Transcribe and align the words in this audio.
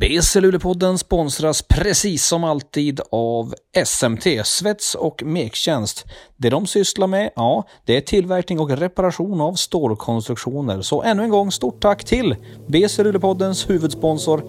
BC 0.00 0.40
Luleåpodden 0.40 0.98
sponsras 0.98 1.62
precis 1.62 2.26
som 2.26 2.44
alltid 2.44 3.00
av 3.10 3.54
SMT, 3.84 4.26
svets 4.44 4.94
och 4.94 5.22
mektjänst. 5.22 6.04
Det 6.36 6.50
de 6.50 6.66
sysslar 6.66 7.06
med, 7.06 7.30
ja, 7.36 7.68
det 7.84 7.96
är 7.96 8.00
tillverkning 8.00 8.60
och 8.60 8.70
reparation 8.70 9.40
av 9.40 9.54
stålkonstruktioner. 9.54 10.82
Så 10.82 11.02
ännu 11.02 11.22
en 11.22 11.30
gång 11.30 11.52
stort 11.52 11.80
tack 11.80 12.04
till 12.04 12.36
BC 12.66 13.04
Luleåpoddens 13.04 13.70
huvudsponsor 13.70 14.42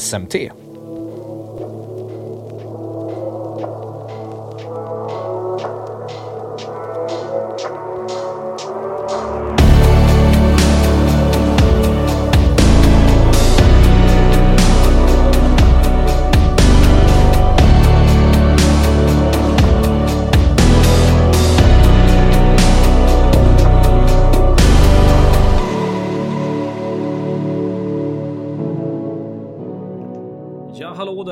SMT. 0.00 0.34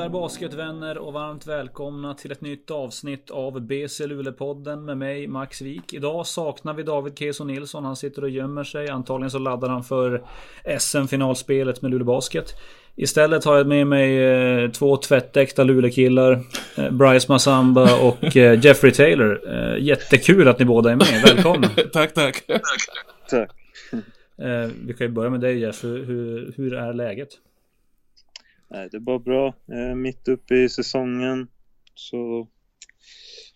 Där 0.06 0.10
basketvänner 0.10 0.98
och 0.98 1.12
varmt 1.12 1.46
välkomna 1.46 2.14
till 2.14 2.32
ett 2.32 2.40
nytt 2.40 2.70
avsnitt 2.70 3.30
av 3.30 3.60
BC 3.60 4.06
Luleå-podden 4.06 4.84
med 4.84 4.98
mig 4.98 5.26
Max 5.26 5.62
Wik. 5.62 5.92
Idag 5.92 6.26
saknar 6.26 6.74
vi 6.74 6.82
David 6.82 7.18
Keso 7.18 7.44
Nilsson. 7.44 7.84
Han 7.84 7.96
sitter 7.96 8.22
och 8.22 8.30
gömmer 8.30 8.64
sig. 8.64 8.88
Antagligen 8.88 9.30
så 9.30 9.38
laddar 9.38 9.68
han 9.68 9.84
för 9.84 10.22
SM-finalspelet 10.78 11.82
med 11.82 11.90
Luleå 11.90 12.06
Basket. 12.06 12.54
Istället 12.96 13.44
har 13.44 13.56
jag 13.56 13.66
med 13.66 13.86
mig 13.86 14.24
eh, 14.24 14.70
två 14.70 14.96
tvättäkta 14.96 15.64
Luleå-killar. 15.64 16.40
Eh, 16.76 16.90
Bryce 16.90 17.32
Massamba 17.32 18.00
och 18.02 18.36
eh, 18.36 18.64
Jeffrey 18.64 18.92
Taylor. 18.92 19.40
Jättekul 19.78 20.48
att 20.48 20.58
ni 20.58 20.64
båda 20.64 20.90
är 20.90 20.96
med. 20.96 21.22
Välkomna! 21.24 21.68
tack, 21.92 22.14
tack. 22.14 22.44
Tack. 23.30 23.50
Vi 24.86 24.94
kan 24.98 25.06
ju 25.06 25.08
börja 25.08 25.30
med 25.30 25.40
dig 25.40 25.58
Jeff. 25.58 25.84
Hur, 25.84 26.04
hur, 26.04 26.52
hur 26.56 26.74
är 26.74 26.92
läget? 26.92 27.28
Nej, 28.68 28.88
det 28.90 28.96
är 28.96 29.00
bara 29.00 29.18
bra. 29.18 29.46
Eh, 29.46 29.94
mitt 29.94 30.28
uppe 30.28 30.54
i 30.54 30.68
säsongen. 30.68 31.48
Så 31.94 32.48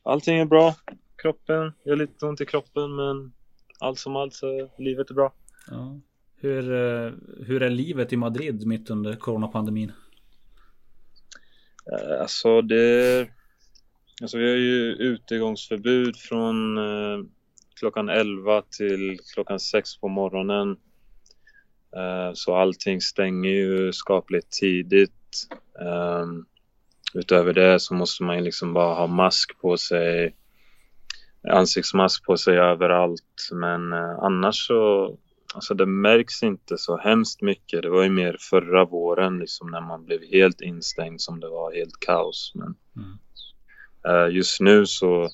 allting 0.02 0.38
är 0.38 0.44
bra. 0.44 0.74
Kroppen, 1.22 1.72
jag 1.84 1.92
har 1.92 1.96
lite 1.96 2.26
ont 2.26 2.40
i 2.40 2.46
kroppen 2.46 2.96
men 2.96 3.32
allt 3.78 3.98
som 3.98 4.16
allt 4.16 4.34
så 4.34 4.70
livet 4.78 5.10
är 5.10 5.14
bra. 5.14 5.32
Ja. 5.70 6.00
Hur, 6.36 6.72
eh, 6.72 7.12
hur 7.46 7.62
är 7.62 7.70
livet 7.70 8.12
i 8.12 8.16
Madrid 8.16 8.66
mitt 8.66 8.90
under 8.90 9.16
coronapandemin? 9.16 9.92
Eh, 11.92 12.20
alltså 12.20 12.62
det... 12.62 13.28
Alltså 14.22 14.38
vi 14.38 14.50
har 14.50 14.56
ju 14.56 14.92
utegångsförbud 14.92 16.16
från 16.16 16.78
eh, 16.78 17.24
klockan 17.78 18.08
11 18.08 18.62
till 18.62 19.18
klockan 19.34 19.60
6 19.60 20.00
på 20.00 20.08
morgonen. 20.08 20.76
Eh, 21.96 22.30
så 22.34 22.56
allting 22.56 23.00
stänger 23.00 23.50
ju 23.50 23.92
skapligt 23.92 24.50
tidigt. 24.50 25.48
Um, 25.80 26.46
utöver 27.14 27.52
det 27.52 27.80
så 27.80 27.94
måste 27.94 28.22
man 28.22 28.36
ju 28.36 28.44
liksom 28.44 28.72
bara 28.72 28.94
ha 28.94 29.06
mask 29.06 29.60
på 29.60 29.76
sig, 29.76 30.36
ansiktsmask 31.48 32.24
på 32.24 32.36
sig 32.36 32.58
överallt. 32.58 33.48
Men 33.52 33.92
uh, 33.92 34.18
annars 34.18 34.66
så, 34.66 35.16
alltså 35.54 35.74
det 35.74 35.86
märks 35.86 36.42
inte 36.42 36.78
så 36.78 36.96
hemskt 36.96 37.42
mycket. 37.42 37.82
Det 37.82 37.90
var 37.90 38.02
ju 38.02 38.10
mer 38.10 38.36
förra 38.50 38.84
våren 38.84 39.38
liksom 39.38 39.70
när 39.70 39.80
man 39.80 40.04
blev 40.04 40.20
helt 40.22 40.60
instängd 40.60 41.20
som 41.20 41.40
det 41.40 41.48
var 41.48 41.74
helt 41.74 42.00
kaos. 42.00 42.52
Men 42.54 42.74
Mm. 42.96 43.18
uh, 44.08 44.34
just 44.36 44.60
nu 44.60 44.86
så, 44.86 45.28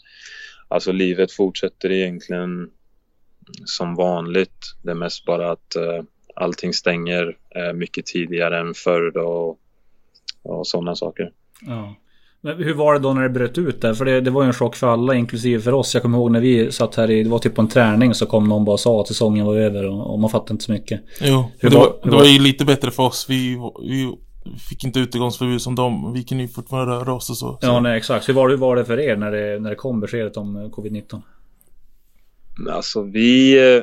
alltså 0.69 0.93
livet 0.93 1.33
fortsätter 1.33 1.91
egentligen 1.93 2.71
som 3.65 3.95
vanligt. 3.95 4.77
Det 4.83 4.91
är 4.91 4.95
mest 4.95 5.25
bara 5.25 5.51
att 5.53 5.77
allting 6.37 6.73
stänger 6.73 7.37
eh, 7.57 7.73
mycket 7.73 8.07
tidigare 8.07 8.59
än 8.61 8.75
förr 8.75 9.11
då 9.15 9.21
och, 9.23 9.59
och 10.59 10.67
sådana 10.67 10.95
saker. 10.97 11.31
Ja. 11.67 11.95
Men 12.41 12.57
hur 12.57 12.75
var 12.75 12.93
det 12.95 12.99
då 13.01 13.13
när 13.15 13.23
det 13.23 13.29
bröt 13.29 13.59
ut 13.59 13.81
där? 13.81 13.95
För 13.95 14.05
det, 14.05 14.21
det 14.21 14.31
var 14.31 14.43
ju 14.43 14.47
en 14.47 14.53
chock 14.55 14.77
för 14.77 14.87
alla, 14.87 15.15
inklusive 15.15 15.63
för 15.63 15.73
oss. 15.73 15.95
Jag 15.95 16.03
kommer 16.03 16.19
ihåg 16.19 16.31
när 16.31 16.41
vi 16.41 16.73
satt 16.73 16.95
här 16.95 17.11
i, 17.11 17.23
det 17.23 17.31
var 17.31 17.39
typ 17.39 17.55
på 17.55 17.61
en 17.63 17.69
träning 17.69 18.15
så 18.15 18.27
kom 18.27 18.49
någon 18.49 18.65
bara 18.65 18.73
och 18.73 18.81
sa 18.81 19.01
att 19.01 19.09
säsongen 19.09 19.47
var 19.47 19.57
över 19.57 19.87
och, 19.89 20.13
och 20.13 20.19
man 20.19 20.31
fattade 20.31 20.53
inte 20.53 20.65
så 20.65 20.73
mycket. 20.73 21.01
Jo, 21.21 21.45
Hur 21.59 21.71
det, 21.71 21.77
var- 21.77 21.85
var, 21.87 21.93
hur 22.03 22.11
det 22.11 22.17
var- 22.17 22.23
var 22.25 22.29
ju 22.31 22.39
lite 22.43 22.65
bättre 22.65 22.91
för 22.91 23.03
oss. 23.03 23.27
Vi, 23.29 23.59
vi 23.83 24.13
fick 24.69 24.85
inte 24.85 25.01
utegångsförbud 25.01 25.63
som 25.63 25.75
dem. 25.75 26.13
Vi 26.15 26.25
kunde 26.25 26.43
ju 26.45 26.49
fortfarande 26.49 26.95
röra 26.95 27.15
oss 27.15 27.31
och 27.31 27.37
så. 27.37 27.47
så. 27.53 27.59
Ja, 27.67 27.81
nej 27.81 27.97
exakt. 27.97 28.29
Hur 28.29 28.35
var 28.35 28.49
det, 28.49 28.57
var 28.57 28.77
det 28.77 28.85
för 28.85 29.01
er 29.01 29.17
när 29.17 29.31
det, 29.31 29.59
när 29.61 29.71
det 29.71 29.77
kom 29.77 30.01
beskedet 30.01 30.37
om 30.37 30.57
eh, 30.57 30.63
covid-19? 30.69 31.23
Men 32.59 32.75
Alltså 32.75 33.03
vi, 33.03 33.59
eh, 33.77 33.83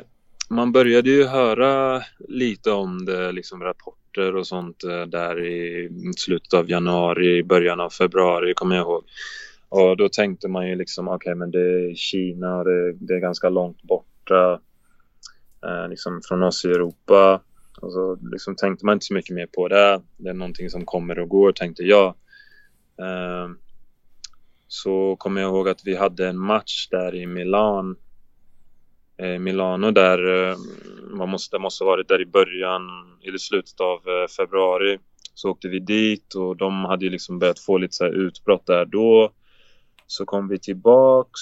man 0.54 0.72
började 0.72 1.10
ju 1.10 1.24
höra 1.24 2.02
lite 2.18 2.70
om 2.70 3.04
det, 3.04 3.32
liksom 3.32 3.62
rapporter 3.62 4.36
och 4.36 4.46
sånt 4.46 4.84
eh, 4.84 5.02
där 5.02 5.44
i 5.44 5.90
slutet 6.16 6.54
av 6.54 6.70
januari, 6.70 7.42
början 7.42 7.80
av 7.80 7.90
februari 7.90 8.54
kommer 8.54 8.76
jag 8.76 8.82
ihåg. 8.82 9.04
Och 9.68 9.96
då 9.96 10.08
tänkte 10.08 10.48
man 10.48 10.68
ju 10.68 10.74
liksom, 10.74 11.08
okej 11.08 11.34
men 11.34 11.50
det 11.50 11.58
är 11.58 11.94
Kina 11.94 12.56
och 12.56 12.64
det, 12.64 12.92
det 12.92 13.14
är 13.14 13.18
ganska 13.18 13.48
långt 13.48 13.82
borta 13.82 14.60
eh, 15.66 15.88
liksom 15.88 16.20
från 16.28 16.42
oss 16.42 16.64
i 16.64 16.68
Europa. 16.68 17.40
Och 17.80 17.92
så 17.92 18.18
liksom 18.32 18.56
tänkte 18.56 18.86
man 18.86 18.92
inte 18.92 19.06
så 19.06 19.14
mycket 19.14 19.34
mer 19.34 19.46
på 19.46 19.68
det. 19.68 20.02
Det 20.16 20.28
är 20.28 20.34
någonting 20.34 20.70
som 20.70 20.84
kommer 20.84 21.18
och 21.18 21.28
går 21.28 21.52
tänkte 21.52 21.82
jag. 21.82 22.06
Eh, 23.00 23.48
så 24.68 25.16
kommer 25.16 25.40
jag 25.40 25.48
ihåg 25.48 25.68
att 25.68 25.80
vi 25.84 25.96
hade 25.96 26.28
en 26.28 26.38
match 26.38 26.88
där 26.90 27.14
i 27.14 27.26
Milan 27.26 27.96
Eh, 29.16 29.38
Milano 29.38 29.90
där, 29.90 30.50
eh, 30.50 30.56
man 31.10 31.28
måste, 31.28 31.58
måste 31.58 31.84
ha 31.84 31.90
varit 31.90 32.08
där 32.08 32.20
i 32.20 32.26
början, 32.26 32.82
eller 33.26 33.38
slutet 33.38 33.80
av 33.80 33.98
eh, 34.08 34.28
februari. 34.36 34.98
Så 35.34 35.50
åkte 35.50 35.68
vi 35.68 35.78
dit 35.78 36.34
och 36.34 36.56
de 36.56 36.84
hade 36.84 37.04
ju 37.04 37.10
liksom 37.10 37.38
börjat 37.38 37.58
få 37.58 37.78
lite 37.78 37.94
så 37.94 38.04
här 38.04 38.12
utbrott 38.12 38.66
där 38.66 38.84
då. 38.84 39.32
Så 40.06 40.24
kom 40.24 40.48
vi 40.48 40.58
tillbaks 40.58 41.40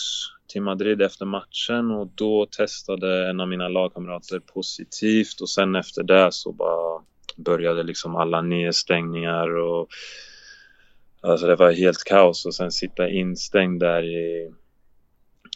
till 0.49 0.63
Madrid 0.63 1.03
efter 1.03 1.27
matchen 1.27 1.91
och 1.91 2.07
då 2.15 2.47
testade 2.47 3.29
en 3.31 3.41
av 3.41 3.49
mina 3.49 3.69
lagkamrater 3.69 4.39
positivt 4.39 5.41
och 5.41 5.51
sen 5.51 5.75
efter 5.75 6.03
det 6.03 6.29
så 6.33 6.53
bara 6.53 7.03
började 7.37 7.83
liksom 7.83 8.17
alla 8.17 8.43
nedstängningar 8.43 9.57
och 9.57 9.89
alltså 11.21 11.47
det 11.47 11.57
var 11.57 11.73
helt 11.73 12.05
kaos 12.05 12.47
och 12.47 12.55
sen 12.55 12.73
sitta 12.73 13.09
instängd 13.09 13.81
där 13.81 14.03
i 14.03 14.53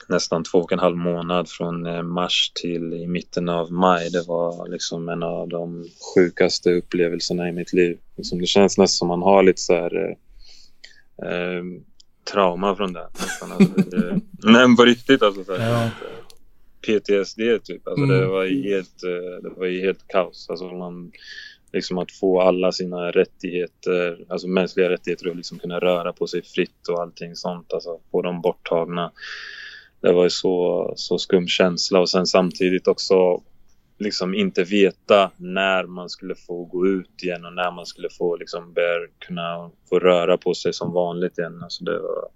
nästan 0.09 0.45
två 0.45 0.59
och 0.59 0.73
en 0.73 0.79
halv 0.79 0.97
månad 0.97 1.49
från 1.49 1.87
eh, 1.87 2.03
mars 2.03 2.53
till 2.55 2.95
i 2.95 3.07
mitten 3.07 3.49
av 3.49 3.73
maj. 3.73 4.11
Det 4.11 4.23
var 4.29 4.69
liksom 4.69 5.09
en 5.09 5.23
av 5.23 5.49
de 5.49 5.85
sjukaste 6.15 6.71
upplevelserna 6.73 7.49
i 7.49 7.53
mitt 7.53 7.73
liv. 7.73 7.99
Liksom 8.17 8.41
det 8.41 8.47
känns 8.47 8.79
nästan 8.79 8.89
som 8.99 9.09
man 9.09 9.23
har 9.23 9.43
lite 9.43 9.61
så 9.61 9.75
här 9.75 9.97
eh, 9.97 11.29
eh, 11.29 11.63
trauma 12.33 12.77
från 12.77 12.93
det. 12.93 13.05
Alltså, 13.05 13.47
men 14.53 14.77
på 14.77 14.85
riktigt 14.85 15.23
alltså. 15.23 15.45
Så 15.45 15.57
här, 15.57 15.71
Ja. 15.71 15.91
PTSD 16.87 17.41
typ. 17.65 17.89
Alltså 17.89 18.05
Mm. 18.05 18.21
det 18.21 18.27
var 18.27 18.45
helt, 18.45 19.03
eh, 19.05 19.43
det 19.43 19.61
var 19.61 19.67
helt 19.81 20.09
kaos. 20.09 20.47
Alltså 20.51 20.65
man, 20.65 21.13
liksom 21.73 21.99
att 21.99 22.13
få 22.13 22.41
alla 22.41 22.73
sina 22.73 23.11
rättigheter, 23.11 24.25
alltså 24.29 24.49
mänskliga 24.49 24.91
rättigheter 24.91 25.29
och 25.29 25.37
liksom 25.37 25.59
kunna 25.59 25.79
röra 25.79 26.13
på 26.13 26.27
sig 26.27 26.43
fritt 26.43 26.89
och 26.89 27.03
allting 27.03 27.37
sånt. 27.37 27.73
Alltså 27.73 28.01
få 28.11 28.23
dem 28.23 28.41
borttagna. 28.41 29.13
Det 30.01 30.13
var 30.13 30.25
ju 30.25 30.31
så, 30.31 30.93
så 30.97 31.19
skum 31.19 31.49
känsla 31.49 32.01
och 32.01 32.11
sen 32.11 32.27
samtidigt 32.27 32.89
också 32.89 33.43
liksom 33.99 34.35
inte 34.35 34.65
veta 34.65 35.31
när 35.37 35.87
man 35.87 36.09
skulle 36.09 36.35
få 36.35 36.65
gå 36.65 36.87
ut 36.87 37.23
igen 37.23 37.45
och 37.45 37.53
när 37.53 37.71
man 37.71 37.87
skulle 37.87 38.09
få 38.11 38.37
liksom 38.37 38.73
börja 38.73 39.09
kunna 39.19 39.71
få 39.89 39.99
röra 39.99 40.37
på 40.37 40.55
sig 40.55 40.73
som 40.73 40.93
vanligt 40.93 41.39
igen. 41.39 41.63
Alltså 41.63 41.85
det 41.85 41.99
var, 41.99 42.29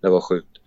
det 0.00 0.08
var 0.08 0.20
sjukt. 0.20 0.58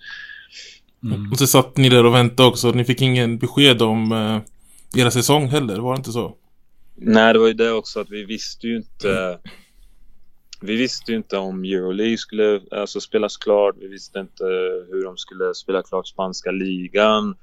Mm. 1.03 1.31
Och 1.31 1.37
så 1.37 1.47
satt 1.47 1.77
ni 1.77 1.89
där 1.89 2.05
och 2.05 2.13
väntade 2.13 2.49
också. 2.49 2.71
Ni 2.71 2.85
fick 2.85 3.01
ingen 3.01 3.37
besked 3.37 3.81
om 3.81 4.11
eh, 4.11 5.01
era 5.01 5.11
säsong 5.11 5.47
heller. 5.47 5.79
Var 5.79 5.93
det 5.93 5.97
inte 5.97 6.11
så? 6.11 6.35
Nej, 6.95 7.33
det 7.33 7.39
var 7.39 7.47
ju 7.47 7.53
det 7.53 7.71
också 7.71 7.99
att 7.99 8.09
vi 8.09 8.25
visste 8.25 8.67
ju 8.67 8.75
inte. 8.75 9.39
Vi 10.65 10.75
visste 10.75 11.11
ju 11.11 11.17
inte 11.17 11.37
om 11.37 11.63
Euroleague 11.63 12.17
skulle 12.17 12.61
alltså, 12.71 13.01
spelas 13.01 13.37
klart. 13.37 13.75
Vi 13.79 13.87
visste 13.87 14.19
inte 14.19 14.43
hur 14.89 15.03
de 15.03 15.17
skulle 15.17 15.53
spela 15.53 15.83
klart 15.83 16.07
spanska 16.07 16.51
ligan. 16.51 17.35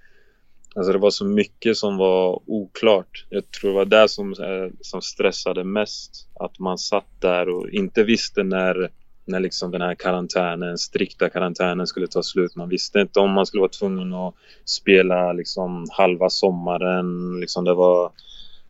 Alltså 0.75 0.93
det 0.93 0.99
var 0.99 1.11
så 1.11 1.25
mycket 1.25 1.77
som 1.77 1.97
var 1.97 2.41
oklart. 2.47 3.27
Jag 3.31 3.51
tror 3.51 3.71
det 3.71 3.77
var 3.77 3.85
det 3.85 4.09
som, 4.09 4.33
eh, 4.33 4.73
som 4.81 5.03
stressade 5.03 5.65
mest. 5.65 6.29
Att 6.35 6.59
man 6.59 6.79
satt 6.79 7.21
där 7.21 7.49
och 7.49 7.69
inte 7.71 8.05
visste 8.05 8.43
när, 8.43 8.91
när 9.25 9.41
liksom 9.41 9.71
den 9.71 9.81
här 9.81 9.95
karantänen, 9.95 10.79
strikta 10.79 11.29
karantänen 11.31 11.87
skulle 11.87 12.07
ta 12.07 12.23
slut. 12.23 12.57
Man 12.57 12.69
visste 12.69 13.01
inte 13.01 13.21
om 13.21 13.31
man 13.31 13.47
skulle 13.47 13.61
vara 13.61 13.71
tvungen 13.71 14.15
att 14.15 14.35
spela 14.65 15.33
liksom 15.33 15.87
halva 15.91 16.31
sommaren. 16.31 17.41
Liksom 17.41 17.65
det, 17.65 17.75
var, 17.75 18.13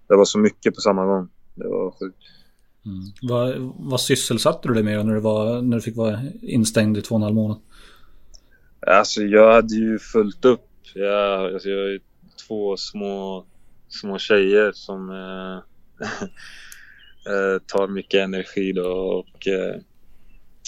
det 0.08 0.17
var 0.17 0.25
så 0.25 0.38
mycket 0.38 0.75
på 0.75 0.81
samma 0.81 1.06
gång. 1.06 1.29
Det 1.55 1.69
var 1.69 1.91
sjukt. 1.91 2.17
Mm. 2.91 3.13
Vad, 3.23 3.55
vad 3.79 4.01
sysselsatte 4.01 4.69
du 4.69 4.75
dig 4.75 4.83
med 4.83 5.07
när 5.07 5.15
du, 5.15 5.21
var, 5.21 5.63
när 5.63 5.77
du 5.77 5.83
fick 5.83 5.97
vara 5.97 6.21
instängd 6.43 6.99
i 6.99 7.03
två 7.03 7.15
och 7.15 7.19
en 7.19 7.23
halv 7.23 7.35
månad? 7.35 7.61
Alltså 8.87 9.23
jag 9.23 9.53
hade 9.53 9.75
ju 9.75 9.99
fullt 9.99 10.45
upp. 10.45 10.67
Jag, 10.95 11.55
alltså, 11.55 11.69
jag 11.69 11.83
har 11.83 11.89
ju 11.89 12.01
två 12.49 12.77
små, 12.77 13.47
små 13.89 14.19
tjejer 14.19 14.73
som 14.75 15.11
eh, 15.11 15.57
eh, 17.33 17.59
tar 17.67 17.89
mycket 17.89 18.21
energi 18.21 18.73
då 18.73 18.89
och 18.89 19.49
eh, 19.49 19.77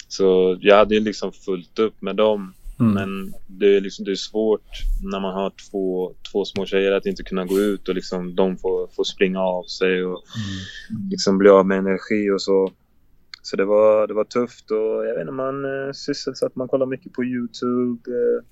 så 0.07 0.57
jag 0.61 0.77
hade 0.77 0.95
ju 0.95 1.01
liksom 1.01 1.31
fullt 1.31 1.79
upp 1.79 2.01
med 2.01 2.15
dem. 2.15 2.53
Mm. 2.79 2.93
Men 2.93 3.33
det 3.47 3.77
är, 3.77 3.81
liksom, 3.81 4.05
det 4.05 4.11
är 4.11 4.15
svårt 4.15 4.69
när 5.03 5.19
man 5.19 5.33
har 5.33 5.51
två, 5.71 6.13
två 6.31 6.45
små 6.45 6.65
tjejer 6.65 6.91
att 6.91 7.05
inte 7.05 7.23
kunna 7.23 7.45
gå 7.45 7.59
ut 7.59 7.89
och 7.89 7.95
liksom 7.95 8.35
de 8.35 8.57
får, 8.57 8.87
får 8.87 9.03
springa 9.03 9.39
av 9.39 9.63
sig 9.63 10.05
och 10.05 10.23
mm. 10.89 11.09
liksom 11.09 11.37
bli 11.37 11.49
av 11.49 11.65
med 11.65 11.77
energi 11.77 12.29
och 12.29 12.41
så. 12.41 12.71
Så 13.41 13.55
det 13.55 13.65
var, 13.65 14.07
det 14.07 14.13
var 14.13 14.23
tufft 14.23 14.71
och 14.71 15.05
jag 15.05 15.13
vet 15.13 15.21
inte, 15.21 15.31
man 15.31 15.65
eh, 15.65 15.91
sysselsatt, 15.93 16.55
man 16.55 16.67
kollar 16.67 16.85
mycket 16.85 17.13
på 17.13 17.23
Youtube. 17.23 18.11
Eh, 18.11 18.43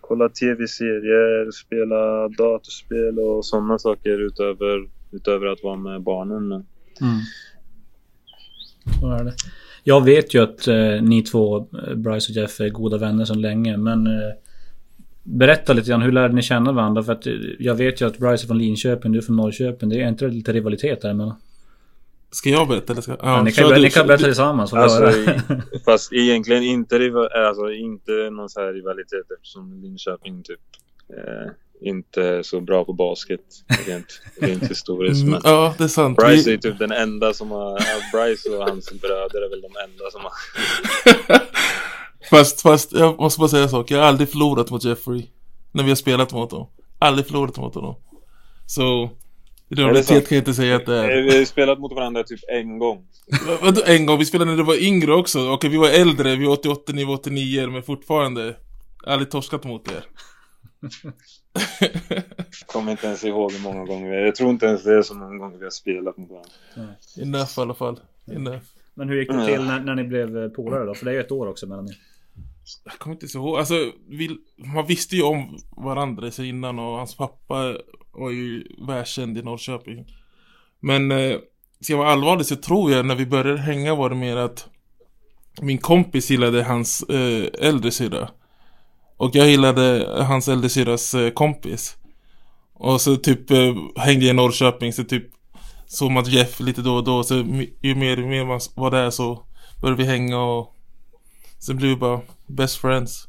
kollar 0.00 0.28
tv-serier, 0.28 1.50
spela 1.50 2.28
datorspel 2.28 3.18
och 3.18 3.46
sådana 3.46 3.78
saker 3.78 4.18
utöver, 4.18 4.88
utöver 5.12 5.46
att 5.46 5.62
vara 5.62 5.76
med 5.76 6.02
barnen. 6.02 6.52
Mm. 6.52 7.20
Så 9.00 9.10
är 9.10 9.24
det. 9.24 9.34
Jag 9.86 10.04
vet 10.04 10.34
ju 10.34 10.42
att 10.42 10.68
eh, 10.68 11.02
ni 11.02 11.22
två, 11.22 11.56
eh, 11.58 11.94
Bryce 11.94 12.32
och 12.32 12.36
Jeff, 12.36 12.60
är 12.60 12.68
goda 12.68 12.98
vänner 12.98 13.24
sedan 13.24 13.40
länge. 13.40 13.76
Men 13.76 14.06
eh, 14.06 14.32
berätta 15.22 15.72
lite 15.72 15.90
grann, 15.90 16.02
hur 16.02 16.12
lärde 16.12 16.34
ni 16.34 16.42
känna 16.42 16.72
varandra? 16.72 17.02
För 17.02 17.12
att 17.12 17.26
eh, 17.26 17.32
jag 17.58 17.74
vet 17.74 18.00
ju 18.00 18.06
att 18.06 18.18
Bryce 18.18 18.44
är 18.44 18.46
från 18.46 18.58
Linköping, 18.58 19.12
du 19.12 19.18
är 19.18 19.22
från 19.22 19.36
Norrköping. 19.36 19.88
Det 19.88 20.02
är 20.02 20.08
inte 20.08 20.28
lite 20.28 20.52
rivalitet 20.52 21.02
däremellan? 21.02 21.36
Ska 22.30 22.50
jag 22.50 22.68
berätta 22.68 22.92
eller 22.92 23.02
ska... 23.02 23.12
Ja, 23.12 23.18
ja, 23.22 23.42
ni, 23.42 23.52
kan, 23.52 23.70
du, 23.70 23.82
ni 23.82 23.90
kan 23.90 24.06
berätta 24.06 24.24
tillsammans. 24.24 24.72
Alltså, 24.72 25.10
i, 25.10 25.40
fast 25.84 26.12
egentligen 26.12 26.62
inte, 26.62 26.96
alltså, 27.48 27.72
inte 27.72 28.12
någon 28.12 28.48
så 28.48 28.60
här 28.60 28.72
rivalitet 28.72 29.30
eftersom 29.36 29.80
Linköping 29.82 30.42
typ 30.42 30.60
eh, 31.08 31.50
inte 31.80 32.44
så 32.44 32.60
bra 32.60 32.84
på 32.84 32.92
basket 32.92 33.40
rent, 33.86 34.20
rent 34.40 34.70
historiskt. 34.70 35.22
Mm, 35.22 35.30
men 35.30 35.40
ja, 35.44 35.74
det 35.78 35.84
är 35.84 35.88
sant. 35.88 36.16
Bryce 36.16 36.52
är 36.52 36.56
typ 36.56 36.78
den 36.78 36.92
enda 36.92 37.34
som 37.34 37.50
har, 37.50 37.80
Bryce 38.12 38.50
och 38.50 38.64
hans 38.64 38.92
bröder 38.92 39.46
är 39.46 39.50
väl 39.50 39.60
de 39.60 39.72
enda 39.84 40.10
som 40.10 40.20
har 40.20 40.32
fast, 42.30 42.62
fast 42.62 42.92
jag 42.92 43.18
måste 43.18 43.40
bara 43.40 43.48
säga 43.48 43.62
en 43.62 43.68
sak. 43.68 43.90
Jag 43.90 43.98
har 43.98 44.04
aldrig 44.06 44.28
förlorat 44.28 44.70
mot 44.70 44.84
Jeffrey. 44.84 45.26
När 45.72 45.84
vi 45.84 45.90
har 45.90 45.96
spelat 45.96 46.32
mot 46.32 46.52
honom. 46.52 46.68
Aldrig 46.98 47.26
förlorat 47.26 47.56
mot 47.56 47.74
honom. 47.74 47.94
Så 48.66 49.10
Rivalitet 49.68 50.28
kan 50.28 50.36
jag 50.36 50.40
inte 50.40 50.54
säga 50.54 50.76
att 50.76 50.86
det 50.86 50.96
är. 50.96 51.22
Vi 51.22 51.38
har 51.38 51.44
spelat 51.44 51.78
mot 51.78 51.92
varandra 51.92 52.22
typ 52.22 52.40
en 52.48 52.78
gång. 52.78 53.06
Vadå 53.62 53.82
en 53.86 54.06
gång? 54.06 54.18
Vi 54.18 54.24
spelade 54.24 54.50
när 54.50 54.58
du 54.58 54.64
var 54.64 54.82
yngre 54.82 55.14
också. 55.14 55.50
Okej, 55.50 55.70
vi 55.70 55.76
var 55.76 55.88
äldre. 55.88 56.36
Vi 56.36 56.46
var 56.46 56.52
88, 56.52 56.92
ni 56.92 57.04
var 57.04 57.14
89. 57.14 57.70
Men 57.70 57.82
fortfarande. 57.82 58.56
Aldrig 59.06 59.30
torskat 59.30 59.64
mot 59.64 59.88
er. 59.92 60.04
Kommer 62.66 62.90
inte 62.90 63.06
ens 63.06 63.24
ihåg 63.24 63.52
hur 63.52 63.60
många 63.60 63.84
gånger 63.84 64.10
vi 64.10 64.24
Jag 64.24 64.34
tror 64.34 64.50
inte 64.50 64.66
ens 64.66 64.84
det 64.84 64.94
är 64.94 65.02
så 65.02 65.14
många 65.14 65.36
gånger 65.36 65.58
vi 65.58 65.64
har 65.64 65.70
spelat 65.70 66.16
mot 66.16 66.30
varandra. 66.30 66.50
Ja. 66.74 67.22
Enough 67.22 67.58
i 67.58 67.60
alla 67.60 67.74
fall. 67.74 68.00
Enough. 68.32 68.62
Men 68.94 69.08
hur 69.08 69.20
gick 69.20 69.30
det 69.30 69.46
till 69.46 69.64
när, 69.64 69.80
när 69.80 69.94
ni 69.94 70.04
blev 70.04 70.48
polare 70.48 70.84
då? 70.84 70.94
För 70.94 71.04
det 71.04 71.10
är 71.10 71.14
ju 71.14 71.20
ett 71.20 71.32
år 71.32 71.46
också 71.46 71.66
mellan 71.66 71.88
er. 71.88 71.96
Jag 72.84 72.98
kommer 72.98 73.16
inte 73.16 73.38
ihåg. 73.38 73.58
Alltså, 73.58 73.92
vi, 74.08 74.38
man 74.56 74.86
visste 74.86 75.16
ju 75.16 75.22
om 75.22 75.58
varandra 75.76 76.30
sig 76.30 76.48
innan 76.48 76.78
och 76.78 76.96
hans 76.96 77.16
pappa 77.16 77.76
var 78.12 78.30
ju 78.30 78.64
världskänd 78.86 79.38
i 79.38 79.42
Norrköping. 79.42 80.06
Men 80.80 81.12
eh, 81.12 81.38
ska 81.80 81.92
jag 81.92 81.98
vara 81.98 82.08
allvarlig 82.08 82.46
så 82.46 82.56
tror 82.56 82.90
jag 82.92 83.06
när 83.06 83.14
vi 83.14 83.26
började 83.26 83.60
hänga 83.60 83.94
var 83.94 84.10
det 84.10 84.16
mer 84.16 84.36
att 84.36 84.68
min 85.62 85.78
kompis 85.78 86.30
gillade 86.30 86.62
hans 86.62 87.02
eh, 87.02 87.46
äldre 87.58 87.90
syra. 87.90 88.28
Och 89.16 89.30
jag 89.34 89.48
gillade 89.48 90.08
hans 90.28 90.48
äldre 90.48 90.68
syras 90.68 91.14
eh, 91.14 91.30
kompis. 91.30 91.96
Och 92.74 93.00
så 93.00 93.16
typ 93.16 93.50
eh, 93.50 93.74
hängde 93.96 94.24
jag 94.24 94.34
i 94.34 94.36
Norrköping 94.36 94.92
så 94.92 95.04
typ 95.04 95.24
såg 95.86 96.10
man 96.10 96.24
Jeff 96.24 96.60
lite 96.60 96.82
då 96.82 96.94
och 96.94 97.04
då. 97.04 97.22
Så 97.22 97.34
ju 97.80 97.94
mer 97.94 98.22
och 98.22 98.28
mer 98.28 98.44
man 98.44 98.60
var 98.74 98.90
där 98.90 99.10
så 99.10 99.42
började 99.82 100.02
vi 100.02 100.08
hänga 100.08 100.42
och 100.42 100.74
sen 101.58 101.76
blev 101.76 101.90
vi 101.90 101.96
bara 101.96 102.20
best 102.46 102.76
friends. 102.76 103.28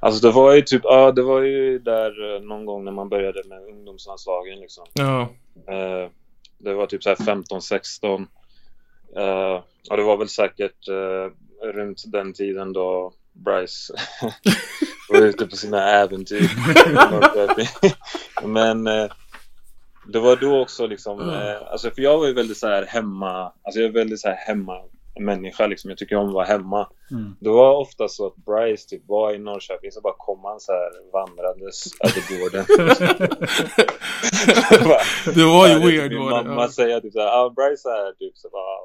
Alltså 0.00 0.26
det 0.26 0.32
var 0.32 0.54
ju 0.54 0.62
typ, 0.62 0.82
ja 0.84 1.12
det 1.12 1.22
var 1.22 1.40
ju 1.40 1.78
där 1.78 2.34
eh, 2.34 2.42
någon 2.42 2.66
gång 2.66 2.84
när 2.84 2.92
man 2.92 3.08
började 3.08 3.42
med 3.48 3.58
ungdomslandslagen 3.58 4.60
liksom. 4.60 4.84
Ja. 4.92 5.28
Det 6.58 6.74
var 6.74 6.86
typ 6.86 7.02
så 7.02 7.08
här 7.08 7.16
15, 7.16 7.62
16. 7.62 8.26
Uh, 9.16 9.62
och 9.90 9.96
det 9.96 10.02
var 10.02 10.16
väl 10.16 10.28
säkert 10.28 10.88
uh, 10.88 11.30
runt 11.72 12.02
den 12.06 12.32
tiden 12.32 12.72
då 12.72 13.12
Bryce 13.32 13.94
var 15.08 15.20
ute 15.20 15.46
på 15.46 15.56
sina 15.56 15.90
äventyr. 15.90 16.50
Men 18.46 18.86
uh, 18.86 19.10
det 20.12 20.18
var 20.18 20.36
då 20.36 20.60
också 20.60 20.86
liksom, 20.86 21.20
uh, 21.20 21.72
alltså 21.72 21.90
för 21.90 22.02
jag 22.02 22.18
var 22.18 22.26
ju 22.26 22.32
väldigt 22.32 22.58
så 22.58 22.66
här 22.66 22.86
hemma, 22.86 23.52
alltså 23.62 23.80
jag 23.80 23.88
är 23.88 23.92
väldigt 23.92 24.20
så 24.20 24.28
här 24.28 24.36
hemma 24.36 24.74
människa 25.20 25.66
liksom. 25.66 25.90
Jag 25.90 25.98
tycker 25.98 26.16
om 26.16 26.28
att 26.28 26.34
vara 26.34 26.44
hemma. 26.44 26.88
Mm. 27.10 27.36
Det 27.40 27.48
var 27.48 27.76
ofta 27.76 28.08
så 28.08 28.26
att 28.26 28.36
Bryce 28.36 28.88
typ 28.88 29.02
var 29.08 29.34
i 29.34 29.38
Norrköping 29.38 29.92
så 29.92 30.00
bara 30.00 30.14
kom 30.18 30.44
han 30.44 30.60
så 30.60 30.72
här 30.72 30.90
vandrandes 31.12 31.86
över 32.00 32.40
gården. 32.40 32.64
det 35.34 35.44
var 35.44 35.68
ju 35.68 35.78
weird. 35.78 36.12
Min 36.12 36.30
mamma 36.30 36.62
ja. 36.62 36.68
säger 36.68 37.00
typ 37.00 37.12
såhär, 37.12 37.26
ah, 37.26 37.50
Bryce 37.50 37.88
är 37.88 38.04
här 38.04 38.12
typ 38.12 38.36
så 38.36 38.48
bara, 38.48 38.78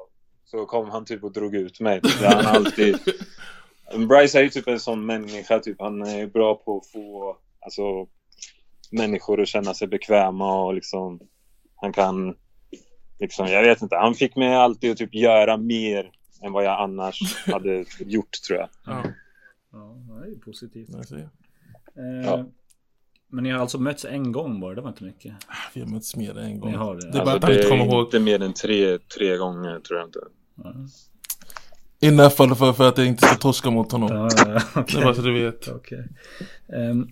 Så 0.44 0.66
kom 0.66 0.90
han 0.90 1.04
typ 1.04 1.24
och 1.24 1.32
drog 1.32 1.54
ut 1.54 1.80
mig. 1.80 2.00
Typ. 2.00 2.22
Han 2.22 2.46
alltid... 2.46 2.98
Bryce 4.08 4.38
är 4.38 4.42
ju 4.42 4.48
typ 4.48 4.68
en 4.68 4.80
sån 4.80 5.06
människa 5.06 5.58
typ. 5.58 5.80
Han 5.80 6.02
är 6.02 6.26
bra 6.26 6.54
på 6.54 6.76
att 6.76 6.86
få 6.86 7.36
alltså, 7.60 8.06
människor 8.90 9.40
att 9.40 9.48
känna 9.48 9.74
sig 9.74 9.88
bekväma 9.88 10.62
och 10.62 10.74
liksom 10.74 11.20
han 11.76 11.92
kan 11.92 12.34
liksom, 13.18 13.46
jag 13.46 13.62
vet 13.62 13.82
inte, 13.82 13.96
han 13.96 14.14
fick 14.14 14.36
mig 14.36 14.54
alltid 14.54 14.90
att 14.90 14.98
typ 14.98 15.14
göra 15.14 15.56
mer 15.56 16.10
än 16.42 16.52
vad 16.52 16.64
jag 16.64 16.80
annars 16.80 17.46
hade 17.46 17.84
gjort 17.98 18.42
tror 18.46 18.58
jag. 18.58 18.68
Ja, 18.86 19.04
ja 19.72 20.18
det 20.20 20.26
är 20.26 20.30
ju 20.30 20.38
positivt. 20.38 20.88
Eh, 21.12 22.24
ja. 22.24 22.44
Men 23.28 23.44
ni 23.44 23.50
har 23.50 23.58
alltså 23.58 23.78
mötts 23.78 24.04
en 24.04 24.32
gång 24.32 24.60
bara, 24.60 24.74
det 24.74 24.80
var 24.80 24.88
inte 24.88 25.04
mycket? 25.04 25.34
Vi 25.74 25.80
har 25.80 25.88
mötts 25.88 26.16
mer 26.16 26.38
än 26.38 26.44
en 26.44 26.60
gång. 26.60 26.70
Ni 26.70 26.76
har 26.76 26.94
det. 26.94 27.10
Det 27.10 27.18
är, 27.18 27.22
alltså, 27.22 27.48
det 27.48 27.68
är 27.68 28.00
inte 28.00 28.20
mer 28.20 28.42
än 28.42 28.52
tre, 28.52 28.98
tre 28.98 29.36
gånger 29.36 29.80
tror 29.80 29.98
jag 29.98 30.08
inte. 30.08 30.20
Ja. 30.54 30.74
Enough 32.02 32.34
fall 32.34 32.54
för, 32.54 32.72
för 32.72 32.88
att 32.88 32.98
jag 32.98 33.06
inte 33.06 33.26
ska 33.26 33.36
torska 33.36 33.70
mot 33.70 33.92
honom. 33.92 34.08
Ja, 34.12 34.26
okay. 34.26 34.84
Det 34.86 35.00
är 35.00 35.04
bara 35.04 35.14
så 35.14 35.22
du 35.22 35.32
vet. 35.32 35.68
Okay. 35.68 35.98
Um, 36.90 37.08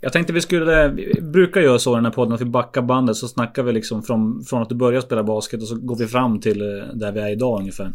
jag 0.00 0.12
tänkte 0.12 0.32
vi 0.32 0.40
skulle, 0.40 0.88
vi 0.88 1.20
brukar 1.22 1.60
göra 1.60 1.78
så 1.78 1.92
i 1.92 1.94
den 1.94 2.04
här 2.04 2.12
podden 2.12 2.34
att 2.34 2.40
vi 2.40 2.44
backar 2.44 2.82
bandet 2.82 3.16
så 3.16 3.28
snackar 3.28 3.62
vi 3.62 3.72
liksom 3.72 4.02
från, 4.02 4.44
från 4.44 4.62
att 4.62 4.68
du 4.68 4.74
börjar 4.74 5.00
spela 5.00 5.22
basket 5.22 5.62
och 5.62 5.68
så 5.68 5.74
går 5.74 5.96
vi 5.96 6.06
fram 6.06 6.40
till 6.40 6.60
eh, 6.60 6.84
där 6.94 7.12
vi 7.12 7.20
är 7.20 7.28
idag 7.28 7.60
ungefär. 7.60 7.92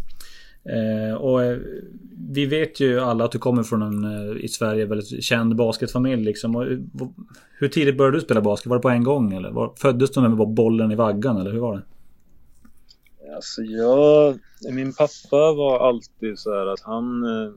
Eh, 0.65 1.15
och 1.15 1.43
eh, 1.43 1.57
vi 2.29 2.45
vet 2.45 2.79
ju 2.79 2.99
alla 2.99 3.25
att 3.25 3.31
du 3.31 3.39
kommer 3.39 3.63
från 3.63 3.81
en 3.81 4.03
eh, 4.03 4.43
i 4.43 4.47
Sverige 4.47 4.85
väldigt 4.85 5.23
känd 5.23 5.55
basketfamilj 5.55 6.23
liksom. 6.23 6.55
Och, 6.55 6.65
hur 7.59 7.67
tidigt 7.67 7.97
började 7.97 8.17
du 8.17 8.21
spela 8.21 8.41
basket? 8.41 8.67
Var 8.67 8.77
det 8.77 8.81
på 8.81 8.89
en 8.89 9.03
gång 9.03 9.33
eller? 9.33 9.51
Var, 9.51 9.73
föddes 9.77 10.11
du 10.11 10.21
med 10.21 10.47
bollen 10.47 10.91
i 10.91 10.95
vaggan 10.95 11.37
eller 11.37 11.51
hur 11.51 11.59
var 11.59 11.75
det? 11.75 11.81
Alltså 13.35 13.61
jag, 13.61 14.39
min 14.71 14.93
pappa 14.93 15.53
var 15.53 15.87
alltid 15.87 16.39
så 16.39 16.53
här 16.53 16.67
att 16.67 16.81
han 16.81 17.23
eh, 17.23 17.53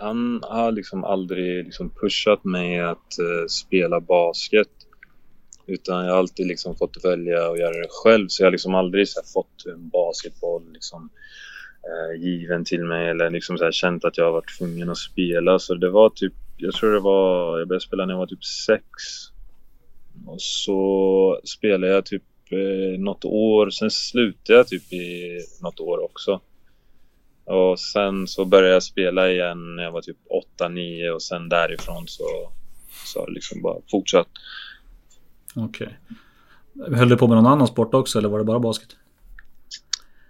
han 0.00 0.40
har 0.42 0.72
liksom 0.72 1.04
aldrig 1.04 1.64
liksom 1.64 1.90
pushat 1.90 2.44
mig 2.44 2.80
att 2.80 3.16
uh, 3.20 3.46
spela 3.48 4.00
basket. 4.00 4.68
Utan 5.66 6.04
jag 6.04 6.12
har 6.12 6.18
alltid 6.18 6.46
liksom 6.46 6.76
fått 6.76 7.04
välja 7.04 7.50
att 7.50 7.58
göra 7.58 7.78
det 7.78 7.88
själv. 7.90 8.28
Så 8.28 8.42
jag 8.42 8.46
har 8.46 8.52
liksom 8.52 8.74
aldrig 8.74 9.08
så 9.08 9.20
här, 9.20 9.26
fått 9.26 9.66
en 9.66 9.88
basketboll 9.88 10.72
liksom, 10.72 11.10
uh, 11.88 12.22
given 12.22 12.64
till 12.64 12.84
mig 12.84 13.10
eller 13.10 13.30
liksom 13.30 13.58
så 13.58 13.64
här, 13.64 13.72
känt 13.72 14.04
att 14.04 14.18
jag 14.18 14.24
har 14.24 14.32
varit 14.32 14.58
tvungen 14.58 14.90
att 14.90 14.98
spela. 14.98 15.58
Så 15.58 15.74
det 15.74 15.90
var 15.90 16.10
typ, 16.10 16.34
jag 16.56 16.74
tror 16.74 16.92
det 16.92 17.00
var, 17.00 17.58
jag 17.58 17.68
började 17.68 17.86
spela 17.86 18.06
när 18.06 18.12
jag 18.12 18.18
var 18.18 18.26
typ 18.26 18.44
sex. 18.44 18.84
Och 20.26 20.42
så 20.42 21.40
spelade 21.44 21.92
jag 21.92 22.06
typ 22.06 22.22
eh, 22.52 23.00
något 23.00 23.24
år, 23.24 23.70
sen 23.70 23.90
slutade 23.90 24.58
jag 24.58 24.68
typ 24.68 24.92
i 24.92 25.38
något 25.62 25.80
år 25.80 26.04
också. 26.04 26.40
Och 27.44 27.80
sen 27.80 28.26
så 28.26 28.44
började 28.44 28.72
jag 28.72 28.82
spela 28.82 29.30
igen 29.30 29.76
när 29.76 29.82
jag 29.82 29.92
var 29.92 30.02
typ 30.02 30.16
8-9 30.58 31.10
och 31.10 31.22
sen 31.22 31.48
därifrån 31.48 32.04
så, 32.06 32.24
så 33.06 33.20
har 33.20 33.26
det 33.26 33.32
liksom 33.32 33.62
bara 33.62 33.76
fortsatt. 33.90 34.28
Okej. 35.56 35.98
Okay. 36.76 36.96
Höll 36.96 37.08
du 37.08 37.16
på 37.16 37.26
med 37.26 37.36
någon 37.36 37.46
annan 37.46 37.66
sport 37.66 37.94
också 37.94 38.18
eller 38.18 38.28
var 38.28 38.38
det 38.38 38.44
bara 38.44 38.58
basket? 38.58 38.96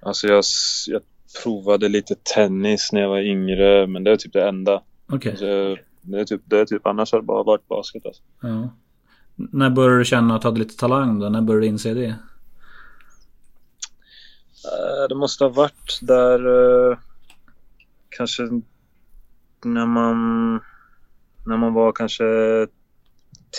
Alltså 0.02 0.26
jag, 0.26 0.44
jag 0.86 1.02
provade 1.42 1.88
lite 1.88 2.14
tennis 2.34 2.92
när 2.92 3.00
jag 3.00 3.08
var 3.08 3.20
yngre 3.20 3.86
men 3.86 4.04
det 4.04 4.10
är 4.10 4.16
typ 4.16 4.32
det 4.32 4.48
enda. 4.48 4.82
Okej. 5.06 5.16
Okay. 5.16 5.30
Alltså, 5.30 5.82
det 6.02 6.20
är 6.20 6.24
typ, 6.24 6.40
det 6.44 6.60
är 6.60 6.64
typ, 6.64 6.86
annars 6.86 7.12
har 7.12 7.20
det 7.20 7.26
bara 7.26 7.42
varit 7.42 7.68
basket 7.68 8.06
alltså. 8.06 8.22
Ja. 8.42 8.70
När 9.52 9.70
började 9.70 9.99
du 9.99 10.04
känna 10.04 10.37
att 10.37 10.42
du 10.42 10.49
hade 10.49 10.59
lite 10.59 10.76
talang 10.76 11.18
då? 11.18 11.28
När 11.28 11.40
började 11.40 11.66
du 11.66 11.68
inse 11.68 11.94
det? 11.94 12.06
Eh, 14.64 15.09
det 15.09 15.14
måste 15.14 15.44
ha 15.44 15.49
varit 15.49 15.99
där 16.02 16.47
eh, 16.90 16.99
kanske 18.09 18.42
när 19.64 19.87
man 19.87 20.52
när 21.47 21.56
man 21.56 21.75
var 21.75 21.92
kanske 21.92 22.25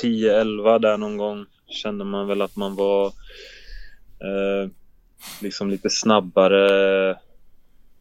10-11 0.04 0.80
där 0.80 0.98
någon 0.98 1.18
gång 1.18 1.46
kände 1.68 2.06
man 2.06 2.28
väl 2.28 2.42
att 2.42 2.56
man 2.56 2.76
var 2.76 3.06
eh, 4.20 4.70
liksom 5.42 5.70
lite 5.70 5.90
snabbare 5.90 7.18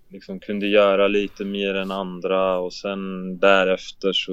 liksom 0.08 0.40
kunde 0.40 0.66
göra 0.66 1.08
lite 1.08 1.44
mer 1.44 1.74
än 1.74 1.90
andra 1.90 2.58
och 2.58 2.72
sen 2.72 3.38
därefter 3.38 4.12
så 4.12 4.32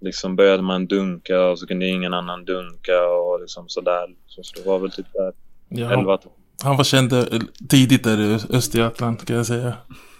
liksom 0.00 0.36
började 0.36 0.62
man 0.62 0.86
dunka 0.86 1.40
och 1.40 1.58
så 1.58 1.66
kunde 1.66 1.86
ingen 1.86 2.14
annan 2.14 2.44
dunka 2.44 3.06
och 3.06 3.40
liksom 3.40 3.68
sådär. 3.68 4.06
Så 4.26 4.42
så 4.42 4.62
det 4.62 4.68
var 4.68 4.78
väl 4.78 4.90
typ 4.90 5.06
där 5.12 5.32
Ja, 5.68 5.92
11 5.92 6.18
han 6.62 6.76
var 6.76 6.84
känd 6.84 7.12
eh, 7.12 7.24
tidigt 7.68 8.04
där 8.04 8.20
i 8.20 8.38
Östergötland 8.50 9.26
kan 9.26 9.36
jag 9.36 9.46
säga. 9.46 9.72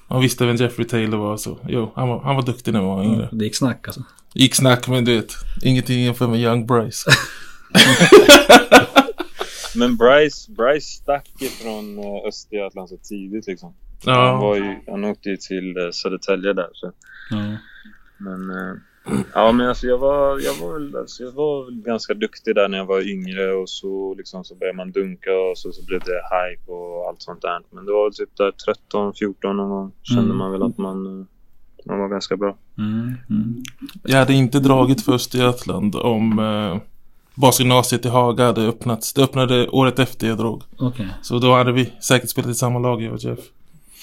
Man 0.09 0.21
visste 0.21 0.47
vem 0.47 0.57
Jeffrey 0.57 0.87
Taylor 0.87 1.19
var 1.19 1.37
så. 1.37 1.59
Jo, 1.69 1.93
han 1.95 2.09
var, 2.09 2.21
han 2.21 2.37
var 2.37 2.43
duktig 2.43 2.73
när 2.73 2.81
han 2.81 2.89
var 2.89 3.05
yngre. 3.05 3.29
Det 3.33 3.45
gick 3.45 3.57
snack 3.57 3.89
alltså. 3.89 4.03
Gick 4.35 4.55
snack 4.55 4.89
men 4.89 5.05
du 5.05 5.17
vet, 5.17 5.33
ingenting 5.63 6.05
jämfört 6.05 6.31
med 6.31 6.41
Young 6.41 6.67
Bryce. 6.67 7.11
Men 9.75 9.97
Bryce, 9.97 10.53
Bryce 10.53 10.87
stack 10.87 11.29
ifrån 11.41 11.99
eh, 11.99 12.29
Östergötland 12.29 12.89
så 12.89 12.97
tidigt 12.97 13.47
liksom. 13.47 13.75
Han, 14.05 14.15
Ja, 14.15 14.37
var 14.41 14.57
ju, 14.57 14.79
han 14.87 15.05
åkte 15.05 15.29
ju 15.29 15.37
till 15.37 15.77
eh, 15.77 15.91
Södertälje 15.91 16.53
där. 16.53 16.69
Så. 16.73 16.93
Ja. 17.31 17.57
Men, 18.19 18.51
ja, 19.35 19.53
men 19.53 19.69
alltså 19.69 19.87
jag 19.87 19.99
var, 19.99 20.39
jag, 20.41 20.55
var 20.55 20.73
väl, 20.79 20.97
alltså 20.97 21.23
jag 21.23 21.33
var 21.33 21.65
väl 21.65 21.75
ganska 21.83 22.15
duktig 22.15 22.55
där 22.55 22.69
när 22.69 22.79
jag 22.79 22.87
var 22.87 23.09
yngre 23.09 23.53
och 23.53 23.69
så, 23.69 24.15
liksom, 24.15 24.45
så 24.45 24.55
började 24.55 24.77
man 24.77 24.91
dunka 24.93 25.31
och 25.33 25.59
så, 25.59 25.73
så 25.73 25.85
blev 25.85 26.01
det 26.01 26.13
hype 26.31 26.73
och 26.73 27.09
allt 27.09 27.23
sånt 27.23 27.43
där. 27.43 27.61
Men 27.71 27.87
det 27.87 27.93
var 27.93 28.05
väl 28.05 28.15
typ 28.15 28.37
där 28.37 28.51
13, 28.53 29.15
14 29.15 29.57
någon 29.57 29.71
gång 29.71 29.93
kände 30.03 30.23
Mm. 30.25 30.37
man 30.37 30.53
väl 30.53 30.63
att 30.63 30.79
man, 30.79 31.07
eh, 31.21 31.27
man 31.87 31.99
var 31.99 32.09
ganska 32.09 32.37
bra. 32.37 32.57
Mm, 32.79 33.15
mm. 33.31 33.63
jag 34.05 34.19
hade 34.19 34.33
inte 34.33 34.59
dragit 34.61 35.05
för 35.05 35.13
Östergötland 35.13 35.97
om 35.97 36.39
eh, 36.39 36.79
basgymnasiet 37.35 38.05
i 38.07 38.09
Haga 38.09 38.47
hade 38.47 38.61
öppnats. 38.69 39.13
Det 39.13 39.23
öppnade 39.23 39.69
året 39.69 39.99
efter 39.99 40.27
jag 40.29 40.39
drog. 40.39 40.63
Okej. 40.79 41.09
Så 41.23 41.39
då 41.39 41.53
hade 41.55 41.73
vi 41.73 41.93
säkert 42.01 42.29
spelat 42.31 42.51
i 42.51 42.55
samma 42.55 42.79
lag 42.79 43.03
jag 43.03 43.13
och 43.13 43.19
Jeff. 43.25 43.39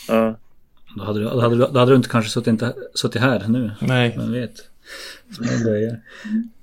Ja. 0.08 0.36
Då, 0.96 1.04
hade 1.04 1.20
du, 1.20 1.26
då, 1.26 1.42
hade, 1.42 1.56
du- 1.56 1.68
då 1.74 1.80
hade 1.80 1.92
du 1.92 1.96
inte 1.96 2.10
kanske 2.10 2.32
suttit, 2.32 2.48
inte, 2.48 2.74
suttit 2.96 3.22
här 3.22 3.46
nu. 3.48 3.72
Nej, 3.82 4.14
Vem 4.18 4.32
vet. 4.32 4.54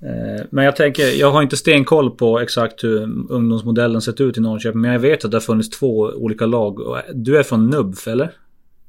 Eh, 0.01 0.45
men 0.49 0.65
jag 0.65 0.75
tänker, 0.75 1.19
jag 1.19 1.31
har 1.31 1.41
inte 1.41 1.57
stenkoll 1.57 2.11
på 2.11 2.39
exakt 2.39 2.83
hur 2.83 3.01
ungdomsmodellen 3.31 4.01
sett 4.01 4.21
ut 4.21 4.37
i 4.37 4.41
Norrköping. 4.41 4.81
Men 4.81 4.91
jag 4.91 4.99
vet 4.99 5.25
att 5.25 5.31
det 5.31 5.37
har 5.37 5.41
funnits 5.41 5.69
två 5.69 5.99
olika 5.99 6.45
lag. 6.45 6.97
Eh, 6.97 7.13
du 7.13 7.37
är 7.37 7.43
från 7.43 7.69
NUBF 7.69 8.07
eller? 8.07 8.31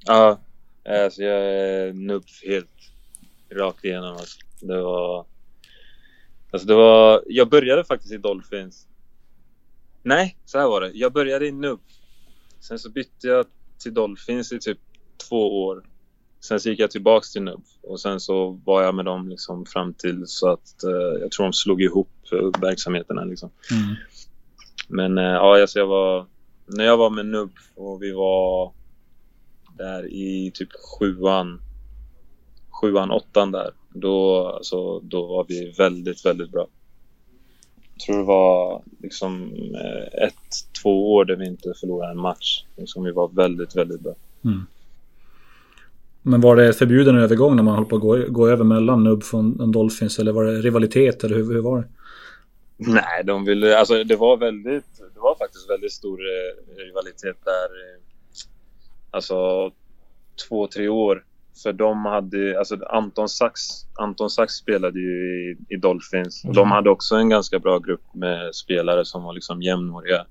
Ja, 0.06 0.40
alltså 0.88 1.22
jag 1.22 1.40
är 1.40 1.92
NUBF 1.92 2.44
helt 2.44 2.68
rakt 3.54 3.84
igenom. 3.84 4.16
Alltså. 4.16 4.38
Det 4.60 4.82
var... 4.82 5.26
Alltså 6.50 6.68
det 6.68 6.74
var... 6.74 7.22
Jag 7.26 7.48
började 7.48 7.84
faktiskt 7.84 8.12
i 8.12 8.16
Dolphins. 8.16 8.86
Nej, 10.02 10.36
så 10.44 10.58
här 10.58 10.66
var 10.66 10.80
det. 10.80 10.90
Jag 10.94 11.12
började 11.12 11.46
i 11.46 11.52
NUBF. 11.52 11.80
Sen 12.60 12.78
så 12.78 12.90
bytte 12.90 13.28
jag 13.28 13.46
till 13.78 13.94
Dolphins 13.94 14.52
i 14.52 14.58
typ 14.58 14.78
två 15.28 15.64
år. 15.64 15.84
Sen 16.48 16.60
så 16.60 16.68
gick 16.68 16.80
jag 16.80 16.90
tillbaks 16.90 17.32
till 17.32 17.42
nubb. 17.42 17.62
Och 17.82 18.00
sen 18.00 18.20
så 18.20 18.60
var 18.64 18.82
jag 18.82 18.94
med 18.94 19.04
dem 19.04 19.28
liksom 19.28 19.66
fram 19.66 19.94
till 19.94 20.26
så 20.26 20.48
att 20.48 20.84
eh, 20.84 21.20
jag 21.20 21.30
tror 21.30 21.44
de 21.44 21.52
slog 21.52 21.82
ihop 21.82 22.10
eh, 22.32 22.60
verksamheterna 22.60 23.24
liksom. 23.24 23.50
Mm. 23.70 23.94
Men 24.88 25.18
eh, 25.18 25.24
ja, 25.24 25.60
alltså 25.60 25.78
jag 25.78 25.86
var... 25.86 26.26
När 26.66 26.84
jag 26.84 26.96
var 26.96 27.10
med 27.10 27.26
nubb 27.26 27.52
och 27.74 28.02
vi 28.02 28.12
var 28.12 28.72
där 29.78 30.06
i 30.12 30.50
typ 30.54 30.68
sjuan, 30.72 31.60
sjuan, 32.80 33.10
åttan 33.10 33.52
där. 33.52 33.70
Då, 33.88 34.46
alltså, 34.48 35.00
då 35.00 35.26
var 35.26 35.44
vi 35.48 35.70
väldigt, 35.78 36.26
väldigt 36.26 36.50
bra. 36.50 36.66
Jag 37.94 38.00
tror 38.00 38.16
det 38.16 38.24
var 38.24 38.82
liksom 39.02 39.52
eh, 39.74 40.24
ett, 40.26 40.82
två 40.82 41.14
år 41.14 41.24
där 41.24 41.36
vi 41.36 41.46
inte 41.46 41.74
förlorade 41.80 42.12
en 42.12 42.20
match. 42.20 42.64
Liksom 42.76 43.04
vi 43.04 43.12
var 43.12 43.28
väldigt, 43.28 43.76
väldigt 43.76 44.00
bra. 44.00 44.14
Men 46.28 46.40
var 46.40 46.56
det 46.56 46.72
förbjuden 46.72 47.16
övergång 47.18 47.56
när 47.56 47.62
man 47.62 47.74
höll 47.74 47.84
på 47.84 47.96
att 47.96 48.02
gå, 48.02 48.24
gå 48.28 48.48
över 48.48 48.64
mellan 48.64 49.04
NUB 49.04 49.22
från 49.24 49.72
Dolphins? 49.72 50.18
Eller 50.18 50.32
var 50.32 50.44
det 50.44 50.52
rivalitet? 50.60 51.24
Eller 51.24 51.36
hur, 51.36 51.52
hur 51.54 51.60
var 51.62 51.78
det? 51.78 51.88
Nej, 52.76 53.24
de 53.24 53.44
ville, 53.44 53.78
alltså 53.78 54.04
det 54.04 54.16
var 54.16 54.36
väldigt, 54.36 54.98
det 55.14 55.20
var 55.20 55.34
faktiskt 55.38 55.70
väldigt 55.70 55.92
stor 55.92 56.18
eh, 56.20 56.76
rivalitet 56.84 57.36
där. 57.44 57.64
eh, 57.64 58.00
Alltså 59.10 59.70
två, 60.48 60.66
tre 60.66 60.88
år. 60.88 61.24
För 61.62 61.72
de 61.72 62.04
hade, 62.04 62.58
alltså 62.58 62.76
Anton 62.86 63.28
Sax, 63.28 63.60
Anton 63.94 64.30
Sax 64.30 64.52
spelade 64.52 65.00
ju 65.00 65.10
i, 65.68 65.74
i 65.74 65.76
Dolphins. 65.76 66.44
Och 66.44 66.54
de 66.54 66.70
hade 66.70 66.90
också 66.90 67.14
en 67.16 67.28
ganska 67.28 67.58
bra 67.58 67.78
grupp 67.78 68.14
med 68.14 68.54
spelare 68.54 69.04
som 69.04 69.22
var 69.22 69.32
liksom 69.32 69.62
jämnåriga. 69.62 70.26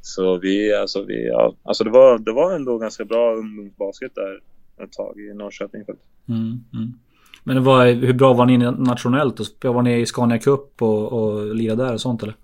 Så 0.00 0.36
vi, 0.38 0.74
alltså 0.74 1.02
vi, 1.02 1.26
ja, 1.28 1.54
alltså 1.62 1.84
det 1.84 1.90
var, 1.90 2.18
det 2.18 2.32
var 2.32 2.52
ändå 2.54 2.78
ganska 2.78 3.04
bra 3.04 3.34
ungdomsbasket 3.34 4.14
där 4.14 4.40
ett 4.80 4.92
tag 4.92 5.20
i 5.20 5.34
Norrköping. 5.34 5.82
Mm, 6.28 6.64
mm. 6.74 6.98
Men 7.44 7.64
var, 7.64 7.86
hur 7.86 8.12
bra 8.12 8.32
var 8.32 8.46
ni 8.46 8.58
nationellt? 8.58 9.64
Var 9.64 9.82
ni 9.82 10.00
i 10.00 10.06
Scania 10.06 10.38
Cup 10.38 10.82
och, 10.82 11.12
och 11.12 11.54
lirade 11.54 11.84
där 11.84 11.92
och 11.92 12.00
sånt 12.00 12.22
eller? 12.22 12.36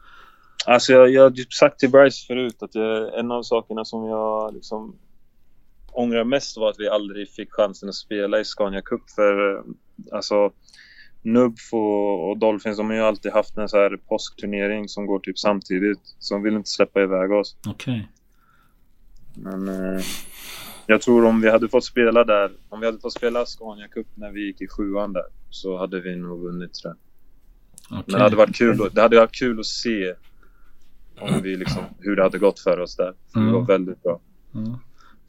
Alltså 0.66 0.92
jag, 0.92 1.10
jag 1.10 1.22
har 1.22 1.30
typ 1.30 1.52
sagt 1.52 1.78
till 1.78 1.90
Bryce 1.90 2.26
förut 2.26 2.62
att 2.62 2.74
jag, 2.74 3.18
en 3.18 3.30
av 3.30 3.42
sakerna 3.42 3.84
som 3.84 4.04
jag 4.04 4.54
liksom 4.54 4.96
ångrar 5.92 6.24
mest 6.24 6.56
var 6.56 6.70
att 6.70 6.78
vi 6.78 6.88
aldrig 6.88 7.28
fick 7.28 7.52
chansen 7.52 7.88
att 7.88 7.94
spela 7.94 8.40
i 8.40 8.44
Scania 8.44 8.80
Cup 8.80 9.10
för 9.10 9.56
eh, 9.56 9.62
alltså 10.12 10.52
Nubf 11.22 11.72
och, 11.72 12.30
och 12.30 12.38
Dolphins 12.38 12.76
de 12.76 12.86
har 12.86 12.96
ju 12.96 13.02
alltid 13.02 13.32
haft 13.32 13.56
en 13.56 13.68
så 13.68 13.76
här 13.76 13.96
påskturnering 13.96 14.88
som 14.88 15.06
går 15.06 15.18
typ 15.18 15.38
samtidigt. 15.38 16.00
Så 16.18 16.34
de 16.34 16.42
vill 16.42 16.54
inte 16.54 16.70
släppa 16.70 17.02
iväg 17.02 17.32
oss. 17.32 17.56
Okej. 17.68 18.08
Men 19.34 19.68
eh, 19.68 20.02
jag 20.86 21.02
tror 21.02 21.24
om 21.24 21.40
vi 21.40 21.50
hade 21.50 21.68
fått 21.68 21.84
spela 21.84 22.24
där, 22.24 22.50
om 22.68 22.80
vi 22.80 22.86
hade 22.86 22.98
fått 22.98 23.12
spela 23.12 23.46
Scania 23.46 23.88
Cup 23.88 24.06
när 24.14 24.30
vi 24.32 24.46
gick 24.46 24.60
i 24.60 24.68
sjuan 24.68 25.12
där 25.12 25.24
så 25.50 25.76
hade 25.78 26.00
vi 26.00 26.16
nog 26.16 26.40
vunnit 26.42 26.74
tror 26.74 26.94
jag. 26.94 27.98
Okej. 27.98 28.04
Men 28.06 28.16
det 28.18 28.22
hade 28.24 28.36
varit 28.36 28.56
kul, 28.56 28.78
det 28.92 29.00
hade 29.02 29.16
varit 29.16 29.32
kul 29.34 29.60
att 29.60 29.66
se 29.66 30.14
om 31.20 31.42
vi 31.42 31.56
liksom, 31.56 31.82
hur 31.98 32.16
det 32.16 32.22
hade 32.22 32.38
gått 32.38 32.60
för 32.60 32.80
oss 32.80 32.96
där. 32.96 33.12
För 33.32 33.40
Det 33.40 33.46
Mm. 33.46 33.52
var 33.54 33.66
väldigt 33.66 34.02
bra. 34.02 34.20
Ja. 34.52 34.78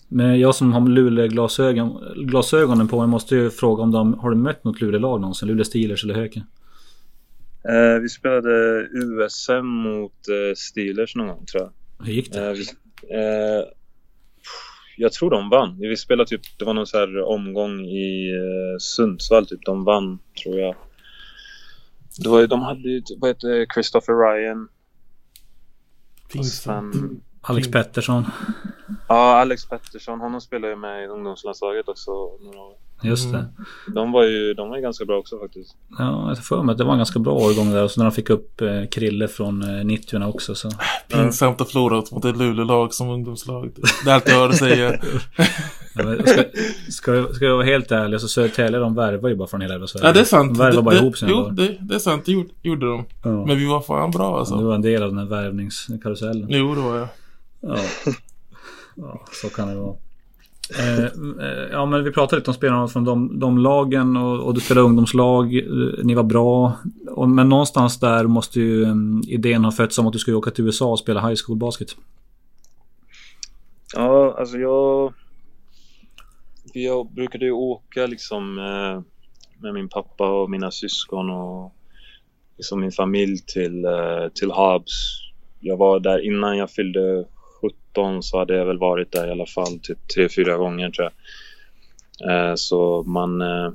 Men 0.07 0.39
jag 0.39 0.55
som 0.55 0.73
har 0.73 0.87
Luleå-glasögon 0.89 2.03
glasögonen 2.15 2.87
på 2.87 2.99
mig 2.99 3.07
måste 3.07 3.35
ju 3.35 3.49
fråga 3.49 3.83
om 3.83 3.91
de 3.91 4.13
har 4.13 4.29
du 4.29 4.35
mött 4.35 4.63
något 4.63 4.81
Luleå-lag 4.81 5.21
någonsin? 5.21 5.47
Luleå 5.47 5.63
Steelers 5.65 6.03
eller 6.03 6.13
Höken? 6.13 6.43
Eh, 7.69 7.99
vi 8.01 8.09
spelade 8.09 8.81
USM 8.91 9.65
mot 9.65 10.27
eh, 10.27 10.55
Steelers 10.55 11.15
någon 11.15 11.27
gång 11.27 11.45
tror 11.45 11.63
jag. 11.63 12.05
Hur 12.05 12.13
gick 12.13 12.33
det? 12.33 12.47
Eh, 12.47 12.51
vi, 12.53 12.61
eh, 13.15 13.63
jag 14.97 15.13
tror 15.13 15.29
de 15.29 15.49
vann. 15.49 15.77
Vi 15.79 15.97
spelade 15.97 16.29
typ, 16.29 16.41
det 16.59 16.65
var 16.65 16.73
någon 16.73 16.87
så 16.87 16.97
här 16.97 17.21
omgång 17.21 17.79
i 17.85 18.31
eh, 18.31 18.77
Sundsvall 18.79 19.47
typ. 19.47 19.65
De 19.65 19.83
vann 19.83 20.19
tror 20.43 20.59
jag. 20.59 20.75
Det 22.23 22.29
var 22.29 22.47
de 22.47 22.61
hade 22.61 22.89
ju, 22.89 23.01
typ- 23.01 23.17
vad 23.21 23.29
heter 23.29 23.65
Christopher 23.73 24.13
Ryan. 24.13 24.67
Sen, 26.43 27.21
Alex 27.41 27.71
Pettersson. 27.71 28.25
ja, 29.07 29.39
Alex 29.41 29.69
Pettersson. 29.69 30.19
Honom 30.19 30.41
spelade 30.41 30.73
ju 30.73 30.79
med 30.79 31.03
i 31.03 31.07
ungdomslandslaget 31.07 31.87
också. 31.87 32.11
några 32.11 32.59
år. 32.59 32.77
Just 33.03 33.31
det. 33.31 33.37
Mm. 33.37 33.49
De 33.95 34.11
var 34.11 34.23
ju, 34.23 34.53
de 34.53 34.69
var 34.69 34.75
ju 34.75 34.81
ganska 34.81 35.05
bra 35.05 35.17
också 35.17 35.39
faktiskt. 35.39 35.75
Ja, 35.97 36.25
jag 36.27 36.37
får 36.37 36.43
för 36.57 36.63
mig 36.63 36.71
att 36.73 36.77
det 36.77 36.83
var 36.83 36.91
en 36.91 36.99
ganska 36.99 37.19
bra 37.19 37.33
årgång 37.33 37.71
där. 37.71 37.83
Och 37.83 37.91
så 37.91 37.99
när 37.99 38.05
de 38.05 38.11
fick 38.15 38.29
upp 38.29 38.61
eh, 38.61 38.85
Krille 38.91 39.27
från 39.27 39.77
eh, 39.79 39.85
90 39.85 40.23
också 40.23 40.55
så. 40.55 40.69
Pinsamt 41.07 41.61
att 41.61 41.69
förlora 41.71 42.03
mot 42.11 42.25
ett 42.25 42.37
Luleå-lag 42.37 42.93
som 42.93 43.09
ungdomslag. 43.09 43.71
Det 44.05 44.09
är 44.11 44.13
allt 44.15 44.27
jag 44.27 44.35
hör 44.35 44.49
att 44.49 44.55
säga. 44.57 44.99
Ja, 45.97 46.03
men 46.03 46.27
Ska, 46.27 46.43
ska, 46.91 47.15
jag- 47.15 47.35
ska 47.35 47.45
jag 47.45 47.55
vara 47.55 47.65
helt 47.65 47.91
ärlig 47.91 48.21
så 48.21 48.27
Södertälje 48.27 48.79
de 48.79 48.95
värvar 48.95 49.29
ju 49.29 49.35
bara 49.35 49.47
från 49.47 49.61
hela 49.61 49.73
jävla 49.73 49.87
Sverige. 49.87 50.07
Ja, 50.07 50.13
det 50.13 50.19
är 50.19 50.23
sant. 50.23 50.53
De 50.53 50.59
värvar 50.59 50.81
bara 50.81 50.95
det, 50.95 51.01
ihop 51.01 51.17
sina 51.17 51.31
Jo, 51.31 51.49
det, 51.49 51.77
det 51.81 51.95
är 51.95 51.99
sant. 51.99 52.25
Det 52.25 52.31
gjorde, 52.31 52.49
gjorde 52.61 52.85
de. 52.85 53.05
Ja. 53.23 53.45
Men 53.45 53.57
vi 53.57 53.65
var 53.65 53.81
fan 53.81 54.11
bra 54.11 54.39
alltså. 54.39 54.55
Det 54.57 54.63
var 54.63 54.75
en 54.75 54.81
del 54.81 55.03
av 55.03 55.09
den 55.09 55.17
här 55.17 55.25
värvningskarusellen. 55.25 56.45
Jo, 56.49 56.75
det 56.75 56.81
var 56.81 56.97
jag. 56.97 57.07
Ja. 57.61 57.77
ja, 58.95 59.25
så 59.41 59.49
kan 59.49 59.67
det 59.67 59.75
vara. 59.75 59.95
Eh, 60.73 61.05
eh, 61.05 61.69
ja, 61.71 61.85
men 61.85 62.03
vi 62.03 62.11
pratade 62.11 62.39
lite 62.39 62.49
om 62.49 62.53
spelarna 62.53 62.87
från 62.87 63.03
de, 63.03 63.39
de 63.39 63.57
lagen 63.57 64.17
och, 64.17 64.45
och 64.45 64.53
du 64.53 64.61
spelade 64.61 64.87
ungdomslag. 64.87 65.57
Eh, 65.57 66.03
ni 66.03 66.13
var 66.13 66.23
bra. 66.23 66.73
Och, 67.11 67.29
men 67.29 67.49
någonstans 67.49 67.99
där 67.99 68.27
måste 68.27 68.59
ju 68.59 68.83
um, 68.83 69.23
idén 69.27 69.63
ha 69.63 69.71
fötts 69.71 69.99
om 69.99 70.07
att 70.07 70.13
du 70.13 70.19
skulle 70.19 70.37
åka 70.37 70.51
till 70.51 70.65
USA 70.65 70.91
och 70.91 70.99
spela 70.99 71.27
high 71.27 71.41
school 71.45 71.57
basket. 71.57 71.95
Ja, 73.95 74.35
alltså 74.39 74.57
jag... 74.57 75.13
Jag 76.73 77.13
brukade 77.13 77.45
ju 77.45 77.51
åka 77.51 78.05
liksom 78.05 78.57
eh, 78.57 79.01
med 79.61 79.73
min 79.73 79.89
pappa 79.89 80.41
och 80.41 80.49
mina 80.49 80.71
syskon 80.71 81.29
och 81.29 81.75
liksom 82.57 82.81
min 82.81 82.91
familj 82.91 83.37
till, 83.37 83.85
eh, 83.85 84.27
till 84.33 84.51
Habs. 84.51 85.21
Jag 85.59 85.77
var 85.77 85.99
där 85.99 86.25
innan 86.25 86.57
jag 86.57 86.71
fyllde 86.71 87.25
17 87.93 88.23
så 88.23 88.39
hade 88.39 88.57
jag 88.57 88.65
väl 88.65 88.79
varit 88.79 89.11
där 89.11 89.27
i 89.27 89.31
alla 89.31 89.45
fall 89.45 89.79
typ 89.81 90.07
tre, 90.15 90.29
fyra 90.29 90.57
gånger 90.57 90.89
tror 90.89 91.09
jag. 91.09 91.13
Eh, 92.21 92.55
så 92.55 93.03
man, 93.03 93.41
eh, 93.41 93.71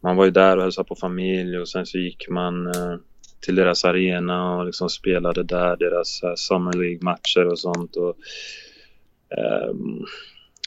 man 0.00 0.16
var 0.16 0.24
ju 0.24 0.30
där 0.30 0.56
och 0.56 0.62
hälsade 0.62 0.88
på 0.88 0.94
familj 0.94 1.58
och 1.58 1.68
sen 1.68 1.86
så 1.86 1.98
gick 1.98 2.28
man 2.28 2.66
eh, 2.66 2.96
till 3.40 3.54
deras 3.54 3.84
arena 3.84 4.56
och 4.56 4.66
liksom 4.66 4.88
spelade 4.88 5.42
där 5.42 5.76
deras 5.76 6.20
Summer 6.36 6.72
League-matcher 6.72 7.46
och 7.46 7.58
sånt. 7.58 7.96
Och, 7.96 8.16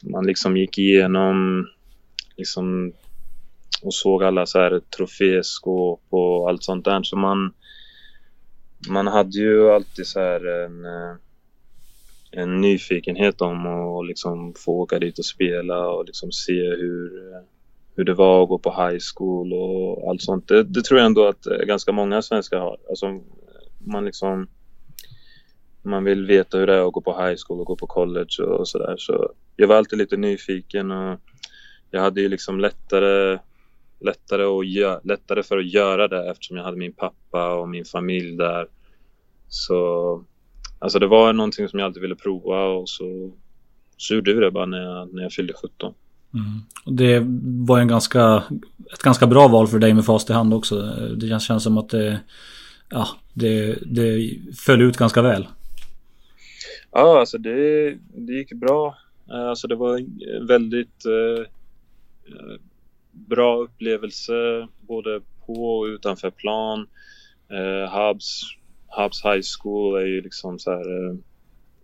man 0.03 0.25
liksom 0.25 0.57
gick 0.57 0.77
igenom 0.77 1.67
liksom, 2.37 2.93
och 3.83 3.93
såg 3.93 4.23
alla 4.23 4.45
så 4.45 4.59
här 4.59 4.79
troféskåp 4.97 6.01
och 6.09 6.49
allt 6.49 6.63
sånt 6.63 6.85
där. 6.85 7.03
Så 7.03 7.17
man, 7.17 7.53
man 8.89 9.07
hade 9.07 9.37
ju 9.37 9.69
alltid 9.69 10.07
så 10.07 10.19
här 10.19 10.65
en, 10.65 10.85
eh, 10.85 11.15
en 12.31 12.61
nyfikenhet 12.61 13.41
om 13.41 13.65
att 13.65 14.07
liksom 14.07 14.53
få 14.53 14.71
åka 14.71 14.99
dit 14.99 15.19
och 15.19 15.25
spela 15.25 15.87
och 15.87 16.05
liksom 16.05 16.31
se 16.31 16.53
hur, 16.53 17.11
hur 17.95 18.03
det 18.03 18.13
var 18.13 18.43
att 18.43 18.49
gå 18.49 18.57
på 18.57 18.69
high 18.69 18.99
school 19.15 19.53
och 19.53 20.09
allt 20.09 20.21
sånt. 20.21 20.47
Det, 20.47 20.63
det 20.63 20.81
tror 20.81 20.99
jag 20.99 21.05
ändå 21.05 21.27
att 21.27 21.47
eh, 21.47 21.57
ganska 21.57 21.91
många 21.91 22.21
svenskar 22.21 22.59
har. 22.59 22.77
Alltså, 22.89 23.19
man 23.79 24.05
liksom 24.05 24.47
man 25.83 26.03
vill 26.03 26.25
veta 26.25 26.57
hur 26.57 26.67
det 26.67 26.73
är 26.75 26.87
att 26.87 26.93
gå 26.93 27.01
på 27.01 27.25
high 27.25 27.35
school 27.47 27.59
och 27.59 27.65
gå 27.65 27.75
på 27.75 27.87
college 27.87 28.43
och 28.43 28.67
sådär. 28.67 28.95
Så 28.97 29.33
jag 29.55 29.67
var 29.67 29.75
alltid 29.75 29.99
lite 29.99 30.17
nyfiken 30.17 30.91
och 30.91 31.19
jag 31.91 32.01
hade 32.01 32.21
ju 32.21 32.29
liksom 32.29 32.59
lättare, 32.59 33.39
lättare, 33.99 34.43
och 34.43 34.63
lättare 35.03 35.43
för 35.43 35.57
att 35.57 35.73
göra 35.73 36.07
det 36.07 36.29
eftersom 36.31 36.57
jag 36.57 36.63
hade 36.63 36.77
min 36.77 36.93
pappa 36.93 37.55
och 37.55 37.69
min 37.69 37.85
familj 37.85 38.37
där. 38.37 38.67
Så 39.47 40.23
alltså 40.81 40.99
det 40.99 41.07
var 41.07 41.33
någonting 41.33 41.67
som 41.67 41.79
jag 41.79 41.85
alltid 41.85 42.01
ville 42.01 42.15
prova 42.15 42.63
och 42.65 42.89
så, 42.89 43.31
så 43.97 44.15
gjorde 44.15 44.33
vi 44.33 44.39
det 44.39 44.51
bara 44.51 44.65
när 44.65 44.81
jag, 44.81 45.13
när 45.13 45.23
jag 45.23 45.31
fyllde 45.31 45.53
17. 45.53 45.93
Mm. 46.33 46.97
Det 46.97 47.23
var 47.67 47.79
en 47.79 47.87
ganska, 47.87 48.43
ett 48.93 49.01
ganska 49.01 49.27
bra 49.27 49.47
val 49.47 49.67
för 49.67 49.79
dig 49.79 49.93
med 49.93 50.05
fast 50.05 50.29
i 50.29 50.33
hand 50.33 50.53
också. 50.53 50.81
Det 51.15 51.41
känns 51.41 51.63
som 51.63 51.77
att 51.77 51.89
det, 51.89 52.19
ja, 52.89 53.07
det, 53.33 53.77
det 53.85 54.37
föll 54.65 54.81
ut 54.81 54.97
ganska 54.97 55.21
väl. 55.21 55.47
Ja, 56.91 57.19
alltså 57.19 57.37
det, 57.37 57.91
det 58.15 58.33
gick 58.33 58.53
bra. 58.53 58.97
Alltså 59.29 59.67
det 59.67 59.75
var 59.75 59.97
en 60.37 60.47
väldigt 60.47 61.05
eh, 61.05 61.45
bra 63.11 63.57
upplevelse 63.57 64.67
både 64.81 65.21
på 65.45 65.77
och 65.77 65.85
utanför 65.85 66.31
plan. 66.31 66.87
Eh, 67.49 67.93
Hubs, 67.93 68.41
Hubs 68.97 69.25
High 69.25 69.41
School 69.59 70.01
är 70.01 70.05
ju 70.05 70.21
liksom 70.21 70.59
så 70.59 70.71
här 70.71 71.05
eh, 71.05 71.15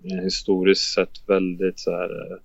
eh 0.03 0.23
historiskt 0.23 0.93
sett 0.93 1.29
väldigt 1.29 1.79
så 1.79 1.91
här 1.91 2.31
eh, 2.31 2.37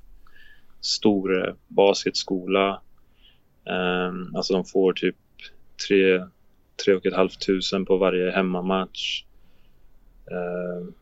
stor 0.81 1.49
eh, 1.49 1.55
basketskola. 1.69 2.83
Um, 3.65 4.37
alltså 4.37 4.53
de 4.53 4.65
får 4.65 4.93
typ 4.93 5.17
tre, 5.89 6.27
tre 6.85 6.95
och 6.95 7.07
ett 7.07 7.15
halvt 7.15 7.47
tusen 7.47 7.85
på 7.85 7.97
varje 7.97 8.31
hemmamatch. 8.31 9.25
Um, 10.25 10.95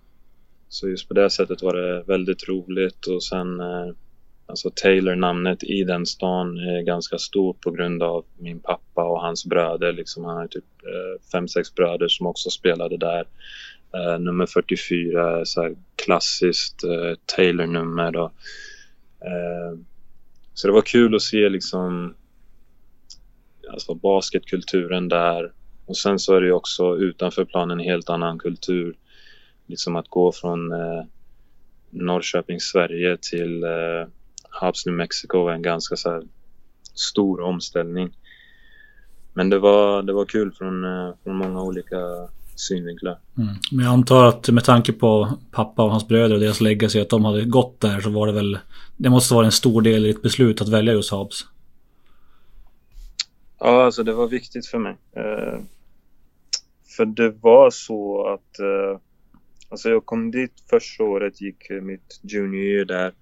så 0.69 0.89
just 0.89 1.09
på 1.09 1.15
det 1.15 1.31
sättet 1.31 1.63
var 1.63 1.75
det 1.75 2.03
väldigt 2.03 2.49
roligt 2.49 3.07
och 3.07 3.23
sen 3.23 3.61
uh, 3.61 3.93
alltså 4.51 4.71
Taylor-namnet 4.75 5.63
i 5.63 5.85
den 5.85 6.07
stan 6.07 6.59
är 6.59 6.83
ganska 6.83 7.19
stort 7.19 7.61
på 7.61 7.71
grund 7.71 8.03
av 8.03 8.25
min 8.39 8.61
pappa 8.61 9.05
och 9.05 9.21
hans 9.21 9.47
bröder. 9.47 9.93
Liksom 9.93 10.25
han 10.25 10.37
har 10.37 10.47
typ 10.47 10.65
eh, 10.65 11.31
fem, 11.33 11.49
sex 11.49 11.75
bröder 11.75 12.09
som 12.09 12.27
också 12.27 12.51
spelade 12.51 12.97
där. 12.97 13.25
Eh, 13.95 14.19
nummer 14.19 14.47
44 14.47 15.41
är 15.41 15.45
så 15.45 15.63
här 15.63 15.77
klassiskt 15.97 16.85
eh, 16.85 17.15
Taylor-nummer. 17.37 18.19
Eh, 18.19 19.79
så 20.55 20.67
det 20.67 20.73
var 20.73 20.83
kul 20.83 21.15
att 21.15 21.23
se 21.23 21.49
liksom 21.49 22.15
alltså 23.73 23.95
basketkulturen 23.95 25.09
där. 25.09 25.53
Och 25.87 25.97
sen 25.97 26.19
så 26.19 26.35
är 26.35 26.41
det 26.41 26.53
också 26.53 26.97
utanför 26.97 27.45
planen 27.45 27.81
en 27.81 27.87
helt 27.87 28.11
annan 28.11 28.39
kultur. 28.39 28.97
Liksom 29.67 29.97
att 29.97 30.09
gå 30.09 30.33
från 30.33 30.73
eh, 30.73 31.05
Norrköping, 31.91 32.61
Sverige 32.61 33.17
till 33.31 33.65
eh, 33.65 34.07
Hubs, 34.61 34.87
New 34.87 34.95
Mexico 34.95 35.49
är 35.49 35.53
en 35.53 35.63
ganska 35.63 35.97
så 35.97 36.11
här, 36.11 36.23
stor 36.95 37.41
omställning. 37.41 38.17
Men 39.33 39.51
det 39.51 39.59
var, 39.59 40.03
det 40.03 40.13
var 40.13 40.25
kul 40.25 40.53
från, 40.53 40.85
eh, 40.85 41.15
från 41.25 41.37
många 41.37 41.63
olika 41.63 41.97
synvinklar. 42.55 43.19
Mm. 43.39 43.55
Men 43.73 43.85
jag 43.85 43.93
antar 43.93 44.25
att 44.25 44.49
med 44.49 44.65
tanke 44.65 44.93
på 44.93 45.39
pappa 45.51 45.83
och 45.83 45.91
hans 45.91 46.09
bröder 46.09 46.35
och 46.35 46.41
deras 46.41 46.61
legacy 46.61 47.01
att 47.01 47.09
de 47.09 47.25
hade 47.25 47.45
gått 47.45 47.81
där 47.81 48.01
så 48.01 48.11
var 48.11 48.27
det 48.27 48.33
väl 48.33 48.59
Det 48.97 49.11
måste 49.11 49.35
vara 49.35 49.47
en 49.47 49.53
stor 49.53 49.83
del 49.83 50.07
i 50.07 50.11
ett 50.11 50.23
beslut 50.23 50.61
att 50.61 50.69
välja 50.69 50.93
just 50.93 51.11
Habs. 51.11 51.47
Ja, 53.59 53.85
alltså 53.85 54.03
det 54.03 54.13
var 54.13 54.29
viktigt 54.29 54.67
för 54.67 54.79
mig. 54.79 54.97
Eh, 55.17 55.61
för 56.97 57.05
det 57.05 57.31
var 57.31 57.71
så 57.71 58.27
att 58.27 58.59
eh, 58.59 59.01
Alltså 59.71 59.89
jag 59.89 60.07
kom 60.07 60.31
dit 60.31 60.53
första 60.71 61.05
året, 61.05 61.41
gick 61.41 61.71
mitt 61.83 62.21
junior 62.23 62.85
där. 62.85 63.13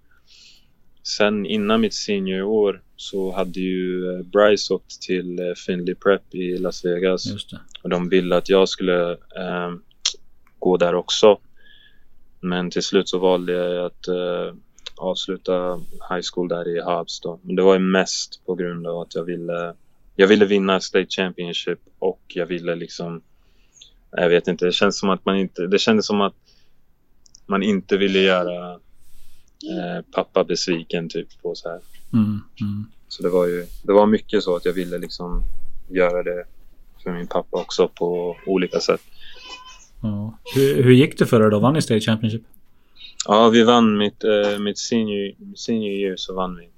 Sen 1.03 1.47
innan 1.47 1.81
mitt 1.81 1.95
senior 1.95 2.43
år 2.43 2.83
så 2.97 3.33
hade 3.33 3.61
ju 3.61 4.11
eh, 4.11 4.23
Bryce 4.23 4.75
åkt 4.75 5.03
till 5.03 5.39
eh, 5.39 5.55
Finley 5.67 5.95
Prep 5.95 6.35
i 6.35 6.59
Las 6.59 6.85
Vegas. 6.85 7.27
Och 7.83 7.91
de 7.91 8.09
ville 8.09 8.37
att 8.37 8.49
jag 8.49 8.69
skulle 8.69 9.11
eh, 9.13 9.73
gå 10.59 10.77
där 10.77 10.95
också. 10.95 11.39
Men 12.41 12.71
till 12.71 12.83
slut 12.83 13.09
så 13.09 13.19
valde 13.19 13.53
jag 13.53 13.87
att 13.87 14.09
eh, 14.09 14.55
avsluta 14.97 15.77
high 16.11 16.23
school 16.33 16.49
där 16.49 16.77
i 16.77 16.81
Habs 16.81 17.21
då. 17.21 17.41
Men 17.43 17.57
det 17.57 17.63
var 17.63 17.75
ju 17.75 17.81
mest 17.81 18.47
på 18.47 18.55
grund 18.55 18.87
av 18.87 19.01
att 19.01 19.15
jag 19.15 19.25
ville 19.25 19.75
jag 20.17 20.27
ville 20.27 20.45
vinna 20.45 20.81
State 20.81 21.07
Championship 21.09 21.79
och 21.99 22.23
jag 22.29 22.47
ville 22.47 22.75
liksom 22.75 23.23
jag 24.11 24.29
vet 24.29 24.49
inte, 24.49 24.65
det 24.65 24.73
känns 24.73 24.99
som 24.99 25.11
att 25.11 25.25
man 25.25 25.37
inte, 25.37 25.67
det 25.67 25.79
kändes 25.79 26.07
som 26.07 26.21
att 26.21 26.35
man 27.47 27.63
inte 27.63 27.97
ville 27.97 28.19
göra 28.19 28.81
eh, 29.69 30.05
pappa 30.13 30.45
besviken 30.45 31.09
typ 31.09 31.43
på 31.43 31.55
så 31.55 31.69
här. 31.69 31.81
Mm, 32.13 32.41
mm. 32.61 32.87
Så 33.09 33.23
det 33.23 33.29
var 33.29 33.47
ju, 33.47 33.67
det 33.83 33.93
var 33.93 34.07
mycket 34.07 34.43
så 34.43 34.57
att 34.57 34.65
jag 34.65 34.73
ville 34.73 34.99
liksom 34.99 35.43
göra 35.89 36.23
det 36.23 36.45
för 37.03 37.13
min 37.13 37.27
pappa 37.27 37.61
också 37.61 37.89
på 37.89 38.37
olika 38.47 38.81
sätt. 38.81 39.01
Ja. 40.03 40.39
Hur, 40.55 40.83
hur 40.83 40.93
gick 40.93 41.19
det 41.19 41.27
för 41.27 41.47
er 41.47 41.51
då? 41.51 41.59
Vann 41.59 41.75
ni 41.75 41.83
State 41.83 42.01
Championship? 42.01 42.43
Ja, 43.27 43.49
vi 43.49 43.63
vann 43.63 43.99
mitt, 43.99 44.25
eh, 44.25 44.59
mitt 44.59 44.79
senior, 44.79 45.55
senior 45.57 45.93
year 45.93 46.17
så 46.17 46.35
vann 46.35 46.57
vi. 46.57 46.69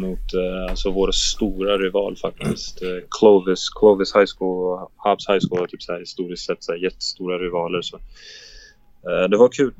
Mot 0.00 0.34
eh, 0.34 0.70
alltså 0.70 0.90
vår 0.90 1.10
stora 1.10 1.78
rival 1.78 2.16
faktiskt. 2.16 2.82
Eh, 2.82 2.88
Clovis, 3.10 3.70
Clovis 3.70 4.16
High 4.16 4.26
School 4.38 4.72
och 4.72 4.92
Hobbs 4.96 5.28
High 5.28 5.40
School 5.48 5.60
var 5.60 5.66
typ 5.66 5.82
så 5.82 5.92
här 5.92 6.00
historiskt 6.00 6.46
sett 6.46 6.64
så 6.64 6.72
här 6.72 6.78
jättestora 6.78 7.38
rivaler. 7.38 7.82
Så, 7.82 7.96
eh, 7.96 9.28
det 9.30 9.36
var 9.36 9.48
kul. 9.48 9.72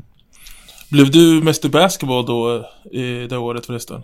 Blev 0.93 1.11
du 1.11 1.39
Mr 1.39 1.69
Basketball 1.69 2.27
då 2.27 2.57
eh, 2.93 3.01
i 3.01 3.27
det 3.27 3.39
året 3.39 3.67
förresten? 3.67 4.03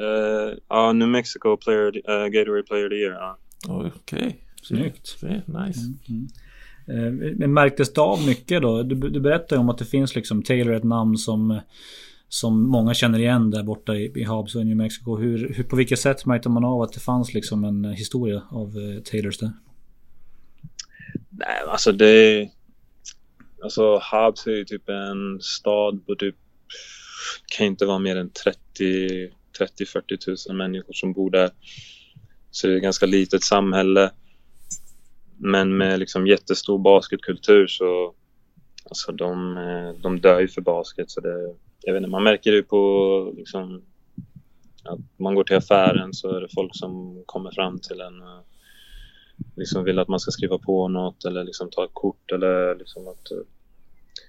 Uh, 0.00 0.58
ja, 0.68 0.92
New 0.92 1.08
Mexico 1.08 1.56
player, 1.56 1.86
uh, 1.86 2.28
Gatorade 2.28 2.62
Player 2.62 2.86
of 2.86 2.90
the 2.90 2.96
Year. 2.96 3.36
Okej. 3.68 3.92
Okay. 4.16 4.32
Snyggt. 4.62 5.22
Nice. 5.46 5.80
Mm, 6.08 6.28
mm. 6.88 7.38
Men 7.38 7.52
märktes 7.52 7.92
det 7.92 8.00
av 8.00 8.26
mycket 8.26 8.62
då? 8.62 8.82
Du, 8.82 8.94
du 8.94 9.20
berättade 9.20 9.60
om 9.60 9.68
att 9.68 9.78
det 9.78 9.84
finns 9.84 10.14
liksom 10.14 10.42
Taylor 10.42 10.74
ett 10.74 10.84
namn 10.84 11.16
som 11.16 11.60
som 12.34 12.68
många 12.68 12.94
känner 12.94 13.18
igen 13.18 13.50
där 13.50 13.62
borta 13.62 13.94
i, 13.94 14.12
i 14.20 14.24
Hobbs 14.24 14.54
och 14.54 14.66
New 14.66 14.76
Mexico. 14.76 15.16
Hur, 15.16 15.54
hur, 15.54 15.64
på 15.64 15.76
vilket 15.76 15.98
sätt 15.98 16.26
märkte 16.26 16.48
man 16.48 16.64
av 16.64 16.82
att 16.82 16.92
det 16.92 17.00
fanns 17.00 17.34
liksom 17.34 17.64
en 17.64 17.84
historia 17.84 18.42
av 18.50 18.68
eh, 18.68 19.02
Taylors 19.02 19.38
där? 19.38 19.52
Nej, 21.30 21.56
alltså 21.68 21.92
det... 21.92 22.48
Alltså 23.64 23.98
Habs 24.02 24.46
är 24.46 24.50
ju 24.50 24.64
typ 24.64 24.88
en 24.88 25.40
stad 25.40 26.06
på 26.06 26.14
typ... 26.14 26.36
kan 27.56 27.66
inte 27.66 27.86
vara 27.86 27.98
mer 27.98 28.16
än 28.16 28.30
30 28.30 29.30
30-40 29.58 30.16
tusen 30.24 30.56
människor 30.56 30.92
som 30.92 31.12
bor 31.12 31.30
där. 31.30 31.50
Så 32.50 32.66
det 32.66 32.72
är 32.72 32.76
ett 32.76 32.82
ganska 32.82 33.06
litet 33.06 33.42
samhälle. 33.42 34.10
Men 35.36 35.76
med 35.76 35.98
liksom 35.98 36.26
jättestor 36.26 36.78
basketkultur 36.78 37.66
så 37.66 38.14
alltså 38.84 39.12
de, 39.12 39.56
eh, 39.56 40.02
de 40.02 40.20
dör 40.20 40.40
ju 40.40 40.48
för 40.48 40.60
basket. 40.60 41.10
Så 41.10 41.20
det, 41.20 41.54
jag 41.80 41.92
vet 41.92 42.00
inte, 42.00 42.10
man 42.10 42.24
märker 42.24 42.52
det 42.52 42.62
på 42.62 43.32
liksom, 43.36 43.82
att 44.84 45.00
man 45.16 45.34
går 45.34 45.44
till 45.44 45.56
affären 45.56 46.14
så 46.14 46.36
är 46.36 46.40
det 46.40 46.48
folk 46.54 46.76
som 46.76 47.22
kommer 47.26 47.50
fram 47.50 47.78
till 47.78 48.00
en 48.00 48.22
och 48.22 48.44
liksom 49.56 49.84
vill 49.84 49.98
att 49.98 50.08
man 50.08 50.20
ska 50.20 50.30
skriva 50.30 50.58
på 50.58 50.88
något 50.88 51.24
eller 51.24 51.44
liksom 51.44 51.70
ta 51.70 51.84
ett 51.84 51.90
kort 51.94 52.32
eller 52.32 52.74
liksom 52.74 53.08
att... 53.08 53.28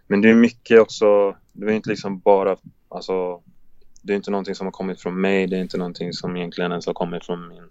Men 0.08 0.22
det 0.22 0.30
är 0.30 0.36
mycket 0.36 0.80
också, 0.80 1.36
det 1.52 1.66
är 1.66 1.72
inte 1.72 1.90
liksom 1.90 2.20
bara 2.20 2.58
alltså 2.90 3.42
det 4.06 4.14
är 4.14 4.16
inte 4.16 4.32
någonting 4.32 4.56
som 4.56 4.68
har 4.68 4.72
kommit 4.72 5.02
från 5.02 5.22
mig. 5.22 5.48
Det 5.48 5.58
är 5.58 5.62
inte 5.62 5.78
någonting 5.78 6.14
som 6.14 6.38
egentligen 6.38 6.72
ens 6.72 6.86
har 6.86 6.94
kommit 6.94 7.26
från 7.26 7.48
min, 7.48 7.70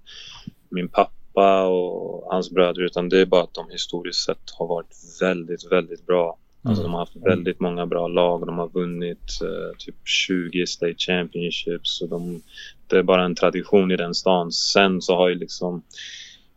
min 0.69 0.89
pappa 0.89 1.67
och 1.67 2.33
hans 2.33 2.51
bröder 2.51 2.83
utan 2.83 3.09
det 3.09 3.21
är 3.21 3.27
bara 3.27 3.43
att 3.43 3.55
de 3.55 3.71
historiskt 3.71 4.25
sett 4.25 4.51
har 4.59 4.67
varit 4.67 5.21
väldigt, 5.21 5.73
väldigt 5.73 6.07
bra. 6.07 6.39
Alltså 6.63 6.83
de 6.83 6.93
har 6.93 6.99
haft 6.99 7.17
väldigt 7.17 7.61
många 7.61 7.87
bra 7.87 8.09
lag. 8.09 8.47
De 8.47 8.59
har 8.59 8.69
vunnit 8.69 9.41
eh, 9.43 9.77
typ 9.79 9.95
20 10.05 10.67
State 10.67 10.95
Championships. 10.99 11.99
Så 11.99 12.07
de, 12.07 12.43
det 12.87 12.99
är 12.99 13.03
bara 13.03 13.25
en 13.25 13.35
tradition 13.35 13.91
i 13.91 13.97
den 13.97 14.15
stan. 14.15 14.53
Sen 14.53 15.03
så 15.03 15.17
har 15.17 15.29
ju 15.29 15.35
liksom 15.35 15.83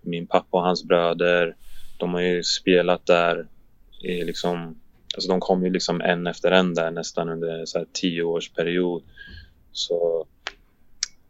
min 0.01 0.27
pappa 0.27 0.57
och 0.57 0.63
hans 0.63 0.83
bröder, 0.83 1.55
de 1.97 2.13
har 2.13 2.21
ju 2.21 2.43
spelat 2.43 3.05
där 3.05 3.47
i 4.01 4.23
liksom 4.23 4.75
Alltså 5.15 5.29
de 5.29 5.39
kom 5.39 5.63
ju 5.63 5.69
liksom 5.69 6.01
en 6.01 6.27
efter 6.27 6.51
en 6.51 6.73
där 6.73 6.91
nästan 6.91 7.29
under 7.29 7.65
så 7.65 7.77
här 7.77 7.87
tio 7.93 8.23
års 8.23 8.49
period. 8.49 9.03
Så 9.71 10.25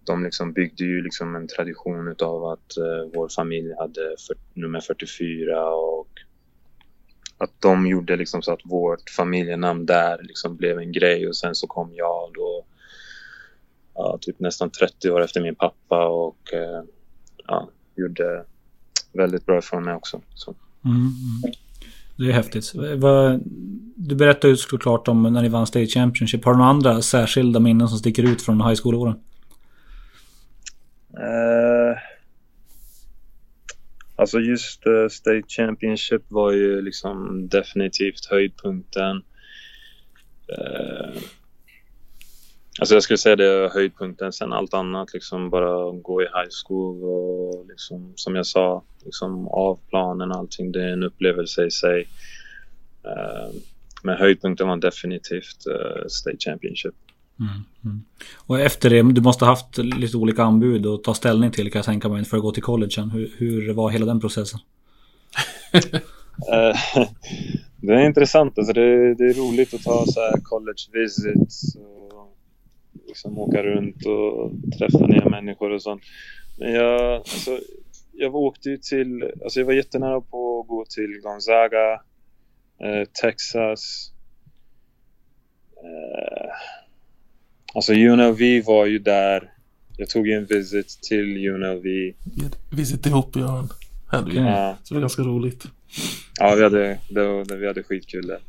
de 0.03 0.23
liksom 0.23 0.53
byggde 0.53 0.83
ju 0.83 1.01
liksom 1.01 1.35
en 1.35 1.47
tradition 1.47 2.07
utav 2.07 2.45
att 2.45 2.77
eh, 2.77 3.11
vår 3.13 3.29
familj 3.29 3.73
hade 3.79 4.15
för, 4.27 4.35
nummer 4.53 4.79
44 4.79 5.69
och 5.69 6.07
att 7.37 7.61
de 7.61 7.87
gjorde 7.87 8.15
liksom 8.15 8.41
så 8.41 8.53
att 8.53 8.59
vårt 8.63 9.09
familjenamn 9.09 9.85
där 9.85 10.23
liksom 10.23 10.55
blev 10.55 10.79
en 10.79 10.91
grej 10.91 11.27
och 11.27 11.35
sen 11.35 11.55
så 11.55 11.67
kom 11.67 11.93
jag 11.95 12.31
då 12.33 12.65
ja, 13.93 14.17
typ 14.21 14.39
nästan 14.39 14.69
30 14.69 15.11
år 15.11 15.21
efter 15.21 15.41
min 15.41 15.55
pappa 15.55 16.07
och 16.07 16.53
eh, 16.53 16.83
ja, 17.47 17.69
gjorde 17.95 18.45
väldigt 19.17 19.45
bra 19.45 19.59
ifrån 19.59 19.83
mig 19.83 19.93
också. 19.93 20.21
Så. 20.33 20.55
Mm. 20.85 20.97
mm. 20.97 21.53
Det 22.17 22.29
är 22.29 22.31
häftigt. 22.31 22.73
Du 23.95 24.15
berättade 24.15 24.47
ju 24.47 24.57
såklart 24.57 25.07
om 25.07 25.23
när 25.23 25.41
ni 25.41 25.49
vann 25.49 25.67
State 25.67 25.87
Championship. 25.87 26.45
Har 26.45 26.51
du 26.51 26.57
några 26.57 26.69
andra 26.69 27.01
särskilda 27.01 27.59
minnen 27.59 27.87
som 27.89 27.97
sticker 27.97 28.23
ut 28.23 28.41
från 28.41 28.61
high 28.61 28.81
school-åren? 28.83 29.19
Uh, 31.17 31.97
alltså 34.15 34.39
just 34.39 34.87
uh, 34.87 35.07
State 35.09 35.43
Championship 35.47 36.21
var 36.27 36.51
ju 36.51 36.81
liksom 36.81 37.47
definitivt 37.47 38.25
höjdpunkten. 38.25 39.15
Uh, 40.59 41.21
alltså 42.79 42.93
jag 42.93 43.03
skulle 43.03 43.17
säga 43.17 43.35
det 43.35 43.45
är 43.45 43.69
höjdpunkten. 43.69 44.33
Sen 44.33 44.53
allt 44.53 44.73
annat 44.73 45.13
liksom 45.13 45.49
bara 45.49 45.91
gå 45.91 46.21
i 46.21 46.25
high 46.25 46.49
school 46.65 47.03
och 47.03 47.65
liksom 47.69 48.13
som 48.15 48.35
jag 48.35 48.45
sa, 48.45 48.83
liksom 49.05 49.47
av 49.47 49.79
planen 49.89 50.31
allting. 50.31 50.71
Det 50.71 50.83
är 50.83 50.93
en 50.93 51.03
upplevelse 51.03 51.65
i 51.65 51.71
sig. 51.71 52.07
Men 54.03 54.17
höjdpunkten 54.17 54.67
var 54.67 54.77
definitivt 54.77 55.61
State 56.07 56.37
Championship. 56.39 56.95
Mm, 57.39 57.63
mm. 57.85 58.01
Och 58.37 58.59
efter 58.59 58.89
det, 58.89 59.13
du 59.13 59.21
måste 59.21 59.45
ha 59.45 59.51
haft 59.51 59.77
lite 59.77 60.17
olika 60.17 60.43
anbud 60.43 60.85
att 60.85 61.03
ta 61.03 61.13
ställning 61.13 61.51
till 61.51 61.71
kan 61.71 61.79
jag 61.79 61.85
tänka 61.85 62.09
mig 62.09 62.25
för 62.25 62.37
att 62.37 62.43
gå 62.43 62.51
till 62.51 62.63
collegen. 62.63 63.09
Hur, 63.09 63.31
hur 63.37 63.73
var 63.73 63.89
hela 63.89 64.05
den 64.05 64.19
processen? 64.19 64.59
Eh, 66.53 67.03
det 67.77 67.93
är 67.93 68.05
intressant. 68.05 68.57
Alltså 68.57 68.73
det, 68.73 69.15
det, 69.15 69.23
är 69.23 69.33
roligt 69.33 69.73
att 69.73 69.83
ta 69.83 70.05
så 70.05 70.19
här 70.19 70.41
college 70.43 70.83
visits 70.93 71.75
och 71.75 72.16
liksom 73.07 73.39
åka 73.39 73.63
runt 73.63 74.05
och 74.05 74.51
träffa 74.77 75.07
nya 75.07 75.29
människor 75.29 75.71
och 75.71 75.81
sånt. 75.81 76.01
Men 76.59 76.73
jag, 76.73 77.13
alltså, 77.15 77.59
jag 78.13 78.35
åkte 78.35 78.69
ju 78.69 78.77
till, 78.77 79.31
alltså 79.43 79.59
jag 79.59 79.65
var 79.65 79.73
jättenära 79.73 80.21
på 80.21 80.59
att 80.59 80.67
gå 80.67 80.85
till 80.85 81.19
Gonzaga, 81.23 81.93
eh, 82.83 83.07
Texas. 83.21 84.11
Eh, 85.83 86.51
Alltså 87.77 87.93
UNLV 87.93 88.65
var 88.65 88.85
ju 88.85 88.99
där. 88.99 89.51
Jag 89.97 90.09
tog 90.09 90.29
en 90.29 90.45
visit 90.45 90.99
till 91.01 91.47
UNLV. 91.47 92.13
Visit 92.71 93.05
ihop 93.05 93.35
ja. 93.35 93.67
Hade 94.07 94.31
vi. 94.31 94.37
Ja. 94.37 94.77
Så 94.83 94.93
det 94.93 94.95
var 94.95 95.01
ganska 95.01 95.21
roligt. 95.21 95.63
Ja, 96.39 96.55
vi 96.55 96.63
hade, 96.63 96.99
det 97.09 97.23
var, 97.27 97.57
vi 97.57 97.67
hade 97.67 97.83
skitkul 97.83 98.27
där 98.27 98.39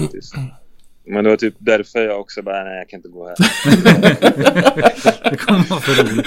faktiskt. 0.00 0.34
Men 1.08 1.24
det 1.24 1.30
var 1.30 1.36
typ 1.36 1.54
därför 1.58 1.98
jag 1.98 2.20
också 2.20 2.42
bara, 2.42 2.64
nej 2.64 2.78
jag 2.78 2.88
kan 2.88 2.98
inte 2.98 3.08
gå 3.08 3.28
här. 3.28 3.36
det 5.30 5.36
kommer 5.36 5.70
vara 5.70 5.80
för 5.80 6.04
roligt. 6.04 6.26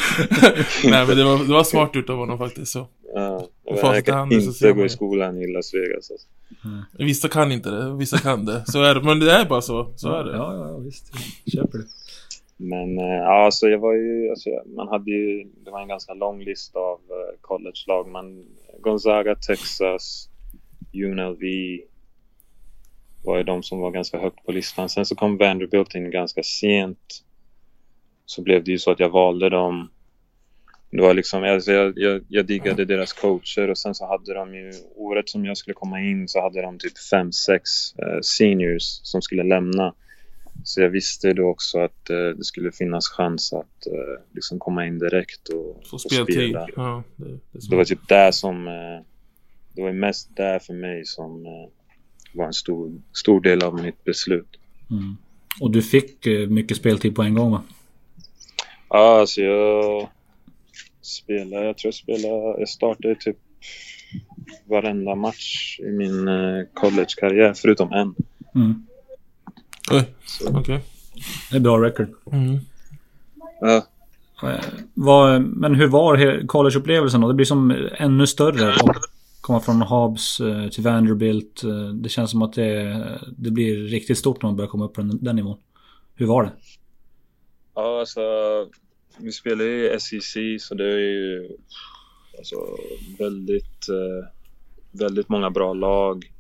nej 0.84 1.08
men 1.08 1.18
det 1.18 1.24
var, 1.24 1.46
det 1.48 1.54
var 1.54 1.64
smart 1.64 1.96
gjort 1.96 2.10
av 2.10 2.18
honom 2.18 2.38
faktiskt 2.38 2.72
så. 2.72 2.88
Ja, 3.14 3.48
jag, 3.64 3.96
jag 3.96 4.06
kan 4.06 4.32
inte 4.32 4.72
gå 4.72 4.86
i 4.86 4.90
skolan 4.90 5.38
i 5.38 5.48
Las 5.48 5.74
Vegas. 5.74 6.12
Alltså. 6.12 6.28
Mm. 6.66 7.08
Vissa 7.08 7.28
kan 7.28 7.52
inte 7.52 7.70
det, 7.70 7.96
vissa 7.96 8.18
kan 8.18 8.46
det. 8.46 8.64
Så 8.66 8.84
är 8.84 8.96
det, 8.96 9.02
men 9.02 9.20
det 9.20 9.32
är 9.32 9.46
bara 9.46 9.62
så. 9.62 9.94
Så 9.96 10.14
är 10.14 10.24
det. 10.24 10.32
Ja, 10.32 10.54
ja, 10.56 10.78
visst. 10.78 11.12
Köper 11.54 11.78
det. 11.78 11.86
Men 12.58 12.98
eh, 12.98 13.06
ja, 13.06 13.46
alltså 13.46 13.68
jag 13.68 13.80
var 13.80 13.94
ju, 13.94 14.30
alltså, 14.30 14.50
man 14.76 14.88
hade 14.88 15.12
ju, 15.12 15.44
det 15.66 15.72
var 15.72 15.82
en 15.82 15.88
ganska 15.88 16.14
lång 16.14 16.44
lista 16.44 16.80
av 16.80 17.00
uh, 17.00 17.42
college-lag. 17.42 18.08
Man, 18.08 18.46
Gonzaga, 18.80 19.36
Texas, 19.36 20.30
UNLV 20.94 21.42
var 23.24 23.38
ju 23.38 23.44
de 23.44 23.64
som 23.64 23.80
var 23.80 23.92
ganska 23.92 24.20
högt 24.20 24.46
på 24.46 24.52
listan. 24.52 24.90
Sen 24.90 25.06
så 25.06 25.16
kom 25.16 25.38
Vanderbilt 25.38 25.96
in 25.96 26.12
ganska 26.12 26.44
sent. 26.44 27.24
Så 28.26 28.42
blev 28.42 28.64
det 28.64 28.72
ju 28.72 28.80
så 28.80 28.92
att 28.92 29.00
jag 29.00 29.10
valde 29.10 29.50
dem. 29.50 29.90
Det 30.92 31.02
var 31.02 31.14
liksom, 31.14 31.44
alltså 31.44 31.72
jag, 31.72 31.94
jag, 31.96 32.24
jag 32.28 32.46
diggade 32.46 32.86
deras 32.86 33.14
coacher 33.14 33.70
och 33.70 33.78
sen 33.78 33.96
så 33.96 34.08
hade 34.08 34.34
de 34.34 34.56
ju, 34.56 34.74
året 34.96 35.30
som 35.30 35.46
jag 35.46 35.58
skulle 35.58 35.74
komma 35.74 36.02
in 36.02 36.28
så 36.28 36.42
hade 36.42 36.62
de 36.62 36.80
typ 36.80 36.98
fem 36.98 37.32
sex 37.32 37.70
uh, 38.00 38.22
seniors 38.22 38.84
som 38.84 39.22
skulle 39.22 39.44
lämna. 39.44 39.94
Så 40.64 40.82
jag 40.82 40.90
visste 40.90 41.34
då 41.34 41.48
också 41.48 41.80
att 41.80 42.10
eh, 42.10 42.18
det 42.18 42.44
skulle 42.44 42.72
finnas 42.72 43.08
chans 43.08 43.54
att 43.54 43.88
eh, 43.88 44.24
liksom 44.32 44.60
komma 44.60 44.86
in 44.86 45.00
direkt 45.00 45.50
och, 45.50 45.88
Få 45.88 45.96
och 45.96 46.02
spela. 46.02 46.68
Ja, 46.76 47.04
det, 47.16 47.26
det, 47.26 47.70
det, 47.70 47.76
var 47.76 47.86
typ 47.86 48.08
där 48.08 48.32
som... 48.32 48.68
Eh, 48.68 49.06
det 49.76 49.82
var 49.82 49.92
mest 49.92 50.36
där 50.36 50.60
för 50.60 50.74
mig 50.74 51.06
som 51.06 51.46
eh, 51.46 51.70
var 52.34 52.46
en 52.46 52.54
stor, 52.54 52.92
stor 53.14 53.42
del 53.42 53.64
av 53.64 53.76
mitt 53.84 54.04
beslut. 54.04 54.58
Mm. 54.92 55.18
Och 55.60 55.72
du 55.72 55.82
fick 55.82 56.28
eh, 56.28 56.48
mycket 56.48 56.78
speltid 56.78 57.16
på 57.16 57.22
en 57.22 57.36
gång 57.36 57.52
va? 57.52 57.64
Ja, 58.90 59.20
alltså 59.20 59.42
jag 59.42 60.10
spelade, 61.02 61.66
jag 61.66 61.78
tror 61.78 61.88
jag 61.88 61.94
spelade, 61.94 62.60
jag 62.60 62.70
startade 62.70 63.16
typ 63.16 63.38
varenda 64.66 65.16
match 65.16 65.80
i 65.80 65.92
min 65.92 66.28
eh, 66.28 66.64
collegekarriär 66.74 67.54
förutom 67.54 67.92
en. 67.92 68.16
Mm. 68.56 68.86
Okej. 69.92 70.14
Okay. 70.50 70.80
Det 71.52 71.56
är 71.56 71.60
bra 71.60 71.84
record. 71.84 72.08
Mm. 72.32 72.60
Ja. 73.62 73.86
Var, 74.94 75.40
men 75.40 75.76
hur 75.76 75.88
var 75.88 76.48
collegeupplevelsen 76.48 77.22
då? 77.22 77.28
Det 77.28 77.34
blir 77.34 77.46
som 77.46 77.88
ännu 77.98 78.28
större 78.28 78.74
att 78.74 79.11
komma 79.52 79.62
från 79.62 79.82
Habs 79.82 80.40
eh, 80.40 80.70
till 80.70 80.84
Vanderbilt. 80.84 81.64
Eh, 81.64 81.90
det 81.94 82.10
känns 82.10 82.32
som 82.32 82.42
att 82.42 82.54
det, 82.54 83.20
det 83.38 83.52
blir 83.52 83.84
riktigt 83.84 84.18
stort 84.18 84.42
när 84.42 84.50
man 84.50 84.56
börjar 84.56 84.70
komma 84.70 84.86
upp 84.86 84.94
på 84.94 85.02
den, 85.02 85.24
den 85.24 85.36
nivån. 85.36 85.58
Hur 86.16 86.26
var 86.26 86.44
det? 86.44 86.52
Ja, 87.76 88.00
alltså 88.00 88.22
vi 89.18 89.32
spelar 89.32 89.66
ju 89.66 89.96
i 89.96 90.00
SEC 90.00 90.38
så 90.60 90.76
det 90.76 90.86
är 90.86 90.98
ju 90.98 91.50
alltså, 92.38 92.56
väldigt, 93.20 93.90
eh, 93.90 94.28
väldigt 94.92 95.30
många 95.30 95.50
bra 95.50 95.74
lag. 95.74 96.32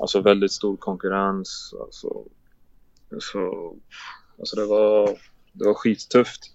Alltså 0.00 0.20
väldigt 0.20 0.52
stor 0.52 0.76
konkurrens. 0.76 1.74
Alltså, 1.80 2.24
alltså, 3.12 3.38
alltså 4.38 4.56
det 4.56 4.66
var, 4.66 5.18
det 5.52 5.64
var 5.64 5.74
skittufft. 5.74 6.52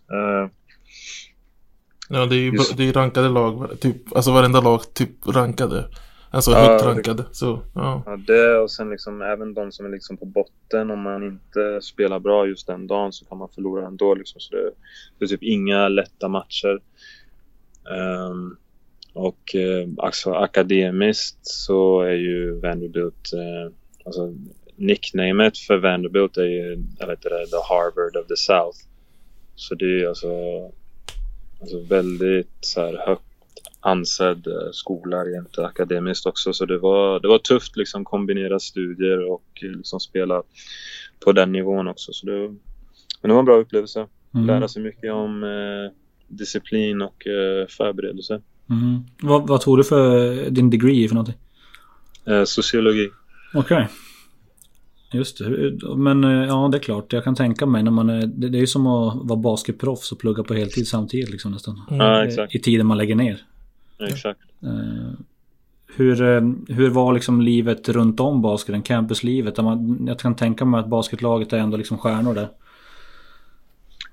Ja, 2.13 2.25
det 2.25 2.35
är 2.35 2.39
ju 2.39 2.51
just... 2.51 2.77
det 2.77 2.89
är 2.89 2.93
rankade 2.93 3.29
lag. 3.29 3.79
Typ, 3.79 4.15
alltså 4.15 4.31
varenda 4.31 4.61
lag 4.61 4.93
typ 4.93 5.27
rankade. 5.27 5.85
Alltså 6.29 6.51
ja, 6.51 6.57
högt 6.57 6.85
rankade. 6.85 7.23
Det, 7.23 7.35
så, 7.35 7.59
ja. 7.75 8.03
ja, 8.05 8.17
det 8.27 8.57
och 8.57 8.71
sen 8.71 8.89
liksom 8.89 9.21
även 9.21 9.53
de 9.53 9.71
som 9.71 9.85
är 9.85 9.89
liksom 9.89 10.17
på 10.17 10.25
botten. 10.25 10.91
Om 10.91 11.01
man 11.01 11.23
inte 11.23 11.81
spelar 11.81 12.19
bra 12.19 12.47
just 12.47 12.67
den 12.67 12.87
dagen 12.87 13.13
så 13.13 13.25
kan 13.25 13.37
man 13.37 13.49
förlora 13.49 13.87
ändå. 13.87 14.15
Liksom. 14.15 14.41
Så 14.41 14.55
det, 14.55 14.71
det 15.19 15.25
är 15.25 15.29
typ 15.29 15.43
inga 15.43 15.87
lätta 15.87 16.27
matcher. 16.27 16.79
Um, 18.29 18.57
och 19.13 19.55
eh, 19.55 19.87
alltså 19.97 20.31
akademiskt 20.31 21.37
så 21.41 22.01
är 22.01 22.15
ju 22.15 22.59
Vanderbilt, 22.59 23.33
eh, 23.33 23.73
alltså 24.05 24.33
nicknamet 24.75 25.57
för 25.57 25.77
Vanderbilt 25.77 26.37
är 26.37 26.43
ju, 26.43 26.75
vet 26.75 27.09
inte, 27.09 27.29
the 27.29 27.61
Harvard 27.69 28.15
of 28.15 28.27
the 28.27 28.37
South. 28.37 28.77
Så 29.55 29.75
det 29.75 29.85
är 29.85 29.99
ju 29.99 30.07
alltså, 30.07 30.27
alltså 31.63 31.79
väldigt 31.79 32.57
så 32.61 32.81
här 32.81 33.03
högt 33.07 33.23
ansedd 33.79 34.47
eh, 34.47 34.71
skola 34.71 35.17
rent 35.17 35.59
akademiskt 35.59 36.25
också. 36.25 36.53
Så 36.53 36.65
det 36.65 36.77
var, 36.77 37.19
det 37.19 37.27
var 37.27 37.37
tufft 37.37 37.77
liksom 37.77 38.05
kombinera 38.05 38.59
studier 38.59 39.31
och 39.31 39.43
liksom 39.61 39.99
spela 39.99 40.43
på 41.25 41.31
den 41.31 41.51
nivån 41.51 41.87
också. 41.87 42.13
Så 42.13 42.25
det, 42.25 42.37
men 43.21 43.29
det 43.29 43.33
var 43.33 43.39
en 43.39 43.45
bra 43.45 43.57
upplevelse. 43.57 44.07
Mm. 44.33 44.47
Lära 44.47 44.67
sig 44.67 44.83
mycket 44.83 45.13
om 45.13 45.43
eh, 45.43 45.91
disciplin 46.27 47.01
och 47.01 47.27
eh, 47.27 47.67
förberedelse. 47.67 48.41
Mm. 48.69 49.03
Vad, 49.21 49.47
vad 49.47 49.61
tog 49.61 49.77
du 49.77 49.83
för 49.83 50.35
din 50.49 50.69
degree 50.69 51.07
för 51.07 51.15
någonting? 51.15 51.37
Eh, 52.25 52.43
sociologi. 52.43 53.09
Okej. 53.53 53.77
Okay. 53.77 53.87
Just 55.13 55.37
det. 55.37 55.95
Men 55.95 56.23
eh, 56.23 56.47
ja, 56.47 56.69
det 56.71 56.77
är 56.77 56.79
klart. 56.79 57.13
Jag 57.13 57.23
kan 57.23 57.35
tänka 57.35 57.65
mig 57.65 57.83
när 57.83 57.91
man 57.91 58.09
är... 58.09 58.25
Det 58.27 58.57
är 58.57 58.61
ju 58.61 58.67
som 58.67 58.87
att 58.87 59.17
vara 59.23 59.39
basketproffs 59.39 60.11
och 60.11 60.19
plugga 60.19 60.43
på 60.43 60.53
heltid 60.53 60.87
samtidigt 60.87 61.29
liksom 61.29 61.51
nästan. 61.51 61.81
Mm. 61.89 62.05
Ja, 62.05 62.25
exakt. 62.25 62.55
I 62.55 62.59
tiden 62.59 62.87
man 62.87 62.97
lägger 62.97 63.15
ner. 63.15 63.41
Ja, 63.97 64.07
exakt. 64.07 64.41
Uh, 64.63 65.13
Hur, 65.95 66.21
eh, 66.21 66.41
hur 66.67 66.89
var 66.89 67.13
liksom 67.13 67.41
livet 67.41 67.89
runt 67.89 68.19
om 68.19 68.41
basketen, 68.41 68.81
campuslivet? 68.81 69.55
Där 69.55 69.63
man, 69.63 70.05
jag 70.07 70.19
kan 70.19 70.35
tänka 70.35 70.65
mig 70.65 70.79
att 70.79 70.87
basketlaget 70.87 71.53
är 71.53 71.57
ändå 71.57 71.77
liksom 71.77 71.97
stjärnor 71.97 72.33
där. 72.33 72.49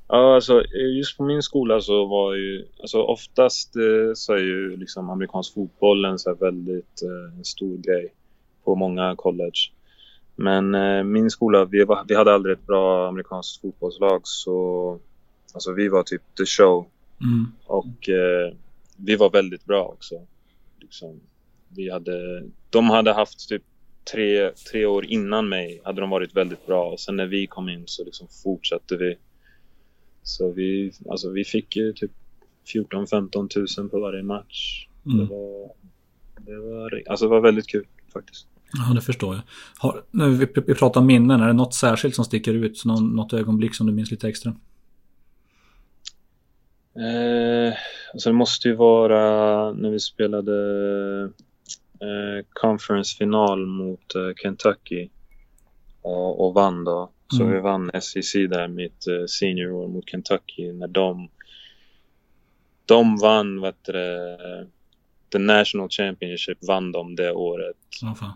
Ja, 0.09 0.35
alltså 0.35 0.63
just 0.99 1.17
på 1.17 1.25
min 1.25 1.43
skola 1.43 1.81
så 1.81 2.07
var 2.07 2.35
ju, 2.35 2.67
alltså 2.81 3.03
oftast 3.03 3.77
eh, 3.77 4.13
så 4.15 4.33
är 4.33 4.39
ju 4.39 4.77
liksom 4.77 5.11
amerikansk 5.11 5.55
fotboll 5.55 6.05
en 6.05 6.19
så 6.19 6.35
väldigt 6.35 7.03
eh, 7.03 7.43
stor 7.43 7.77
grej 7.77 8.13
på 8.65 8.75
många 8.75 9.15
college. 9.17 9.61
Men 10.41 10.75
eh, 10.75 11.05
min 11.05 11.31
skola, 11.31 11.65
vi, 11.65 11.85
var, 11.85 12.05
vi 12.09 12.15
hade 12.15 12.35
aldrig 12.35 12.53
ett 12.53 12.67
bra 12.67 13.09
amerikanskt 13.09 13.61
fotbollslag 13.61 14.21
så 14.25 14.99
alltså 15.55 15.73
vi 15.73 15.89
var 15.89 16.03
typ 16.03 16.23
the 16.37 16.47
show. 16.47 16.87
Mm. 17.21 17.47
Och 17.67 18.09
eh, 18.09 18.55
vi 18.97 19.17
var 19.17 19.31
väldigt 19.31 19.65
bra 19.65 19.85
också. 19.85 20.15
Liksom, 20.81 21.21
vi 21.69 21.91
hade, 21.91 22.45
de 22.71 22.91
hade 22.91 23.13
haft 23.13 23.49
typ 23.49 23.63
tre, 24.13 24.51
tre 24.71 24.87
år 24.87 25.05
innan 25.05 25.49
mig 25.49 25.81
hade 25.85 26.01
de 26.01 26.11
varit 26.11 26.37
väldigt 26.37 26.67
bra 26.67 26.91
och 26.91 27.01
sen 27.01 27.17
när 27.17 27.27
vi 27.27 27.47
kom 27.47 27.69
in 27.69 27.83
så 27.87 28.05
liksom 28.05 28.29
fortsatte 28.45 28.97
vi. 28.97 29.19
Så 30.23 30.51
vi, 30.51 30.93
alltså 31.11 31.31
vi 31.31 31.45
fick 31.45 31.77
ju 31.77 31.93
typ 31.93 32.13
14-15 32.75 33.49
tusen 33.49 33.89
på 33.89 34.01
varje 34.01 34.23
match. 34.23 34.87
Mm. 35.07 35.19
Det, 35.19 35.35
var, 35.35 35.71
det, 36.37 36.59
var, 36.59 37.03
alltså 37.07 37.25
det 37.25 37.31
var 37.31 37.41
väldigt 37.41 37.67
kul 37.67 37.87
faktiskt. 38.13 38.47
Ja, 38.73 38.95
det 38.95 39.01
förstår 39.01 39.35
jag. 39.35 39.43
Har, 39.79 40.03
nu 40.11 40.29
vi, 40.31 40.47
vi 40.67 40.75
pratar 40.75 41.01
om 41.01 41.07
minnen, 41.07 41.41
är 41.41 41.47
det 41.47 41.53
något 41.53 41.75
särskilt 41.75 42.15
som 42.15 42.25
sticker 42.25 42.55
ut? 42.55 42.85
Någon, 42.85 43.17
något 43.17 43.33
ögonblick 43.33 43.75
som 43.75 43.87
du 43.87 43.93
minns 43.93 44.11
lite 44.11 44.29
extra? 44.29 44.55
Eh, 46.97 47.75
alltså 48.13 48.29
det 48.29 48.35
måste 48.35 48.69
ju 48.69 48.75
vara 48.75 49.73
när 49.73 49.91
vi 49.91 50.01
spelade 50.01 50.53
eh, 52.01 52.47
conference-final 52.53 53.67
mot 53.67 54.15
eh, 54.15 54.35
Kentucky 54.43 55.09
och, 56.03 56.47
och 56.47 56.55
vann 56.55 56.85
då. 56.85 57.11
Så 57.33 57.43
Mm. 57.43 57.55
vi 57.55 57.61
vann 57.61 57.91
SEC 58.01 58.33
där 58.33 58.69
mitt 58.69 59.07
eh, 59.07 59.27
senior 59.27 59.73
år 59.73 59.89
mot 59.89 60.11
Kentucky 60.11 60.73
när 60.73 60.89
de 60.89 61.29
de 62.87 63.17
vann, 63.17 63.61
vad 63.61 63.69
heter 63.69 63.93
det, 63.93 64.67
The 65.33 65.39
National 65.39 65.89
Championship 65.91 66.59
vann 66.69 66.93
de 66.93 67.17
det 67.17 67.33
året. 67.33 67.77
Fan. 68.19 68.33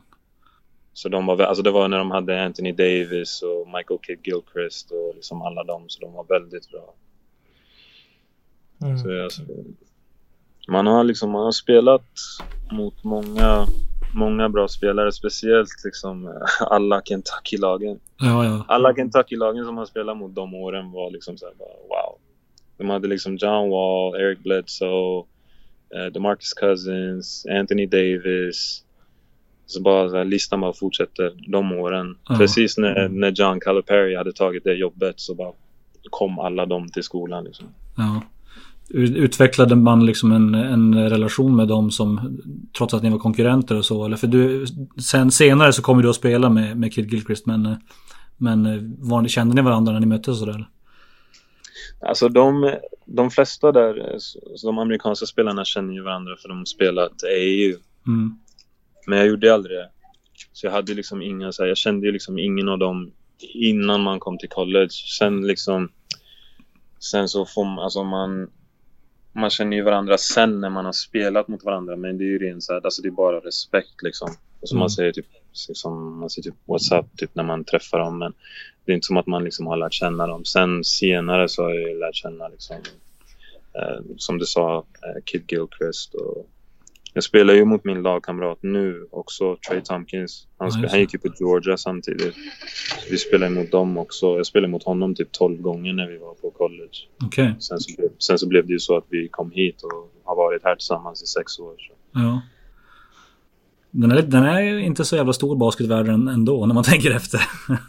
Så 0.95 1.09
de 1.09 1.27
var, 1.27 1.41
alltså 1.41 1.63
det 1.63 1.71
var 1.71 1.89
när 1.89 1.99
de 1.99 2.11
hade 2.11 2.45
Anthony 2.45 2.73
Davis 2.73 3.43
och 3.43 3.67
Michael 3.67 4.01
Kidd 4.03 4.19
Gilchrist 4.23 4.91
och 4.91 5.15
liksom 5.15 5.43
alla 5.43 5.65
dem, 5.65 5.85
så 5.89 6.01
de 6.01 6.13
var 6.13 6.25
väldigt 6.25 6.71
bra. 6.71 6.95
Mm. 8.83 8.99
Så, 8.99 9.23
alltså, 9.23 9.43
man 10.69 10.87
har 10.87 11.05
liksom 11.05 11.31
man 11.31 11.45
har 11.45 11.53
spelat 11.53 12.07
mot 12.73 13.05
många, 13.05 13.67
många 14.15 14.49
bra 14.49 14.69
spelare, 14.69 15.13
speciellt 15.13 15.85
liksom 15.85 16.43
alla 16.61 17.03
Kentucky-lagen. 17.05 18.01
Ja, 18.19 18.45
ja. 18.45 18.65
Alla 18.69 18.95
Kentucky-lagen 18.95 19.65
som 19.65 19.77
har 19.77 19.87
spelat 19.87 20.17
mot 20.17 20.35
de 20.35 20.55
åren 20.55 20.93
var 20.93 21.11
liksom 21.11 21.39
så 21.39 21.47
här 21.47 21.55
bara 21.55 21.69
wow. 21.69 22.19
De 22.77 22.91
hade 22.91 23.09
liksom 23.09 23.37
John 23.37 23.71
Wall, 23.71 24.15
Eric 24.15 24.39
Bledsoe, 24.39 25.25
eh, 25.95 26.13
DeMarcus 26.13 26.53
Cousins, 26.53 27.47
Anthony 27.51 27.87
Davis. 27.87 28.84
Så 29.67 29.83
bara 29.83 30.09
så 30.09 30.17
här, 30.17 30.25
listan 30.25 30.61
bara 30.61 30.73
fortsätter 30.73 31.33
de 31.49 31.73
åren. 31.73 32.17
Ja. 32.29 32.37
Precis 32.37 32.79
när, 32.79 33.09
när 33.09 33.31
John 33.31 33.61
Calipari 33.61 34.17
hade 34.17 34.33
tagit 34.33 34.65
det 34.65 34.75
jobbet 34.75 35.15
så 35.21 35.35
bara 35.35 35.53
kom 36.11 36.39
alla 36.39 36.67
dem 36.67 36.89
till 36.89 37.03
skolan 37.03 37.45
liksom. 37.45 37.67
ja. 37.97 38.23
Utvecklade 38.89 39.77
man 39.77 40.07
liksom 40.07 40.33
en, 40.33 40.55
en 40.55 41.09
relation 41.11 41.57
med 41.57 41.69
dem 41.69 41.91
som 41.91 42.39
trots 42.79 42.95
att 42.95 43.03
ni 43.03 43.11
var 43.11 43.19
konkurrenter 43.19 43.77
och 43.77 43.85
så? 43.85 44.05
Eller 44.05 44.17
för 44.17 44.27
du, 44.27 44.67
sen 45.11 45.31
senare 45.31 45.73
så 45.73 45.83
kom 45.83 46.03
du 46.03 46.11
att 46.11 46.17
spela 46.17 46.51
med, 46.51 46.77
med 46.77 46.93
Kid 46.95 47.13
Gilchrist 47.13 47.47
men, 47.47 47.77
men 48.37 48.95
var, 48.99 49.29
kände 49.29 49.55
ni 49.55 49.63
varandra 49.63 49.93
när 49.93 50.01
ni 50.01 50.07
möttes 50.07 50.39
sådär? 50.39 50.69
Alltså 52.01 52.29
de, 52.29 52.75
de 53.07 53.31
flesta 53.31 53.73
där, 53.73 54.19
de 54.63 54.79
amerikanska 54.79 55.27
spelarna 55.27 55.65
känner 55.65 55.95
ju 55.95 56.03
varandra 56.03 56.37
för 56.43 56.49
de 56.49 56.67
spelat 56.67 57.23
AAU. 57.25 57.75
Mm. 58.07 58.39
Men 59.07 59.19
jag 59.19 59.29
gjorde 59.29 59.55
aldrig 59.55 59.79
det. 59.79 59.91
Så 60.53 60.67
jag 60.67 60.73
hade 60.73 60.95
liksom 60.95 61.23
inga, 61.23 61.53
så 61.53 61.63
här, 61.63 61.69
jag 61.69 61.77
kände 61.77 62.07
ju 62.07 62.13
liksom 62.13 62.39
ingen 62.39 62.69
av 62.69 62.79
dem 62.79 63.13
innan 63.55 64.01
man 64.01 64.21
kom 64.21 64.39
till 64.39 64.49
college. 64.49 64.91
Sen 65.19 65.47
liksom, 65.47 65.93
sen 66.99 67.29
så 67.29 67.47
får 67.47 67.65
man, 67.65 67.79
alltså 67.79 68.05
man, 68.05 68.51
man 69.33 69.51
känner 69.51 69.77
ju 69.77 69.83
varandra 69.83 70.19
sen 70.19 70.61
när 70.61 70.71
man 70.71 70.85
har 70.85 70.93
spelat 70.93 71.49
mot 71.49 71.65
varandra. 71.65 71.97
Men 71.97 72.19
det 72.19 72.25
är 72.25 72.29
ju 72.29 72.39
rent 72.39 72.63
så 72.65 72.73
här, 72.73 72.81
alltså 72.85 73.03
det 73.03 73.09
är 73.09 73.13
bara 73.13 73.41
respekt 73.41 74.03
liksom. 74.03 74.29
Och 74.61 74.69
så 74.69 74.75
Mm. 74.75 74.81
man 74.81 74.91
säger 74.91 75.13
typ, 75.13 75.27
liksom, 75.69 76.19
man 76.21 76.31
säger 76.31 76.51
typ 76.51 76.61
what's 76.67 76.99
up 77.01 77.07
typ 77.17 77.35
när 77.35 77.43
man 77.45 77.65
träffar 77.65 77.99
dem. 77.99 78.19
Men 78.19 78.33
det 78.85 78.93
är 78.93 78.95
inte 78.95 79.07
som 79.07 79.17
att 79.17 79.27
man 79.27 79.45
liksom 79.45 79.67
har 79.67 79.77
lärt 79.77 79.93
känna 79.95 80.27
dem. 80.27 80.45
Sen 80.45 80.85
senare 80.85 81.49
så 81.49 81.63
har 81.63 81.71
jag 81.71 81.91
ju 81.91 81.99
lärt 81.99 82.15
känna 82.15 82.49
liksom, 82.49 82.77
eh, 83.75 84.01
som 84.17 84.39
du 84.39 84.47
sa, 84.47 84.77
eh, 84.79 85.23
Kid 85.25 85.45
Gilchrist 85.49 86.15
och 86.15 86.47
jag 87.15 87.25
spelar 87.25 87.55
ju 87.55 87.65
mot 87.65 87.85
min 87.85 88.03
lagkamrat 88.03 88.59
nu 88.63 89.07
också, 89.11 89.57
Trey 89.69 89.81
Tompkins. 89.81 90.47
Han, 90.59 90.69
Ja, 90.69 90.75
spe- 90.77 90.81
just 90.83 90.91
han 90.93 91.01
gick 91.01 91.13
ju 91.13 91.19
på 91.19 91.29
Georgia 91.39 91.77
samtidigt. 91.77 92.35
Så 93.05 93.11
vi 93.11 93.19
spelar 93.19 93.49
mot 93.49 93.71
dem 93.71 93.99
också. 93.99 94.27
Jag 94.27 94.47
spelade 94.47 94.71
mot 94.71 94.83
honom 94.85 95.15
typ 95.15 95.33
12 95.33 95.61
gånger 95.61 95.93
när 95.93 96.09
vi 96.09 96.19
var 96.19 96.35
på 96.35 96.51
college. 96.51 96.99
Okej. 97.25 97.57
Sen 97.61 97.81
så, 97.81 97.97
blev, 97.97 98.09
sen 98.19 98.39
så 98.39 98.49
blev 98.49 98.67
det 98.67 98.73
ju 98.73 98.79
så 98.79 98.97
att 98.97 99.05
vi 99.09 99.29
kom 99.29 99.51
hit 99.51 99.83
och 99.83 100.13
har 100.25 100.37
varit 100.37 100.65
här 100.65 100.75
tillsammans 100.77 101.23
i 101.23 101.27
sex 101.27 101.59
år. 101.59 101.75
Så. 101.79 101.93
Ja. 102.13 102.41
Den 103.91 104.13
är, 104.13 104.23
den 104.23 104.43
är 104.45 104.79
inte 104.79 105.05
så 105.05 105.17
jävla 105.17 105.33
stor 105.33 105.57
basketvärlden 105.57 106.29
ändå 106.29 106.67
när 106.67 106.75
man 106.75 106.85
tänker 106.93 107.11
efter. 107.11 107.41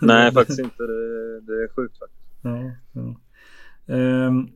Nej, 0.01 0.31
faktiskt 0.33 0.59
inte. 0.59 0.83
Det, 0.83 1.41
det 1.41 1.53
är 1.63 1.75
sjukt 1.75 1.99
faktiskt. 1.99 2.21
Ja, 2.43 2.71
ja. 2.93 3.15
Ehm, 3.95 4.47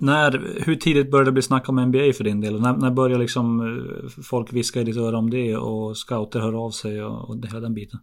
när, 0.00 0.62
hur 0.66 0.74
tidigt 0.76 1.10
började 1.10 1.28
det 1.30 1.32
bli 1.32 1.42
snack 1.42 1.68
om 1.68 1.76
NBA 1.80 2.12
för 2.16 2.24
din 2.24 2.40
del? 2.40 2.60
När, 2.60 2.72
när 2.72 2.90
började 2.90 3.22
liksom 3.22 3.60
eh, 3.60 4.22
folk 4.22 4.52
viska 4.52 4.80
i 4.80 4.84
ditt 4.84 4.96
öra 4.96 5.18
om 5.18 5.30
det 5.30 5.56
och 5.56 5.96
scouter 5.96 6.40
hör 6.40 6.64
av 6.66 6.70
sig 6.70 7.02
och, 7.04 7.30
och 7.30 7.36
hela 7.46 7.60
den 7.60 7.74
biten? 7.74 8.00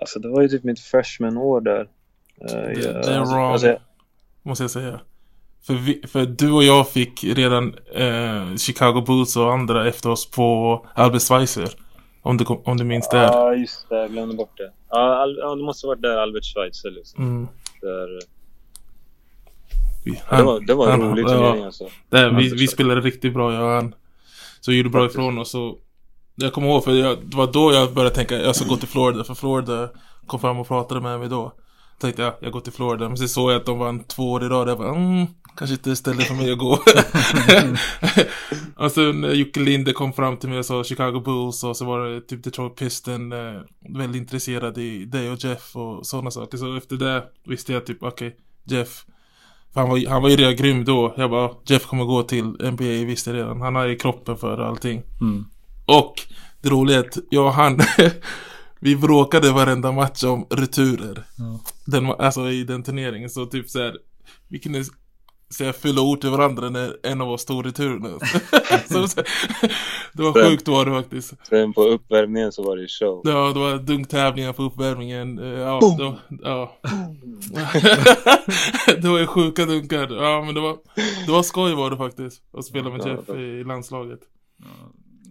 Alltså 0.00 0.18
det 0.18 0.28
var 0.28 0.42
ju 0.42 0.48
typ 0.48 0.64
mitt 0.64 0.80
freshman-år 0.80 1.60
där. 1.60 1.80
Eh, 1.80 2.46
Det, 2.46 2.72
jag- 2.72 2.94
det 2.94 3.12
är 3.12 3.18
alltså- 3.18 3.34
wrong, 3.34 3.52
alltså, 3.52 3.66
jag- 3.66 3.78
måste 4.42 4.64
jag 4.64 4.70
säga. 4.70 5.00
För, 5.66 5.74
vi, 5.74 6.02
för 6.06 6.26
du 6.26 6.50
och 6.52 6.64
jag 6.64 6.88
fick 6.88 7.24
redan 7.24 7.74
eh, 7.94 8.56
Chicago 8.56 9.02
Bulls 9.06 9.36
och 9.36 9.52
andra 9.52 9.88
efter 9.88 10.10
oss 10.10 10.30
på 10.30 10.86
Albert 10.94 11.22
Schweitzer. 11.22 11.68
Om 12.22 12.36
du, 12.36 12.44
om 12.44 12.76
du 12.76 12.84
minns 12.84 13.08
det. 13.08 13.16
Ja, 13.16 13.54
just 13.54 13.88
det. 13.88 13.96
Jag 13.96 14.10
glömde 14.10 14.34
bort 14.34 14.56
det. 14.56 14.72
Ja, 14.90 15.26
det 15.56 15.62
måste 15.64 15.86
ha 15.86 15.90
varit 15.94 16.02
där 16.02 16.16
Albert 16.16 16.44
Schweitzer 16.54 16.90
liksom. 16.90 17.24
Mm. 17.24 17.48
Där, 17.80 18.08
Ja, 20.30 20.36
det 20.36 20.42
var, 20.42 20.60
det 20.60 20.74
var 20.74 20.84
en 20.90 21.00
han- 21.00 21.10
rolig 21.10 21.22
ja. 21.22 21.28
turnering 21.28 21.64
alltså. 21.64 21.88
Där, 22.10 22.30
vi, 22.30 22.36
Albert 22.36 22.60
vi 22.60 22.68
spelade 22.68 23.00
riktigt 23.00 23.34
bra, 23.34 23.52
jag 23.54 23.62
och 23.64 23.70
han. 23.70 23.94
Så 24.60 24.72
gjorde 24.72 24.88
bra 24.88 25.02
Faktiskt. 25.02 25.18
ifrån 25.18 25.38
oss. 25.38 25.50
Så 25.50 25.78
jag 26.34 26.52
kommer 26.52 26.68
ihåg, 26.68 26.84
för 26.84 26.92
jag, 26.92 27.18
det 27.24 27.36
var 27.36 27.52
då 27.52 27.72
jag 27.72 27.94
började 27.94 28.14
tänka 28.14 28.34
jag 28.42 28.56
ska 28.56 28.68
gå 28.68 28.76
till 28.76 28.88
Florida. 28.88 29.24
För 29.24 29.34
Florida 29.34 29.88
kom 30.26 30.40
fram 30.40 30.58
och 30.58 30.68
pratade 30.68 31.00
med 31.00 31.20
mig 31.20 31.28
då. 31.28 31.52
Tänkte 32.00 32.22
jag, 32.22 32.34
jag 32.40 32.52
går 32.52 32.60
till 32.60 32.72
Florida. 32.72 33.08
Men 33.08 33.16
så 33.16 33.28
såg 33.28 33.50
jag 33.50 33.56
att 33.56 33.66
de 33.66 33.78
vann 33.78 34.04
två 34.04 34.32
år 34.32 34.44
i 34.44 34.48
rad. 34.48 34.68
Jag 34.68 34.78
bara, 34.78 34.94
mm, 34.94 35.26
kanske 35.56 35.74
inte 35.74 35.90
är 35.90 35.94
ställe 35.94 36.22
för 36.22 36.34
mig 36.34 36.52
att 36.52 36.58
gå. 36.58 36.78
och 38.84 38.92
sen 38.92 39.24
eh, 39.24 39.30
Jocke 39.30 39.60
Linde 39.60 39.92
kom 39.92 40.12
fram 40.12 40.36
till 40.36 40.48
mig 40.48 40.58
och 40.58 40.66
sa 40.66 40.84
Chicago 40.84 41.20
Bulls. 41.24 41.64
Och 41.64 41.76
så 41.76 41.84
var 41.84 42.08
det 42.08 42.20
typ 42.20 42.44
Detroit 42.44 42.76
Piston. 42.76 43.32
Eh, 43.32 43.60
väldigt 43.98 44.20
intresserad 44.22 44.78
i 44.78 45.04
dig 45.04 45.30
och 45.30 45.44
Jeff 45.44 45.76
och 45.76 46.06
sådana 46.06 46.30
saker. 46.30 46.58
Så 46.58 46.76
efter 46.76 46.96
det 46.96 47.24
visste 47.46 47.72
jag 47.72 47.86
typ, 47.86 48.02
okej, 48.02 48.36
Jeff. 48.64 49.04
Han 49.76 49.88
var, 49.88 50.08
han 50.08 50.22
var 50.22 50.28
ju 50.28 50.36
redan 50.36 50.56
grym 50.56 50.84
då. 50.84 51.14
Jag 51.16 51.30
bara, 51.30 51.50
Jeff 51.66 51.86
kommer 51.86 52.04
gå 52.04 52.22
till 52.22 52.44
NBA, 52.44 52.84
visste 52.84 53.32
redan. 53.32 53.60
Han 53.60 53.74
har 53.74 53.86
ju 53.86 53.96
kroppen 53.96 54.36
för 54.36 54.58
allting. 54.58 55.02
Mm. 55.20 55.44
Och 55.86 56.14
det 56.62 56.68
roliga 56.68 56.98
är 56.98 57.00
att 57.00 57.18
jag 57.30 57.46
och 57.46 57.52
han, 57.52 57.80
vi 58.80 58.96
bråkade 58.96 59.52
varenda 59.52 59.92
match 59.92 60.24
om 60.24 60.46
returer. 60.50 61.24
Ja. 61.38 61.60
Den, 61.84 62.06
alltså 62.06 62.50
i 62.50 62.64
den 62.64 62.82
turneringen. 62.82 63.30
Så 63.30 63.46
typ 63.46 63.70
så 63.70 63.78
här, 63.78 63.96
vi 64.48 64.58
kunde 64.58 64.84
säga 65.54 65.72
fylla 65.72 66.02
ord 66.02 66.20
till 66.20 66.30
varandra 66.30 66.70
när 66.70 66.96
en 67.02 67.20
av 67.20 67.30
oss 67.30 67.46
returerna. 67.50 68.08
så, 68.88 69.08
så, 69.08 69.20
det 70.12 70.22
var 70.22 70.32
sjukt 70.48 70.68
var 70.68 70.84
det 70.84 70.90
faktiskt. 70.90 71.34
Sen 71.48 71.72
på 71.72 71.82
uppvärmningen 71.82 72.52
så 72.52 72.62
var 72.62 72.76
det 72.76 72.88
show. 72.88 73.20
Ja, 73.24 73.52
det 73.52 73.58
var 73.60 73.76
dunktävlingar 73.78 74.52
på 74.52 74.62
uppvärmningen. 74.62 75.38
Eh, 75.38 75.44
Ja, 75.60 75.80
det 75.98 76.04
var, 76.04 76.18
ja. 76.42 76.76
det 79.02 79.08
var 79.08 79.18
ju 79.18 79.26
sjuka 79.26 79.64
dunkar. 79.64 80.12
Ja, 80.22 80.42
men 80.44 80.54
det 80.54 80.60
var, 80.60 80.76
det 81.26 81.32
var 81.32 81.42
skoj 81.42 81.74
var 81.74 81.90
det 81.90 81.96
faktiskt. 81.96 82.42
Att 82.52 82.64
spela 82.64 82.90
med 82.90 83.00
Ja, 83.00 83.08
Jeff 83.08 83.26
det- 83.26 83.40
i 83.60 83.64
landslaget. 83.64 84.20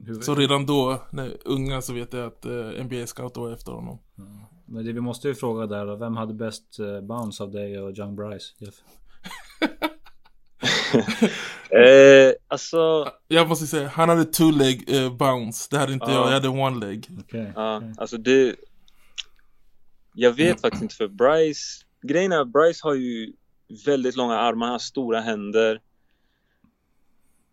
Hur, 0.06 0.21
Så 0.21 0.36
redan 0.36 0.65
då, 0.65 1.01
när 1.12 1.32
unga, 1.45 1.82
så 1.82 1.93
vet 1.93 2.13
jag 2.13 2.25
att 2.25 2.45
eh, 2.45 2.84
NBA 2.84 3.08
Scout 3.08 3.38
var 3.38 3.51
efter 3.51 3.71
honom. 3.71 3.99
Men 4.65 4.86
det, 4.86 4.93
vi 4.93 5.01
måste 5.01 5.28
ju 5.28 5.36
fråga 5.36 5.65
där 5.65 5.86
då. 5.86 5.95
Vem 5.95 6.17
hade 6.17 6.34
bäst 6.34 6.80
eh, 6.80 7.01
bounce 7.01 7.43
av 7.43 7.51
dig 7.51 7.80
och 7.82 7.97
Young 7.97 8.15
Bryce? 8.15 8.54
Jeff? 8.58 8.73
eh, 11.69 12.34
alltså, 12.47 13.12
Jag 13.27 13.49
måste 13.49 13.67
säga, 13.67 13.88
han 13.88 14.10
hade 14.10 14.25
two 14.25 14.51
leg 14.51 14.84
eh, 14.88 15.13
bounce. 15.13 15.67
Det 15.71 15.77
hade 15.77 15.93
inte 15.93 16.05
Ja. 16.05 16.13
jag, 16.13 16.27
jag 16.27 16.34
hade 16.34 16.47
one 16.49 16.86
leg. 16.86 17.08
Okej. 17.19 17.51
ja, 17.55 17.77
okej. 17.77 17.93
alltså 17.97 18.17
det... 18.17 18.55
Jag 20.13 20.31
vet 20.31 20.62
faktiskt 20.62 20.84
inte 20.84 20.95
för 20.95 21.08
Bryce... 21.08 21.86
Grejen 22.01 22.31
är 22.31 22.39
att 22.39 22.47
Bryce 22.47 22.79
har 22.84 22.93
ju 22.93 23.34
väldigt 23.86 24.15
långa 24.15 24.36
armar, 24.36 24.65
han 24.65 24.71
har 24.71 24.79
stora 24.79 25.21
händer. 25.21 25.81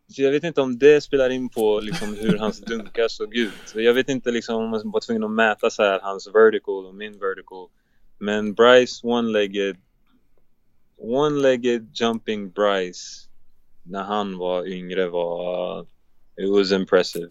Så 0.09 0.23
jag 0.23 0.31
vet 0.31 0.45
inte 0.45 0.61
om 0.61 0.79
det 0.79 1.01
spelar 1.01 1.31
in 1.31 1.49
på 1.49 1.81
liksom 1.81 2.17
hur 2.21 2.39
hans 2.39 2.61
dunkar 2.67 3.09
såg 3.09 3.35
ut. 3.35 3.53
Så 3.67 3.81
Jag 3.81 3.95
vet 3.95 4.09
inte 4.09 4.31
liksom 4.31 4.57
om 4.57 4.71
man 4.71 4.91
var 4.91 5.01
tvungen 5.01 5.25
att 5.25 5.31
mäta 5.31 5.71
så 5.71 5.83
här 5.83 6.01
hans 6.03 6.29
vertical 6.35 6.87
och 6.87 6.95
min 6.95 7.13
vertical. 7.13 7.69
Men 8.19 8.55
Bryce 8.55 9.07
one-legged 9.07 9.77
one-legged 10.99 11.91
jumping 11.95 12.51
Bryce 12.51 13.29
när 13.83 14.03
han 14.03 14.39
var 14.39 14.67
yngre 14.69 15.09
var 15.09 15.81
it 16.43 16.51
was 16.51 16.73
impressive. 16.73 17.27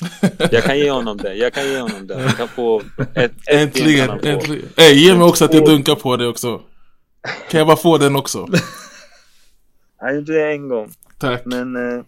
Jag 0.51 0.63
kan 0.63 0.79
ge 0.79 0.91
honom 0.91 1.17
det. 1.17 1.33
Jag 1.33 1.53
kan 1.53 1.63
ge 1.69 1.79
honom 1.79 2.07
det. 2.07 2.19
Han 2.19 2.33
kan 2.33 2.47
få 2.47 2.81
ett, 3.15 3.15
ett 3.15 3.31
Äntligen, 3.47 4.07
få. 4.07 4.27
äntligen. 4.27 4.69
Ey, 4.77 4.93
ge 4.93 5.15
mig 5.15 5.23
också 5.23 5.45
att 5.45 5.53
jag 5.53 5.65
dunkar 5.65 5.95
på 5.95 6.17
det 6.17 6.27
också. 6.27 6.61
Kan 7.49 7.57
jag 7.57 7.67
bara 7.67 7.77
få 7.77 7.97
den 7.97 8.15
också? 8.15 8.47
Han 9.97 10.15
gjorde 10.15 10.33
det 10.33 10.51
en 10.51 10.67
gång. 10.69 10.91
Tack. 11.19 11.41
Men 11.45 11.75
eh, 11.75 12.03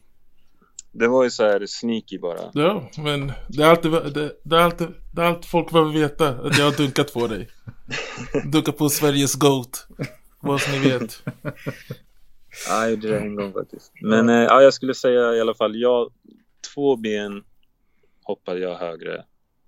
det 0.92 1.08
var 1.08 1.24
ju 1.24 1.30
så 1.30 1.44
här 1.44 1.66
sneaky 1.68 2.20
bara. 2.20 2.40
Ja, 2.54 2.90
men 2.98 3.32
det 3.48 3.64
är 3.64 3.68
alltid, 3.68 3.92
det, 3.92 4.32
det 4.44 4.56
är 4.56 4.60
alltid, 4.60 4.88
det 5.12 5.22
är 5.22 5.26
allt 5.26 5.46
folk 5.46 5.72
behöver 5.72 5.92
veta. 5.92 6.30
Att 6.30 6.58
jag 6.58 6.66
har 6.66 6.78
dunkat 6.78 7.14
på 7.14 7.28
dig. 7.28 7.50
Dunkat 8.52 8.78
på 8.78 8.90
Sveriges 8.90 9.36
GOAT. 9.36 9.88
Vad 10.40 10.62
som 10.62 10.72
ni 10.74 10.80
vet. 10.90 11.24
Ja, 12.68 12.82
jag 12.82 12.92
gjorde 12.92 13.08
det 13.08 13.20
en 13.20 13.36
gång 13.36 13.54
faktiskt. 13.54 13.92
Men 14.02 14.30
eh, 14.30 14.36
ja, 14.36 14.62
jag 14.62 14.74
skulle 14.74 14.94
säga 14.94 15.34
i 15.34 15.42
alla 15.42 15.54
fall, 15.54 15.76
jag, 15.76 16.12
två 16.74 16.96
ben 16.96 17.44
hoppade 18.24 18.60
jag 18.60 18.76
högre. 18.76 19.24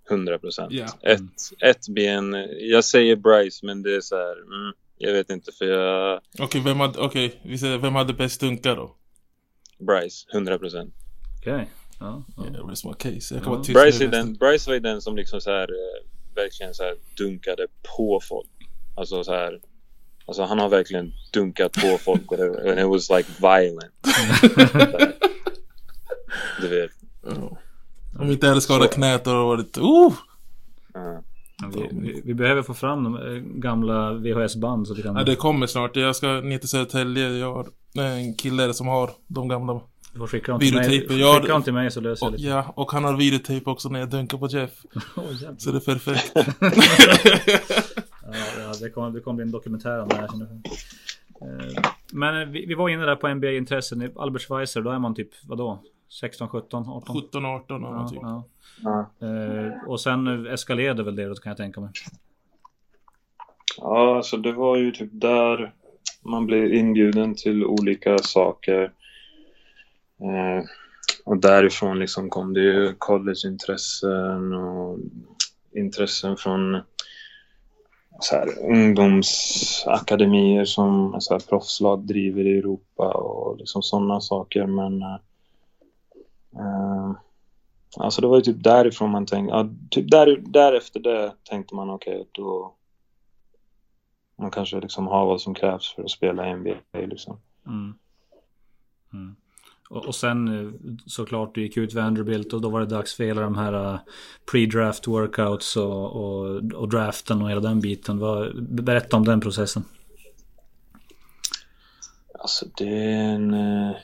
100 0.09 0.39
procent. 0.39 0.71
Ja. 0.73 0.87
Ett, 1.01 1.21
ett 1.61 1.87
ben, 1.89 2.47
jag 2.59 2.83
säger 2.83 3.15
Bryce, 3.15 3.65
men 3.65 3.83
det 3.83 3.95
är 3.95 4.01
så 4.01 4.15
här, 4.15 4.31
mm, 4.31 4.73
jag 4.97 5.13
vet 5.13 5.29
inte 5.29 5.51
för 5.51 5.65
jag, 5.65 6.21
Okej, 6.39 6.61
vem 6.65 6.79
hade, 6.79 7.31
vi 7.43 7.57
säger, 7.57 7.77
vem 7.77 7.95
hade 7.95 8.13
bäst 8.13 8.41
dunkar 8.41 8.75
då? 8.75 8.95
Bryce, 9.79 10.27
100 10.33 10.59
procent. 10.59 10.93
Okej. 11.39 11.69
Ja, 11.99 12.23
ja. 12.37 12.45
Yeah, 12.45 12.67
my 12.67 12.93
case. 12.93 13.41
Ja. 13.45 13.63
Bryce, 13.73 14.03
är 14.03 14.07
den. 14.07 14.33
Bryce 14.33 14.69
var 14.69 14.73
ju 14.73 14.79
den 14.79 15.01
som 15.01 15.15
liksom 15.15 15.41
så 15.41 15.51
här, 15.51 15.69
eh, 15.69 16.35
verkligen 16.35 16.73
så 16.73 16.83
här 16.83 16.95
dunkade 17.17 17.67
på 17.97 18.19
folk. 18.23 18.49
Alltså 18.95 19.23
så 19.23 19.31
här, 19.33 19.59
alltså 20.27 20.43
han 20.43 20.59
har 20.59 20.69
verkligen 20.69 21.11
dunkat 21.33 21.71
på 21.71 21.97
folk 21.97 22.31
och 22.31 22.37
det, 22.37 22.71
and 22.71 22.79
it 22.79 22.85
was 22.87 23.09
like 23.09 23.29
violent. 23.41 23.93
du 26.61 26.67
vet. 26.67 26.91
Ja. 27.25 27.57
Om 28.19 28.31
inte 28.31 28.45
jag 28.45 28.51
hade 28.51 28.61
skadat 28.61 28.93
knät 28.93 29.25
hade 29.25 29.37
det 29.37 29.43
varit, 29.43 29.77
oh! 29.77 30.13
Ja, 30.93 31.21
Vi, 31.73 31.89
vi, 31.91 32.21
vi 32.25 32.33
behöver 32.33 32.61
få 32.61 32.73
fram 32.73 33.03
de 33.03 33.15
eh, 33.15 33.41
gamla 33.41 34.13
VHS-band 34.13 34.87
så 34.87 34.93
vi 34.93 35.01
kan... 35.01 35.15
Ja, 35.15 35.23
det 35.23 35.35
kommer 35.35 35.67
snart. 35.67 35.95
Jag 35.95 36.15
ska 36.15 36.27
ner 36.27 36.57
till 36.57 36.69
Södertälje. 36.69 37.29
Jag 37.29 37.53
har 37.53 37.67
en 38.03 38.33
kille 38.35 38.73
som 38.73 38.87
har 38.87 39.09
de 39.27 39.47
gamla. 39.47 39.81
Du 40.13 40.19
får 40.19 40.27
skicka 40.27 40.51
dem 40.51 40.59
till 40.61 40.73
mig. 40.75 40.89
Videotejper, 40.89 41.15
ja, 41.21 41.39
Skicka 41.41 41.53
dem 41.53 41.63
till 41.63 41.73
mig 41.73 41.91
så 41.91 42.01
löser 42.01 42.25
Och, 42.25 42.33
jag 42.33 42.39
det. 42.41 42.47
ja, 42.47 42.73
och 42.75 42.91
han 42.91 43.03
har 43.03 43.17
videotejp 43.17 43.69
också 43.69 43.89
när 43.89 43.99
jag 43.99 44.09
dunkar 44.09 44.37
på 44.37 44.47
Jeff. 44.47 44.71
Jävlar. 45.41 45.55
Så 45.57 45.71
det 45.71 45.77
är 45.77 45.79
perfekt. 45.79 46.33
Ja, 48.81 48.81
ja 48.81 48.85
det, 48.87 48.89
kommer, 48.89 49.11
det 49.11 49.19
kommer 49.21 49.35
bli 49.35 49.43
en 49.43 49.51
dokumentär 49.51 50.01
om 50.01 50.07
det 50.07 50.15
här. 50.15 50.29
Eh, 51.41 51.83
Men 52.13 52.51
vi, 52.51 52.65
vi 52.65 52.73
var 52.73 52.89
inne 52.89 53.05
där 53.05 53.15
på 53.15 53.27
NBA-intressen. 53.27 54.01
I 54.01 54.09
Albert 54.15 54.41
Schweitzer, 54.41 54.81
då 54.81 54.89
är 54.89 54.99
man 54.99 55.15
typ 55.15 55.29
vadå? 55.43 55.83
16, 56.21 56.47
17, 56.47 56.89
18? 56.89 57.21
17, 57.21 57.45
18 57.45 57.83
och 57.83 57.89
Ja, 57.89 57.93
någonting. 57.93 58.19
ja. 58.21 58.43
Ja. 58.83 59.27
Eh, 59.27 59.71
och 59.87 60.01
sen 60.01 60.47
eskalerade 60.47 61.03
väl 61.03 61.15
det 61.15 61.25
då 61.25 61.35
kan 61.35 61.49
jag 61.49 61.57
tänka 61.57 61.81
mig. 61.81 61.89
Ja, 63.77 64.15
alltså 64.15 64.37
det 64.37 64.51
var 64.51 64.77
ju 64.77 64.91
typ 64.91 65.09
där 65.11 65.73
man 66.21 66.45
blev 66.45 66.73
inbjuden 66.73 67.35
till 67.35 67.65
olika 67.65 68.17
saker. 68.17 68.83
Eh, 70.21 70.65
och 71.25 71.37
därifrån 71.37 71.99
liksom 71.99 72.29
kom 72.29 72.53
det 72.53 72.59
ju 72.61 72.93
collegeintressen 72.97 74.53
och 74.53 74.99
intressen 75.75 76.37
från 76.37 76.81
så 78.19 78.35
här, 78.35 78.59
ungdomsakademier 78.59 80.65
som 80.65 81.21
så 81.21 81.33
här, 81.33 81.39
proffslag 81.39 81.99
driver 81.99 82.47
i 82.47 82.57
Europa 82.57 83.13
och 83.13 83.57
liksom 83.57 83.83
sådana 83.83 84.21
saker. 84.21 84.65
Men 84.65 85.01
eh, 85.01 85.17
eh, 86.55 87.11
alltså 87.97 88.21
det 88.21 88.27
var 88.27 88.35
ju 88.35 88.41
typ 88.41 88.63
därifrån 88.63 89.11
man 89.11 89.25
tänkte, 89.25 89.55
ja, 89.55 89.69
typ 89.89 90.11
där, 90.11 90.43
därefter 90.45 90.99
det 90.99 91.33
tänkte 91.43 91.75
man 91.75 91.89
okej, 91.89 92.27
då 92.31 92.73
man 94.37 94.51
kanske 94.51 94.79
liksom 94.79 95.07
har 95.07 95.25
vad 95.25 95.41
som 95.41 95.53
krävs 95.53 95.93
för 95.93 96.03
att 96.03 96.11
spela 96.11 96.49
i 96.49 96.55
NBA 96.55 96.79
liksom. 96.93 97.39
Mm. 97.65 97.93
Mm. 99.13 99.35
Och, 99.89 100.05
och 100.05 100.15
sen 100.15 100.47
eh, 100.47 100.73
såklart 101.05 101.55
du 101.55 101.61
gick 101.61 101.77
ut 101.77 101.93
Vanderbilt 101.93 102.53
och 102.53 102.61
då 102.61 102.69
var 102.69 102.79
det 102.79 102.85
dags 102.85 103.13
för 103.13 103.23
hela 103.23 103.41
de 103.41 103.57
här 103.57 103.93
eh, 103.93 103.99
pre-draft 104.51 105.07
workouts 105.07 105.77
och, 105.77 106.15
och, 106.15 106.55
och 106.73 106.89
draften 106.89 107.41
och 107.41 107.49
hela 107.49 107.61
den 107.61 107.79
biten. 107.79 108.19
Vad, 108.19 108.63
berätta 108.63 109.17
om 109.17 109.25
den 109.25 109.41
processen. 109.41 109.83
Alltså 112.39 112.65
det 112.77 113.03
är 113.03 113.35
en, 113.35 113.53
eh, 113.53 113.95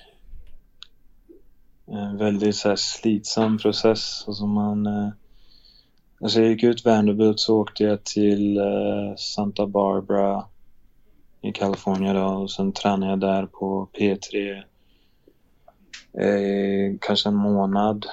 en 1.88 2.18
väldigt 2.18 2.56
så 2.56 2.70
här 2.70 2.76
slitsam 2.76 3.58
process. 3.58 4.24
Alltså 4.28 4.46
man, 4.46 4.88
alltså 6.22 6.42
jag 6.42 6.50
gick 6.50 6.64
ut 6.64 6.86
Vanderbilt 6.86 7.40
så 7.40 7.60
åkte 7.60 7.84
jag 7.84 8.04
till 8.04 8.60
Santa 9.18 9.68
Barbara 9.68 10.46
i 11.42 11.52
Kalifornien 11.52 12.16
då 12.16 12.24
och 12.24 12.52
sen 12.52 12.72
tränade 12.72 13.12
jag 13.12 13.20
där 13.20 13.46
på 13.46 13.90
P3 13.94 14.64
eh, 16.14 16.98
kanske 17.02 17.30
en 17.30 17.36
månad. 17.36 18.06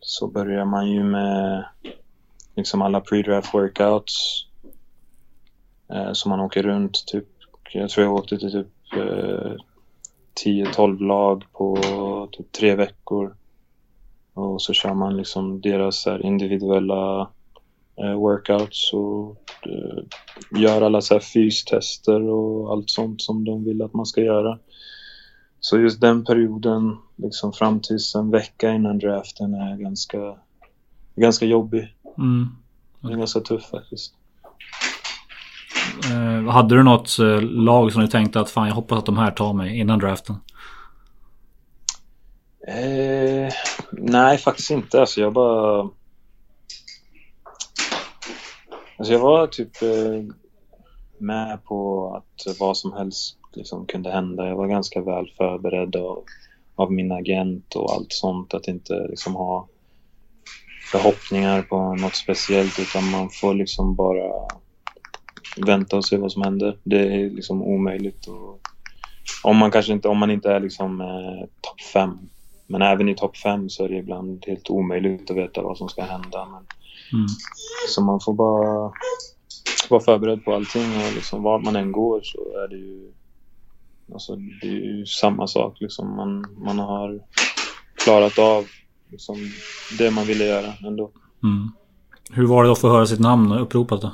Så 0.00 0.26
börjar 0.26 0.64
man 0.64 0.90
ju 0.90 1.04
med 1.04 1.64
liksom 2.56 2.82
alla 2.82 3.00
pre-draft 3.00 3.54
workouts. 3.54 4.46
Eh, 5.92 6.12
så 6.12 6.28
man 6.28 6.40
åker 6.40 6.62
runt 6.62 7.06
typ, 7.06 7.28
jag 7.72 7.90
tror 7.90 8.06
jag 8.06 8.14
åkte 8.14 8.38
till 8.38 8.52
typ 8.52 8.96
eh, 8.96 9.52
10-12 10.44 10.98
lag 10.98 11.44
på 11.52 11.78
typ 12.32 12.52
tre 12.52 12.74
veckor. 12.74 13.36
Och 14.34 14.62
så 14.62 14.72
kör 14.72 14.94
man 14.94 15.16
liksom 15.16 15.60
deras 15.60 16.02
så 16.02 16.10
här, 16.10 16.26
individuella 16.26 17.30
eh, 17.96 18.12
workouts 18.12 18.92
och 18.92 19.36
eh, 19.66 20.04
gör 20.60 20.82
alla 20.82 21.00
så 21.00 21.14
här 21.14 21.20
fystester 21.20 22.22
och 22.22 22.72
allt 22.72 22.90
sånt 22.90 23.22
som 23.22 23.44
de 23.44 23.64
vill 23.64 23.82
att 23.82 23.94
man 23.94 24.06
ska 24.06 24.20
göra. 24.20 24.58
Så 25.64 25.78
just 25.78 26.00
den 26.00 26.24
perioden, 26.24 26.98
liksom 27.16 27.52
fram 27.52 27.80
tills 27.80 28.14
en 28.14 28.30
vecka 28.30 28.72
innan 28.72 28.98
draften 28.98 29.54
är 29.54 29.76
ganska, 29.76 30.34
ganska 31.14 31.46
jobbig. 31.46 31.96
Mm. 32.18 32.48
Den 33.00 33.12
är 33.12 33.16
ganska 33.16 33.40
tuff 33.40 33.64
faktiskt. 33.70 34.14
Eh, 36.10 36.52
hade 36.52 36.76
du 36.76 36.82
något 36.82 37.18
eh, 37.18 37.40
lag 37.42 37.92
som 37.92 38.02
du 38.02 38.08
tänkte 38.08 38.40
att 38.40 38.50
fan 38.50 38.68
jag 38.68 38.74
hoppas 38.74 38.98
att 38.98 39.06
de 39.06 39.18
här 39.18 39.30
tar 39.30 39.52
mig 39.52 39.78
innan 39.78 39.98
draften? 39.98 40.36
Eh, 42.68 43.52
nej, 43.92 44.38
faktiskt 44.38 44.70
inte. 44.70 45.00
Alltså 45.00 45.20
jag 45.20 45.32
bara... 45.32 45.88
Alltså 48.96 49.12
jag 49.12 49.20
var 49.20 49.46
typ 49.46 49.82
eh, 49.82 50.34
med 51.18 51.64
på 51.64 52.08
att 52.16 52.58
vad 52.58 52.76
som 52.76 52.92
helst 52.92 53.38
liksom 53.56 53.86
kunde 53.86 54.10
hända. 54.10 54.48
Jag 54.48 54.56
var 54.56 54.66
ganska 54.66 55.02
väl 55.02 55.32
förberedd 55.36 55.96
av, 55.96 56.24
av 56.74 56.92
min 56.92 57.12
agent 57.12 57.74
och 57.74 57.92
allt 57.92 58.12
sånt. 58.12 58.54
Att 58.54 58.68
inte 58.68 59.06
liksom 59.08 59.34
ha 59.34 59.68
förhoppningar 60.92 61.62
på 61.62 61.94
något 61.94 62.14
speciellt 62.14 62.78
utan 62.78 63.10
man 63.10 63.28
får 63.30 63.54
liksom 63.54 63.94
bara 63.94 64.32
vänta 65.66 65.96
och 65.96 66.04
se 66.04 66.16
vad 66.16 66.32
som 66.32 66.42
händer. 66.42 66.78
Det 66.84 66.98
är 66.98 67.30
liksom 67.30 67.62
omöjligt. 67.62 68.26
Och, 68.26 68.60
om 69.44 69.56
man 69.56 69.70
kanske 69.70 69.92
inte, 69.92 70.08
om 70.08 70.18
man 70.18 70.30
inte 70.30 70.52
är 70.52 70.60
liksom 70.60 71.00
eh, 71.00 71.48
topp 71.60 71.80
fem. 71.92 72.18
Men 72.66 72.82
även 72.82 73.08
i 73.08 73.14
topp 73.14 73.36
fem 73.36 73.68
så 73.68 73.84
är 73.84 73.88
det 73.88 73.96
ibland 73.96 74.44
helt 74.46 74.70
omöjligt 74.70 75.30
att 75.30 75.36
veta 75.36 75.62
vad 75.62 75.78
som 75.78 75.88
ska 75.88 76.02
hända. 76.02 76.48
Men, 76.52 76.66
Mm. 77.12 77.26
så 77.88 78.02
man 78.02 78.20
får 78.20 78.32
bara 78.34 78.92
vara 79.90 80.00
förberedd 80.00 80.44
på 80.44 80.54
allting 80.54 80.82
och 80.82 81.14
liksom 81.14 81.42
vart 81.42 81.64
man 81.64 81.76
än 81.76 81.92
går 81.92 82.20
så 82.22 82.38
är 82.38 82.68
det 82.68 82.76
ju 82.76 83.12
Alltså 84.12 84.36
det 84.36 84.66
är 84.66 84.96
ju 84.96 85.06
samma 85.06 85.46
sak 85.46 85.76
liksom. 85.80 86.16
Man, 86.16 86.44
man 86.58 86.78
har 86.78 87.20
klarat 88.04 88.38
av 88.38 88.64
liksom, 89.10 89.36
det 89.98 90.10
man 90.10 90.24
ville 90.26 90.44
göra 90.44 90.72
ändå. 90.86 91.10
Mm. 91.42 91.70
Hur 92.30 92.46
var 92.46 92.62
det 92.62 92.68
då 92.68 92.72
att 92.72 92.78
få 92.78 92.88
höra 92.88 93.06
sitt 93.06 93.20
namn 93.20 93.52
uppropat 93.52 94.02
då? 94.02 94.12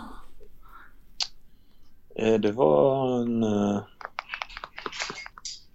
Eh, 2.18 2.34
Det 2.40 2.52
var 2.52 3.20
en... 3.20 3.42
eh, 3.42 3.80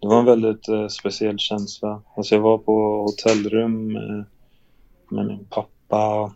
det 0.01 0.07
var 0.07 0.19
en 0.19 0.25
väldigt 0.25 0.67
eh, 0.67 0.87
speciell 0.87 1.39
känsla. 1.39 2.01
Alltså 2.17 2.35
jag 2.35 2.41
var 2.41 2.57
på 2.57 3.01
hotellrum 3.03 3.93
med, 3.93 4.25
med 5.09 5.25
min 5.27 5.45
pappa, 5.45 6.33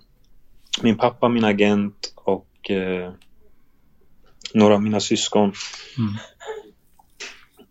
min 0.81 0.97
pappa, 0.97 1.29
min 1.29 1.43
agent 1.43 2.13
och 2.15 2.71
eh, 2.71 3.11
några 4.53 4.73
av 4.73 4.81
mina 4.81 4.99
syskon. 4.99 5.53
Mm. 5.97 6.13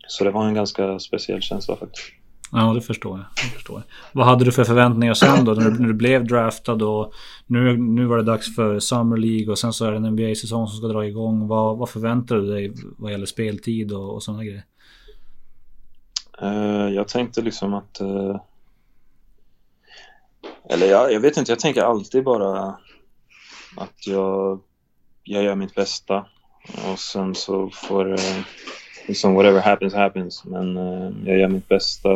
Så 0.08 0.24
det 0.24 0.30
var 0.30 0.46
en 0.46 0.54
ganska 0.54 0.98
speciell 0.98 1.42
känsla 1.42 1.76
faktiskt. 1.76 2.12
Ja, 2.52 2.72
det 2.74 2.80
förstår 2.80 3.18
jag. 3.18 3.26
det 3.36 3.54
förstår 3.54 3.76
jag. 3.76 3.84
Vad 4.12 4.26
hade 4.26 4.44
du 4.44 4.52
för 4.52 4.64
förväntningar 4.64 5.14
sen 5.14 5.44
då? 5.44 5.52
När 5.52 5.70
du, 5.70 5.78
när 5.78 5.88
du 5.88 5.94
blev 5.94 6.26
draftad 6.26 6.72
och 6.72 7.12
nu, 7.46 7.76
nu 7.76 8.04
var 8.06 8.16
det 8.16 8.22
dags 8.22 8.54
för 8.54 8.78
Summer 8.78 9.16
League 9.16 9.50
och 9.50 9.58
sen 9.58 9.72
så 9.72 9.84
är 9.84 9.90
det 9.90 9.96
en 9.96 10.06
NBA-säsong 10.06 10.68
som 10.68 10.78
ska 10.78 10.86
dra 10.86 11.06
igång. 11.06 11.48
Vad, 11.48 11.78
vad 11.78 11.90
förväntar 11.90 12.36
du 12.36 12.46
dig 12.46 12.72
vad 12.98 13.12
gäller 13.12 13.26
speltid 13.26 13.92
och, 13.92 14.14
och 14.14 14.22
sådana 14.22 14.44
grejer? 14.44 14.64
Eh, 16.42 16.94
jag 16.94 17.08
tänkte 17.08 17.42
liksom 17.42 17.74
att... 17.74 18.00
eh, 18.00 18.40
eller 20.68 20.86
jag, 20.86 21.12
jag 21.12 21.20
vet 21.20 21.36
inte, 21.36 21.52
jag 21.52 21.58
tänker 21.58 21.82
alltid 21.82 22.24
bara 22.24 22.76
att 23.76 24.06
jag, 24.06 24.60
jag 25.22 25.42
gör 25.42 25.54
mitt 25.54 25.74
bästa. 25.74 26.26
Och 26.92 26.98
sen 26.98 27.34
så 27.34 27.70
får 27.70 28.12
eh, 28.12 28.44
liksom 29.06 29.34
whatever 29.34 29.60
happens 29.60 29.94
happens. 29.94 30.44
Men 30.44 30.76
eh, 30.76 31.10
jag 31.24 31.38
gör 31.38 31.48
mitt 31.48 31.68
bästa. 31.68 32.12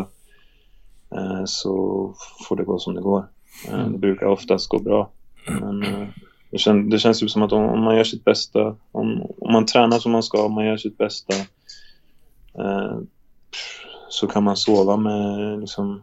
Eh, 1.15 1.45
så 1.45 2.15
får 2.49 2.57
det 2.57 2.65
gå 2.65 2.79
som 2.79 2.95
det 2.95 3.01
går. 3.01 3.25
Eh, 3.69 3.89
det 3.89 3.99
brukar 3.99 4.27
oftast 4.27 4.69
gå 4.69 4.79
bra. 4.79 5.11
Men 5.47 5.83
eh, 5.83 6.09
det, 6.51 6.59
kän, 6.59 6.91
det 6.91 6.99
känns 6.99 7.23
ju 7.23 7.29
som 7.29 7.43
att 7.43 7.53
om, 7.53 7.65
om 7.65 7.83
man 7.83 7.97
gör 7.97 8.05
sitt 8.05 8.25
bästa, 8.25 8.77
om, 8.93 9.23
om 9.39 9.53
man 9.53 9.67
tränar 9.67 9.99
som 9.99 10.13
man 10.13 10.23
ska, 10.23 10.43
om 10.45 10.53
man 10.53 10.67
gör 10.67 10.77
sitt 10.77 10.99
bästa 10.99 11.35
eh, 12.59 12.99
så 14.09 14.27
kan 14.27 14.45
man 14.45 14.57
sova 14.57 14.97
med 14.97 15.61
liksom 15.61 16.03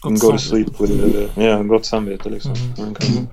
Gott 0.00 0.20
go 0.20 0.30
to 0.30 0.38
samvete. 0.38 0.74
sleep 0.74 0.80
with 0.80 1.38
ja, 1.38 1.62
gott 1.62 1.84
samvete 1.86 2.30
liksom. 2.30 2.54
Man, 2.78 2.94
kan, 2.94 3.28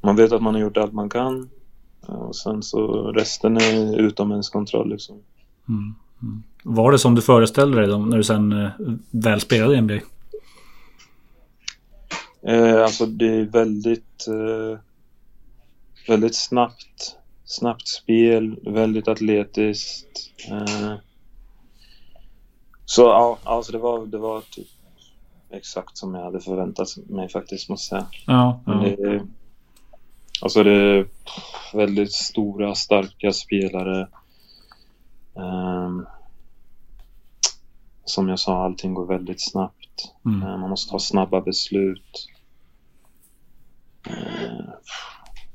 man 0.00 0.16
vet 0.16 0.32
att 0.32 0.42
man 0.42 0.54
har 0.54 0.60
gjort 0.60 0.76
allt 0.76 0.92
man 0.92 1.08
kan 1.08 1.50
och 2.00 2.36
sen 2.36 2.62
så 2.62 3.12
resten 3.12 3.56
är 3.56 4.00
utom 4.00 4.30
ens 4.30 4.48
kontroll 4.48 4.90
liksom. 4.90 5.16
Mm. 5.72 5.94
Mm. 6.22 6.42
Var 6.64 6.92
det 6.92 6.98
som 6.98 7.14
du 7.14 7.22
föreställde 7.22 7.80
dig 7.80 7.98
när 7.98 8.16
du 8.16 8.24
sen 8.24 8.52
eh, 8.52 8.70
väl 9.10 9.40
spelade 9.40 9.74
i 9.74 9.80
NBA? 9.80 9.98
Eh, 12.46 12.82
alltså 12.82 13.06
det 13.06 13.26
är 13.26 13.44
väldigt 13.44 14.26
eh, 14.28 14.78
väldigt 16.08 16.36
snabbt 16.36 17.16
snabbt 17.44 17.88
spel, 17.88 18.60
väldigt 18.64 19.08
atletiskt. 19.08 20.32
Eh, 20.50 20.94
så 22.84 23.02
ja, 23.02 23.38
alltså 23.44 23.72
det 23.72 23.78
var, 23.78 24.06
det 24.06 24.18
var 24.18 24.40
typ 24.40 24.68
exakt 25.50 25.96
som 25.96 26.14
jag 26.14 26.24
hade 26.24 26.40
förväntat 26.40 26.88
mig 27.08 27.28
faktiskt 27.28 27.68
måste 27.68 27.94
jag 27.94 28.02
säga. 28.02 28.22
Ja, 28.26 28.60
ja. 28.66 28.72
det 28.72 29.22
alltså 30.42 30.62
det 30.62 30.72
är 30.72 31.06
väldigt 31.74 32.12
stora, 32.12 32.74
starka 32.74 33.32
spelare. 33.32 34.08
Ehm, 35.36 36.06
som 38.04 38.28
jag 38.28 38.38
sa, 38.38 38.64
allting 38.64 38.94
går 38.94 39.06
väldigt 39.06 39.50
snabbt. 39.50 40.14
Mm. 40.24 40.42
Eh, 40.42 40.58
man 40.58 40.70
måste 40.70 40.90
ta 40.90 40.98
snabba 40.98 41.40
beslut. 41.40 42.28
Eh, 44.08 44.64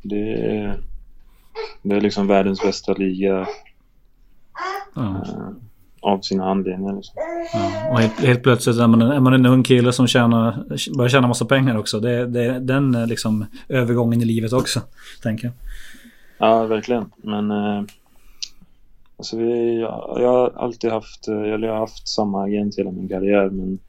det, 0.02 0.34
är, 0.34 0.80
det 1.84 1.96
är 1.96 2.02
liksom 2.02 2.28
världens 2.28 2.62
bästa 2.62 2.94
liga 2.94 3.48
ja. 4.96 5.24
eh, 5.26 5.50
av 6.02 6.22
sina 6.22 6.50
anledningar. 6.50 6.96
Liksom. 6.96 7.14
Ja, 7.54 7.90
och 7.92 8.00
helt, 8.00 8.20
helt 8.20 8.44
plötsligt 8.44 8.78
är 8.78 8.88
man, 8.88 9.02
en, 9.02 9.12
är 9.12 9.20
man 9.20 9.34
en 9.34 9.46
ung 9.46 9.64
kille 9.64 9.94
som 9.94 10.08
tjänar, 10.08 10.64
börjar 10.98 11.10
tjäna 11.10 11.28
massa 11.28 11.46
pengar 11.46 11.78
också. 11.78 12.00
Det, 12.00 12.28
det 12.28 12.46
är 12.46 12.60
den 12.60 12.96
eh, 12.96 13.08
liksom 13.08 13.46
övergången 13.70 14.22
i 14.22 14.26
livet 14.26 14.54
också. 14.54 14.82
Tänker 15.24 15.46
jag. 15.46 15.54
Ja, 16.38 16.66
verkligen. 16.66 17.12
Men 17.18 17.52
eh, 17.52 17.84
alltså 19.18 19.38
vi, 19.38 19.80
jag, 19.80 20.18
jag 20.22 20.32
har 20.32 20.50
alltid 20.56 20.92
haft, 20.92 21.28
eh, 21.28 21.42
eller 21.42 21.68
jag 21.68 21.74
har 21.74 21.80
haft 21.80 22.08
samma 22.08 22.44
agent 22.44 22.78
hela 22.78 22.92
min 22.92 23.10
karriär 23.10 23.50
men 23.50 23.80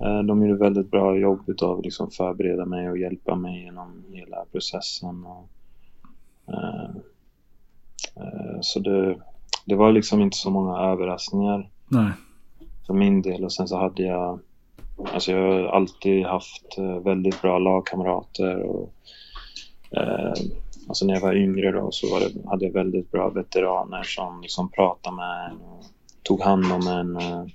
eh, 0.00 0.22
de 0.22 0.46
gjorde 0.46 0.60
väldigt 0.60 0.90
bra 0.90 1.18
jobb 1.18 1.40
utav 1.46 1.78
att 1.78 1.84
liksom 1.84 2.10
förbereda 2.10 2.66
mig 2.66 2.90
och 2.90 2.98
hjälpa 2.98 3.34
mig 3.34 3.62
genom 3.64 4.04
hela 4.12 4.44
processen. 4.52 5.24
Och, 5.24 5.48
eh, 6.48 6.90
eh, 8.16 8.58
så 8.60 8.80
det, 8.80 9.18
det 9.64 9.74
var 9.74 9.92
liksom 9.92 10.20
inte 10.20 10.36
så 10.36 10.50
många 10.50 10.78
överraskningar 10.78 11.70
Nej. 11.88 12.10
för 12.86 12.94
min 12.94 13.22
del 13.22 13.44
och 13.44 13.52
sen 13.52 13.68
så 13.68 13.76
hade 13.76 14.02
jag 14.02 14.40
Alltså 15.12 15.32
jag 15.32 15.52
har 15.52 15.68
alltid 15.68 16.26
haft 16.26 16.78
eh, 16.78 16.98
väldigt 16.98 17.42
bra 17.42 17.58
lagkamrater 17.58 18.62
och 18.62 18.92
eh, 19.90 20.32
Alltså 20.88 21.06
när 21.06 21.14
jag 21.14 21.20
var 21.20 21.34
yngre 21.36 21.72
då 21.72 21.88
så 21.92 22.10
var 22.10 22.20
det, 22.20 22.48
hade 22.50 22.64
jag 22.64 22.72
väldigt 22.72 23.10
bra 23.10 23.30
veteraner 23.30 24.02
som 24.02 24.40
liksom 24.42 24.70
pratade 24.70 25.16
med 25.16 25.50
en 25.50 25.56
och 25.60 25.84
tog 26.22 26.40
hand 26.42 26.64
om 26.72 26.86
en 26.88 27.16
och 27.16 27.50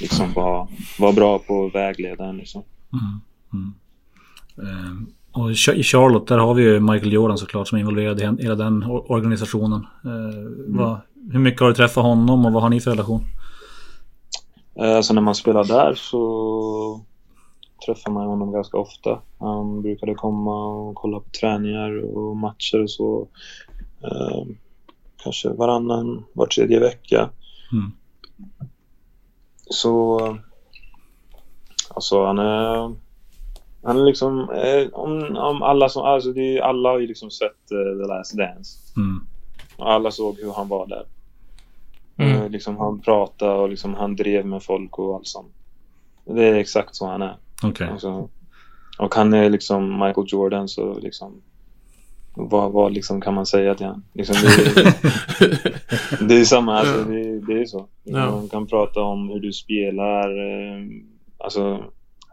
liksom 0.00 0.32
var, 0.32 0.68
var 0.98 1.12
bra 1.12 1.38
på 1.38 1.66
att 1.66 1.74
vägleda 1.74 2.24
en 2.24 2.36
liksom. 2.36 2.62
Mm. 2.92 3.20
Mm. 3.52 3.74
Eh, 4.58 4.92
och 5.32 5.50
i 5.50 5.54
Ch- 5.54 5.74
i 5.74 5.82
Charlotte 5.82 6.26
där 6.28 6.38
har 6.38 6.54
vi 6.54 6.62
ju 6.62 6.80
Michael 6.80 7.12
Jordan 7.12 7.38
såklart 7.38 7.68
som 7.68 7.76
är 7.76 7.80
involverad 7.80 8.20
i 8.20 8.42
hela 8.42 8.54
den 8.54 8.84
or- 8.84 9.10
organisationen. 9.12 9.86
Eh, 10.04 10.76
vad, 10.78 11.00
hur 11.32 11.38
mycket 11.38 11.60
har 11.60 11.68
du 11.68 11.74
träffat 11.74 12.04
honom 12.04 12.46
och 12.46 12.52
vad 12.52 12.62
har 12.62 12.70
ni 12.70 12.80
för 12.80 12.90
relation? 12.90 13.20
Eh, 14.80 14.96
Alltså 14.96 15.14
när 15.14 15.22
man 15.22 15.34
spelar 15.34 15.64
där 15.64 15.94
så 15.94 17.04
träffar 17.86 18.10
man 18.10 18.26
honom 18.26 18.52
ganska 18.52 18.78
ofta. 18.78 19.20
Han 19.38 19.82
brukade 19.82 20.14
komma 20.14 20.66
och 20.66 20.94
kolla 20.94 21.20
på 21.20 21.30
träningar 21.30 22.16
och 22.16 22.36
matcher 22.36 22.82
och 22.82 22.90
så. 22.90 23.28
Eh, 24.02 24.46
kanske 25.22 25.48
varannan, 25.48 26.24
var 26.32 26.46
tredje 26.46 26.80
vecka. 26.80 27.30
Mm. 27.72 27.92
Så 29.70 30.18
alltså 31.88 32.24
han 32.24 32.38
är 32.38 32.94
han 33.82 33.98
är 33.98 34.04
liksom 34.04 34.50
eh, 34.50 34.88
om, 34.92 35.36
om 35.36 35.62
alla 35.62 35.88
som 35.88 36.02
alltså 36.02 36.32
det 36.32 36.58
är, 36.58 36.62
alla 36.62 36.88
har 36.88 36.98
ju 36.98 37.06
liksom 37.06 37.30
sett 37.30 37.70
eh, 37.70 38.02
The 38.02 38.08
Last 38.08 38.36
Dance. 38.36 38.78
Mm. 38.96 39.26
Alla 39.78 40.10
såg 40.10 40.38
hur 40.40 40.52
han 40.52 40.68
var 40.68 40.86
där. 40.86 41.04
Mm. 42.16 42.42
Eh, 42.42 42.50
liksom 42.50 42.76
han 42.76 43.00
pratade 43.00 43.52
och 43.52 43.68
liksom 43.68 43.94
han 43.94 44.16
drev 44.16 44.46
med 44.46 44.62
folk 44.62 44.98
och 44.98 45.14
allt 45.14 45.26
sånt. 45.26 45.52
Det 46.24 46.44
är 46.44 46.54
exakt 46.54 46.96
så 46.96 47.06
han 47.06 47.22
är. 47.22 47.36
Okej. 47.62 47.88
Alltså, 47.88 48.28
och 48.98 49.14
han 49.14 49.34
är 49.34 49.50
liksom 49.50 49.92
Michael 49.92 50.26
Jordan 50.28 50.68
så 50.68 50.98
liksom 50.98 51.42
vad, 52.34 52.72
vad 52.72 52.92
liksom 52.92 53.20
kan 53.20 53.34
man 53.34 53.46
säga 53.46 53.74
till 53.74 53.86
han? 53.86 54.04
Liksom 54.12 54.36
det, 54.42 54.80
är, 54.80 56.24
det 56.28 56.40
är 56.40 56.44
samma, 56.44 56.78
alltså, 56.78 57.04
det, 57.04 57.40
det 57.40 57.60
är 57.60 57.66
så. 57.66 57.88
Man 58.04 58.48
kan 58.48 58.66
prata 58.66 59.00
om 59.00 59.28
hur 59.28 59.40
du 59.40 59.52
spelar, 59.52 60.30
eh, 60.30 60.84
alltså 61.38 61.84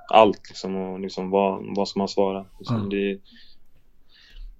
allt 0.09 0.49
liksom 0.49 0.75
och 0.75 0.99
liksom 0.99 1.29
vad, 1.29 1.75
vad 1.75 1.87
ska 1.87 1.99
man 1.99 2.07
svara? 2.07 2.45
Liksom, 2.59 2.89
det, 2.89 3.19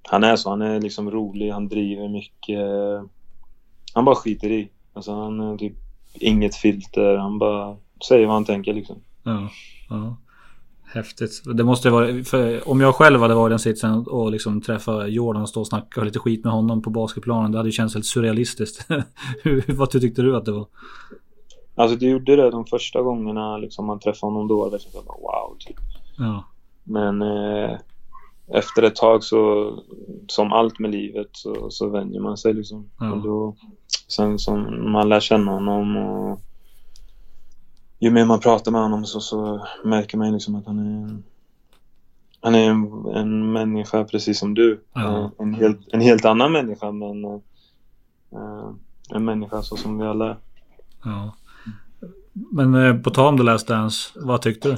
han 0.03 0.24
är 0.24 0.36
så, 0.36 0.49
han 0.49 0.61
är 0.61 0.82
liksom 0.82 1.11
rolig, 1.11 1.51
han 1.51 1.68
driver 1.68 2.09
mycket. 2.09 2.59
Han 3.93 4.05
bara 4.05 4.16
skiter 4.16 4.51
i. 4.51 4.70
Alltså 4.93 5.13
han 5.13 5.39
har 5.39 5.57
typ 5.57 5.74
inget 6.13 6.55
filter, 6.55 7.18
han 7.18 7.39
bara 7.39 7.78
säger 8.07 8.26
vad 8.26 8.36
han 8.36 8.45
tänker 8.45 8.74
liksom. 8.74 8.95
Ja, 9.24 9.49
ja. 9.89 10.18
Häftigt. 10.96 11.41
Det 11.46 11.64
måste 11.64 11.89
vara, 11.89 12.08
om 12.66 12.82
jag 12.82 12.96
själv 12.96 13.20
hade 13.20 13.36
varit 13.36 13.50
i 13.50 13.54
den 13.54 13.60
sitsen 13.60 14.08
och 14.08 14.32
liksom 14.32 14.62
träffa 14.62 15.08
Jordan 15.08 15.41
och 15.41 15.50
stå 15.50 15.60
och 15.60 15.68
snacka 15.68 16.04
lite 16.04 16.20
skit 16.20 16.43
med 16.43 16.54
honom 16.54 16.82
på 16.82 16.89
basketplanen. 16.89 17.52
Det 17.52 17.58
hade 17.58 17.70
ju 17.70 17.74
känts 17.74 17.93
helt 17.93 18.06
surrealistiskt. 18.06 18.86
Hur, 19.43 19.74
vad 19.74 19.89
tyckte 19.89 20.22
du 20.22 20.36
att 20.36 20.46
det 20.46 20.52
var? 20.52 20.66
Alltså 21.76 21.98
det 21.98 22.06
gjorde 22.06 22.36
det 22.36 22.50
de 22.50 22.66
första 22.66 23.02
gångerna 23.02 23.58
liksom 23.58 23.86
man 23.86 24.00
träffade 24.00 24.34
honom 24.34 24.48
då. 24.48 24.70
Det 24.70 24.80
var 24.93 25.04
bara 25.04 25.18
wow 25.18 25.58
typ. 25.60 25.78
Ja, 26.18 26.43
Men 26.84 27.22
eh, 27.22 27.78
efter 28.48 28.84
ett 28.84 28.96
tag 28.96 29.24
så, 29.24 29.72
som 30.28 30.54
allt 30.54 30.80
med 30.80 30.91
livet, 30.91 31.30
så, 31.32 31.70
så 31.70 31.89
vänjer 31.89 32.22
man 32.22 32.38
sig 32.38 32.54
liksom. 32.54 32.89
Ja. 33.00 33.12
Och 33.12 33.22
då, 33.22 33.56
sen 34.08 34.39
som 34.39 34.91
man 34.91 35.10
lär 35.10 35.20
känna 35.20 35.52
honom 35.52 35.98
och 35.98 36.39
ju 38.00 38.12
mer 38.12 38.26
man 38.26 38.39
pratar 38.39 38.72
med 38.72 38.82
honom 38.82 39.06
så, 39.06 39.20
så 39.20 39.68
märker 39.84 40.18
man 40.18 40.34
liksom 40.34 40.56
att 40.56 40.66
han 40.66 40.80
är 40.80 41.18
han 42.41 42.56
är 42.56 42.70
en, 42.70 43.06
en 43.16 43.52
människa 43.52 44.04
precis 44.04 44.39
som 44.39 44.54
du. 44.54 44.84
Eh, 44.96 45.30
En, 45.39 45.54
helt, 45.54 45.80
en 45.93 46.02
helt 46.02 46.26
annan 46.26 46.52
människa 46.52 46.91
men 46.91 47.26
eh, 47.26 47.32
eh, 48.34 48.70
en 49.10 49.26
människa 49.26 49.62
så 49.62 49.78
som 49.78 49.98
vi 49.98 50.06
alla 50.06 50.30
är. 50.30 50.38
ja. 51.04 51.36
Men 52.52 52.76
eh, 52.76 52.96
på 52.98 53.10
tal 53.10 53.28
om 53.28 53.38
The 53.38 53.43
Last 53.43 53.68
Dance, 53.68 54.12
vad 54.16 54.41
tyckte 54.41 54.68
du? 54.70 54.78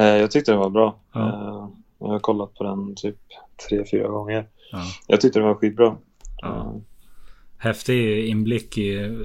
Eh, 0.00 0.04
jag 0.16 0.30
tyckte 0.30 0.52
det 0.52 0.58
var 0.58 0.70
bra. 0.70 0.96
Ja. 1.12 1.70
Jag 1.98 2.06
har 2.08 2.18
kollat 2.18 2.54
på 2.54 2.64
den 2.64 2.94
typ 2.94 3.16
tre, 3.68 3.84
fyra 3.90 4.08
gånger. 4.08 4.46
Ja. 4.72 4.82
Jag 5.06 5.20
tyckte 5.20 5.38
det 5.38 5.44
var 5.44 5.54
skitbra. 5.54 5.96
Ja. 6.42 6.74
Häftig 7.62 8.28
inblick 8.28 8.78
i... 8.78 9.18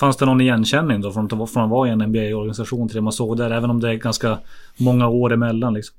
Fanns 0.00 0.16
det 0.16 0.26
någon 0.26 0.40
igenkänning 0.40 1.00
då 1.00 1.12
från, 1.12 1.28
från 1.28 1.64
att 1.64 1.70
vara 1.70 1.88
i 1.88 1.92
en 1.92 1.98
NBA-organisation 1.98 2.88
till 2.88 2.94
det 2.94 3.02
man 3.02 3.12
såg 3.12 3.36
där? 3.36 3.50
Även 3.50 3.70
om 3.70 3.80
det 3.80 3.90
är 3.90 3.94
ganska 3.94 4.38
många 4.76 5.08
år 5.08 5.32
emellan 5.32 5.74
liksom. 5.74 5.96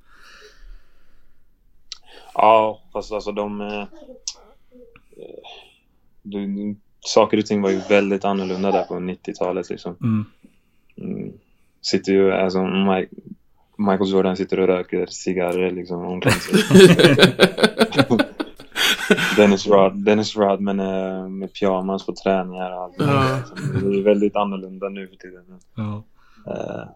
Ja, 2.33 2.81
fast 2.93 3.11
alltså 3.11 3.31
de... 3.31 3.61
Eh, 3.61 3.83
du, 6.21 6.75
saker 6.99 7.37
och 7.37 7.45
ting 7.45 7.61
var 7.61 7.69
ju 7.69 7.81
väldigt 7.89 8.25
annorlunda 8.25 8.71
där 8.71 8.83
på 8.83 8.93
90-talet 8.93 9.69
liksom. 9.69 9.95
Mm. 10.01 10.25
Mm. 10.97 11.33
Sitter 11.81 12.11
ju, 12.11 12.31
alltså 12.31 12.63
Mike, 12.63 13.15
Michael 13.77 14.11
Jordan 14.11 14.37
sitter 14.37 14.59
och 14.59 14.67
röker 14.67 15.05
cigarrer 15.05 15.71
liksom 15.71 16.05
omkring 16.05 16.33
sig. 16.33 16.77
Dennis, 19.37 19.67
Rod, 19.67 20.05
Dennis 20.05 20.35
Rodman 20.35 20.79
är 20.79 21.29
med 21.29 21.53
pyjamas 21.53 22.05
på 22.05 22.13
träningar 22.23 22.71
och 22.71 22.83
allt. 22.83 22.95
Ja. 22.97 23.37
Liksom. 23.37 23.91
Det 23.91 23.99
är 23.99 24.03
väldigt 24.03 24.35
annorlunda 24.35 24.89
nu 24.89 25.07
för 25.07 25.15
tiden. 25.15 25.43
Ja. 25.75 26.03
Eh, 26.47 26.89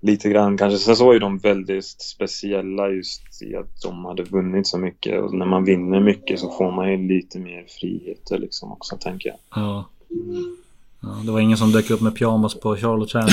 lite 0.00 0.28
grann 0.28 0.58
kanske. 0.58 0.78
Sen 0.78 0.96
så 0.96 1.04
var 1.04 1.12
ju 1.12 1.18
de 1.18 1.38
väldigt 1.38 1.84
speciella 1.84 2.88
just 2.88 3.42
i 3.42 3.56
att 3.56 3.82
de 3.82 4.04
hade 4.04 4.22
vunnit 4.22 4.66
så 4.66 4.78
mycket. 4.78 5.22
Och 5.22 5.34
när 5.34 5.46
man 5.46 5.64
vinner 5.64 6.00
mycket 6.00 6.40
så 6.40 6.50
får 6.50 6.72
man 6.72 6.90
ju 6.90 7.08
lite 7.08 7.38
mer 7.38 7.64
friheter 7.80 8.38
liksom 8.38 8.72
också 8.72 8.96
tänker 8.96 9.28
jag. 9.28 9.38
Ja. 9.54 9.88
ja. 11.00 11.08
Det 11.24 11.32
var 11.32 11.40
ingen 11.40 11.58
som 11.58 11.72
dök 11.72 11.90
upp 11.90 12.00
med 12.00 12.16
pyjamas 12.16 12.60
på 12.60 12.76
Charlotte 12.76 13.10
träning 13.10 13.32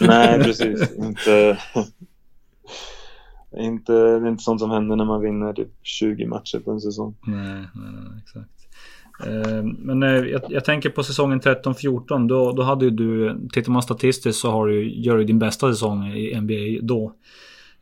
Nej, 0.00 0.42
precis. 0.42 0.96
Inte, 0.98 1.58
inte, 3.60 3.92
det 3.92 4.26
är 4.26 4.28
inte 4.28 4.42
sånt 4.42 4.60
som 4.60 4.70
händer 4.70 4.96
när 4.96 5.04
man 5.04 5.20
vinner 5.20 5.52
typ 5.52 5.68
20 5.82 6.26
matcher 6.26 6.58
på 6.58 6.70
en 6.70 6.80
säsong. 6.80 7.14
Nej, 7.26 7.44
nej, 7.74 7.92
nej 7.92 8.22
exakt. 8.22 8.48
Eh, 9.26 9.62
Men 9.62 10.02
eh, 10.02 10.08
jag, 10.10 10.40
jag 10.48 10.64
tänker 10.64 10.90
på 10.90 11.02
säsongen 11.02 11.40
13-14. 11.40 12.28
Då, 12.28 12.52
då 12.52 12.62
hade 12.62 12.84
ju 12.84 12.90
du, 12.90 13.38
tittar 13.52 13.72
man 13.72 13.82
statistiskt 13.82 14.40
så 14.40 14.50
har 14.50 14.66
du, 14.66 14.90
gör 15.00 15.16
du 15.16 15.24
din 15.24 15.38
bästa 15.38 15.70
säsong 15.72 16.06
i 16.06 16.40
NBA 16.40 16.86
då. 16.86 17.12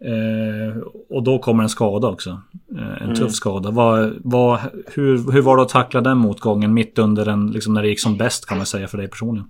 Eh, 0.04 0.76
och 1.10 1.22
då 1.22 1.38
kommer 1.38 1.62
en 1.62 1.68
skada 1.68 2.08
också. 2.08 2.30
Eh, 2.78 2.82
en 2.96 3.02
Mm. 3.02 3.14
tuff 3.14 3.32
skada. 3.32 3.70
Vad, 3.70 4.12
vad, 4.24 4.60
hur, 4.94 5.32
hur 5.32 5.42
var 5.42 5.56
det 5.56 5.62
att 5.62 5.68
tackla 5.68 6.00
den 6.00 6.18
motgången 6.18 6.74
mitt 6.74 6.98
under 6.98 7.28
en, 7.28 7.50
liksom 7.50 7.74
när 7.74 7.82
det 7.82 7.88
gick 7.88 8.00
som 8.00 8.16
bäst 8.16 8.46
kan 8.46 8.56
man 8.56 8.66
säga 8.66 8.88
för 8.88 8.98
dig 8.98 9.08
personligen? 9.08 9.48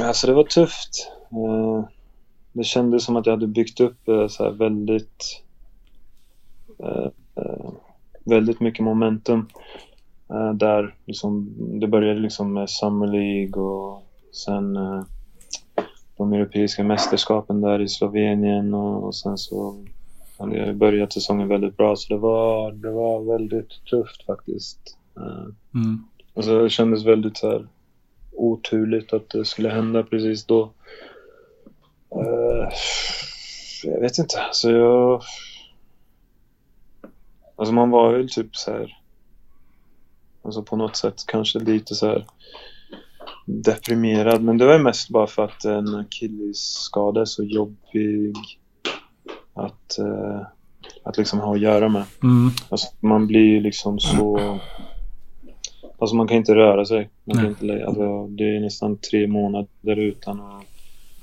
Alltså 0.00 0.26
det 0.26 0.32
var 0.32 0.44
tufft. 0.44 1.08
Eh, 1.32 1.84
Det 2.52 2.64
kändes 2.64 3.04
som 3.04 3.16
att 3.16 3.26
jag 3.26 3.32
hade 3.32 3.46
byggt 3.46 3.80
upp 3.80 4.08
eh, 4.08 4.28
så 4.28 4.50
väldigt 4.50 5.42
eh, 6.78 7.08
eh, 7.36 7.70
väldigt 8.24 8.60
mycket 8.60 8.84
momentum 8.84 9.48
där 10.54 10.94
liksom, 11.06 11.54
det 11.80 11.86
började 11.86 12.20
liksom 12.20 12.52
med 12.52 12.70
Summer 12.70 13.06
League 13.06 13.62
och 13.62 14.02
sen 14.32 14.78
de 16.16 16.32
europeiska 16.32 16.84
mästerskapen 16.84 17.60
där 17.60 17.80
i 17.80 17.88
Slovenien 17.88 18.74
och, 18.74 19.04
och 19.04 19.14
sen 19.14 19.38
så 19.38 19.84
hade 20.38 20.56
jag 20.56 20.76
börjat 20.76 21.12
säsongen 21.12 21.48
väldigt 21.48 21.76
bra 21.76 21.96
så 21.96 22.14
det 22.14 22.20
var, 22.20 22.72
det 22.72 22.90
var 22.90 23.32
väldigt 23.32 23.84
tufft 23.90 24.26
faktiskt. 24.26 24.96
Mm. 25.74 26.04
Alltså 26.34 26.62
det 26.62 26.70
kändes 26.70 27.04
väldigt 27.04 27.36
så 27.36 27.50
här 27.50 27.66
oturligt 28.32 29.12
att 29.12 29.28
det 29.28 29.44
skulle 29.44 29.68
hända 29.68 30.02
precis 30.02 30.44
då. 30.44 30.70
Eh, 32.16 32.68
jag 33.84 34.00
vet 34.00 34.18
inte. 34.18 34.40
Alltså 34.40 34.70
jag... 34.70 35.22
Alltså 37.56 37.74
man 37.74 37.90
var 37.90 38.12
väl 38.12 38.30
typ 38.30 38.56
så 38.56 38.70
här... 38.70 38.98
Alltså 40.42 40.62
på 40.62 40.76
något 40.76 40.96
sätt 40.96 41.24
kanske 41.26 41.58
lite 41.58 41.94
så 41.94 42.06
här 42.06 42.26
deprimerad. 43.44 44.42
Men 44.42 44.58
det 44.58 44.66
var 44.66 44.72
ju 44.72 44.82
mest 44.82 45.08
bara 45.08 45.26
för 45.26 45.44
att 45.44 45.64
en 45.64 45.94
akillesskada 45.94 47.20
är 47.20 47.24
så 47.24 47.44
jobbig 47.44 48.34
att, 49.54 49.98
eh, 49.98 50.40
att 51.02 51.16
liksom 51.16 51.40
ha 51.40 51.54
att 51.54 51.60
göra 51.60 51.88
med. 51.88 52.04
Mm. 52.22 52.50
Alltså, 52.68 52.88
man 53.00 53.26
blir 53.26 53.44
ju 53.44 53.60
liksom 53.60 54.00
så... 54.00 54.58
Alltså 55.98 56.16
man 56.16 56.28
kan 56.28 56.36
inte 56.36 56.54
röra 56.54 56.84
sig. 56.84 57.10
Man 57.24 57.36
kan 57.36 57.56
Nej. 57.60 57.72
inte, 57.72 57.86
alltså, 57.86 58.26
det 58.26 58.56
är 58.56 58.60
nästan 58.60 58.96
tre 58.96 59.26
månader 59.26 59.96
utan 59.96 60.40
att, 60.40 60.64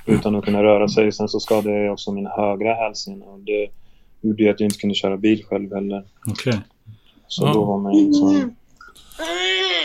utan 0.09 0.35
att 0.35 0.45
kunna 0.45 0.63
röra 0.63 0.87
sig. 0.87 1.11
Sen 1.11 1.29
så 1.29 1.39
skadade 1.39 1.83
jag 1.83 1.93
också 1.93 2.11
min 2.11 2.27
högra 2.27 2.73
hälsena 2.73 3.25
och 3.25 3.39
det 3.39 3.67
gjorde 4.21 4.43
ju 4.43 4.49
att 4.49 4.59
jag 4.59 4.67
inte 4.67 4.79
kunde 4.79 4.95
köra 4.95 5.17
bil 5.17 5.43
själv 5.49 5.73
heller. 5.73 6.03
Okej. 6.27 6.59
Så 7.27 7.45
Ja. 7.45 7.53
då 7.53 7.63
var 7.65 7.77
man 7.77 7.93
ju 7.93 8.05
liksom... 8.07 8.55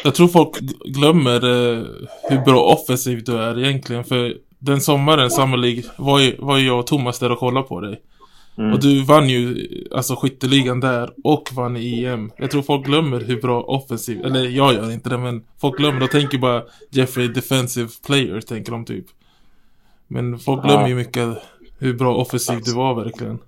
Jag 0.04 0.14
tror 0.14 0.28
folk 0.28 0.58
glömmer 0.84 1.34
eh, 1.44 1.84
hur 2.30 2.44
bra 2.44 2.62
offensiv 2.62 3.24
du 3.24 3.36
är 3.38 3.64
egentligen. 3.64 4.04
För 4.04 4.36
den 4.58 4.80
sommaren, 4.80 5.60
League, 5.60 5.82
var 5.96 6.20
ju, 6.20 6.36
var 6.38 6.58
ju 6.58 6.66
jag 6.66 6.78
och 6.78 6.86
Thomas 6.86 7.18
där 7.18 7.32
och 7.32 7.38
kollade 7.38 7.66
på 7.66 7.80
dig. 7.80 8.00
Mm. 8.58 8.72
Och 8.72 8.80
du 8.80 9.02
vann 9.02 9.28
ju 9.28 9.68
alltså 9.92 10.16
skytteligan 10.16 10.80
där 10.80 11.10
och 11.24 11.48
vann 11.52 11.76
i 11.76 12.04
EM. 12.04 12.30
Jag 12.36 12.50
tror 12.50 12.62
folk 12.62 12.86
glömmer 12.86 13.20
hur 13.20 13.40
bra 13.40 13.62
offensiv, 13.62 14.24
eller 14.24 14.48
jag 14.48 14.74
gör 14.74 14.92
inte 14.92 15.08
det 15.08 15.18
men 15.18 15.44
folk 15.60 15.76
glömmer, 15.76 16.00
de 16.00 16.08
tänker 16.08 16.38
bara 16.38 16.62
Jeffrey 16.90 17.28
defensive 17.28 17.88
player 18.06 18.40
tänker 18.40 18.72
de 18.72 18.84
typ. 18.84 19.06
Men 20.14 20.38
folk 20.38 20.62
glömmer 20.62 20.82
Ja. 20.82 20.88
ju 20.88 20.94
mycket 20.94 21.28
hur 21.78 21.94
bra 21.94 22.14
offensiv 22.14 22.60
du 22.64 22.74
var 22.74 22.94
verkligen. 22.94 23.38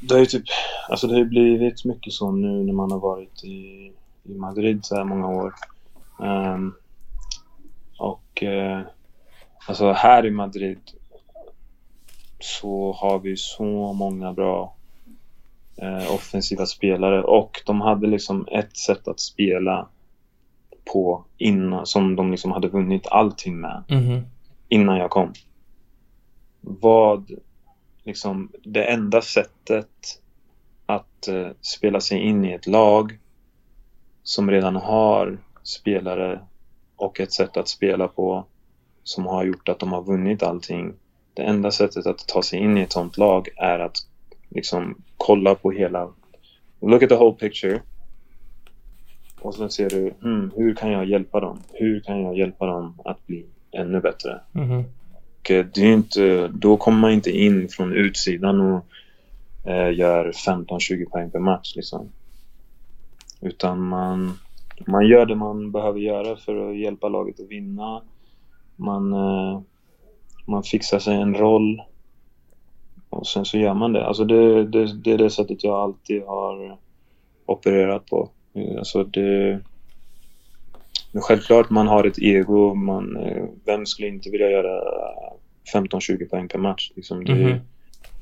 Det 0.00 0.14
har 0.14 0.20
ju 0.20 0.26
typ... 0.26 0.44
Alltså 0.90 1.06
det 1.06 1.12
har 1.12 1.18
ju 1.18 1.24
blivit 1.28 1.84
mycket 1.84 2.12
så 2.12 2.30
nu 2.32 2.64
när 2.64 2.72
man 2.72 2.90
har 2.92 2.98
varit 2.98 3.44
i, 3.44 3.92
i 4.24 4.34
Madrid 4.34 4.84
så 4.84 4.96
här 4.96 5.04
många 5.04 5.28
år. 5.28 5.54
Ehm, 6.22 6.72
och 7.98 8.42
eh, 8.42 8.80
alltså 9.68 9.92
här 9.92 10.26
i 10.26 10.30
Madrid 10.30 10.78
så 12.40 12.92
har 12.92 13.18
vi 13.18 13.36
så 13.36 13.92
många 13.92 14.32
bra 14.32 14.74
eh, 15.76 16.14
offensiva 16.14 16.66
spelare 16.66 17.22
och 17.22 17.62
de 17.66 17.80
hade 17.80 18.06
liksom 18.06 18.46
ett 18.52 18.76
sätt 18.76 19.08
att 19.08 19.20
spela 19.20 19.88
på 20.92 21.24
innan 21.36 21.86
som 21.86 22.16
de 22.16 22.30
liksom 22.30 22.52
hade 22.52 22.68
vunnit 22.68 23.06
allting 23.06 23.60
med 23.60 23.82
Mhm. 23.88 24.20
innan 24.68 24.96
jag 24.98 25.10
kom. 25.10 25.32
Vad 26.60 27.30
liksom 28.04 28.52
det 28.64 28.84
enda 28.84 29.22
sättet 29.22 30.20
att 30.86 31.28
eh, 31.28 31.48
spela 31.60 32.00
sig 32.00 32.18
in 32.18 32.44
i 32.44 32.52
ett 32.52 32.66
lag 32.66 33.18
som 34.22 34.50
redan 34.50 34.76
har 34.76 35.38
spelare 35.62 36.40
och 36.96 37.20
ett 37.20 37.32
sätt 37.32 37.56
att 37.56 37.68
spela 37.68 38.08
på 38.08 38.44
som 39.02 39.26
har 39.26 39.44
gjort 39.44 39.68
att 39.68 39.78
de 39.78 39.92
har 39.92 40.02
vunnit 40.02 40.42
allting. 40.42 40.94
Det 41.34 41.42
enda 41.42 41.70
sättet 41.70 42.06
att 42.06 42.28
ta 42.28 42.42
sig 42.42 42.58
in 42.58 42.78
i 42.78 42.80
ett 42.80 42.92
sånt 42.92 43.16
lag 43.16 43.48
är 43.56 43.78
att 43.78 43.96
liksom 44.48 45.02
kolla 45.16 45.54
på 45.54 45.70
hela 45.70 46.12
Look 46.80 47.02
at 47.02 47.08
the 47.08 47.14
whole 47.14 47.36
picture. 47.36 47.82
Och 49.40 49.54
sen 49.54 49.70
ser 49.70 49.90
du, 49.90 50.14
hmm, 50.20 50.50
hur 50.56 50.74
kan 50.74 50.90
jag 50.90 51.04
hjälpa 51.04 51.40
dem? 51.40 51.62
Hur 51.72 52.00
kan 52.00 52.22
jag 52.22 52.38
hjälpa 52.38 52.66
dem 52.66 52.98
att 53.04 53.26
bli 53.26 53.46
ännu 53.72 54.00
bättre? 54.00 54.40
Mm 54.54 54.70
-hmm. 54.70 54.84
Eh, 55.50 55.66
det 55.74 55.80
är 55.80 55.92
inte, 55.92 56.48
då 56.48 56.76
kommer 56.76 56.98
man 56.98 57.12
inte 57.12 57.30
in 57.30 57.68
från 57.68 57.92
utsidan 57.92 58.60
och 58.60 58.84
eh, 59.70 59.94
gör 59.94 60.32
15-20 60.32 61.10
poäng 61.10 61.30
per 61.30 61.38
match. 61.38 61.76
Liksom. 61.76 62.08
Utan 63.40 63.82
man, 63.82 64.38
man 64.86 65.06
gör 65.06 65.26
det 65.26 65.36
man 65.36 65.72
behöver 65.72 66.00
göra 66.00 66.36
för 66.36 66.70
att 66.70 66.78
hjälpa 66.78 67.08
laget 67.08 67.40
att 67.40 67.48
vinna. 67.48 68.02
Man, 68.76 69.12
eh, 69.12 69.60
man 70.46 70.62
fixar 70.62 70.98
sig 70.98 71.14
en 71.14 71.34
roll. 71.34 71.82
Och 73.10 73.26
sen 73.26 73.44
så 73.44 73.58
gör 73.58 73.74
man 73.74 73.92
det. 73.92 74.06
Alltså 74.06 74.24
det, 74.24 74.64
det, 74.64 74.92
det 74.92 75.12
är 75.12 75.18
det 75.18 75.30
sättet 75.30 75.64
jag 75.64 75.74
alltid 75.74 76.22
har 76.22 76.78
opererat 77.46 78.06
på. 78.06 78.30
Eh, 78.54 78.78
alltså 78.78 79.04
det, 79.04 79.60
men 81.12 81.22
självklart, 81.22 81.70
man 81.70 81.86
har 81.88 82.04
ett 82.04 82.18
ego. 82.18 82.74
Man, 82.74 83.16
eh, 83.16 83.44
vem 83.64 83.86
skulle 83.86 84.08
inte 84.08 84.30
vilja 84.30 84.50
göra 84.50 84.82
15-20 85.74 86.28
poäng 86.28 86.48
per 86.48 86.58
match? 86.58 86.92
Liksom, 86.96 87.24
det, 87.24 87.34
Mhm. 87.34 87.60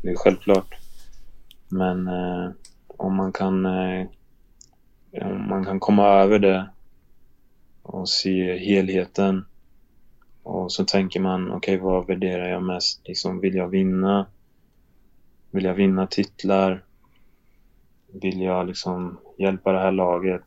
det 0.02 0.08
är 0.10 0.14
självklart. 0.16 0.74
Men 1.68 2.06
eh, 2.08 2.50
om 2.86 3.16
man 3.16 3.32
kan 3.32 3.66
eh, 3.66 4.06
om 5.22 5.48
man 5.48 5.64
kan 5.64 5.80
komma 5.80 6.08
över 6.08 6.38
det 6.38 6.68
och 7.82 8.08
se 8.08 8.58
helheten 8.58 9.44
och 10.42 10.72
så 10.72 10.84
tänker 10.84 11.20
man, 11.20 11.52
okej 11.52 11.76
vad 11.76 12.06
värderar 12.06 12.48
jag 12.48 12.62
mest? 12.62 13.08
Liksom, 13.08 13.40
vill 13.40 13.54
jag 13.54 13.68
vinna? 13.68 14.26
Vill 15.50 15.64
jag 15.64 15.74
vinna 15.74 16.06
titlar? 16.06 16.84
Vill 18.22 18.40
jag 18.40 18.66
liksom 18.66 19.18
hjälpa 19.38 19.72
det 19.72 19.78
här 19.78 19.92
laget 19.92 20.46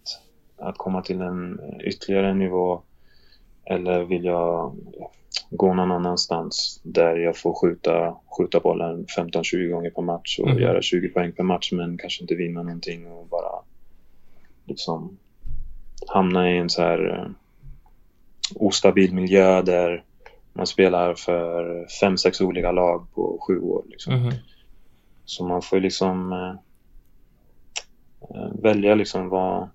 att 0.59 0.77
komma 0.77 1.01
till 1.01 1.21
en 1.21 1.59
ytterligare 1.83 2.33
nivå? 2.33 2.81
Eller 3.65 4.03
vill 4.03 4.23
jag 4.25 4.75
gå 5.49 5.73
någon 5.73 5.91
annanstans 5.91 6.81
där 6.83 7.15
jag 7.15 7.37
får 7.37 7.53
skjuta, 7.53 8.15
skjuta 8.37 8.59
bollen 8.59 9.05
15-20 9.17 9.69
gånger 9.69 9.89
per 9.89 10.01
match 10.01 10.39
och 10.39 10.47
Mhm. 10.47 10.59
göra 10.59 10.81
20 10.81 11.09
poäng 11.09 11.31
per 11.31 11.43
match 11.43 11.71
men 11.71 11.97
kanske 11.97 12.21
inte 12.23 12.35
vinna 12.35 12.63
någonting 12.63 13.11
och 13.11 13.27
bara 13.27 13.51
liksom 14.65 15.17
hamna 16.07 16.51
i 16.51 16.57
en 16.57 16.69
så 16.69 16.81
här 16.81 17.17
eh, 17.19 17.31
ostabil 18.55 19.13
miljö 19.13 19.61
där 19.61 20.03
man 20.53 20.67
spelar 20.67 21.13
för 21.13 21.85
fem, 22.01 22.17
sex 22.17 22.41
olika 22.41 22.71
lag 22.71 23.07
på 23.13 23.39
sju 23.47 23.59
år. 23.59 23.83
Liksom. 23.87 24.13
Mhm. 24.13 24.31
Så 25.25 25.47
man 25.47 25.61
får 25.61 25.79
liksom 25.79 26.31
eh, 26.33 26.55
eh, 28.35 28.51
välja 28.61 28.95
liksom 28.95 29.29
vad, 29.29 29.69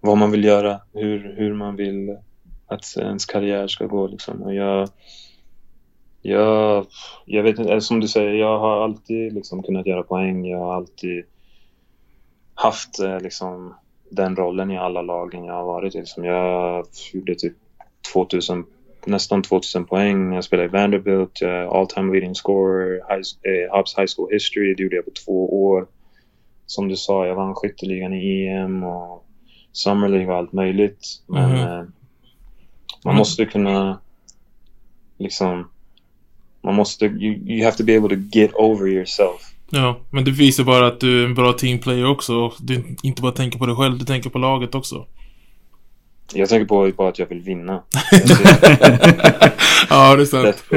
vad 0.00 0.18
man 0.18 0.30
vill 0.30 0.44
göra, 0.44 0.80
hur, 0.92 1.34
hur 1.36 1.54
man 1.54 1.76
vill 1.76 2.16
att 2.66 2.96
ens 2.96 3.24
karriär 3.24 3.66
ska 3.68 3.86
gå. 3.86 4.06
Liksom. 4.06 4.42
Och 4.42 4.54
jag, 4.54 4.88
jag, 6.22 6.86
jag 7.24 7.42
vet 7.42 7.58
inte, 7.58 7.80
som 7.80 8.00
du 8.00 8.08
säger, 8.08 8.32
jag 8.32 8.58
har 8.58 8.84
alltid 8.84 9.32
liksom 9.32 9.62
kunnat 9.62 9.86
göra 9.86 10.02
poäng. 10.02 10.46
Jag 10.46 10.58
har 10.58 10.74
alltid 10.74 11.24
haft 12.54 13.00
eh, 13.00 13.20
liksom, 13.20 13.74
den 14.10 14.36
rollen 14.36 14.70
i 14.70 14.78
alla 14.78 15.02
lagen 15.02 15.44
jag 15.44 15.54
har 15.54 15.64
varit 15.64 15.94
i. 15.94 15.98
Liksom. 15.98 16.24
Jag 16.24 16.86
gjorde 17.12 17.34
typ 17.34 17.56
2000, 18.12 18.64
nästan 19.04 19.42
2000 19.42 19.84
poäng 19.84 20.28
när 20.28 20.34
jag 20.34 20.44
spelade 20.44 20.68
i 20.68 20.72
Vanderbilt. 20.72 21.40
Jag 21.40 21.50
är 21.50 21.80
all 21.80 21.86
time 21.86 22.12
leading 22.12 22.34
scorer, 22.34 22.92
high, 23.08 23.22
eh, 23.42 23.76
High 23.96 24.12
School 24.16 24.32
History. 24.32 24.74
Det 24.74 24.82
gjorde 24.82 24.96
jag 24.96 25.04
på 25.04 25.10
två 25.24 25.64
år. 25.64 25.86
Som 26.66 26.88
du 26.88 26.96
sa, 26.96 27.26
jag 27.26 27.34
vann 27.34 27.54
skytteligan 27.54 28.12
i 28.14 28.46
EM 28.46 28.84
och 28.84 29.26
Summer 29.72 30.08
League 30.08 30.32
och 30.32 30.38
allt 30.38 30.52
möjligt. 30.52 31.06
Men 31.26 31.50
Mhm. 31.50 31.60
eh, 31.60 31.66
man 31.66 31.84
Mm. 33.04 33.16
måste 33.16 33.44
kunna 33.46 34.00
liksom 35.18 35.68
man 36.62 36.74
måste, 36.74 37.04
you, 37.04 37.34
you 37.34 37.64
have 37.64 37.76
to 37.76 37.84
be 37.84 37.96
able 37.96 38.08
to 38.16 38.22
get 38.32 38.54
over 38.54 38.86
yourself. 38.88 39.52
Ja, 39.70 39.98
men 40.10 40.24
det 40.24 40.30
visar 40.30 40.64
bara 40.64 40.86
att 40.86 41.00
du 41.00 41.20
är 41.22 41.24
en 41.26 41.34
bra 41.34 41.52
teamplayer 41.52 42.06
också. 42.10 42.34
och 42.34 42.54
Du 42.60 42.96
inte 43.02 43.22
bara 43.22 43.32
tänker 43.32 43.58
på 43.58 43.66
dig 43.66 43.76
själv, 43.76 43.98
du 43.98 44.04
tänker 44.04 44.30
på 44.30 44.38
laget 44.38 44.74
också. 44.74 45.06
Jag 46.34 46.48
tänker 46.48 46.66
på 46.66 46.92
bara 46.96 47.08
att 47.08 47.18
jag 47.18 47.26
vill 47.26 47.40
vinna. 47.40 47.72
ja, 49.90 50.16
det 50.16 50.22
är 50.22 50.24
sant. 50.24 50.64
I 50.70 50.74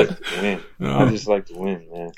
like 0.00 0.14
to 0.14 0.42
win. 0.42 0.58
Ja. 0.76 1.08
I 1.08 1.12
just 1.12 1.28
like 1.28 1.42
to 1.42 1.64
win. 1.64 1.78
Yeah. 1.80 2.10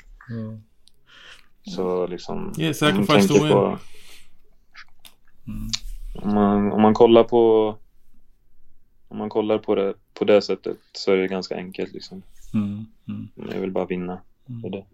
Så 1.75 2.07
liksom... 2.07 2.53
Yeah, 2.57 2.73
sacrifice 2.73 3.13
man 3.13 3.27
to 3.27 3.33
win. 3.33 3.51
På, 3.51 3.77
om, 6.15 6.33
man, 6.33 6.71
om 6.71 6.81
man 6.81 6.93
kollar 6.93 7.23
på... 7.23 7.75
Om 9.07 9.17
man 9.17 9.29
kollar 9.29 9.57
på 9.57 9.75
det 9.75 9.93
på 10.13 10.25
det 10.25 10.41
sättet 10.41 10.77
så 10.93 11.11
är 11.11 11.17
det 11.17 11.27
ganska 11.27 11.55
enkelt 11.55 11.93
liksom. 11.93 12.21
Mm. 12.53 12.85
Mm. 13.07 13.27
Jag 13.53 13.61
vill 13.61 13.71
bara 13.71 13.85
vinna. 13.85 14.19
Det 14.45 14.67
är 14.67 14.71
det. 14.71 14.85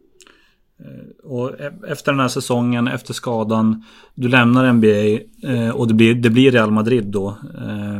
Och 1.23 1.59
e- 1.59 1.71
efter 1.87 2.11
den 2.11 2.21
här 2.21 2.27
säsongen, 2.27 2.87
efter 2.87 3.13
skadan, 3.13 3.83
du 4.15 4.27
lämnar 4.27 4.73
NBA 4.73 5.19
eh, 5.53 5.69
och 5.69 5.87
det 5.87 5.93
blir, 5.93 6.15
det 6.15 6.29
blir 6.29 6.51
Real 6.51 6.71
Madrid 6.71 7.05
då. 7.05 7.29
Eh, 7.57 7.99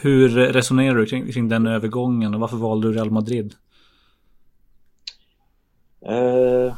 hur 0.00 0.28
resonerar 0.28 0.96
du 0.96 1.06
kring, 1.06 1.32
kring 1.32 1.48
den 1.48 1.66
övergången 1.66 2.34
och 2.34 2.40
varför 2.40 2.56
valde 2.56 2.88
du 2.88 2.94
Real 2.94 3.10
Madrid? 3.10 3.54
Eh, 6.06 6.74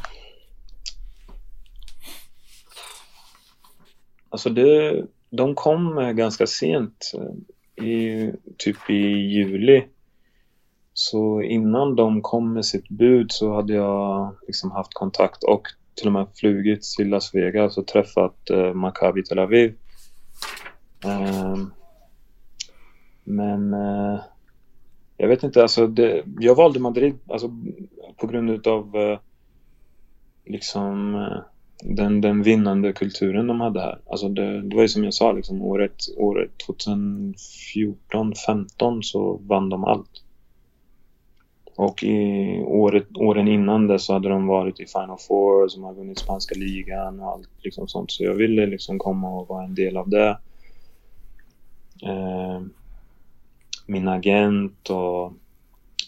alltså 4.33 4.51
det, 4.51 5.05
de 5.31 5.55
kom 5.55 5.99
eh, 5.99 6.13
ganska 6.13 6.47
sent. 6.47 7.13
Eh, 7.15 7.85
I, 7.85 8.33
typ 8.59 8.91
i 8.91 9.03
juli. 9.35 9.85
Så 10.95 11.43
innan 11.43 11.97
de 11.97 12.23
kom 12.23 12.53
med 12.53 12.65
sitt 12.65 12.89
bud 12.89 13.33
så 13.33 13.55
hade 13.55 13.75
jag 13.75 14.35
liksom 14.47 14.71
haft 14.71 14.95
kontakt 14.95 15.45
och 15.45 15.69
till 15.95 16.07
och 16.07 16.13
med 16.13 16.27
flugit 16.35 16.83
till 16.83 17.09
Las 17.09 17.35
Vegas 17.35 17.79
och 17.79 17.87
träffat 17.87 18.51
eh, 18.51 18.75
Maccabi 18.75 19.23
Tel 19.23 19.39
Aviv. 19.39 19.75
Eh, 21.05 21.57
men 23.25 23.75
eh, 23.75 24.21
jag 25.17 25.29
vet 25.29 25.43
inte, 25.43 25.63
alltså 25.63 25.87
det, 25.87 26.25
jag 26.39 26.55
valde 26.55 26.81
Madrid 26.81 27.19
alltså, 27.29 27.51
på 28.17 28.27
grund 28.27 28.51
utav 28.51 28.97
eh, 28.97 29.19
liksom 30.45 31.15
eh, 31.15 31.43
den, 31.85 32.21
den 32.21 32.43
vinnande 32.43 32.93
kulturen 32.93 33.47
de 33.47 33.61
hade 33.61 33.81
här. 33.81 33.99
Alltså 34.11 34.29
det, 34.29 34.63
det 34.63 34.77
var 34.77 34.83
ju 34.83 34.89
som 34.89 35.05
jag 35.05 35.15
sa, 35.15 35.33
liksom, 35.33 35.63
året, 35.63 35.97
året 36.17 36.51
2014-15 36.69 39.03
så 39.03 39.41
vann 39.47 39.69
de 39.69 39.85
allt. 39.85 40.23
Och 41.77 42.03
i 42.03 42.63
året, 42.63 43.17
åren 43.17 43.49
innan 43.49 43.87
det 43.87 43.99
så 43.99 44.13
hade 44.13 44.29
de 44.29 44.47
varit 44.47 44.81
i 44.81 44.87
Final 44.87 45.19
Four, 45.29 45.69
som 45.69 45.83
har 45.83 45.95
vunnit 45.95 46.19
spanska 46.19 46.55
ligan 46.55 47.21
och 47.21 47.31
allt 47.31 47.49
liksom 47.63 47.89
sånt. 47.89 48.11
Så 48.11 48.25
jag 48.25 48.35
ville 48.35 48.67
liksom 48.67 48.99
komma 48.99 49.31
och 49.31 49.49
vara 49.49 49.65
en 49.65 49.75
del 49.75 49.97
av 49.97 50.09
det. 50.09 50.39
Eh, 52.03 52.61
min 53.87 54.09
agent 54.09 54.91
och 54.91 55.33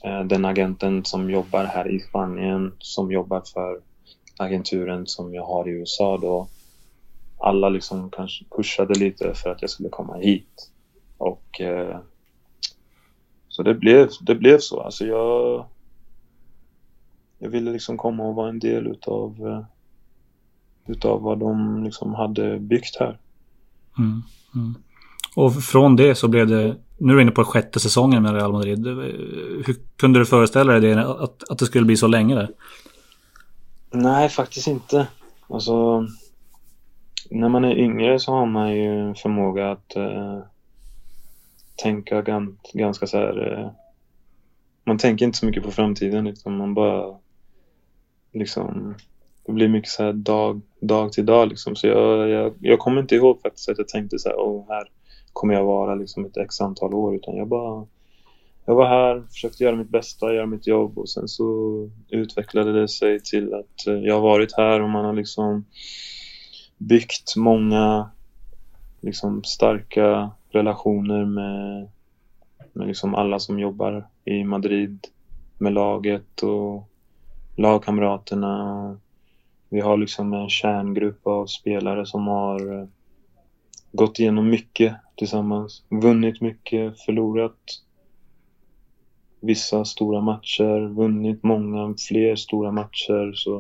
eh, 0.05 0.25
den 0.25 0.45
agenten 0.45 1.05
som 1.05 1.31
jobbar 1.31 1.65
här 1.65 1.89
i 1.89 2.01
Spanien, 2.01 2.73
som 2.79 3.13
jobbar 3.13 3.43
för 3.55 3.81
agenturen 4.37 5.07
som 5.07 5.35
jag 5.35 5.45
har 5.45 5.69
i 5.69 5.71
USA 5.71 6.19
då. 6.19 6.49
Alla 7.39 7.69
liksom 7.69 8.11
kanske 8.11 8.45
pushade 8.57 8.99
lite 8.99 9.35
för 9.35 9.51
att 9.51 9.63
jag 9.63 9.71
skulle 9.71 9.89
komma 9.89 10.17
hit. 10.17 10.71
Och 11.19 11.61
eh, 11.61 11.99
så 13.49 13.63
det 13.63 13.75
blev, 13.75 14.09
det 14.21 14.35
blev 14.35 14.59
så. 14.59 14.81
Alltså 14.81 15.07
jag, 15.07 15.65
jag 17.39 17.51
ville 17.51 17.71
liksom 17.71 17.97
komma 17.97 18.23
och 18.23 18.35
vara 18.35 18.49
en 18.49 18.59
del 18.59 18.87
utav, 18.87 19.47
eh, 19.47 19.65
utav 20.87 21.23
vad 21.23 21.39
de 21.39 21.85
liksom 21.85 22.15
hade 22.15 22.59
byggt 22.59 22.97
här. 23.01 23.19
Mm. 23.99 24.23
Mm. 24.55 24.75
Och 25.37 25.65
från 25.65 25.97
det 25.97 26.15
så 26.15 26.29
blev 26.29 26.47
det, 26.47 26.77
nu 26.99 27.13
är 27.13 27.17
du 27.17 27.23
inne 27.23 27.31
på 27.31 27.45
sjätte 27.45 27.81
säsongen 27.81 28.23
med 28.23 28.35
Real 28.35 28.53
Madrid. 28.53 28.87
Hur 29.67 29.97
kunde 29.97 30.19
du 30.19 30.27
föreställa 30.27 30.73
dig 30.73 30.81
det, 30.81 31.07
att, 31.07 31.51
att 31.51 31.59
det 31.59 31.67
skulle 31.67 31.87
bli 31.87 31.97
så 31.97 32.07
länge 32.07 32.35
där? 32.35 32.51
Nej, 33.95 34.29
faktiskt 34.29 34.67
inte. 34.67 35.07
Alltså, 35.49 36.07
när 37.31 37.49
man 37.49 37.65
är 37.65 37.79
yngre 37.79 38.19
så 38.19 38.33
har 38.33 38.47
man 38.47 38.77
ju 38.77 39.01
en 39.01 39.15
förmåga 39.15 39.71
att 39.71 39.97
eh, 39.97 40.39
tänka 41.77 42.23
gan, 42.23 42.59
ganska 42.73 43.07
så 43.07 43.19
här... 43.19 43.53
Eh, 43.53 43.71
man 44.85 44.99
tänker 44.99 45.25
inte 45.25 45.39
så 45.39 45.47
mycket 45.47 45.63
på 45.63 45.71
framtiden, 45.71 46.27
utan 46.27 46.57
man 46.57 46.75
bara 46.75 47.19
liksom... 48.33 48.95
Det 49.47 49.53
blir 49.53 49.69
mycket 49.69 49.91
så 49.91 50.03
här 50.03 50.13
dag, 50.13 50.61
dag 50.81 51.13
till 51.13 51.27
dag 51.27 51.49
liksom. 51.49 51.77
Så 51.77 51.87
jag, 51.87 52.29
jag, 52.29 52.55
jag 52.61 52.79
kommer 52.79 53.01
inte 53.01 53.15
ihåg 53.15 53.41
faktiskt 53.43 53.69
att 53.69 53.79
jag 53.79 53.89
tänkte 53.89 54.19
så 54.19 54.29
här, 54.29 54.39
åh, 54.39 54.65
här 54.69 54.89
kommer 55.33 55.55
jag 55.55 55.65
vara 55.65 55.95
liksom 55.95 56.25
ett 56.25 56.37
x 56.37 56.61
antal 56.61 56.95
år, 56.95 57.15
utan 57.15 57.37
jag 57.37 57.49
bara... 57.49 57.87
Jag 58.67 58.75
var 58.75 58.87
här, 58.87 59.23
försökte 59.31 59.65
göra 59.65 59.77
mitt 59.77 59.89
bästa, 59.89 60.35
göra 60.35 60.47
mitt 60.47 60.67
jobb 60.67 60.99
och 60.99 61.09
sen 61.09 61.29
så 61.29 61.45
utvecklade 62.09 62.81
det 62.81 62.89
sig 62.89 63.21
till 63.21 63.55
att 63.55 63.87
eh, 63.87 63.95
jag 63.95 64.15
har 64.15 64.21
varit 64.21 64.57
här 64.57 64.81
och 64.81 64.89
man 64.89 65.05
har 65.05 65.13
liksom 65.13 65.65
byggt 66.79 67.37
många 67.37 68.11
liksom 69.01 69.45
starka 69.45 70.31
relationer 70.51 71.25
med, 71.25 71.89
med 72.73 72.87
liksom 72.89 73.15
alla 73.15 73.39
som 73.39 73.59
jobbar 73.59 74.09
i 74.25 74.45
Madrid 74.45 75.07
med 75.59 75.73
laget 75.73 76.43
och 76.43 76.89
lagkamraterna. 77.57 78.99
Vi 79.69 79.81
har 79.81 79.97
liksom 79.97 80.33
en 80.33 80.49
kärngrupp 80.49 81.27
av 81.27 81.47
spelare 81.47 82.07
som 82.07 82.27
har 82.27 82.81
eh, 82.81 82.89
gått 83.93 84.19
igenom 84.19 84.51
mycket 84.51 84.95
tillsammans. 85.17 85.83
Vunnit 85.89 86.41
mycket, 86.41 87.01
förlorat 87.01 87.84
vissa 89.45 89.85
stora 89.85 90.21
matcher, 90.21 90.95
vunnit 90.95 91.43
många 91.43 91.95
fler 92.09 92.37
stora 92.37 92.73
matcher. 92.73 93.33
Så 93.35 93.57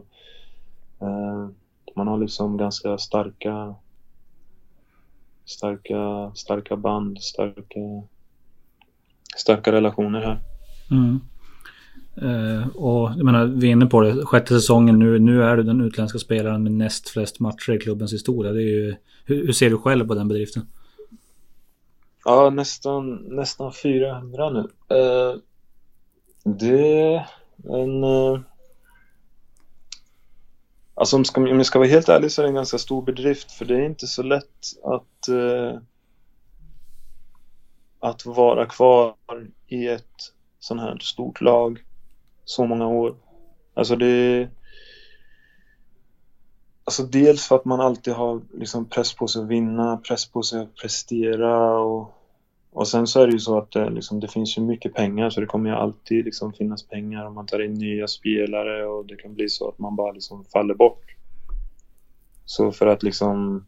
eh, 1.00 1.48
man 1.96 2.08
har 2.08 2.18
liksom 2.18 2.56
ganska 2.56 2.98
starka 2.98 3.74
starka, 5.44 6.32
starka 6.34 6.76
band, 6.76 7.18
starka, 7.22 7.80
starka 9.36 9.72
relationer 9.72 10.20
här. 10.20 10.40
Mm. 10.90 11.20
Eh, 12.16 12.68
och 12.68 13.10
jag 13.16 13.24
menar, 13.24 13.46
vi 13.46 13.66
är 13.66 13.72
inne 13.72 13.86
på 13.86 14.00
det, 14.00 14.26
sjätte 14.26 14.54
säsongen 14.54 14.98
nu, 14.98 15.18
nu 15.18 15.42
är 15.42 15.56
du 15.56 15.62
den 15.62 15.80
utländska 15.80 16.18
spelaren 16.18 16.62
med 16.62 16.72
näst 16.72 17.08
flest 17.08 17.40
matcher 17.40 17.72
i 17.72 17.78
klubbens 17.78 18.12
historia. 18.12 18.52
Det 18.52 18.62
är 18.62 18.68
ju, 18.68 18.94
hur, 19.24 19.46
hur 19.46 19.52
ser 19.52 19.70
du 19.70 19.78
själv 19.78 20.06
på 20.06 20.14
den 20.14 20.28
bedriften? 20.28 20.62
Ja, 22.24 22.50
nästan, 22.50 23.14
nästan 23.14 23.72
400 23.72 24.50
nu. 24.50 24.58
Eh, 24.96 25.36
det 26.44 27.02
är 27.02 27.30
en... 27.64 28.04
Eh, 28.04 28.40
alltså 30.94 31.16
om, 31.16 31.24
ska, 31.24 31.40
om 31.40 31.56
jag 31.56 31.66
ska 31.66 31.78
vara 31.78 31.88
helt 31.88 32.08
ärlig 32.08 32.32
så 32.32 32.42
är 32.42 32.42
det 32.42 32.50
en 32.50 32.54
ganska 32.54 32.78
stor 32.78 33.02
bedrift 33.02 33.52
för 33.52 33.64
det 33.64 33.74
är 33.74 33.86
inte 33.86 34.06
så 34.06 34.22
lätt 34.22 34.82
att 34.84 35.28
eh, 35.28 35.80
att 38.00 38.26
vara 38.26 38.66
kvar 38.66 39.14
i 39.66 39.88
ett 39.88 40.32
sånt 40.58 40.80
här 40.80 40.98
stort 40.98 41.40
lag 41.40 41.84
så 42.44 42.66
många 42.66 42.86
år. 42.86 43.16
Alltså 43.74 43.96
det 43.96 44.48
Alltså 46.86 47.02
dels 47.02 47.48
för 47.48 47.56
att 47.56 47.64
man 47.64 47.80
alltid 47.80 48.14
har 48.14 48.42
liksom 48.54 48.84
press 48.84 49.14
på 49.14 49.28
sig 49.28 49.42
att 49.42 49.48
vinna, 49.48 49.96
press 49.96 50.26
på 50.26 50.42
sig 50.42 50.60
att 50.60 50.74
prestera 50.74 51.78
och, 51.78 52.14
och 52.74 52.88
sen 52.88 53.06
så 53.06 53.20
är 53.20 53.26
det 53.26 53.32
ju 53.32 53.38
så 53.38 53.58
att 53.58 53.70
det, 53.70 53.90
liksom, 53.90 54.20
det 54.20 54.28
finns 54.28 54.58
ju 54.58 54.62
mycket 54.62 54.94
pengar 54.94 55.30
så 55.30 55.40
det 55.40 55.46
kommer 55.46 55.70
ju 55.70 55.76
alltid 55.76 56.24
liksom 56.24 56.52
finnas 56.52 56.82
pengar 56.88 57.24
om 57.24 57.34
man 57.34 57.46
tar 57.46 57.62
in 57.64 57.74
nya 57.74 58.08
spelare 58.08 58.86
och 58.86 59.06
det 59.06 59.16
kan 59.16 59.34
bli 59.34 59.48
så 59.48 59.68
att 59.68 59.78
man 59.78 59.96
bara 59.96 60.12
liksom 60.12 60.44
faller 60.44 60.74
bort. 60.74 61.04
Så 62.44 62.72
för 62.72 62.86
att 62.86 63.02
liksom 63.02 63.66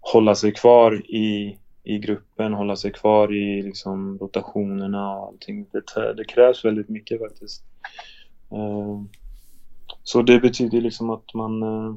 hålla 0.00 0.34
sig 0.34 0.52
kvar 0.52 1.10
i, 1.10 1.58
i 1.82 1.98
gruppen, 1.98 2.54
hålla 2.54 2.76
sig 2.76 2.92
kvar 2.92 3.34
i 3.34 3.62
liksom 3.62 4.18
rotationerna 4.18 5.16
och 5.16 5.26
allting. 5.26 5.66
Det, 5.72 6.14
det 6.14 6.24
krävs 6.24 6.64
väldigt 6.64 6.88
mycket 6.88 7.20
faktiskt. 7.20 7.64
Uh, 8.52 9.02
så 10.02 10.22
det 10.22 10.40
betyder 10.40 10.80
liksom 10.80 11.10
att 11.10 11.34
man, 11.34 11.62
uh, 11.62 11.96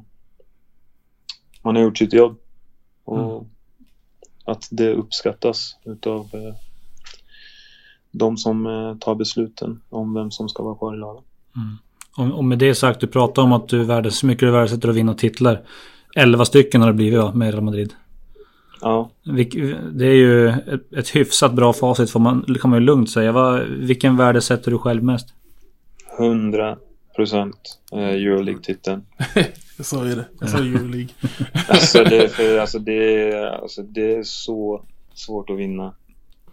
man 1.62 1.76
har 1.76 1.84
gjort 1.84 1.98
sitt 1.98 2.14
jobb. 2.14 2.38
Och 3.04 3.34
mm 3.34 3.50
att 4.46 4.68
det 4.72 4.94
uppskattas 4.94 5.76
utav 5.86 6.30
uh, 6.36 6.54
de 8.12 8.38
som 8.38 8.98
tar 9.02 9.16
besluten 9.16 9.82
om 9.90 10.14
vem 10.14 10.32
som 10.32 10.50
ska 10.50 10.64
vara 10.64 10.76
kvar 10.76 10.96
i 10.96 10.98
laget. 10.98 11.24
Mm. 11.56 11.78
Och, 12.18 12.46
med 12.46 12.58
det 12.58 12.76
sagt, 12.76 13.00
du 13.00 13.08
pratar 13.08 13.42
om 13.42 13.54
att 13.54 13.68
du 13.68 13.84
värdes, 13.84 14.24
mycket 14.24 14.40
du 14.40 14.52
värdesätter 14.52 14.90
att 14.90 14.96
vinna 14.96 15.14
titlar. 15.14 15.62
11 16.16 16.46
stycken 16.46 16.82
har 16.82 16.88
det 16.88 16.94
blivit 16.94 17.20
va, 17.20 17.34
med 17.34 17.52
Real 17.52 17.64
Madrid. 17.64 17.94
Ja. 18.82 19.10
Det 19.92 20.06
är 20.06 20.16
ju 20.16 20.50
ett, 20.50 20.94
ett 20.94 21.16
hyfsat 21.16 21.54
bra 21.54 21.74
facit 21.74 22.12
får 22.12 22.20
man, 22.20 22.46
kan 22.62 22.70
man 22.70 22.80
ju 22.80 22.86
lugnt 22.86 23.10
säga. 23.10 23.32
Vad, 23.32 23.62
vilken 23.62 24.18
värde 24.18 24.42
sätter 24.42 24.72
du 24.72 24.78
själv 24.78 25.04
mest? 25.04 25.34
100 26.20 26.78
procent 27.16 27.80
eh, 27.92 28.00
Euroleague-titeln. 28.00 29.06
jag 29.82 29.86
sa 29.86 30.06
ju 30.06 30.16
det. 30.16 30.26
Jag 30.40 30.50
sa 30.50 30.58
Euroleague. 30.58 31.14
alltså, 31.68 32.04
det, 32.04 32.30
för, 32.30 32.58
alltså, 32.60 32.80
det, 32.80 33.34
alltså 33.50 33.84
det 33.84 34.16
är 34.16 34.24
så 34.24 34.86
svårt 35.14 35.50
att 35.50 35.58
vinna. 35.58 35.96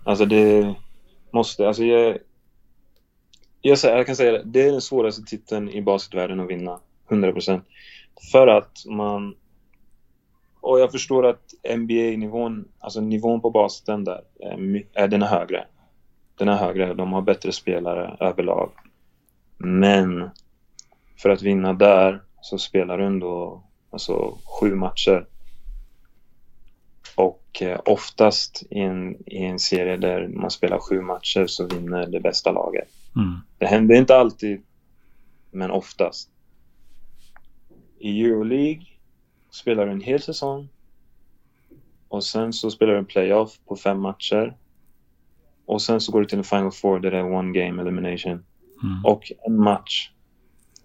Alltså 0.04 0.24
det 0.24 0.74
måste, 1.32 1.66
alltså 1.68 1.84
jag, 1.84 2.18
jag, 3.60 3.78
jag 3.82 4.06
kan 4.06 4.16
säga 4.16 4.32
det, 4.32 4.42
det 4.44 4.62
är 4.62 4.72
den 4.72 4.80
svåraste 4.80 5.22
titeln 5.22 5.68
i 5.68 5.82
basketvärlden 5.82 6.40
att 6.40 6.50
vinna. 6.50 6.80
100 7.08 7.32
procent. 7.32 7.64
För 8.32 8.46
att 8.46 8.84
man 8.86 9.34
och 10.60 10.80
jag 10.80 10.92
förstår 10.92 11.26
att 11.26 11.54
NBA-nivån, 11.76 12.68
alltså 12.78 13.00
nivån 13.00 13.40
på 13.40 13.50
basen 13.50 14.04
där, 14.04 14.20
är, 14.92 15.08
den 15.08 15.22
är 15.22 15.26
högre. 15.26 15.66
Den 16.38 16.48
är 16.48 16.56
högre, 16.56 16.94
de 16.94 17.12
har 17.12 17.22
bättre 17.22 17.52
spelare 17.52 18.16
överlag. 18.20 18.70
Men 19.58 20.30
för 21.16 21.30
att 21.30 21.42
vinna 21.42 21.72
där 21.72 22.22
så 22.40 22.58
spelar 22.58 22.98
du 22.98 23.04
ändå 23.04 23.62
alltså, 23.90 24.38
sju 24.44 24.74
matcher. 24.74 25.26
Och 27.16 27.62
eh, 27.62 27.80
oftast 27.84 28.62
i 28.70 28.80
en, 28.80 29.16
i 29.26 29.44
en 29.44 29.58
serie 29.58 29.96
där 29.96 30.28
man 30.28 30.50
spelar 30.50 30.78
sju 30.78 31.00
matcher 31.00 31.46
så 31.46 31.66
vinner 31.66 32.06
det 32.06 32.20
bästa 32.20 32.52
laget. 32.52 32.88
Mm. 33.16 33.38
Det 33.58 33.66
händer 33.66 33.94
inte 33.94 34.16
alltid, 34.16 34.62
men 35.50 35.70
oftast. 35.70 36.30
I 37.98 38.24
Euroleague 38.24 38.86
spelar 39.50 39.86
du 39.86 39.92
en 39.92 40.00
hel 40.00 40.22
säsong 40.22 40.68
och 42.08 42.24
sen 42.24 42.52
så 42.52 42.70
spelar 42.70 42.92
du 42.92 42.98
en 42.98 43.04
playoff 43.04 43.58
på 43.66 43.76
fem 43.76 44.00
matcher 44.00 44.56
och 45.66 45.82
sen 45.82 46.00
så 46.00 46.12
går 46.12 46.20
du 46.20 46.26
till 46.26 46.38
en 46.38 46.44
final 46.44 46.72
four 46.72 47.00
där 47.00 47.10
det 47.10 47.18
är 47.18 47.32
one 47.32 47.60
game 47.60 47.82
elimination. 47.82 48.44
Mm. 48.82 49.04
Och 49.04 49.32
en 49.46 49.62
match, 49.62 50.10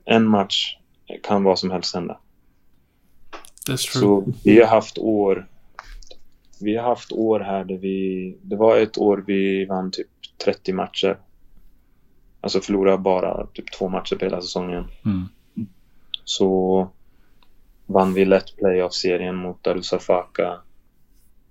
en 0.05 0.27
match 0.27 0.77
kan 1.23 1.43
vad 1.43 1.59
som 1.59 1.71
helst 1.71 1.95
hända. 1.95 2.19
Så 3.77 4.25
vi 4.43 4.59
har 4.59 4.67
haft 4.67 4.97
år 4.97 5.47
vi 6.63 6.75
har 6.75 6.83
haft 6.83 7.11
år 7.11 7.39
här 7.39 7.63
där 7.63 7.77
vi... 7.77 8.37
Det 8.41 8.55
var 8.55 8.77
ett 8.77 8.97
år 8.97 9.23
vi 9.27 9.65
vann 9.65 9.91
typ 9.91 10.07
30 10.45 10.73
matcher. 10.73 11.19
Alltså 12.41 12.61
förlorade 12.61 12.97
bara 12.97 13.47
typ 13.47 13.71
två 13.71 13.89
matcher 13.89 14.15
på 14.15 14.25
hela 14.25 14.41
säsongen. 14.41 14.87
Mm. 15.05 15.29
Så 16.23 16.89
vann 17.85 18.13
vi 18.13 18.25
lätt 18.25 18.55
playoff-serien 18.57 19.35
mot 19.35 19.63
Darussafaka. 19.63 20.61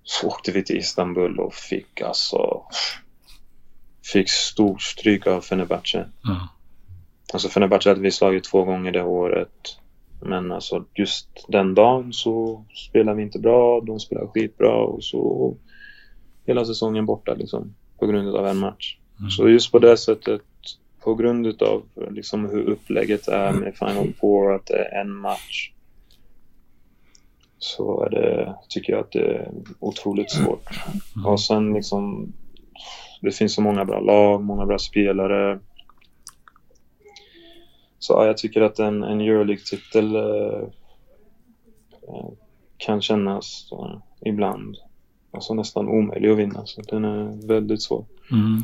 Så 0.03 0.27
åkte 0.27 0.51
vi 0.51 0.63
till 0.63 0.77
Istanbul 0.77 1.39
och 1.39 1.53
fick 1.53 2.01
alltså... 2.01 2.63
Fick 4.13 4.29
stort 4.29 4.81
stryk 4.81 5.27
av 5.27 5.41
Fenerbahce. 5.41 5.97
Mm. 5.97 6.37
Alltså 7.33 7.49
Fenerbahce 7.49 7.89
hade 7.89 8.01
vi 8.01 8.11
slagit 8.11 8.43
två 8.43 8.63
gånger 8.63 8.91
det 8.91 9.03
året. 9.03 9.77
Men 10.21 10.51
alltså 10.51 10.85
just 10.95 11.45
den 11.47 11.75
dagen 11.75 12.13
så 12.13 12.65
spelade 12.89 13.17
vi 13.17 13.23
inte 13.23 13.39
bra. 13.39 13.81
De 13.81 13.99
spelade 13.99 14.27
skitbra 14.27 14.75
och 14.75 15.03
så 15.03 15.55
hela 16.45 16.65
säsongen 16.65 17.05
borta 17.05 17.33
liksom. 17.33 17.75
På 17.99 18.07
grund 18.07 18.35
av 18.35 18.47
en 18.47 18.57
match. 18.57 18.97
Mm. 19.19 19.29
Så 19.29 19.49
just 19.49 19.71
på 19.71 19.79
det 19.79 19.97
sättet 19.97 20.41
på 21.03 21.15
grund 21.15 21.61
av 21.61 21.83
liksom 22.11 22.49
hur 22.49 22.69
upplägget 22.69 23.27
är 23.27 23.51
med 23.53 23.75
Final 23.75 24.13
Four, 24.19 24.53
att 24.55 24.65
det 24.65 24.77
är 24.77 25.01
en 25.01 25.11
match 25.11 25.71
så 27.57 28.03
är 28.03 28.09
det, 28.09 28.55
tycker 28.69 28.93
jag 28.93 28.99
att 28.99 29.11
det 29.11 29.19
är 29.19 29.51
otroligt 29.79 30.31
svårt. 30.31 30.69
Mm. 31.15 31.25
Och 31.25 31.41
sen 31.41 31.73
liksom, 31.73 32.33
det 33.21 33.31
finns 33.31 33.53
så 33.53 33.61
många 33.61 33.85
bra 33.85 33.99
lag, 33.99 34.43
många 34.43 34.65
bra 34.65 34.79
spelare. 34.79 35.59
Så 38.03 38.13
ja, 38.13 38.25
jag 38.25 38.37
tycker 38.37 38.61
att 38.61 38.79
en, 38.79 39.03
en 39.03 39.21
Euroleague-titel 39.21 40.15
eh, 40.15 40.61
eh 42.07 42.29
kan 42.77 43.01
kännas 43.01 43.69
eh, 43.71 43.97
ibland 44.31 44.77
alltså 45.31 45.53
nästan 45.53 45.87
omöjlig 45.87 46.29
att 46.29 46.37
vinna. 46.37 46.65
Så 46.65 46.81
den 46.81 47.05
är 47.05 47.47
väldigt 47.47 47.81
svår. 47.81 48.05
Mm. 48.31 48.63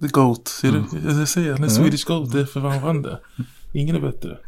The 0.00 0.06
GOAT, 0.06 0.48
ser 0.48 0.68
du? 0.68 0.78
Mm. 0.78 1.18
Jag 1.18 1.28
säger, 1.28 1.52
han 1.52 1.64
är 1.64 1.68
Swedish 1.68 2.04
GOAT, 2.06 2.32
det 2.32 2.40
är 2.40 2.44
för 2.44 2.60
han 2.60 2.82
vann 2.82 3.02
det. 3.02 3.20
Ingen 3.74 3.96
är 3.96 4.00
bättre. 4.00 4.38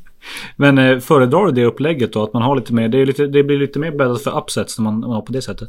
Men 0.56 0.78
eh, 0.78 0.98
föredrar 0.98 1.46
du 1.46 1.52
det 1.52 1.64
upplägget 1.64 2.12
då? 2.12 2.22
Att 2.22 2.32
man 2.32 2.42
har 2.42 2.56
lite 2.56 2.74
mer, 2.74 2.88
det, 2.88 2.98
är 2.98 3.06
lite, 3.06 3.26
det 3.26 3.44
blir 3.44 3.58
lite 3.58 3.78
mer 3.78 3.90
bäddat 3.90 4.22
för 4.22 4.38
upsets 4.38 4.78
när 4.78 4.84
man, 4.84 5.00
man 5.00 5.10
har 5.10 5.22
på 5.22 5.32
det 5.32 5.42
sättet? 5.42 5.68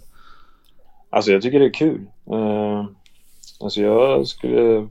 Alltså 1.09 1.31
jag 1.31 1.41
tycker 1.41 1.59
det 1.59 1.65
är 1.65 1.73
kul. 1.73 2.01
Uh, 2.31 2.85
alltså 3.59 3.81
jag 3.81 4.27
skulle, 4.27 4.87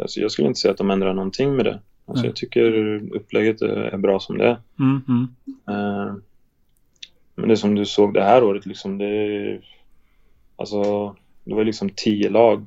alltså 0.00 0.20
jag 0.20 0.30
skulle 0.30 0.48
inte 0.48 0.60
säga 0.60 0.72
att 0.72 0.78
de 0.78 0.90
ändrar 0.90 1.14
någonting 1.14 1.56
med 1.56 1.64
det. 1.64 1.80
Alltså 2.06 2.26
jag 2.26 2.36
tycker 2.36 2.72
upplägget 3.16 3.62
är 3.62 3.98
bra 3.98 4.20
som 4.20 4.38
det 4.38 4.44
är. 4.44 4.60
Mm, 4.78 5.02
mm. 5.08 5.28
Uh, 5.70 6.14
men 7.34 7.48
det 7.48 7.56
som 7.56 7.74
du 7.74 7.86
såg 7.86 8.14
det 8.14 8.24
här 8.24 8.44
året 8.44 8.66
liksom, 8.66 8.98
det 8.98 9.60
Alltså, 10.62 11.14
det 11.44 11.54
var 11.54 11.64
liksom 11.64 11.90
tio 11.96 12.30
lag 12.30 12.66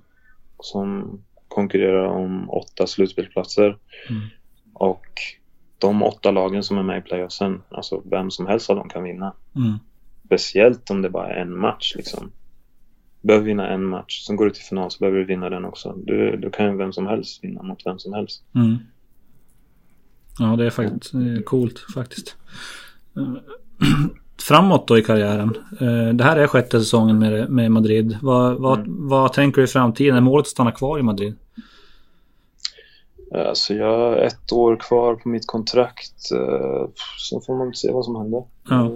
som 0.59 1.19
konkurrerar 1.47 2.05
om 2.05 2.49
åtta 2.49 2.87
slutspelsplatser. 2.87 3.77
Mm. 4.09 4.21
Och 4.73 5.05
de 5.77 6.03
åtta 6.03 6.31
lagen 6.31 6.63
som 6.63 6.77
är 6.77 6.83
med 6.83 6.97
i 6.97 7.01
playoffsen, 7.01 7.61
alltså 7.69 8.01
vem 8.05 8.31
som 8.31 8.47
helst 8.47 8.69
av 8.69 8.75
dem 8.75 8.89
kan 8.89 9.03
vinna. 9.03 9.33
Mm. 9.55 9.73
Speciellt 10.25 10.89
om 10.89 11.01
det 11.01 11.09
bara 11.09 11.33
är 11.33 11.41
en 11.41 11.57
match 11.57 11.93
liksom. 11.95 12.31
Du 13.21 13.27
behöver 13.27 13.45
vinna 13.45 13.69
en 13.69 13.85
match, 13.85 14.25
sen 14.25 14.35
går 14.35 14.45
du 14.45 14.51
till 14.51 14.63
final 14.63 14.91
så 14.91 14.99
behöver 14.99 15.19
du 15.19 15.25
vinna 15.25 15.49
den 15.49 15.65
också. 15.65 15.93
Du, 15.97 16.37
du 16.37 16.49
kan 16.49 16.65
ju 16.65 16.77
vem 16.77 16.93
som 16.93 17.07
helst 17.07 17.43
vinna 17.43 17.63
mot 17.63 17.85
vem 17.85 17.99
som 17.99 18.13
helst. 18.13 18.43
Ja, 20.39 20.45
det 20.45 20.65
är 20.65 20.69
faktiskt 20.69 21.13
är 21.13 21.41
coolt 21.41 21.79
faktiskt. 21.93 22.35
Framåt 24.41 24.87
då 24.87 24.97
i 24.97 25.01
karriären. 25.01 25.55
Eh, 25.79 26.13
det 26.13 26.23
här 26.23 26.37
är 26.37 26.47
sjätte 26.47 26.79
säsongen 26.79 27.19
med, 27.19 27.49
med 27.49 27.71
Madrid. 27.71 28.17
Vad, 28.21 28.61
vad, 28.61 28.79
mm. 28.79 29.07
vad 29.07 29.33
tänker 29.33 29.61
du 29.61 29.65
i 29.65 29.67
framtiden? 29.67 30.15
Är 30.15 30.21
målet 30.21 30.43
att 30.43 30.47
stanna 30.47 30.71
kvar 30.71 30.99
i 30.99 31.03
Madrid? 31.03 31.35
Alltså 33.33 33.73
jag 33.73 33.97
har 33.97 34.17
ett 34.17 34.51
år 34.51 34.75
kvar 34.75 35.15
på 35.15 35.29
mitt 35.29 35.47
kontrakt. 35.47 36.31
Eh, 36.31 36.89
så 37.17 37.41
får 37.41 37.57
man 37.57 37.73
se 37.73 37.91
vad 37.91 38.05
som 38.05 38.15
händer. 38.15 38.43
Ja. 38.69 38.91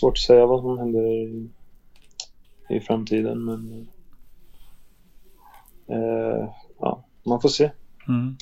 Svårt 0.00 0.12
att 0.12 0.18
säga 0.18 0.46
vad 0.46 0.60
som 0.60 0.78
händer 0.78 1.02
i, 1.02 1.48
i 2.68 2.80
framtiden 2.80 3.44
men... 3.44 3.88
Eh, 5.88 6.48
ja, 6.78 7.04
man 7.24 7.40
får 7.40 7.48
se. 7.48 7.70
Mm. 8.08 8.36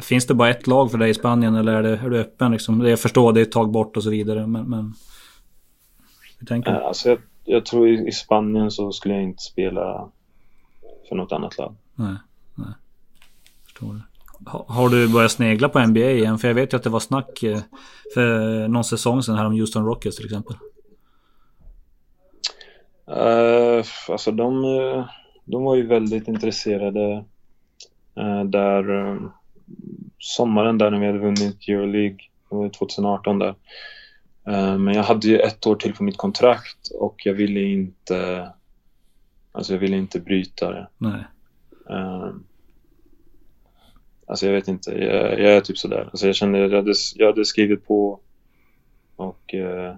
Finns 0.00 0.26
det 0.26 0.34
bara 0.34 0.50
ett 0.50 0.66
lag 0.66 0.90
för 0.90 0.98
dig 0.98 1.10
i 1.10 1.14
Spanien 1.14 1.54
eller 1.54 1.72
är, 1.72 1.82
det, 1.82 1.96
är 1.96 2.10
du 2.10 2.20
öppen? 2.20 2.52
Liksom? 2.52 2.86
Jag 2.86 3.00
förstår, 3.00 3.32
det 3.32 3.40
är 3.40 3.42
ett 3.42 3.52
tag 3.52 3.70
bort 3.70 3.96
och 3.96 4.02
så 4.02 4.10
vidare 4.10 4.46
men... 4.46 4.70
men... 4.70 4.94
Hur 6.38 6.46
tänker 6.46 6.72
du? 6.72 6.78
Alltså 6.78 7.08
jag, 7.08 7.18
jag 7.44 7.66
tror 7.66 7.88
i, 7.88 8.08
i 8.08 8.12
Spanien 8.12 8.70
så 8.70 8.92
skulle 8.92 9.14
jag 9.14 9.22
inte 9.22 9.42
spela 9.42 10.08
för 11.08 11.16
något 11.16 11.32
annat 11.32 11.58
lag. 11.58 11.74
Nej, 11.94 12.16
nej. 12.54 12.72
Förstår 13.64 13.94
det. 13.94 14.02
Har 14.46 14.88
du 14.88 15.08
börjat 15.08 15.32
snegla 15.32 15.68
på 15.68 15.86
NBA 15.86 16.00
igen? 16.00 16.38
För 16.38 16.48
jag 16.48 16.54
vet 16.54 16.72
ju 16.72 16.76
att 16.76 16.82
det 16.82 16.90
var 16.90 17.00
snack 17.00 17.42
eh, 17.42 17.58
för 18.14 18.68
någon 18.68 18.84
säsong 18.84 19.22
sedan 19.22 19.36
här 19.36 19.46
om 19.46 19.52
Houston 19.52 19.84
Rockets 19.84 20.16
till 20.16 20.26
exempel. 20.26 20.56
Uh, 23.08 23.84
alltså 24.08 24.30
de, 24.32 24.64
eh, 24.64 25.04
de 25.44 25.64
var 25.64 25.74
ju 25.74 25.86
väldigt 25.86 26.28
intresserade 26.28 27.24
uh, 28.20 28.44
där 28.44 28.90
uh, 28.90 29.30
sommaren 30.18 30.78
där 30.78 30.90
när 30.90 31.00
vi 31.00 31.06
hade 31.06 31.18
vunnit 31.18 31.68
Euroleague, 31.68 32.18
2018 32.78 33.38
där. 33.38 33.54
Eh, 34.46 34.78
men 34.78 34.94
jag 34.94 35.02
hade 35.02 35.28
ju 35.28 35.38
ett 35.38 35.66
år 35.66 35.76
till 35.76 35.94
på 35.94 36.04
mitt 36.04 36.16
kontrakt 36.16 36.88
och 36.94 37.22
jag 37.24 37.34
ville 37.34 37.60
inte 37.60 38.48
Alltså 39.52 39.72
jag 39.72 39.80
ville 39.80 39.96
inte 39.96 40.20
bryta 40.20 40.70
det. 40.70 40.88
Nej. 40.98 41.24
Eh, 41.90 42.30
Alltså 44.26 44.46
jag 44.46 44.52
vet 44.52 44.68
inte, 44.68 44.90
jag, 44.90 45.40
jag 45.40 45.56
är 45.56 45.60
typ 45.60 45.78
sådär. 45.78 46.08
Alltså 46.10 46.26
jag 46.26 46.36
kände, 46.36 46.58
jag 46.58 46.70
hade, 46.70 46.94
jag 47.14 47.26
hade 47.26 47.44
skrivit 47.44 47.86
på 47.86 48.20
och 49.16 49.54
eh, 49.54 49.94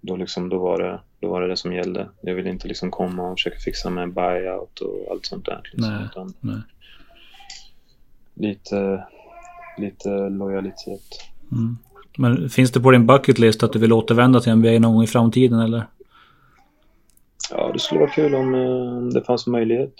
då, 0.00 0.16
liksom, 0.16 0.48
då, 0.48 0.58
var 0.58 0.82
det, 0.82 1.00
då 1.20 1.28
var 1.28 1.42
det 1.42 1.48
det 1.48 1.56
som 1.56 1.72
gällde. 1.72 2.08
Jag 2.20 2.34
ville 2.34 2.50
inte 2.50 2.68
liksom 2.68 2.90
komma 2.90 3.30
och 3.30 3.38
försöka 3.38 3.58
fixa 3.58 3.90
med 3.90 4.12
buyout 4.12 4.80
och 4.80 5.10
allt 5.10 5.26
sånt 5.26 5.46
där. 5.46 5.60
Liksom, 5.72 5.94
Nej. 5.94 6.04
utan 6.10 6.34
Nej. 6.40 6.60
Lite, 8.34 9.06
lite 9.78 10.08
lojalitet. 10.28 11.02
Mm. 11.52 11.78
Men 12.18 12.48
finns 12.48 12.72
det 12.72 12.80
på 12.80 12.90
din 12.90 13.06
bucket 13.06 13.38
list 13.38 13.62
att 13.62 13.72
du 13.72 13.78
vill 13.78 13.92
återvända 13.92 14.40
till 14.40 14.54
NBA 14.54 14.70
någon 14.70 14.94
gång 14.94 15.02
i 15.02 15.06
framtiden 15.06 15.60
eller? 15.60 15.86
Ja, 17.50 17.70
det 17.72 17.78
skulle 17.78 18.00
vara 18.00 18.10
kul 18.10 18.34
om, 18.34 18.54
eh, 18.54 18.96
om 18.98 19.10
det 19.10 19.24
fanns 19.24 19.46
möjlighet. 19.46 19.94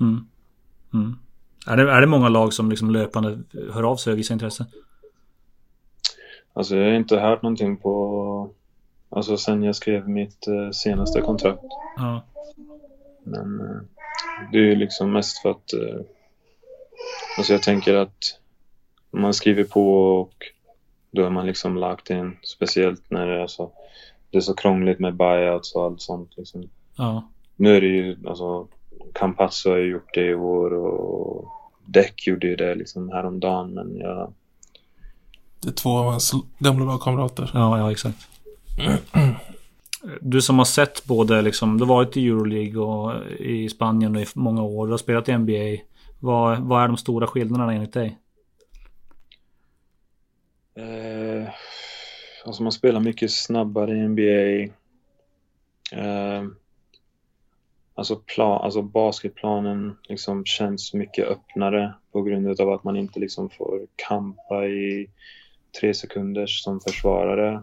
Mm. 0.00 0.26
Mm. 0.94 1.16
Är, 1.66 1.76
det, 1.76 1.92
är 1.92 2.00
det 2.00 2.06
många 2.06 2.28
lag 2.28 2.52
som 2.52 2.70
liksom 2.70 2.90
löpande 2.90 3.38
hör 3.72 3.82
av 3.82 3.96
sig 3.96 4.12
och 4.12 4.18
visar 4.18 4.34
intresse? 4.34 4.66
Alltså 6.52 6.76
jag 6.76 6.84
har 6.84 6.96
inte 6.96 7.18
hört 7.18 7.42
någonting 7.42 7.76
på, 7.76 8.50
alltså 9.10 9.36
sen 9.36 9.62
jag 9.62 9.76
skrev 9.76 10.08
mitt 10.08 10.46
eh, 10.46 10.70
senaste 10.70 11.20
kontrakt. 11.20 11.64
Ja. 11.96 12.24
Men 13.24 13.60
eh, 13.60 13.82
det 14.52 14.58
är 14.58 14.62
ju 14.62 14.74
liksom 14.74 15.12
mest 15.12 15.42
för 15.42 15.50
att 15.50 15.72
eh, 15.72 16.00
Alltså 17.38 17.52
jag 17.52 17.62
tänker 17.62 17.94
att 17.94 18.38
man 19.10 19.34
skriver 19.34 19.64
på 19.64 19.98
och 20.20 20.34
då 21.10 21.24
är 21.24 21.30
man 21.30 21.46
liksom 21.46 21.76
lagt 21.76 22.10
in 22.10 22.36
speciellt 22.42 23.10
när 23.10 23.26
det 23.26 23.42
är 23.42 23.46
så 23.46 23.72
Det 24.30 24.36
är 24.36 24.40
så 24.40 24.54
krångligt 24.54 24.98
med 24.98 25.16
buyouts 25.16 25.74
och 25.74 25.84
allt 25.84 26.00
sånt 26.00 26.30
liksom. 26.36 26.68
Ja. 26.96 27.28
Nu 27.56 27.76
är 27.76 27.80
det 27.80 27.86
ju 27.86 28.16
alltså 28.26 28.68
Campazzo 29.14 29.70
har 29.70 29.76
ju 29.76 29.90
gjort 29.90 30.14
det 30.14 30.26
i 30.26 30.34
år 30.34 30.74
och 30.74 31.52
Deck 31.84 32.26
gjorde 32.26 32.46
ju 32.46 32.56
det 32.56 32.74
liksom 32.74 33.08
häromdagen 33.08 33.74
men 33.74 33.96
jag 33.96 34.32
Det 35.62 35.68
är 35.68 35.72
två 35.72 35.90
av 35.90 36.10
hans 36.10 36.32
gamla 36.58 36.84
lagkamrater. 36.84 37.50
Ja, 37.54 37.78
ja 37.78 37.90
exakt. 37.90 38.28
Du 40.20 40.42
som 40.42 40.58
har 40.58 40.64
sett 40.64 41.04
både 41.04 41.42
liksom, 41.42 41.78
du 41.78 41.84
har 41.84 41.94
varit 41.94 42.16
i 42.16 42.26
Euroleague 42.26 42.80
och 42.80 43.12
i 43.38 43.68
Spanien 43.68 44.16
i 44.16 44.26
många 44.34 44.62
år. 44.62 44.86
Du 44.86 44.92
har 44.92 44.98
spelat 44.98 45.28
i 45.28 45.38
NBA. 45.38 45.82
Vad, 46.20 46.60
vad 46.60 46.82
är 46.82 46.88
de 46.88 46.96
stora 46.96 47.26
skillnaderna 47.26 47.74
enligt 47.74 47.92
dig? 47.92 48.18
Eh, 50.74 51.48
alltså 52.44 52.62
man 52.62 52.72
spelar 52.72 53.00
mycket 53.00 53.30
snabbare 53.30 53.96
i 53.96 54.08
NBA. 54.08 54.72
Eh, 55.92 56.44
alltså, 57.94 58.16
plan, 58.16 58.64
alltså 58.64 58.82
basketplanen 58.82 59.96
liksom 60.08 60.44
känns 60.44 60.94
mycket 60.94 61.26
öppnare 61.26 61.94
på 62.12 62.22
grund 62.22 62.60
av 62.60 62.70
att 62.70 62.84
man 62.84 62.96
inte 62.96 63.20
liksom 63.20 63.50
får 63.50 63.86
kampa 63.96 64.66
i 64.66 65.10
tre 65.80 65.94
sekunder 65.94 66.46
som 66.46 66.80
försvarare. 66.80 67.62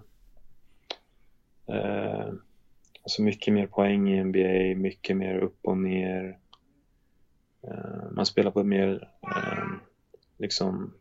Eh, 1.67 2.33
alltså 3.03 3.21
mycket 3.21 3.53
mer 3.53 3.67
poäng 3.67 4.09
i 4.09 4.23
NBA, 4.23 4.81
mycket 4.81 5.17
mer 5.17 5.37
upp 5.37 5.59
och 5.61 5.77
ner. 5.77 6.37
Eh, 7.67 8.11
man 8.11 8.25
spelar 8.25 8.51
på 8.51 8.59
ett 8.59 8.65
mer 8.65 9.09
eh, 9.21 9.67
liksom 10.37 10.93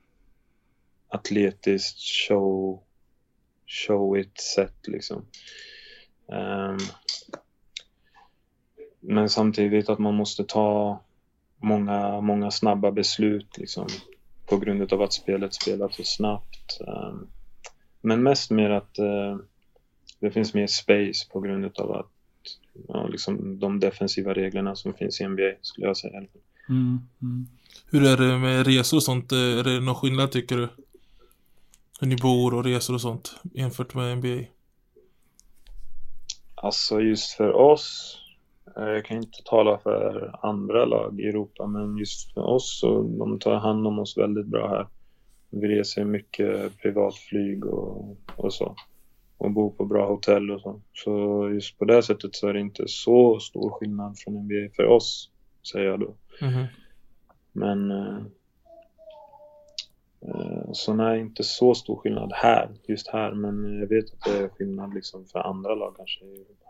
atletiskt 1.09 1.99
show 2.01 2.83
showigt 3.67 4.41
sätt 4.41 4.89
liksom. 4.89 5.27
Eh, 6.33 6.77
men 9.01 9.29
samtidigt 9.29 9.89
att 9.89 9.99
man 9.99 10.15
måste 10.15 10.45
ta 10.45 11.01
många, 11.57 12.21
många 12.21 12.51
snabba 12.51 12.91
beslut 12.91 13.59
liksom 13.59 13.87
på 14.47 14.59
grund 14.59 14.93
av 14.93 15.03
att 15.03 15.13
spelet 15.13 15.55
spelas 15.55 15.97
så 15.97 16.05
snabbt. 16.05 16.81
Eh, 16.81 17.15
men 18.01 18.23
mest 18.23 18.51
mer 18.51 18.71
att 18.71 18.99
eh, 18.99 19.37
det 20.21 20.31
finns 20.31 20.55
mer 20.55 20.67
space 20.67 21.31
på 21.33 21.41
grund 21.41 21.79
av 21.79 21.93
att 21.93 22.11
ja, 22.89 23.07
liksom 23.07 23.59
de 23.59 23.81
defensiva 23.81 24.35
reglerna 24.35 24.77
som 24.77 24.95
finns 24.95 25.21
i 25.21 25.29
NBA 25.29 25.53
skulle 25.63 25.87
jag 25.87 25.97
säga. 25.97 26.23
Mm, 26.69 26.99
mm. 27.23 27.47
Hur 27.91 28.05
är 28.05 28.17
det 28.17 28.39
med 28.39 28.67
resor 28.67 28.97
och 28.97 29.03
sånt? 29.03 29.33
Är 29.33 29.65
det 29.65 29.81
någon 29.81 29.95
skillnad 29.95 30.31
tycker 30.31 30.57
du? 30.57 30.69
Hur 32.01 32.07
ni 32.07 32.17
bor 32.17 32.55
och 32.55 32.65
resor 32.65 32.95
och 32.95 33.01
sånt 33.01 33.37
jämfört 33.55 33.95
med 33.95 34.19
NBA? 34.19 34.45
Alltså 36.55 37.01
just 37.01 37.33
för 37.33 37.53
oss, 37.53 38.19
eh, 38.77 38.83
jag 38.83 39.05
kan 39.05 39.17
inte 39.17 39.43
tala 39.45 39.79
för 39.79 40.35
andra 40.43 40.85
lag 40.85 41.21
i 41.21 41.29
Europa, 41.29 41.67
men 41.67 41.99
just 41.99 42.35
för 42.35 42.41
oss 42.41 42.81
så 42.81 43.03
de 43.03 43.39
tar 43.39 43.55
hand 43.55 43.87
om 43.87 43.99
oss 43.99 44.19
väldigt 44.19 44.47
bra 44.47 44.69
här. 44.69 44.87
Vi 45.51 45.69
reser 45.69 46.05
mycket 46.05 46.79
privatflyg 46.79 47.65
och, 47.65 48.17
och 48.37 48.55
så. 48.55 48.77
Och 49.39 49.51
bor 49.51 49.71
på 49.71 49.85
bra 49.85 50.09
hotell 50.09 50.51
och 50.51 50.61
så. 50.61 50.81
Så 50.93 51.49
just 51.55 51.79
på 51.79 51.85
det 51.85 52.03
sättet 52.03 52.35
så 52.35 52.49
är 52.49 52.53
det 52.53 52.61
inte 52.61 52.85
så 52.87 53.41
stor 53.41 53.71
skillnad 53.71 54.19
från 54.19 54.35
NBA 54.35 54.75
för 54.77 54.87
oss, 54.87 55.31
säger 55.73 55.87
jag 55.87 56.01
då. 56.01 56.15
Mhm. 56.41 56.65
Men 57.53 57.91
eh, 57.91 58.17
eh, 60.21 60.73
så 60.73 60.95
nej, 60.95 61.21
inte 61.21 61.45
så 61.45 61.75
stor 61.75 61.97
skillnad 61.97 62.33
här, 62.35 62.69
just 62.89 63.09
här. 63.09 63.33
Men 63.33 63.79
jag 63.81 63.87
vet 63.87 64.05
att 64.05 64.25
det 64.25 64.39
är 64.45 64.49
skillnad 64.49 64.95
liksom 64.95 65.25
för 65.25 65.39
andra 65.39 65.75
lag 65.75 65.95
kanske 65.97 66.25
Europa. 66.25 66.69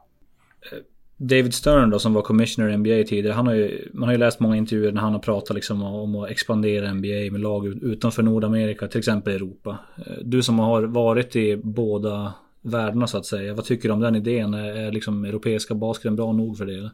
David 1.16 1.54
Stern 1.54 1.90
då 1.90 1.98
som 1.98 2.14
var 2.14 2.22
commissioner 2.22 2.68
i 2.68 2.76
NBA 2.76 3.08
tidigare. 3.08 3.32
Han 3.34 3.46
har 3.46 3.54
ju, 3.54 3.88
man 3.92 4.08
har 4.08 4.12
ju 4.12 4.18
läst 4.18 4.40
många 4.40 4.56
intervjuer 4.56 4.92
när 4.92 5.00
han 5.00 5.12
har 5.12 5.20
pratat 5.20 5.54
liksom 5.54 5.82
om 5.82 6.14
att 6.16 6.30
expandera 6.30 6.94
NBA 6.94 7.32
med 7.32 7.40
lag 7.40 7.66
ut- 7.66 7.82
utanför 7.82 8.22
Nordamerika, 8.22 8.88
till 8.88 8.98
exempel 8.98 9.32
Europa. 9.34 9.78
Eh, 9.96 10.12
Du 10.22 10.42
som 10.42 10.58
har 10.58 10.82
varit 10.82 11.36
i 11.36 11.56
båda 11.56 12.34
världarna 12.60 13.06
så 13.06 13.18
att 13.18 13.26
säga. 13.26 13.54
Vad 13.54 13.64
tycker 13.64 13.88
du 13.88 13.92
om 13.92 14.00
den 14.00 14.16
idén? 14.16 14.54
Är 14.54 14.76
är 14.76 14.92
liksom 14.92 15.24
europeiska 15.24 15.74
basketen 15.74 16.16
bra 16.16 16.32
nog 16.32 16.58
för 16.58 16.66
det? 16.66 16.74
eller? 16.74 16.90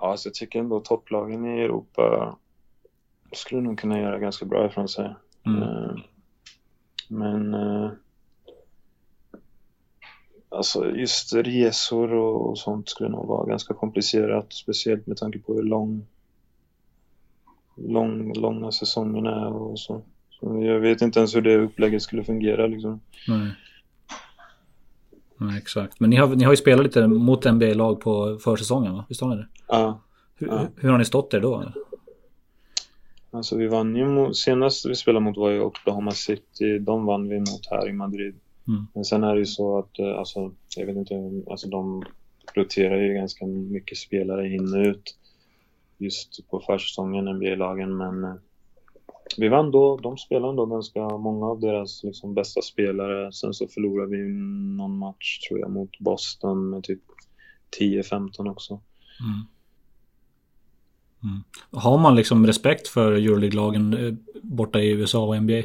Ja, 0.00 0.10
alltså 0.10 0.28
jag 0.28 0.34
tycker 0.34 0.58
ändå 0.58 0.80
topplagen 0.80 1.46
i 1.46 1.60
Europa 1.60 2.36
skulle 3.32 3.60
nog 3.60 3.78
kunna 3.78 4.00
göra 4.00 4.18
ganska 4.18 4.44
bra 4.44 4.66
ifrån 4.66 4.88
sig. 4.88 5.14
Mm. 5.46 5.62
Eh, 5.62 5.96
Men 7.08 7.54
eh, 7.54 7.90
alltså 10.48 10.90
just 10.96 11.32
resor 11.32 12.12
och 12.12 12.58
sånt 12.58 12.88
skulle 12.88 13.10
nog 13.10 13.26
vara 13.26 13.46
ganska 13.46 13.74
komplicerat, 13.74 14.52
speciellt 14.52 15.06
med 15.06 15.16
tanke 15.16 15.38
på 15.38 15.54
hur 15.54 15.62
lång, 15.62 16.06
lång, 17.76 18.32
långa 18.32 18.72
säsongerna 18.72 19.46
är 19.46 19.52
och 19.52 19.80
så. 19.80 20.02
så. 20.30 20.64
Jag 20.64 20.80
vet 20.80 21.02
inte 21.02 21.18
ens 21.18 21.36
hur 21.36 21.42
det 21.42 21.56
upplägget 21.56 22.02
skulle 22.02 22.24
fungera 22.24 22.66
liksom. 22.66 23.00
Nej. 23.28 23.52
Nej, 25.40 25.58
exakt. 25.58 26.00
Men 26.00 26.10
ni 26.10 26.16
har, 26.16 26.28
ni 26.36 26.44
har 26.44 26.52
ju 26.52 26.56
spelat 26.56 26.84
lite 26.84 27.06
mot 27.06 27.44
NBA-lag 27.44 28.00
på 28.00 28.38
försäsongen 28.38 28.92
va? 28.94 29.04
Visst 29.08 29.20
har 29.20 29.28
ni 29.28 29.36
det? 29.36 29.48
Ja, 29.68 30.00
Hur, 30.34 30.46
Ja. 30.46 30.66
hur 30.76 30.88
har 30.90 30.98
ni 30.98 31.04
stått 31.04 31.34
er 31.34 31.40
då? 31.40 31.72
alltså 33.32 33.56
vi 33.56 33.66
vann 33.66 33.96
ju 33.96 34.34
senast 34.34 34.86
vi 34.86 34.94
spelade 34.94 35.24
mot 35.24 35.36
var 35.36 35.50
ju 35.50 35.60
Oklahoma 35.60 36.10
City, 36.10 36.78
de 36.78 37.04
vann 37.06 37.28
vi 37.28 37.38
mot 37.38 37.66
här 37.70 37.88
i 37.88 37.92
Madrid. 37.92 38.34
Mm. 38.68 38.86
Men 38.94 39.04
sen 39.04 39.24
är 39.24 39.34
det 39.34 39.38
ju 39.40 39.46
så 39.46 39.78
att, 39.78 39.98
eh, 39.98 40.18
alltså, 40.18 40.52
jag 40.76 40.86
vet 40.86 40.96
inte, 40.96 41.14
alltså 41.50 41.68
de 41.68 42.02
roterar 42.54 42.96
ju 43.00 43.14
ganska 43.14 43.46
mycket 43.46 43.98
spelare 43.98 44.48
in 44.48 44.74
och 44.74 44.80
ut 44.86 45.16
just 45.98 46.48
på 46.50 46.60
försäsongen, 46.60 47.24
NBA-lagen, 47.28 47.96
men 47.96 48.24
eh, 48.24 48.34
vi 49.36 49.48
vann 49.48 49.70
då, 49.70 49.96
de 49.96 50.18
spelade 50.18 50.50
ändå 50.50 50.66
ganska 50.66 51.08
många 51.08 51.46
av 51.46 51.60
deras 51.60 52.04
liksom, 52.04 52.34
bästa 52.34 52.62
spelare. 52.62 53.32
Sen 53.32 53.54
så 53.54 53.68
förlorade 53.68 54.16
vi 54.16 54.32
någon 54.76 54.98
match, 54.98 55.38
tror 55.38 55.60
jag, 55.60 55.70
mot 55.70 55.98
Boston 55.98 56.70
med 56.70 56.84
typ 56.84 57.02
10-15 57.78 58.50
också. 58.50 58.80
Mm. 59.20 59.46
Mm. 61.22 61.42
Har 61.70 61.98
man 61.98 62.16
liksom 62.16 62.46
respekt 62.46 62.88
för 62.88 63.12
Euroleague-lagen 63.12 64.06
eh, 64.06 64.14
borta 64.42 64.80
i 64.80 64.90
USA 64.90 65.26
och 65.26 65.42
NBA? 65.42 65.62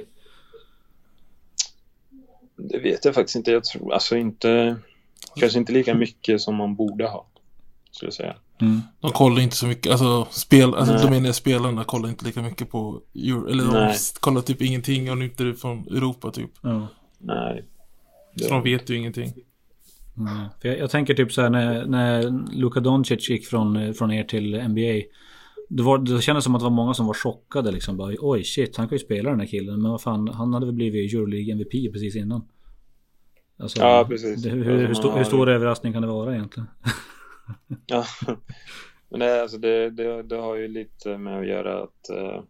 Det 2.55 2.79
vet 2.79 3.05
jag 3.05 3.15
faktiskt 3.15 3.35
inte. 3.35 3.51
Jag 3.51 3.63
tror 3.63 3.93
alltså 3.93 4.15
inte, 4.15 4.75
kanske 5.35 5.59
inte 5.59 5.73
lika 5.73 5.95
mycket 5.95 6.41
som 6.41 6.55
man 6.55 6.75
borde 6.75 7.07
ha, 7.07 7.27
skulle 7.91 8.07
jag 8.07 8.13
säga. 8.13 8.35
Mm. 8.61 8.81
De 8.99 9.11
kollar 9.11 9.41
inte 9.41 9.55
så 9.55 9.67
mycket, 9.67 9.91
alltså 9.91 10.27
spel, 10.31 10.73
alltså 10.73 10.93
de 10.93 11.09
menar 11.09 11.31
spelarna 11.31 11.83
kollar 11.83 12.09
inte 12.09 12.25
lika 12.25 12.41
mycket 12.41 12.69
på 12.69 13.01
Euro, 13.15 13.47
eller 13.47 13.63
de 13.63 13.73
Nej. 13.73 13.95
kollar 14.19 14.41
typ 14.41 14.61
ingenting 14.61 15.11
om 15.11 15.21
inte 15.21 15.43
är 15.43 15.53
från 15.53 15.87
Europa 15.87 16.31
typ. 16.31 16.51
Ja. 16.61 16.87
Nej. 17.19 17.65
Så 18.41 18.49
de 18.49 18.63
vet 18.63 18.89
ju 18.89 18.97
ingenting. 18.97 19.33
Mm. 20.17 20.33
För 20.61 20.69
jag, 20.69 20.79
jag 20.79 20.89
tänker 20.89 21.13
typ 21.13 21.31
så 21.31 21.41
här 21.41 21.49
när, 21.49 21.85
när 21.85 22.23
Luka 22.55 22.79
Doncic 22.79 23.29
gick 23.29 23.47
från, 23.47 23.93
från 23.93 24.11
er 24.11 24.23
till 24.23 24.67
NBA. 24.67 25.07
Det, 25.69 25.83
var, 25.83 25.97
det 25.97 26.21
kändes 26.21 26.43
som 26.43 26.55
att 26.55 26.61
det 26.61 26.63
var 26.63 26.71
många 26.71 26.93
som 26.93 27.07
var 27.07 27.13
chockade 27.13 27.71
liksom. 27.71 27.97
Bara, 27.97 28.15
Oj 28.19 28.43
shit, 28.43 28.77
han 28.77 28.87
kan 28.87 28.95
ju 28.95 29.03
spela 29.03 29.29
den 29.29 29.39
här 29.39 29.47
killen. 29.47 29.81
Men 29.81 29.91
vad 29.91 30.01
fan, 30.01 30.27
han 30.27 30.53
hade 30.53 30.65
väl 30.65 30.75
blivit 30.75 31.13
Euroleague 31.13 31.51
MVP 31.51 31.93
precis 31.93 32.15
innan. 32.15 32.47
Alltså, 33.59 33.79
Ja, 33.79 34.05
precis. 34.09 34.43
Det, 34.43 34.49
hur, 34.49 34.59
Alltså, 34.59 34.87
hur, 34.87 34.93
stor, 34.93 35.17
hur 35.17 35.23
stor 35.23 35.49
överraskning 35.49 35.93
kan 35.93 36.01
det 36.01 36.07
vara 36.07 36.35
egentligen? 36.35 36.67
Ja. 37.85 38.05
Men 39.09 39.19
det, 39.19 39.41
alltså 39.41 39.57
det, 39.57 39.89
det, 39.89 40.23
det 40.23 40.35
har 40.35 40.55
ju 40.55 40.67
lite 40.67 41.17
med 41.17 41.39
att 41.39 41.47
göra 41.47 41.83
att, 41.83 42.09
eh, 42.09 42.43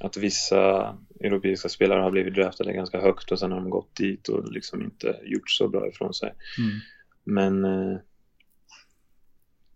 att 0.00 0.16
vissa 0.16 0.94
europeiska 1.20 1.68
spelare 1.68 2.02
har 2.02 2.10
blivit 2.10 2.34
draftade 2.34 2.72
ganska 2.72 3.00
högt 3.00 3.32
och 3.32 3.38
sen 3.38 3.52
har 3.52 3.60
de 3.60 3.70
gått 3.70 3.96
dit 3.96 4.28
och 4.28 4.52
liksom 4.52 4.82
inte 4.82 5.20
gjort 5.22 5.50
så 5.50 5.68
bra 5.68 5.88
ifrån 5.88 6.14
sig. 6.14 6.34
Mm. 6.58 6.80
Men 7.24 7.64
eh, 7.64 7.98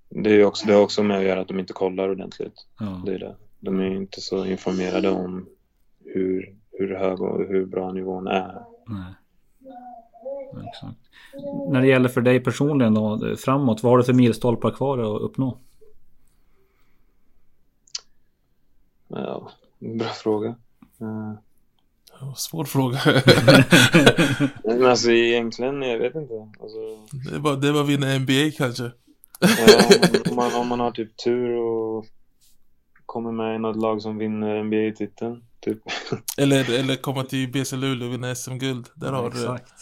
det, 0.08 0.30
är 0.30 0.44
också, 0.44 0.66
det 0.66 0.72
har 0.72 0.82
också 0.82 1.02
med 1.02 1.18
att 1.18 1.24
göra 1.24 1.40
att 1.40 1.48
de 1.48 1.58
inte 1.58 1.72
kollar 1.72 2.08
ordentligt. 2.08 2.66
Ja. 2.80 3.02
Det 3.06 3.14
är 3.14 3.18
det. 3.18 3.36
De 3.60 3.80
är 3.80 3.94
inte 3.94 4.20
så 4.20 4.46
informerade 4.46 5.10
om 5.10 5.48
hur, 6.04 6.56
hur 6.72 6.94
hög 6.94 7.20
och 7.20 7.48
hur 7.48 7.66
bra 7.66 7.92
nivån 7.92 8.26
är. 8.26 8.64
Nej. 8.86 9.14
Exakt. 10.68 10.98
När 11.68 11.80
det 11.80 11.86
gäller 11.86 12.08
för 12.08 12.20
dig 12.20 12.40
personligen 12.40 12.94
då, 12.94 13.36
framåt, 13.36 13.82
vad 13.82 13.92
har 13.92 13.98
du 13.98 14.04
för 14.04 14.12
milstolpar 14.12 14.70
kvar 14.70 14.98
att 14.98 15.22
uppnå? 15.22 15.58
Ja, 19.08 19.50
bra 19.78 20.08
fråga. 20.08 20.48
Eh, 21.00 21.34
Ja, 22.20 22.34
Svår 22.36 22.64
fråga. 22.64 22.98
Men 24.64 24.86
alltså 24.86 25.10
egentligen, 25.10 25.82
jag 25.82 25.98
vet 25.98 26.14
inte. 26.14 26.34
Alltså, 26.34 26.78
det, 27.30 27.36
är 27.36 27.38
bara, 27.38 27.56
det 27.56 27.68
är 27.68 27.72
bara 27.72 27.82
att 27.82 27.88
vinna 27.88 28.18
NBA 28.18 28.50
kanske. 28.56 28.90
Ja, 29.40 29.50
om, 30.30 30.36
man, 30.36 30.54
om 30.54 30.68
man 30.68 30.80
har 30.80 30.90
typ 30.90 31.16
tur 31.16 31.56
och 31.56 32.06
kommer 33.06 33.32
med 33.32 33.56
i 33.56 33.58
något 33.58 33.76
lag 33.76 34.02
som 34.02 34.18
vinner 34.18 34.62
NBA-titeln. 34.64 35.44
Typ. 35.60 35.78
Eller, 36.36 36.78
eller 36.78 36.96
komma 36.96 37.24
till 37.24 37.52
BC 37.52 37.76
Luleå 37.76 38.08
och 38.08 38.14
vinna 38.14 38.34
SM-guld. 38.34 38.88
Där 38.94 39.12
har 39.12 39.22
du 39.22 39.28
Exakt. 39.28 39.72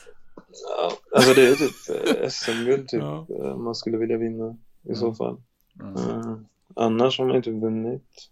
Ja, 0.62 0.90
alltså 1.16 1.34
det 1.34 1.48
är 1.48 1.55
typ 1.55 1.74
eh, 2.22 2.28
SM-guld 2.28 2.88
typ, 2.88 3.00
Ja. 3.00 3.26
eh, 3.30 3.57
man 3.57 3.74
skulle 3.74 3.98
vilja 3.98 4.16
vinna 4.18 4.57
i 4.88 4.94
så 4.94 5.14
fall. 5.14 5.42
Mm. 5.80 5.96
Eh, 5.96 6.36
annars 6.76 7.18
har 7.18 7.26
man 7.26 7.36
inte 7.36 7.50
vunnit 7.50 8.30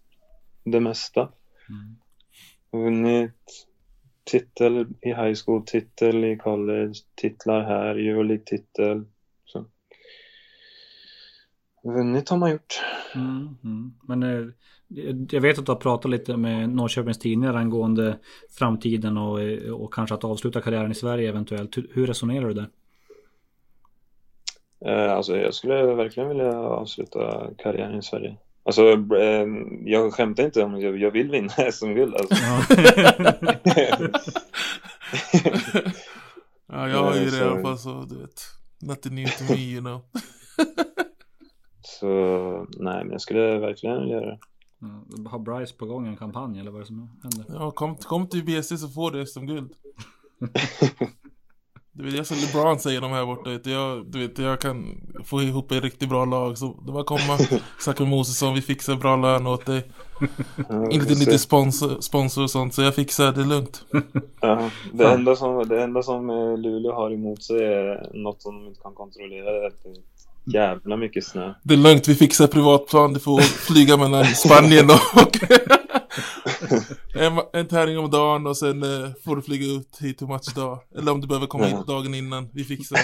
det 0.63 0.79
mesta. 0.79 1.29
Mm. 1.69 1.95
Vunnit 2.83 3.65
titel 4.23 4.87
i 5.01 5.07
high 5.07 5.35
school, 5.45 5.63
titel 5.65 6.23
i 6.23 6.37
college, 6.37 6.93
titlar 7.15 7.63
här, 7.63 7.95
Euroleague-titel. 7.95 9.05
Vunnit 11.83 12.29
har 12.29 12.37
man 12.37 12.51
gjort. 12.51 12.81
Mm, 13.15 13.57
mm. 13.63 13.93
Men 14.07 14.23
eh, 14.23 14.45
jag 15.31 15.41
vet 15.41 15.59
att 15.59 15.65
du 15.65 15.71
har 15.71 15.79
pratat 15.79 16.11
lite 16.11 16.37
med 16.37 16.69
Norrköpings 16.69 17.19
Tidningar 17.19 17.53
angående 17.53 18.17
framtiden 18.57 19.17
och, 19.17 19.41
eh, 19.41 19.71
och 19.71 19.93
kanske 19.93 20.15
att 20.15 20.23
avsluta 20.23 20.61
karriären 20.61 20.91
i 20.91 20.95
Sverige 20.95 21.29
eventuellt. 21.29 21.77
Hur, 21.91 22.07
resonerar 22.07 22.47
du 22.47 22.53
där? 22.53 22.69
Eh, 24.85 25.13
alltså 25.13 25.37
jag 25.37 25.53
skulle 25.53 25.83
verkligen 25.83 26.29
vilja 26.29 26.59
avsluta 26.59 27.47
karriären 27.57 27.99
i 27.99 28.03
Sverige. 28.03 28.37
Alltså 28.65 28.81
eh, 29.15 29.47
jag 29.85 30.13
skämtar 30.13 30.43
inte 30.43 30.63
om 30.63 30.81
jag, 30.81 30.97
jag 30.97 31.11
vill 31.11 31.31
vinna 31.31 31.49
SM-guld. 31.71 32.15
Alltså. 32.15 32.35
Ja, 36.67 36.89
jag 36.89 37.03
har 37.03 37.15
ju 37.15 37.29
det 37.29 37.37
i 37.37 37.41
alla 37.41 37.61
fall 37.61 37.77
så 37.77 38.05
du 38.09 38.17
vet. 38.17 38.41
Nothing 38.81 39.15
new 39.15 39.27
to 39.27 39.43
me 39.49 39.57
you 39.57 39.81
know. 39.81 40.01
Så 41.83 42.07
nej, 42.77 43.03
men 43.03 43.11
jag 43.11 43.21
skulle 43.21 43.59
verkligen 43.59 44.01
vilja 44.01 44.15
göra 44.15 44.25
det. 44.25 44.39
Ja, 44.79 45.29
Har 45.29 45.39
Bryce 45.39 45.75
på 45.75 45.85
gång 45.85 46.07
en 46.07 46.17
kampanj 46.17 46.59
eller 46.59 46.71
vad 46.71 46.79
är 46.79 46.83
det 46.83 46.87
som 46.87 47.19
händer? 47.23 47.45
Ja, 47.47 47.71
kom, 47.71 47.95
kom 47.95 48.27
till 48.27 48.45
BC 48.45 48.77
så 48.77 48.87
får 48.87 49.11
du 49.11 49.25
SM-guld. 49.25 49.73
Du 51.95 52.03
vet, 52.03 52.13
jag 52.13 52.27
som 52.27 52.37
LeBron 52.37 52.79
säger 52.79 53.01
de 53.01 53.11
här 53.11 53.25
borta, 53.25 53.49
vet 53.49 53.63
du, 53.63 53.71
jag, 53.71 54.05
du 54.05 54.19
vet, 54.19 54.39
jag 54.39 54.59
kan 54.59 55.01
få 55.23 55.41
ihop 55.41 55.71
ett 55.71 55.83
riktigt 55.83 56.09
bra 56.09 56.25
lag. 56.25 56.57
Så 56.57 56.75
det 56.85 56.91
var 56.91 57.03
komma, 57.03 57.37
med 57.99 58.09
Mosesson, 58.09 58.53
vi 58.53 58.61
fixar 58.61 58.95
bra 58.95 59.15
lön 59.15 59.47
åt 59.47 59.65
dig. 59.65 59.83
Ja, 60.69 60.89
Inte 60.91 61.13
lite 61.13 61.39
sponsor, 61.39 62.01
sponsor 62.01 62.43
och 62.43 62.49
sånt, 62.49 62.73
så 62.73 62.81
jag 62.81 62.95
fixar 62.95 63.31
det 63.31 63.43
lugnt. 63.43 63.85
Ja, 64.41 64.69
det, 64.93 65.07
enda 65.07 65.35
som, 65.35 65.67
det 65.67 65.83
enda 65.83 66.03
som 66.03 66.29
eh, 66.29 66.57
Luleå 66.57 66.93
har 66.93 67.11
emot 67.11 67.43
sig 67.43 67.63
är 67.65 68.09
något 68.13 68.41
som 68.41 68.55
de 68.55 68.67
inte 68.67 68.81
kan 68.81 68.93
kontrollera. 68.93 69.51
Det 69.51 69.65
är 69.65 69.71
det 69.83 69.89
är 69.89 70.32
jävla 70.45 70.97
mycket 70.97 71.25
snö. 71.25 71.53
Det 71.63 71.73
är 71.73 71.77
lugnt, 71.77 72.07
vi 72.07 72.15
fixar 72.15 72.47
privatplan, 72.47 73.13
du 73.13 73.19
får 73.19 73.41
flyga 73.41 73.97
mellan 73.97 74.25
Spanien 74.25 74.85
och 74.89 75.37
en, 77.15 77.39
en 77.53 77.67
tävling 77.67 77.97
om 77.99 78.09
dagen 78.11 78.47
och 78.47 78.57
sen 78.57 78.83
eh, 78.83 79.09
får 79.25 79.35
du 79.35 79.41
flyga 79.41 79.65
ut 79.65 79.97
hit 80.01 80.17
till 80.17 80.27
matchdag. 80.27 80.79
Eller 80.97 81.11
om 81.11 81.21
du 81.21 81.27
behöver 81.27 81.47
komma 81.47 81.65
hit 81.65 81.87
dagen 81.87 82.13
innan, 82.13 82.49
vi 82.53 82.63
fixar. 82.63 82.99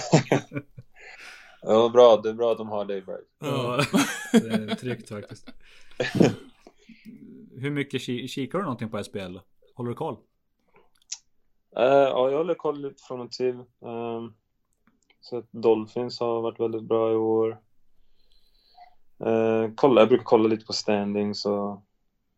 Ja, 1.62 1.90
bra. 1.90 2.18
Det 2.24 2.30
är 2.30 2.34
bra 2.34 2.52
att 2.52 2.58
de 2.58 2.70
har 2.70 2.86
dig, 2.86 3.02
Bright. 3.02 3.20
Ja. 3.40 3.84
Ja, 4.34 4.40
det 4.40 4.72
är 4.72 4.76
tryggt 4.76 5.10
faktiskt. 5.10 5.48
Hur 7.58 7.70
mycket 7.72 8.02
ki- 8.02 8.28
kikar 8.28 8.58
du 8.60 8.64
någonting 8.64 8.90
på 8.90 9.04
SPL? 9.04 9.38
Håller 9.76 9.90
du 9.90 9.96
koll? 9.96 10.16
Eh, 11.78 11.84
ja, 11.84 12.30
jag 12.30 12.38
håller 12.38 12.54
koll 12.56 12.82
lite 12.82 13.04
från 13.08 13.20
och 13.22 13.32
till. 13.32 13.56
Um, 13.56 14.34
så 15.22 15.38
att 15.38 15.48
Dolphins 15.52 16.20
har 16.20 16.42
varit 16.42 16.60
väldigt 16.60 16.84
bra 16.84 17.12
i 17.12 17.16
år. 17.16 17.60
Eh, 19.26 19.70
kolla, 19.76 20.02
jag 20.02 20.08
brukar 20.08 20.24
kolla 20.24 20.48
lite 20.48 20.66
på 20.66 20.74
standings 20.74 21.46
och 21.46 21.82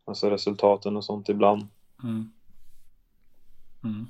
alltså 0.06 0.30
resultaten 0.30 0.98
och 0.98 1.04
sånt 1.06 1.30
ibland. 1.30 1.68
Mm. 2.04 2.32
Mm. 3.84 4.08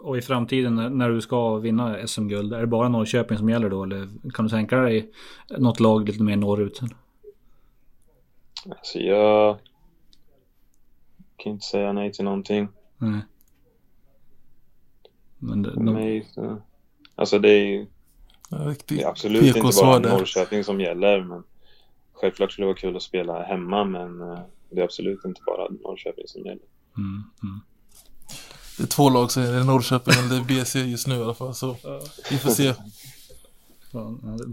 Och 0.00 0.18
i 0.18 0.22
framtiden 0.22 0.74
när- 0.74 0.90
när 0.90 1.08
du 1.10 1.20
ska 1.20 1.56
vinna 1.56 2.06
SM-guld, 2.06 2.52
är 2.52 2.60
det 2.60 2.66
bara 2.66 2.88
Norrköping 2.88 3.38
som 3.38 3.48
gäller 3.50 3.70
då? 3.70 3.82
Eller 3.82 4.08
kan 4.34 4.44
du 4.44 4.48
tänka 4.48 4.76
dig 4.76 5.12
något 5.58 5.80
lag 5.80 6.06
lite 6.08 6.22
mer 6.22 6.36
norrut? 6.36 6.80
Alltså 8.70 8.98
jag 8.98 9.58
kan 11.36 11.52
inte 11.52 11.66
säga 11.66 11.92
nej 11.92 12.12
till 12.12 12.24
någonting. 12.24 12.68
Nej. 12.98 13.20
Men 15.38 15.62
det, 15.62 15.70
För 15.70 15.76
de, 15.80 15.92
mig, 15.92 16.24
så- 16.34 16.62
alltså 17.22 17.38
det 17.38 17.48
är, 17.50 17.64
ju- 17.66 17.86
det 18.86 19.02
är 19.02 19.08
absolut 19.08 19.56
inte 19.56 19.60
bara. 19.82 19.98
Norrköping 19.98 20.64
som 20.64 20.80
gäller. 20.80 21.20
Men 21.24 21.42
självklart 22.12 22.52
skulle 22.52 22.64
det 22.64 22.72
vara 22.72 22.78
kul 22.78 22.96
att 22.96 23.02
spela 23.02 23.42
hemma 23.42 23.84
men 23.84 24.20
eh, 24.20 24.38
det 24.70 24.80
är 24.80 24.84
absolut 24.84 25.24
inte 25.24 25.40
bara 25.46 25.68
Norrköping 25.68 26.24
som 26.28 26.40
gäller. 26.40 26.62
mm, 26.96 27.22
mm. 27.42 27.60
Det 28.78 28.82
är 28.82 28.86
två 28.86 29.10
lag 29.10 29.30
som 29.30 29.42
är 29.42 29.64
Norrköping 29.64 30.14
eller 30.18 30.44
BC 30.44 30.78
just 30.80 31.06
nu 31.06 31.14
i 31.14 31.22
alla 31.22 31.34
fall, 31.34 31.54
så 31.54 31.76
vi 32.30 32.38
får 32.38 32.50
se. 32.50 32.74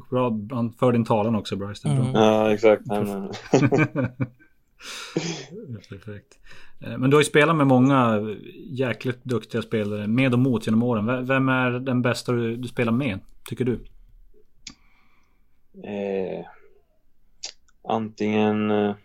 Bra, 0.09 0.38
han 0.51 0.74
för 0.80 0.91
din 0.91 1.05
talan 1.05 1.36
också 1.36 1.55
Bryce. 1.55 1.88
Mm. 1.89 2.11
Ja, 2.15 2.53
exakt. 2.53 2.82
Nej, 2.86 3.03
men, 3.03 3.34
Perfekt. 5.89 6.39
Eh, 6.82 6.97
Men 6.97 7.09
du 7.09 7.15
har 7.15 7.21
ju 7.21 7.25
spelat 7.25 7.55
med 7.55 7.67
många 7.67 8.19
jäkligt 8.69 9.23
duktiga 9.23 9.61
spelare 9.61 10.07
med 10.07 10.34
och 10.34 10.39
mot 10.39 10.67
genom 10.67 10.84
åren. 10.84 11.25
Vem 11.25 11.49
är 11.49 11.71
den 11.71 12.01
bästa 12.01 12.32
du, 12.32 12.57
du 12.57 12.67
spelar 12.67 12.91
med, 12.91 13.19
tycker 13.45 13.65
du? 13.65 13.80
eh, 15.84 16.45
antingen 17.88 18.71
eh, 18.71 18.95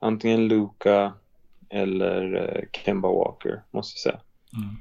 antingen 0.00 0.48
Luka 0.48 1.12
eller 1.68 2.34
eh, 2.56 2.64
Kemba 2.72 3.08
Walker, 3.08 3.62
måste 3.70 3.94
jag 4.08 4.14
säga. 4.14 4.20
Mm. 4.56 4.76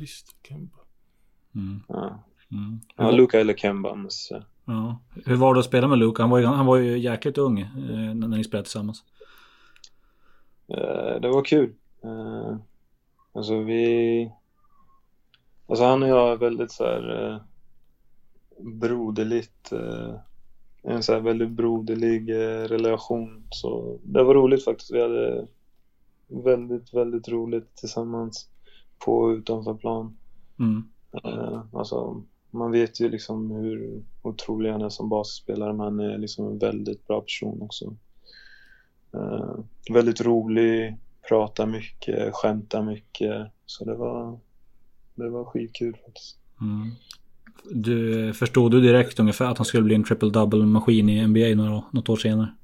Visst, 0.00 0.36
Kemba. 0.48 0.78
Mm. 1.54 1.80
Ja. 1.88 2.24
Mm. 2.52 2.80
Ja, 2.96 3.10
Luka 3.10 3.40
eller 3.40 3.54
Kemba, 3.54 3.94
måste 3.94 4.34
jag 4.34 4.42
säga. 4.42 4.50
Ja. 4.68 4.98
Hur 5.24 5.36
var 5.36 5.54
det 5.54 5.60
att 5.60 5.66
spela 5.66 5.88
med 5.88 5.98
Luke? 5.98 6.22
Han 6.22 6.30
var 6.30 6.38
ju, 6.38 6.46
han 6.46 6.66
var 6.66 6.76
ju 6.76 6.98
jäkligt 6.98 7.38
ung 7.38 7.60
eh, 7.60 8.14
när 8.14 8.28
ni 8.28 8.44
spelade 8.44 8.64
tillsammans. 8.64 9.04
Eh, 10.68 11.20
det 11.20 11.28
var 11.28 11.44
kul. 11.44 11.74
Eh, 12.04 12.56
alltså 13.32 13.58
vi... 13.58 14.32
Alltså 15.66 15.84
han 15.84 16.02
och 16.02 16.08
jag 16.08 16.32
är 16.32 16.36
väldigt 16.36 16.72
så 16.72 16.84
här 16.84 17.32
eh, 17.32 17.40
broderligt. 18.64 19.72
En 20.82 21.02
så 21.02 21.12
här 21.12 21.20
väldigt 21.20 21.50
broderlig 21.50 22.32
relation. 22.70 23.46
Så 23.50 23.98
det 24.02 24.22
var 24.22 24.34
roligt 24.34 24.64
faktiskt. 24.64 24.90
Vi 24.90 25.02
hade 25.02 25.46
väldigt, 26.26 26.94
väldigt 26.94 27.28
roligt 27.28 27.76
tillsammans 27.76 28.48
på 28.98 29.18
och 29.18 29.28
utanför 29.28 29.74
plan. 29.74 30.16
Mm. 30.58 30.88
Alltså, 31.72 32.22
man 32.50 32.70
vet 32.70 33.00
ju 33.00 33.08
liksom 33.08 33.50
hur 33.50 34.02
otrolig 34.22 34.70
han 34.70 34.82
är 34.82 34.88
som 34.88 35.08
basspelare, 35.08 35.72
men 35.72 35.80
han 35.80 36.00
är 36.00 36.18
liksom 36.18 36.46
en 36.46 36.58
väldigt 36.58 37.06
bra 37.06 37.20
person 37.20 37.62
också. 37.62 37.94
Eh, 39.14 39.54
väldigt 39.94 40.20
rolig, 40.20 40.96
pratar 41.28 41.66
mycket, 41.66 42.34
skämtar 42.34 42.82
mycket. 42.82 43.46
Så 43.66 43.84
det 43.84 43.94
var, 43.94 44.38
det 45.14 45.28
var 45.30 45.44
skitkul 45.44 45.96
faktiskt. 46.06 46.36
Mm. 46.60 46.90
Du, 47.70 48.32
förstod 48.34 48.70
du 48.70 48.80
direkt 48.80 49.20
ungefär 49.20 49.44
att 49.44 49.58
han 49.58 49.64
skulle 49.64 49.82
bli 49.84 49.94
en 49.94 50.04
triple 50.04 50.30
double 50.30 50.64
maskin 50.66 51.08
i 51.08 51.26
NBA 51.26 51.62
några, 51.64 51.82
något 51.90 52.08
år 52.08 52.16
senare? 52.16 52.54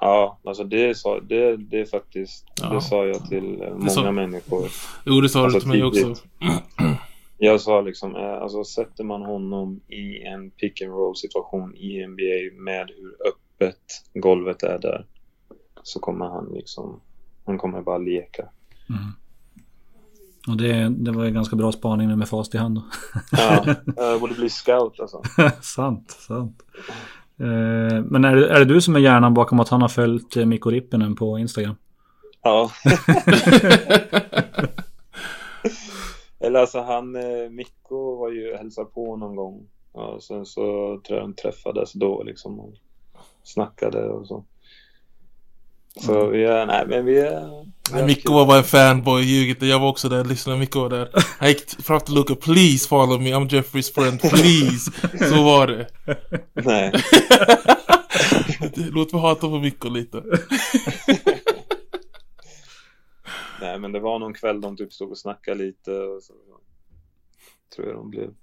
Ja, 0.00 0.38
alltså 0.44 0.64
det, 0.64 0.96
sa, 0.96 1.20
det, 1.20 1.56
det 1.56 1.90
faktiskt, 1.90 2.46
Ja. 2.62 2.68
det 2.74 2.80
sa 2.80 3.06
jag 3.06 3.28
till 3.28 3.62
eh, 3.62 3.74
många 3.74 3.88
sa- 3.90 4.12
människor. 4.12 4.68
Jo, 5.06 5.20
det 5.20 5.28
sa 5.28 5.44
Alltså, 5.44 5.58
du 5.58 5.62
till 5.62 5.70
mig 5.70 5.84
också. 5.84 6.22
Jag 7.44 7.60
sa 7.60 7.80
liksom, 7.80 8.16
eh, 8.16 8.42
alltså 8.42 8.64
sätter 8.64 9.04
man 9.04 9.22
honom 9.22 9.80
i 9.88 10.22
en 10.22 10.50
pick 10.50 10.82
and 10.82 10.92
roll 10.92 11.16
situation 11.16 11.74
i 11.76 12.06
NBA 12.06 12.62
med 12.62 12.90
hur 12.96 13.16
öppet 13.28 13.82
golvet 14.14 14.62
är 14.62 14.78
där 14.78 15.06
så 15.82 16.00
kommer 16.00 16.26
han 16.26 16.52
liksom, 16.54 17.00
han 17.46 17.58
kommer 17.58 17.82
bara 17.82 17.98
leka. 17.98 18.48
Mm. 18.88 19.12
Och 20.48 20.56
det, 20.56 20.88
det 20.88 21.10
var 21.10 21.24
ju 21.24 21.30
ganska 21.30 21.56
bra 21.56 21.72
spaning 21.72 22.08
nu 22.08 22.16
med 22.16 22.28
fast 22.28 22.54
i 22.54 22.58
hand 22.58 22.74
då. 22.74 22.84
Ja, 23.32 23.74
jag 23.96 24.20
borde 24.20 24.34
bli 24.34 24.48
scout 24.48 25.00
alltså. 25.00 25.22
sant, 25.62 26.10
sant. 26.10 26.62
Eh, 27.40 28.04
Men 28.04 28.24
är 28.24 28.36
det, 28.36 28.48
är 28.48 28.58
det 28.58 28.74
du 28.74 28.80
som 28.80 28.96
är 28.96 29.00
hjärnan 29.00 29.34
bakom 29.34 29.60
att 29.60 29.68
han 29.68 29.82
har 29.82 29.88
följt 29.88 30.36
eh, 30.36 30.46
Mikko 30.46 30.70
Rippinen 30.70 31.14
på 31.16 31.38
Instagram? 31.38 31.74
Ja. 32.42 32.70
Eller 36.42 36.60
alltså 36.60 36.80
han, 36.80 37.16
eh, 37.16 37.50
Mikko 37.50 38.16
var 38.16 38.30
ju 38.30 38.56
hälsade 38.56 38.86
på 38.86 39.16
någon 39.16 39.36
gång. 39.36 39.66
Ja, 39.94 40.18
sen 40.20 40.46
så 40.46 40.62
tror 41.06 41.18
jag 41.18 41.28
de 41.28 41.34
träffades 41.34 41.92
då 41.92 42.22
liksom 42.22 42.60
och 42.60 42.74
snackade 43.42 44.08
och 44.08 44.26
så. 44.26 44.44
Så 46.00 46.26
vi 46.26 46.44
är, 46.44 46.66
nej 46.66 46.84
men 46.88 47.04
vi 47.04 47.18
är... 47.18 47.64
Nej, 47.92 48.06
Mikko 48.06 48.32
var 48.32 48.46
bara 48.46 48.58
en 48.58 48.64
fanboy, 48.64 49.22
ljug 49.22 49.50
inte. 49.50 49.66
Jag 49.66 49.78
var 49.78 49.88
också 49.88 50.08
där, 50.08 50.24
lyssnade, 50.24 50.58
Mikko 50.58 50.80
var 50.80 50.90
där. 50.90 51.10
Han 51.38 51.48
gick 51.48 51.82
fram 51.82 52.00
till 52.00 52.14
Luca, 52.14 52.34
please 52.34 52.88
follow 52.88 53.20
me, 53.20 53.30
I'm 53.34 53.54
Jeffreys 53.54 53.92
friend, 53.92 54.20
please. 54.20 54.90
Så 55.28 55.42
var 55.42 55.66
det. 55.66 55.86
Nej. 56.52 56.92
Låt 58.92 59.12
mig 59.12 59.22
hata 59.22 59.48
på 59.48 59.58
Mikko 59.58 59.88
lite. 59.88 60.22
nej 63.62 63.78
men 63.78 63.92
det 63.92 64.00
var 64.00 64.18
någon 64.18 64.34
kväll 64.34 64.60
de 64.60 64.76
typ 64.76 64.92
stod 64.92 65.10
och 65.10 65.18
snackade 65.18 65.58
lite 65.58 65.92
och 65.92 66.22
så. 66.22 66.34
Tror 67.74 67.86
jag 67.86 67.96
de 67.96 68.10
blev 68.10 68.34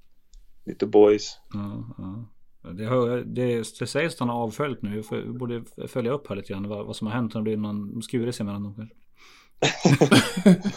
lite 0.65 0.85
boys. 0.85 1.39
Ja, 1.53 1.95
ja. 1.97 2.25
Det, 2.71 2.85
hör, 2.85 3.17
det, 3.17 3.79
det 3.79 3.87
sägs 3.87 4.13
att 4.13 4.19
han 4.19 4.29
har 4.29 4.43
avföljt 4.43 4.81
nu. 4.81 5.03
Vi 5.11 5.21
borde 5.21 5.63
följa 5.87 6.11
upp 6.11 6.27
här 6.27 6.35
lite 6.35 6.53
grann 6.53 6.67
vad, 6.67 6.85
vad 6.85 6.95
som 6.95 7.07
har 7.07 7.13
hänt. 7.13 7.35
Om 7.35 7.43
det 7.43 7.43
blir 7.43 7.57
någon 7.57 8.01
skurelse 8.01 8.43
mellan 8.43 8.63
dem 8.63 8.75
kanske. 8.75 8.95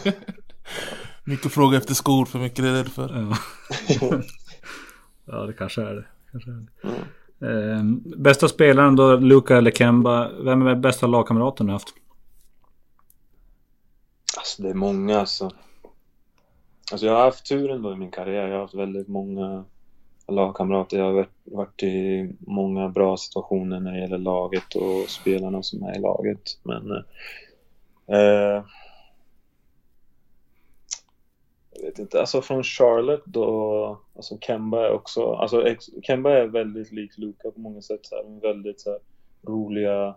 Mikko 1.25 1.49
frågar 1.49 1.77
efter 1.77 1.93
skor 1.93 2.25
för 2.25 2.39
mycket, 2.39 2.63
det 2.63 2.69
är 2.69 2.73
därför. 2.73 3.09
Ja. 3.19 3.37
ja, 5.25 5.45
det 5.45 5.53
kanske 5.53 5.81
är 5.81 5.95
det. 5.95 6.05
Kanske 6.31 6.51
är 6.51 6.55
det. 6.55 6.87
Mm. 6.87 7.01
Eh, 7.43 7.83
bästa 8.17 8.47
spelaren 8.47 8.95
då, 8.95 9.15
Luka 9.15 9.57
eller 9.57 9.71
Kemba. 9.71 10.31
Vem 10.43 10.67
är 10.67 10.75
bästa 10.75 11.07
lagkamraten 11.07 11.67
du 11.67 11.73
haft? 11.73 11.93
Alltså 14.37 14.63
det 14.63 14.69
är 14.69 14.73
många 14.73 15.19
alltså. 15.19 15.51
Alltså 16.91 17.05
jag 17.05 17.13
har 17.13 17.23
haft 17.23 17.45
turen 17.45 17.81
då 17.81 17.93
i 17.93 17.95
min 17.95 18.11
karriär. 18.11 18.47
Jag 18.47 18.53
har 18.53 18.61
haft 18.61 18.73
väldigt 18.73 19.07
många 19.07 19.65
lagkamrater. 20.27 20.97
Jag 20.97 21.05
har 21.05 21.13
varit, 21.13 21.29
varit 21.43 21.83
i 21.83 22.29
många 22.39 22.89
bra 22.89 23.17
situationer 23.17 23.79
när 23.79 23.91
det 23.91 23.99
gäller 23.99 24.17
laget 24.17 24.75
och 24.75 25.09
spelarna 25.09 25.63
som 25.63 25.83
är 25.83 25.97
i 25.97 25.99
laget. 25.99 26.59
Men 26.63 26.91
eh, 28.07 28.63
jag 31.75 31.85
vet 31.85 31.99
inte, 31.99 32.19
alltså 32.19 32.41
från 32.41 32.63
Charlotte 32.63 33.25
då, 33.25 33.99
alltså 34.15 34.37
Kemba 34.41 34.87
är 34.87 34.91
också, 34.91 35.33
alltså 35.33 35.67
ex, 35.67 35.85
Kemba 36.01 36.31
är 36.31 36.47
väldigt 36.47 36.91
lik 36.91 37.17
Luka 37.17 37.51
på 37.51 37.59
många 37.59 37.81
sätt. 37.81 38.05
Så 38.05 38.15
här, 38.15 38.41
väldigt 38.41 38.81
så 38.81 38.89
här, 38.89 38.99
roliga, 39.47 40.15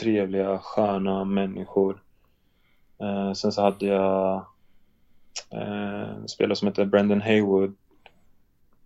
trevliga, 0.00 0.58
sköna 0.58 1.24
människor. 1.24 2.02
Eh, 3.00 3.32
sen 3.32 3.52
så 3.52 3.62
hade 3.62 3.86
jag 3.86 4.46
eh, 5.50 6.10
en 6.10 6.28
spelare 6.28 6.56
som 6.56 6.68
heter 6.68 6.84
Brendan 6.84 7.20
Haywood 7.20 7.74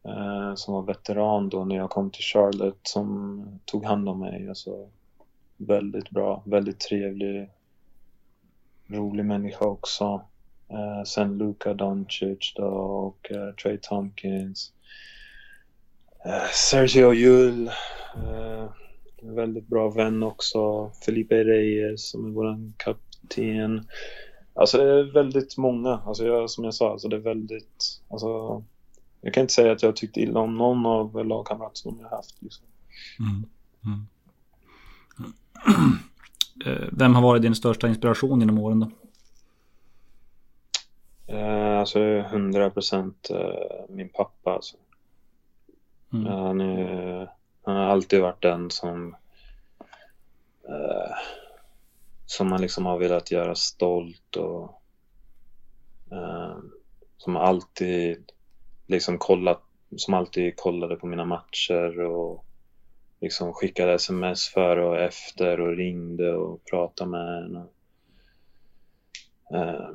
eh, 0.04 0.54
som 0.54 0.74
var 0.74 0.82
veteran 0.82 1.48
då 1.48 1.64
när 1.64 1.76
jag 1.76 1.90
kom 1.90 2.10
till 2.10 2.24
Charlotte 2.24 2.80
som 2.88 3.44
tog 3.64 3.84
hand 3.84 4.08
om 4.08 4.20
mig. 4.20 4.48
Alltså, 4.48 4.88
väldigt 5.56 6.10
bra, 6.10 6.42
väldigt 6.46 6.80
trevlig, 6.80 7.50
rolig 8.86 9.24
människa 9.24 9.64
också. 9.64 10.22
Eh, 10.68 11.04
sen 11.04 11.38
Luka 11.38 11.74
Doncic 11.74 12.52
då 12.56 12.66
och 12.66 13.32
eh, 13.32 13.54
Trey 13.54 13.78
Tompkins. 13.82 14.72
Eh, 16.24 16.50
Sergio 16.52 17.12
Llull. 17.12 17.68
Eh, 18.16 18.70
väldigt 19.22 19.66
bra 19.66 19.90
vän 19.90 20.22
också. 20.22 20.90
Felipe 21.04 21.44
Reyes 21.44 22.10
som 22.10 22.26
är 22.26 22.30
våran 22.30 22.74
kapten. 23.33 23.89
Alltså 24.55 24.78
det 24.78 24.85
är 24.85 25.12
väldigt 25.12 25.57
många. 25.57 26.03
Alltså 26.07 26.26
jag, 26.26 26.51
som 26.51 26.64
jag 26.64 26.74
sa, 26.74 26.91
alltså 26.93 27.09
det 27.09 27.16
är 27.16 27.20
väldigt... 27.20 28.01
Alltså, 28.09 28.62
jag 29.20 29.35
kan 29.35 29.41
inte 29.41 29.55
säga 29.55 29.72
att 29.72 29.83
jag 29.83 29.97
tyckte 29.97 30.20
illa 30.20 30.41
om 30.41 30.59
någon 30.59 30.87
av 30.87 31.26
lagkamraterna 31.26 31.70
som 31.74 31.99
jag 32.01 32.09
haft. 32.09 32.43
Liksom. 32.43 32.64
Mm. 33.18 33.47
Mm. 33.85 34.07
Eh, 36.66 36.89
Vem 36.93 37.14
har 37.14 37.22
varit 37.22 37.43
din 37.43 37.55
största 37.55 37.89
inspiration 37.89 38.41
genom 38.41 38.59
åren 38.59 38.80
då? 38.80 38.91
Eh, 41.35 41.78
alltså 41.78 42.01
100 42.01 42.70
procent 42.70 43.30
eh, 43.30 43.85
min 43.89 44.09
pappa. 44.09 44.53
Alltså. 44.53 44.76
Mm. 46.12 46.26
Han, 46.26 46.61
är, 46.61 47.30
han 47.62 47.76
har 47.76 47.85
alltid 47.85 48.20
varit 48.20 48.43
den 48.43 48.70
som 48.70 49.16
eh, 50.68 51.16
som 52.39 52.49
man 52.49 52.61
liksom 52.61 52.87
har 52.87 52.99
velat 52.99 53.30
göra 53.30 53.55
stolt 53.55 54.37
och 54.37 54.83
eh, 56.12 56.57
som 57.16 57.37
alltid 57.37 58.33
liksom 58.87 59.18
kollat 59.18 59.62
som 59.97 60.14
alltid 60.14 60.57
kollade 60.57 60.97
på 60.97 61.07
mina 61.07 61.24
matcher 61.24 62.01
och 62.01 62.45
liksom 63.20 63.53
skickade 63.53 63.93
sms 63.93 64.49
före 64.49 64.85
och 64.85 64.99
efter 64.99 65.61
och 65.61 65.76
ringde 65.76 66.35
och 66.35 66.64
pratade 66.64 67.11
med 67.11 67.45
en. 67.45 67.57
och, 67.57 67.72
Eh, 69.55 69.91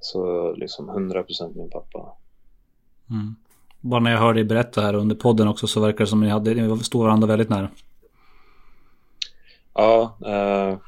så 0.00 0.52
liksom 0.52 0.90
100% 0.90 1.56
min 1.56 1.70
pappa. 1.70 2.12
Mm. 3.10 3.36
Bara 3.80 4.00
när 4.00 4.10
jag 4.10 4.18
hörde 4.18 4.38
dig 4.38 4.44
berätta 4.44 4.80
här 4.80 4.94
under 4.94 5.16
podden 5.16 5.48
också 5.48 5.66
så 5.66 5.80
verkar 5.80 5.98
det 5.98 6.06
som 6.06 6.18
att 6.18 6.24
ni 6.24 6.30
hade, 6.30 6.54
ni 6.54 6.84
stod 6.84 7.02
varandra 7.02 7.26
väldigt 7.26 7.48
nära. 7.48 7.70
Ja, 9.74 10.18
eh, 10.26 10.78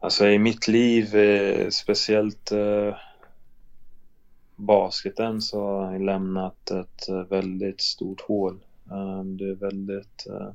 alltså 0.00 0.26
i 0.26 0.38
mitt 0.38 0.68
liv, 0.68 1.16
eh, 1.16 1.68
speciellt 1.68 2.52
eh, 2.52 2.94
basketen, 4.56 5.42
så 5.42 5.60
har 5.64 5.92
jag 5.92 6.02
lämnat 6.02 6.70
ett 6.70 7.08
eh, 7.08 7.22
väldigt 7.22 7.80
stort 7.80 8.20
hål. 8.20 8.64
Ehm, 8.90 9.36
det 9.36 9.50
är 9.50 9.54
väldigt, 9.54 10.26
eh, 10.26 10.48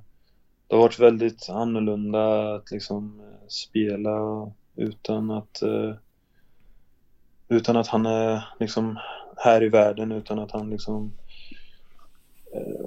det 0.67 0.75
har 0.75 0.81
varit 0.81 0.99
väldigt 0.99 1.49
annorlunda 1.49 2.55
att 2.55 2.71
liksom 2.71 3.19
eh, 3.19 3.47
spela 3.47 4.51
utan 4.75 5.31
att 5.31 5.63
utan 7.47 7.77
att 7.77 7.87
han 7.87 8.05
är 8.05 8.47
liksom 8.59 8.99
här 9.37 9.63
i 9.63 9.69
världen, 9.69 10.11
utan 10.11 10.39
att 10.39 10.51
han 10.51 10.69
liksom 10.69 11.11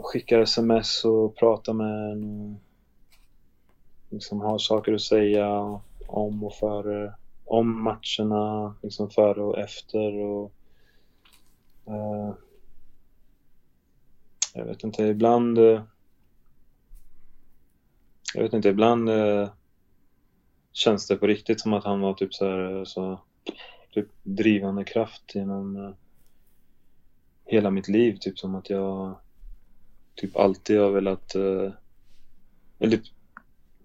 skickar 0.03 0.41
sms 0.41 1.05
och 1.05 1.37
pratar 1.37 1.73
med 1.73 2.13
en 2.13 2.57
liksom 4.11 4.41
har 4.41 4.59
saker 4.59 4.93
att 4.93 5.01
säga 5.01 5.81
om 6.09 6.45
och 6.45 6.55
före 6.55 7.05
eh, 7.05 7.13
om 7.45 7.83
matcherna, 7.83 8.75
liksom 8.83 9.11
före 9.11 9.43
och 9.43 9.59
efter 9.59 10.15
och 10.15 10.53
eh, 11.87 12.35
jag 14.55 14.65
vet 14.65 14.85
inte, 14.85 15.03
ibland 15.03 15.59
eh, 15.59 15.83
jag 18.35 18.43
vet 18.43 18.53
inte, 18.53 18.69
ibland 18.69 19.09
eh, 19.09 19.49
känns 20.73 21.07
det 21.07 21.17
på 21.17 21.27
riktigt 21.27 21.61
som 21.61 21.73
att 21.73 21.85
han 21.85 22.01
var 22.01 22.15
typ 22.15 22.35
så 22.35 22.45
här, 22.45 22.77
eh, 22.77 22.85
så 22.85 23.21
typ 23.91 24.09
drivande 24.23 24.85
kraft 24.85 25.35
genom 25.35 25.77
eh, 25.77 25.91
hela 27.45 27.71
mitt 27.71 27.89
liv, 27.89 28.17
typ 28.21 28.39
som 28.39 28.55
att 28.55 28.71
jag 28.71 29.19
typ 30.15 30.37
alltid 30.37 30.81
har 30.81 30.91
velat 30.91 31.35
eh, 31.35 31.73
eller 32.79 32.97
typ 32.97 33.18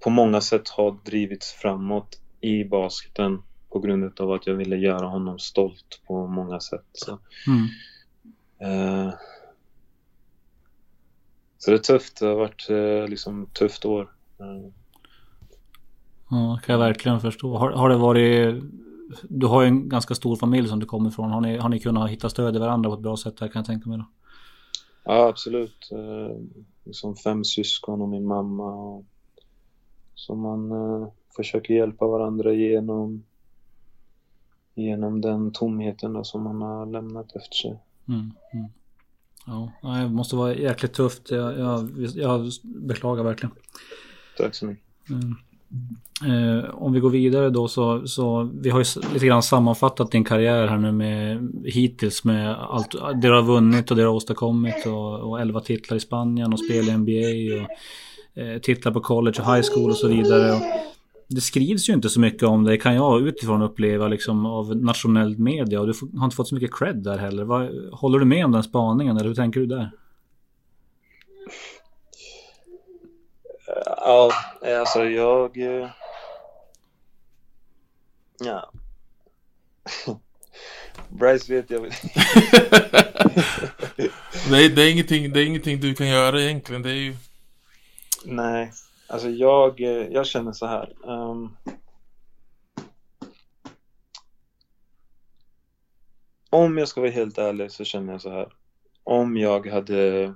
på 0.04 0.10
många 0.10 0.42
sätt 0.42 0.70
har 0.70 0.98
drivits 1.06 1.52
framåt 1.52 2.20
i 2.42 2.64
basketen 2.64 3.42
på 3.70 3.80
grund 3.80 4.20
av 4.20 4.32
att 4.32 4.48
jag 4.48 4.56
ville 4.56 4.76
göra 4.76 5.08
honom 5.08 5.40
stolt 5.40 6.02
på 6.08 6.28
många 6.28 6.60
sätt. 6.60 6.86
Så, 6.94 7.20
Mm. 7.48 7.68
eh, 9.08 9.14
så 11.58 11.72
det 11.72 11.78
är 11.78 11.82
tufft. 11.82 12.20
Det 12.20 12.26
har 12.26 12.36
varit 12.36 12.70
eh, 12.70 13.10
liksom 13.10 13.46
tufft 13.54 13.86
år. 13.86 14.12
Eh, 14.40 14.72
Ja, 16.30 16.60
kan 16.66 16.74
jag 16.74 16.80
verkligen 16.80 17.20
förstå. 17.20 17.58
Har, 17.58 17.72
har 17.72 17.90
det 17.90 17.98
varit... 17.98 18.64
Du 19.24 19.46
har 19.48 19.62
ju 19.62 19.68
en 19.68 19.90
ganska 19.90 20.16
stor 20.16 20.36
familj 20.36 20.68
som 20.68 20.80
du 20.80 20.86
kommer 20.86 21.10
ifrån. 21.10 21.32
Har 21.32 21.42
ni, 21.42 21.58
har 21.58 21.70
ni 21.70 21.80
kunnat 21.80 22.10
hitta 22.10 22.30
stöd 22.30 22.56
i 22.56 22.60
varandra 22.60 22.90
på 22.90 22.94
ett 22.94 23.02
bra 23.02 23.18
sätt 23.18 23.38
där 23.38 23.48
kan 23.48 23.60
jag 23.60 23.66
tänka 23.66 23.90
mig 23.90 23.98
då? 23.98 24.06
ja, 25.06 25.28
absolut. 25.28 25.90
Eh, 25.92 26.38
liksom 26.84 27.16
fem 27.16 27.44
syskon 27.44 28.02
och 28.02 28.10
min 28.10 28.26
mamma. 28.28 28.74
Och, 28.74 29.06
Så 30.16 30.36
man 30.36 30.72
eh, 30.72 31.08
försöker 31.36 31.74
hjälpa 31.74 32.08
varandra 32.08 32.54
genom, 32.54 33.24
genom 34.76 35.22
den 35.22 35.52
tomheten 35.52 36.14
då, 36.14 36.24
som 36.24 36.44
man 36.44 36.62
har 36.62 36.86
lämnat 36.86 37.36
efter 37.36 37.56
sig. 37.56 37.80
Mm, 38.08 38.32
mm. 38.54 38.70
Ja, 39.46 39.72
det 39.82 40.10
måste 40.10 40.36
vara 40.36 40.56
jäkligt 40.56 40.94
tufft. 40.94 41.32
Jag, 41.32 41.60
jag, 41.60 41.90
jag 42.16 42.52
beklagar 42.64 43.24
verkligen. 43.24 43.56
Tack 44.38 44.56
så 44.56 44.66
mycket. 44.66 44.86
Mm. 45.10 45.36
Eh, 46.26 46.70
om 46.76 46.94
vi 46.94 47.00
går 47.00 47.10
vidare 47.10 47.50
då 47.50 47.68
så, 47.68 48.08
så 48.08 48.52
vi 48.54 48.70
har 48.70 48.80
ju 48.80 49.02
lite 49.14 49.26
grann 49.26 49.44
sammanfattat 49.44 50.12
din 50.12 50.24
karriär 50.24 50.68
här 50.68 50.78
nu 50.78 50.92
med 50.92 51.52
hittills 51.66 52.24
med 52.24 52.56
allt 52.56 52.92
det 52.92 53.28
du 53.28 53.34
har 53.34 53.42
vunnit 53.42 53.92
och 53.92 53.98
det 53.98 54.04
du 54.04 54.08
har 54.08 54.16
åstadkommit 54.16 54.86
och, 54.86 55.20
och 55.20 55.42
11 55.42 55.60
titlar 55.60 55.98
i 55.98 56.00
Spanien 56.00 56.54
och 56.54 56.60
spel 56.60 56.90
i 56.90 56.98
NBA 56.98 57.64
och 57.64 57.70
eh, 58.36 58.62
titlar 58.62 58.92
på 58.92 59.00
college 59.00 59.42
och 59.42 59.56
high 59.56 59.68
school 59.74 59.90
och 59.90 59.98
så 59.98 60.08
vidare. 60.08 60.52
Och 60.54 60.62
det 61.28 61.42
skrivs 61.42 61.90
ju 61.90 61.94
inte 61.94 62.10
så 62.10 62.20
mycket 62.20 62.44
om 62.44 62.64
det 62.64 62.78
kan 62.78 62.96
jag 62.96 63.28
utifrån 63.28 63.62
uppleva 63.62 64.08
liksom 64.08 64.46
av 64.46 64.76
nationell 64.76 65.38
media 65.38 65.80
och 65.82 65.88
du 65.88 65.94
har 66.18 66.26
inte 66.26 66.36
fått 66.36 66.48
så 66.48 66.56
mycket 66.56 66.76
cred 66.76 66.96
där 66.96 67.18
heller. 67.18 67.44
Vad, 67.44 67.70
håller 67.94 68.20
du 68.20 68.26
med 68.26 68.46
om 68.46 68.52
den 68.52 68.64
spaningen 68.64 69.18
eller 69.18 69.28
hur 69.28 69.36
tänker 69.36 69.60
du 69.60 69.66
där? 69.66 69.92
Ja, 73.86 74.32
alltså 74.64 75.04
jag... 75.04 75.58
eh, 75.58 75.90
Ja. 78.46 78.72
Bryce 81.10 81.54
vet 81.54 81.70
jag 81.70 81.82
väl. 81.82 81.92
Nej, 84.50 84.70
det 84.70 84.82
är, 84.82 84.92
ingenting, 84.92 85.34
det 85.34 85.40
är 85.40 85.46
ingenting 85.46 85.80
du 85.80 85.96
kan 85.96 86.08
göra 86.08 86.42
egentligen. 86.42 86.82
Det 86.82 86.90
är 86.90 86.94
ju... 86.94 87.16
Nej, 88.26 88.72
alltså 89.08 89.30
jag, 89.30 89.82
eh, 89.82 89.88
jag 90.08 90.26
känner 90.28 90.52
så 90.52 90.66
här. 90.66 90.94
ehm, 91.08 91.58
om 96.50 96.78
jag 96.78 96.88
ska 96.88 97.02
vara 97.02 97.12
helt 97.12 97.38
ärlig 97.38 97.72
så 97.72 97.84
känner 97.84 98.12
jag 98.12 98.22
så 98.22 98.30
här. 98.30 98.54
Om 99.04 99.38
jag 99.38 99.68
hade... 99.68 100.34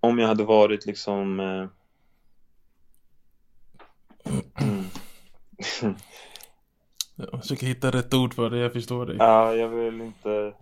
Om 0.00 0.18
jag 0.18 0.28
hade 0.28 0.44
varit 0.44 0.86
liksom... 0.86 1.40
eh, 1.40 1.66
Jag 7.16 7.40
försöker 7.40 7.66
hitta 7.66 7.90
rätt 7.90 8.14
ord 8.14 8.34
för 8.34 8.50
det, 8.50 8.58
jag 8.58 8.72
förstår 8.72 9.06
dig. 9.06 9.16
Ja, 9.18 9.54
jag 9.54 9.68
vill 9.68 10.00
inte... 10.00 10.52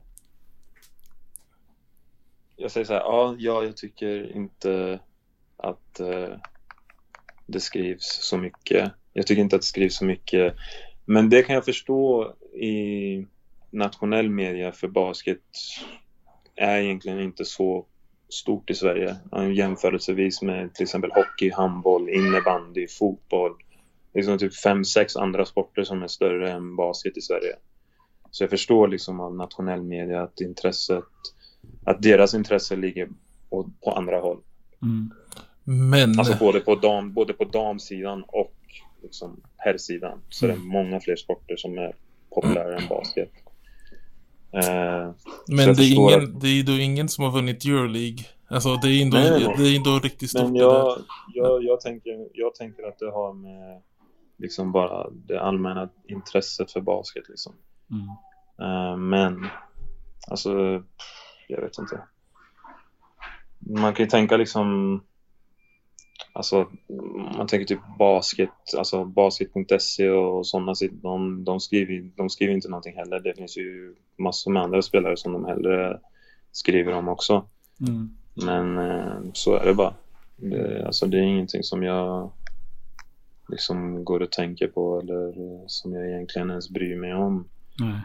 Jag 2.69 2.73
säger 2.73 2.87
så 2.87 2.93
här, 2.93 3.01
ja, 3.01 3.37
ja 3.39 3.65
jag 3.65 3.77
tycker 3.77 4.37
inte 4.37 5.01
att 5.57 6.01
eh, 6.01 6.37
det 7.47 7.61
skrivs 7.61 8.19
så 8.23 8.39
mycket. 8.39 8.93
Jag 9.13 9.27
tycker 9.27 9.43
inte 9.43 9.57
att 9.57 9.63
det 9.63 9.67
skrivs 9.67 9.97
så 9.97 10.05
mycket. 10.05 10.55
Men 11.05 11.31
det 11.31 11.43
kan 11.43 11.55
jag 11.55 11.65
förstå 11.65 12.35
i 12.55 13.27
nationell 13.71 14.31
media 14.31 14.73
för 14.73 14.89
basket 14.89 15.43
är 16.57 16.79
egentligen 16.79 17.21
inte 17.21 17.45
så 17.45 17.87
stort 18.29 18.71
i 18.71 18.75
Sverige. 18.75 19.17
Jämförelsevis 19.55 20.43
med 20.43 20.75
till 20.75 20.85
exempel 20.85 21.13
hockey, 21.13 21.51
handboll, 21.51 22.09
innebandy, 22.09 22.87
fotboll 22.89 23.53
Det 24.13 24.19
liksom 24.19 24.39
typ 24.39 24.55
fem, 24.55 24.85
sex 24.85 25.17
andra 25.17 25.45
sporter 25.45 25.85
som 25.85 26.03
är 26.03 26.09
större 26.09 26.53
än 26.53 26.77
basket 26.77 27.17
i 27.17 27.21
Sverige. 27.21 27.57
Så 28.31 28.43
jag 28.43 28.51
förstår 28.51 28.89
liksom 28.89 29.21
av 29.21 29.35
nationell 29.35 29.83
media 29.83 30.23
att 30.23 30.41
intresset, 30.41 31.05
att 31.85 32.03
deras 32.03 32.35
intresse 32.35 32.77
ligger 32.77 33.09
på, 33.51 33.71
på 33.85 33.91
andra 33.91 34.21
håll. 34.21 34.39
Mm. 34.83 35.11
Men... 35.65 36.19
Alltså 36.19 36.37
både 36.39 36.61
på, 36.61 36.75
dam, 36.75 37.13
både 37.13 37.33
på 37.33 37.45
damsidan 37.45 38.25
och 38.27 38.55
liksom 39.03 39.41
herrsidan. 39.57 40.21
Så 40.29 40.47
det 40.47 40.53
är 40.53 40.57
många 40.57 41.01
fler 41.01 41.17
sporter 41.17 41.57
som 41.57 41.79
är 41.79 41.95
populärare 42.35 42.77
än 42.77 42.89
basket. 42.89 43.31
Eh, 44.53 45.15
Men 45.49 45.75
det 45.75 45.83
är, 45.83 45.95
ingen, 45.95 46.39
det 46.39 46.49
är 46.49 46.63
då 46.63 46.73
ingen 46.73 47.09
som 47.09 47.25
har 47.25 47.31
vunnit 47.31 47.65
Euroleague. 47.65 48.25
Alltså 48.49 48.77
det 48.77 48.89
är 48.89 49.03
ändå, 49.03 49.17
Nej, 49.17 49.31
nej, 49.31 49.45
nej. 49.45 49.55
det 49.59 49.69
är 49.69 49.77
ändå 49.77 49.99
riktigt 49.99 50.31
stort 50.31 50.43
Men 50.43 50.55
jag, 50.55 50.99
jag, 51.35 51.65
jag, 51.65 51.81
tänker, 51.81 52.29
jag 52.35 52.55
tänker 52.55 52.89
att 52.89 52.99
det 52.99 53.11
har 53.11 53.33
med 53.33 53.83
liksom 54.39 54.73
bara 54.73 55.11
det 55.11 55.41
allmänna 55.41 55.89
intresset 56.09 56.73
för 56.73 56.81
basket 56.81 57.29
liksom. 57.29 57.53
Mm. 57.91 58.09
Eh, 58.61 58.97
men 58.97 59.47
alltså, 60.31 60.83
jag 61.49 61.61
vet 61.61 61.79
inte. 61.79 62.01
Man 63.59 63.95
kan 63.95 64.05
ju 64.05 64.11
tänka 64.11 64.37
liksom 64.37 65.01
Alltså, 66.33 66.69
man 67.37 67.47
tänker 67.47 67.67
typ 67.67 67.81
basket, 67.99 68.51
alltså 68.77 69.05
basket.se 69.05 70.09
och 70.09 70.47
sådana 70.47 70.75
de, 70.91 71.45
de, 71.45 71.61
skriver, 71.61 72.11
de 72.17 72.31
skriver 72.31 72.55
inte 72.55 72.69
någonting 72.69 72.97
heller. 72.97 73.21
Det 73.21 73.35
finns 73.35 73.57
ju 73.57 73.95
massor 74.19 74.51
med 74.51 74.63
andra 74.63 74.83
spelare 74.83 75.17
som 75.17 75.33
de 75.33 75.45
hellre 75.45 76.01
skriver 76.53 76.93
om 76.93 77.09
också. 77.09 77.45
Mm. 77.81 78.11
Men 78.35 78.79
eh, 78.79 79.31
så 79.33 79.55
är 79.55 79.67
det 79.67 79.75
bara. 79.75 79.95
Det, 80.37 80.87
alltså, 80.87 81.07
det 81.07 81.19
är 81.19 81.23
ingenting 81.23 81.63
som 81.63 81.83
jag 81.83 82.31
liksom 83.49 84.05
går 84.05 84.21
och 84.23 84.33
tänker 84.33 84.69
på 84.69 85.01
eller 85.01 85.29
eh, 85.29 85.65
som 85.67 85.93
jag 85.93 86.09
egentligen 86.09 86.51
ens 86.51 86.71
bryr 86.71 86.97
mig 86.97 87.15
om. 87.15 87.49
Nej. 87.81 88.01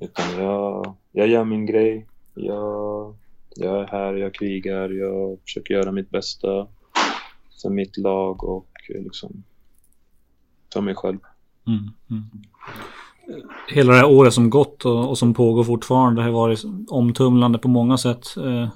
Utan 0.00 0.42
jag, 0.42 0.94
jag 1.12 1.28
gör 1.28 1.44
min 1.44 1.66
grej. 1.66 2.06
Jag, 2.36 3.14
jag 3.56 3.82
är 3.82 3.86
här, 3.86 4.14
jag 4.14 4.34
krigar, 4.34 4.88
jag 4.88 5.38
försöker 5.42 5.74
göra 5.74 5.92
mitt 5.92 6.10
bästa 6.10 6.66
för 7.62 7.70
mitt 7.70 7.96
lag 7.96 8.44
och 8.44 8.68
eh, 8.94 9.02
liksom 9.02 9.44
för 10.72 10.80
mig 10.80 10.94
själv. 10.94 11.18
Mm. 11.66 11.90
Mm. 12.10 12.24
Hela 13.68 13.92
det 13.92 13.98
här 13.98 14.10
året 14.10 14.34
som 14.34 14.50
gått 14.50 14.84
och, 14.84 15.08
och 15.08 15.18
som 15.18 15.34
pågår 15.34 15.64
fortfarande 15.64 16.22
har 16.22 16.30
varit 16.30 16.64
omtumlande 16.88 17.58
på 17.58 17.68
många 17.68 17.98
sätt. 17.98 18.36
Eh, 18.36 18.68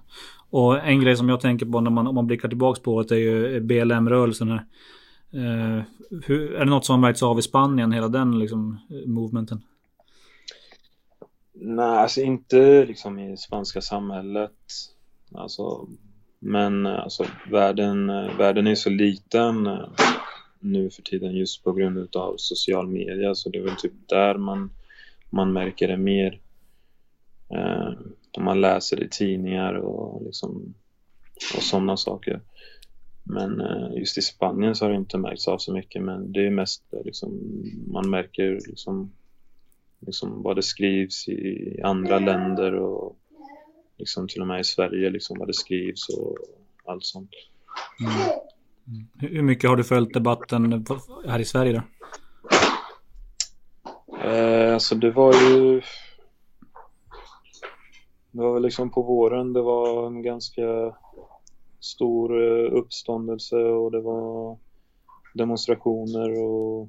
och 0.51 0.85
en 0.85 1.01
grej 1.01 1.17
som 1.17 1.29
jag 1.29 1.41
tänker 1.41 1.67
på 1.67 1.81
när 1.81 1.91
man, 1.91 2.07
om 2.07 2.15
man 2.15 2.27
blickar 2.27 2.49
tillbaks 2.49 2.81
på 2.81 3.03
det 3.03 3.15
är 3.15 3.19
ju 3.19 3.57
eh, 3.57 3.63
BLM-rörelsen 3.63 4.51
här. 4.51 4.65
Hur, 6.27 6.55
är 6.55 6.65
det 6.65 6.71
något 6.71 6.85
som 6.85 6.93
har 6.93 7.01
märkts 7.01 7.23
av 7.23 7.39
i 7.39 7.43
Spanien, 7.43 7.93
hela 7.93 8.09
den 8.09 8.39
liksom, 8.39 8.79
movementen? 9.07 9.63
Nej, 11.63 11.99
alltså 11.99 12.21
inte 12.21 12.85
liksom 12.85 13.19
i 13.19 13.37
spanska 13.37 13.81
samhället. 13.81 14.53
Alltså, 15.35 15.89
men 16.39 16.87
alltså, 16.87 17.27
världen, 17.51 18.07
världen 18.39 18.67
är 18.67 18.75
så 18.75 18.91
liten 18.91 19.67
eh, 19.67 19.89
nu 20.61 20.91
för 20.91 21.03
tiden 21.03 21.33
just 21.33 21.65
på 21.65 21.73
grund 21.73 22.17
av 22.17 22.35
social 22.37 22.89
media. 22.89 23.35
Så 23.35 23.49
det 23.49 23.59
är 23.59 23.63
väl 23.63 23.77
typ 23.77 23.93
där 24.09 24.35
man, 24.35 24.71
man 25.31 25.53
märker 25.53 25.89
det 25.89 25.97
mer. 25.97 26.41
Eh, 27.55 27.93
om 28.33 28.45
man 28.45 28.61
läser 28.61 29.03
i 29.03 29.09
tidningar 29.09 29.75
och, 29.75 30.25
liksom, 30.25 30.75
och 31.57 31.63
sådana 31.63 31.97
saker. 31.97 32.41
Men 33.23 33.61
eh, 33.61 33.99
just 33.99 34.19
i 34.19 34.23
Spanien 34.23 34.75
så 34.75 34.85
har 34.85 34.91
det 34.91 34.97
inte 34.97 35.19
märkts 35.19 35.49
av 35.49 35.59
så 35.59 35.73
mycket. 35.73 36.03
Men 36.03 36.33
det 36.33 36.47
är 36.47 36.51
mest 36.51 36.83
eh, 36.93 37.05
liksom, 37.05 37.41
man 37.87 38.11
märker 38.11 38.61
liksom, 38.69 39.13
liksom 40.01 40.43
vad 40.43 40.57
det 40.57 40.63
skrivs 40.63 41.29
i 41.29 41.81
andra 41.85 42.19
länder 42.19 42.75
och 42.75 43.17
liksom 43.99 44.29
till 44.29 44.41
och 44.41 44.47
med 44.47 44.61
i 44.61 44.65
Sverige 44.65 45.11
liksom 45.11 45.39
vad 45.39 45.49
det 45.49 45.55
skrivs 45.55 46.09
och 46.09 46.37
allt 46.85 47.05
sånt. 47.05 47.31
Mm. 48.01 48.13
Mm. 48.87 49.35
Hur 49.35 49.43
mycket 49.43 49.71
har 49.71 49.77
du 49.77 49.85
följt 49.85 50.15
debatten 50.15 50.87
här 51.27 51.39
i 51.39 51.45
Sverige 51.45 51.73
då? 51.73 51.83
Eh, 54.29 54.75
alltså 54.75 54.95
det 54.95 55.11
var 55.11 55.33
ju... 55.33 55.83
Det 58.33 58.43
var 58.43 58.55
väl 58.55 58.63
liksom 58.63 58.91
på 58.91 59.03
våren 59.03 59.53
det 59.53 59.63
var 59.63 60.07
en 60.07 60.23
ganska 60.23 60.97
stor 61.81 62.43
eh, 62.43 62.73
uppståndelse 62.73 63.57
och 63.57 63.93
det 63.93 64.01
var 64.01 64.59
demonstrationer 65.35 66.43
och 66.43 66.89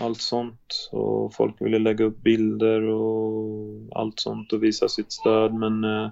allt 0.00 0.20
sånt. 0.20 0.90
Och 0.92 1.34
folk 1.34 1.60
ville 1.60 1.78
lägga 1.78 2.04
upp 2.04 2.22
bilder 2.22 2.82
och 2.82 3.80
allt 3.92 4.20
sånt 4.20 4.52
och 4.52 4.62
visa 4.62 4.88
sitt 4.88 5.12
stöd 5.12 5.54
men 5.54 5.84
eh, 5.84 6.10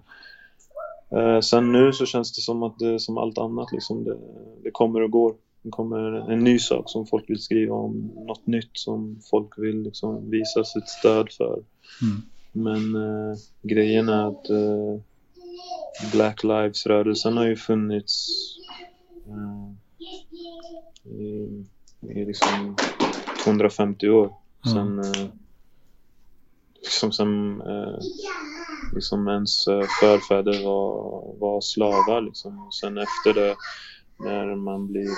eh, 1.10 1.40
sen 1.40 1.72
nu 1.72 1.92
så 1.92 2.06
känns 2.06 2.32
det 2.32 2.40
som 2.40 2.62
att 2.62 2.78
det 2.78 3.00
som 3.00 3.18
allt 3.18 3.38
annat 3.38 3.72
liksom. 3.72 4.04
Det, 4.04 4.18
det 4.62 4.70
kommer 4.70 5.02
och 5.02 5.10
går. 5.10 5.34
Det 5.62 5.70
kommer 5.70 6.32
en 6.32 6.38
ny 6.38 6.58
sak 6.58 6.90
som 6.90 7.06
folk 7.06 7.30
vill 7.30 7.42
skriva 7.42 7.74
om, 7.74 8.10
något 8.26 8.46
nytt 8.46 8.70
som 8.72 9.20
folk 9.30 9.58
vill 9.58 9.82
liksom 9.82 10.30
visa 10.30 10.64
sitt 10.64 10.88
stöd 10.88 11.32
för. 11.32 11.62
Mm. 12.02 12.22
Men 12.52 12.94
eh, 12.94 13.38
grejen 13.62 14.08
är 14.08 14.28
att 14.28 14.50
eh, 14.50 15.00
Black 16.12 16.44
Lives-rörelsen 16.44 17.36
har 17.36 17.46
ju 17.46 17.56
funnits 17.56 18.28
eh, 19.26 19.70
i, 21.12 21.64
i 22.00 22.24
liksom 22.24 22.76
250 23.44 24.08
år. 24.08 24.32
Sen, 24.72 24.98
eh, 24.98 25.28
liksom 26.82 27.12
sen 27.12 27.60
eh, 27.60 27.98
liksom 28.94 29.28
ens 29.28 29.66
eh, 29.66 29.84
förfäder 30.00 30.64
var, 30.64 31.38
var 31.38 31.60
slavar 31.60 32.20
liksom. 32.20 32.66
Och 32.66 32.74
sen 32.74 32.98
efter 32.98 33.34
det 33.34 33.56
när 34.18 34.56
man 34.56 34.86
blir 34.86 35.10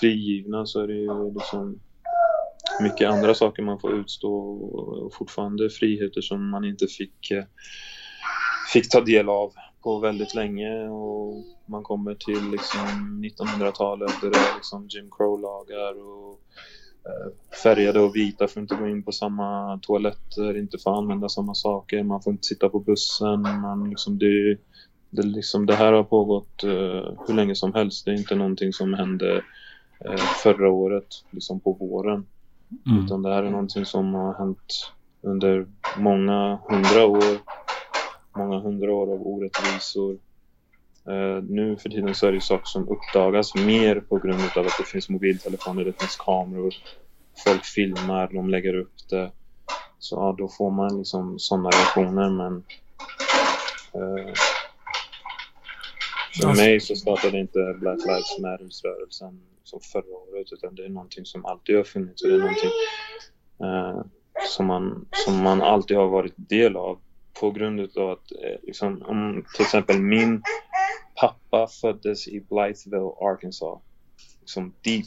frigivna 0.00 0.66
så 0.66 0.80
är 0.80 0.86
det 0.86 0.94
ju 0.94 1.34
liksom 1.34 1.80
mycket 2.80 3.10
andra 3.10 3.34
saker 3.34 3.62
man 3.62 3.80
får 3.80 3.94
utstå 3.94 4.34
och 4.34 5.14
fortfarande 5.14 5.70
friheter 5.70 6.20
som 6.20 6.50
man 6.50 6.64
inte 6.64 6.86
fick, 6.86 7.32
fick 8.72 8.90
ta 8.90 9.00
del 9.00 9.28
av 9.28 9.52
på 9.82 9.98
väldigt 9.98 10.34
länge 10.34 10.88
och 10.88 11.44
man 11.66 11.82
kommer 11.82 12.14
till 12.14 12.50
liksom 12.50 13.22
1900-talet 13.24 14.20
där 14.20 14.30
det 14.30 14.38
är 14.38 14.54
liksom 14.54 14.88
Jim 14.88 15.10
Crow-lagar 15.10 16.02
och 16.02 16.40
färgade 17.62 18.00
och 18.00 18.16
vita 18.16 18.48
får 18.48 18.62
inte 18.62 18.74
gå 18.74 18.88
in 18.88 19.02
på 19.02 19.12
samma 19.12 19.78
toaletter, 19.82 20.58
inte 20.58 20.78
få 20.78 20.90
använda 20.90 21.28
samma 21.28 21.54
saker, 21.54 22.02
man 22.02 22.22
får 22.22 22.32
inte 22.32 22.46
sitta 22.46 22.68
på 22.68 22.80
bussen, 22.80 23.42
man 23.42 23.90
liksom, 23.90 24.18
det, 24.18 24.58
det, 25.10 25.22
liksom, 25.22 25.66
det 25.66 25.74
här 25.74 25.92
har 25.92 26.04
pågått 26.04 26.64
uh, 26.64 27.12
hur 27.26 27.34
länge 27.34 27.54
som 27.54 27.74
helst, 27.74 28.04
det 28.04 28.10
är 28.10 28.14
inte 28.14 28.34
någonting 28.34 28.72
som 28.72 28.94
hände 28.94 29.42
uh, 30.08 30.16
förra 30.16 30.70
året, 30.70 31.24
liksom 31.30 31.60
på 31.60 31.72
våren. 31.72 32.26
Mm. 32.86 33.04
Utan 33.04 33.22
det 33.22 33.34
här 33.34 33.42
är 33.42 33.50
någonting 33.50 33.84
som 33.84 34.14
har 34.14 34.34
hänt 34.34 34.92
under 35.22 35.66
många 35.98 36.58
hundra 36.68 37.06
år. 37.06 37.38
Många 38.36 38.60
hundra 38.60 38.94
år 38.94 39.12
av 39.14 39.26
orättvisor. 39.26 40.18
Uh, 41.08 41.42
nu 41.42 41.76
för 41.76 41.88
tiden 41.88 42.14
så 42.14 42.26
är 42.26 42.32
det 42.32 42.40
saker 42.40 42.66
som 42.66 42.88
uppdagas 42.88 43.54
mer 43.54 44.00
på 44.00 44.18
grund 44.18 44.40
av 44.56 44.66
att 44.66 44.78
det 44.78 44.84
finns 44.84 45.08
mobiltelefoner, 45.08 45.84
det 45.84 46.00
finns 46.00 46.16
kameror. 46.16 46.74
Folk 47.44 47.64
filmar, 47.64 48.30
de 48.32 48.50
lägger 48.50 48.74
upp 48.74 49.08
det. 49.10 49.30
Så 49.98 50.16
ja, 50.16 50.34
då 50.38 50.48
får 50.48 50.70
man 50.70 50.98
liksom 50.98 51.38
sådana 51.38 51.68
reaktioner 51.68 52.30
men 52.30 52.64
uh, 54.02 54.32
för 56.40 56.56
mig 56.56 56.80
så 56.80 56.96
startade 56.96 57.38
inte 57.38 57.76
Black 57.80 57.98
Lives 58.06 58.38
Matters-rörelsen 58.38 59.40
som 59.64 59.80
förra 59.80 60.16
året 60.16 60.52
utan 60.52 60.74
det 60.74 60.84
är 60.84 60.88
någonting 60.88 61.26
som 61.26 61.44
alltid 61.44 61.76
har 61.76 61.84
funnits 61.84 62.22
och 62.22 62.28
det 62.28 62.34
är 62.34 62.38
någonting 62.38 62.70
eh, 63.60 64.04
som, 64.48 64.66
man, 64.66 65.06
som 65.10 65.42
man 65.42 65.62
alltid 65.62 65.96
har 65.96 66.08
varit 66.08 66.34
del 66.36 66.76
av 66.76 66.98
på 67.40 67.50
grund 67.50 67.80
av 67.80 68.10
att 68.10 68.32
eh, 68.32 68.58
liksom, 68.62 69.02
om 69.02 69.44
till 69.56 69.62
exempel 69.62 70.00
min 70.00 70.42
pappa 71.22 71.66
föddes 71.66 72.28
i 72.28 72.40
Blytheville, 72.40 73.12
Arkansas. 73.20 73.80
Liksom 74.40 74.74
deep, 74.80 75.06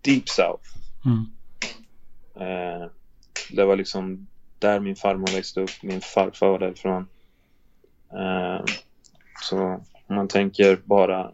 deep 0.00 0.28
south. 0.28 0.68
Mm. 1.04 1.26
Eh, 2.34 2.90
det 3.50 3.64
var 3.64 3.76
liksom 3.76 4.26
där 4.58 4.80
min 4.80 4.96
farmor 4.96 5.26
växte 5.26 5.60
upp, 5.60 5.82
min 5.82 6.00
farfar 6.00 6.48
var 6.48 6.58
därifrån. 6.58 7.08
Eh, 8.12 8.64
så 9.42 9.80
om 10.06 10.16
man 10.16 10.28
tänker 10.28 10.80
bara 10.84 11.32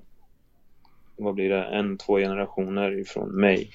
vad 1.17 1.35
blir 1.35 1.49
det, 1.49 1.65
en, 1.65 1.99
två 1.99 2.19
generationer 2.19 2.99
ifrån 2.99 3.41
mig. 3.41 3.71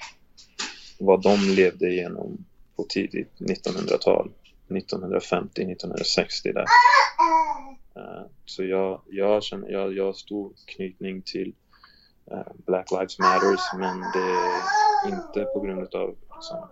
Vad 0.98 1.22
de 1.22 1.36
levde 1.56 1.90
igenom 1.90 2.44
på 2.76 2.86
tidigt 2.88 3.32
1900-tal. 3.38 4.30
1950, 4.68 5.62
1960 5.62 6.52
där. 6.52 6.64
Eh, 7.96 8.26
så 8.44 8.64
jag, 8.64 9.00
jag 9.10 9.42
känner, 9.42 9.68
jag, 9.68 9.96
jag 9.96 10.04
har 10.04 10.12
stor 10.12 10.52
knytning 10.66 11.22
till 11.22 11.54
eh, 12.30 12.52
Black 12.66 12.90
Lives 12.90 13.18
Matters 13.18 13.60
men 13.78 14.00
det 14.00 14.18
är 14.18 15.08
inte 15.08 15.44
på 15.54 15.60
grund 15.60 15.94
av 15.94 16.16
liksom, 16.34 16.68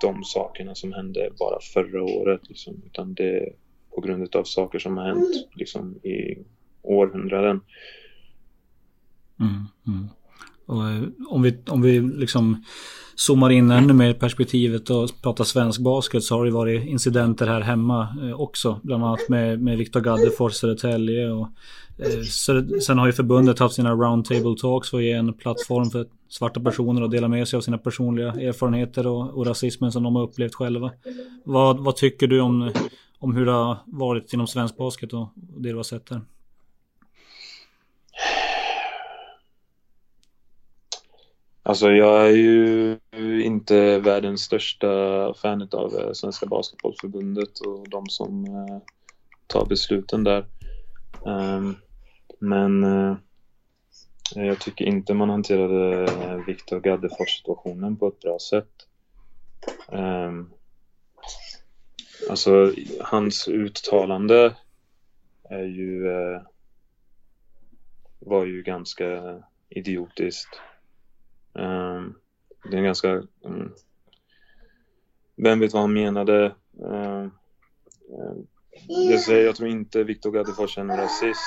de 0.00 0.24
sakerna 0.24 0.74
som 0.74 0.92
hände 0.92 1.30
bara 1.38 1.60
förra 1.74 2.02
året 2.02 2.40
liksom, 2.48 2.82
utan 2.86 3.14
det 3.14 3.38
är 3.38 3.52
på 3.94 4.00
grund 4.00 4.36
av 4.36 4.44
saker 4.44 4.78
som 4.78 4.96
har 4.96 5.04
hänt 5.04 5.48
liksom, 5.54 5.96
i 5.96 6.38
århundraden. 6.82 7.60
Mm, 9.40 9.64
mm. 9.86 10.08
Och 10.66 10.88
eh, 10.88 11.02
om 11.28 11.42
vi, 11.42 11.58
om 11.70 11.82
vi 11.82 12.00
liksom 12.00 12.64
zoomar 13.26 13.50
in 13.50 13.70
ännu 13.70 13.92
mer 13.92 14.14
perspektivet 14.14 14.90
och 14.90 15.10
pratar 15.22 15.44
svensk 15.44 15.80
basket 15.80 16.22
så 16.22 16.36
har 16.36 16.44
det 16.44 16.50
varit 16.50 16.86
incidenter 16.86 17.46
här 17.46 17.60
hemma 17.60 18.08
eh, 18.22 18.40
också. 18.40 18.80
Bland 18.82 19.04
annat 19.04 19.28
med, 19.28 19.62
med 19.62 19.78
Viktor 19.78 20.00
Gaddefors 20.00 20.54
Södertälje. 20.54 21.30
Och, 21.30 21.48
eh, 21.98 22.22
sen 22.80 22.98
har 22.98 23.06
ju 23.06 23.12
förbundet 23.12 23.58
haft 23.58 23.74
sina 23.74 23.92
roundtable 23.92 24.56
talks 24.60 24.90
för 24.90 24.98
att 24.98 25.04
ge 25.04 25.12
en 25.12 25.34
plattform 25.34 25.90
för 25.90 26.06
svarta 26.28 26.60
personer 26.60 27.02
att 27.02 27.10
dela 27.10 27.28
med 27.28 27.48
sig 27.48 27.56
av 27.56 27.60
sina 27.60 27.78
personliga 27.78 28.28
erfarenheter 28.28 29.06
och, 29.06 29.38
och 29.38 29.46
rasismen 29.46 29.92
som 29.92 30.02
de 30.02 30.16
har 30.16 30.22
upplevt 30.22 30.54
själva. 30.54 30.92
Vad, 31.44 31.84
vad 31.84 31.96
tycker 31.96 32.26
du 32.26 32.40
om, 32.40 32.72
om 33.18 33.36
hur 33.36 33.46
det 33.46 33.52
har 33.52 33.76
varit 33.86 34.32
inom 34.32 34.46
svensk 34.46 34.76
basket 34.76 35.12
och 35.12 35.28
det 35.36 35.68
du 35.68 35.76
har 35.76 35.82
sett 35.82 36.06
där? 36.06 36.20
Alltså 41.64 41.90
jag 41.90 42.26
är 42.26 42.32
ju 42.32 42.98
inte 43.42 43.98
världens 43.98 44.42
största 44.42 44.86
fan 45.34 45.68
av 45.72 45.94
eh, 45.94 46.12
Svenska 46.12 46.46
Basketbollförbundet 46.46 47.58
och 47.60 47.88
de 47.88 48.08
som 48.08 48.44
eh, 48.44 48.78
tar 49.46 49.66
besluten 49.66 50.24
där. 50.24 50.46
Ehm, 51.26 51.76
men 52.38 52.84
eh, 52.84 53.16
jag 54.34 54.60
tycker 54.60 54.84
inte 54.84 55.14
man 55.14 55.30
hanterade 55.30 56.06
Viktor 56.46 56.80
Gaddefors 56.80 57.38
situationen 57.38 57.96
på 57.96 58.08
ett 58.08 58.20
bra 58.20 58.38
sätt. 58.38 58.72
Ehm, 59.92 60.50
alltså 62.30 62.72
hans 63.00 63.48
uttalande 63.48 64.56
är 65.50 65.64
ju 65.64 66.08
var 68.18 68.44
ju 68.44 68.62
ganska 68.62 69.42
idiotiskt. 69.68 70.60
Um, 71.52 72.14
det 72.70 72.78
är 72.78 72.82
ganska... 72.82 73.22
Um, 73.42 73.74
vem 75.36 75.60
vet 75.60 75.72
vad 75.72 75.82
han 75.82 75.92
menade? 75.92 76.54
Uh, 76.80 77.24
uh, 78.12 78.38
jag, 78.86 79.20
säger, 79.20 79.46
jag 79.46 79.56
tror 79.56 79.68
inte 79.68 80.04
Viktor 80.04 80.30
Gaddefors 80.30 80.78
är 80.78 80.82
en 80.82 80.96
rasist. 80.96 81.40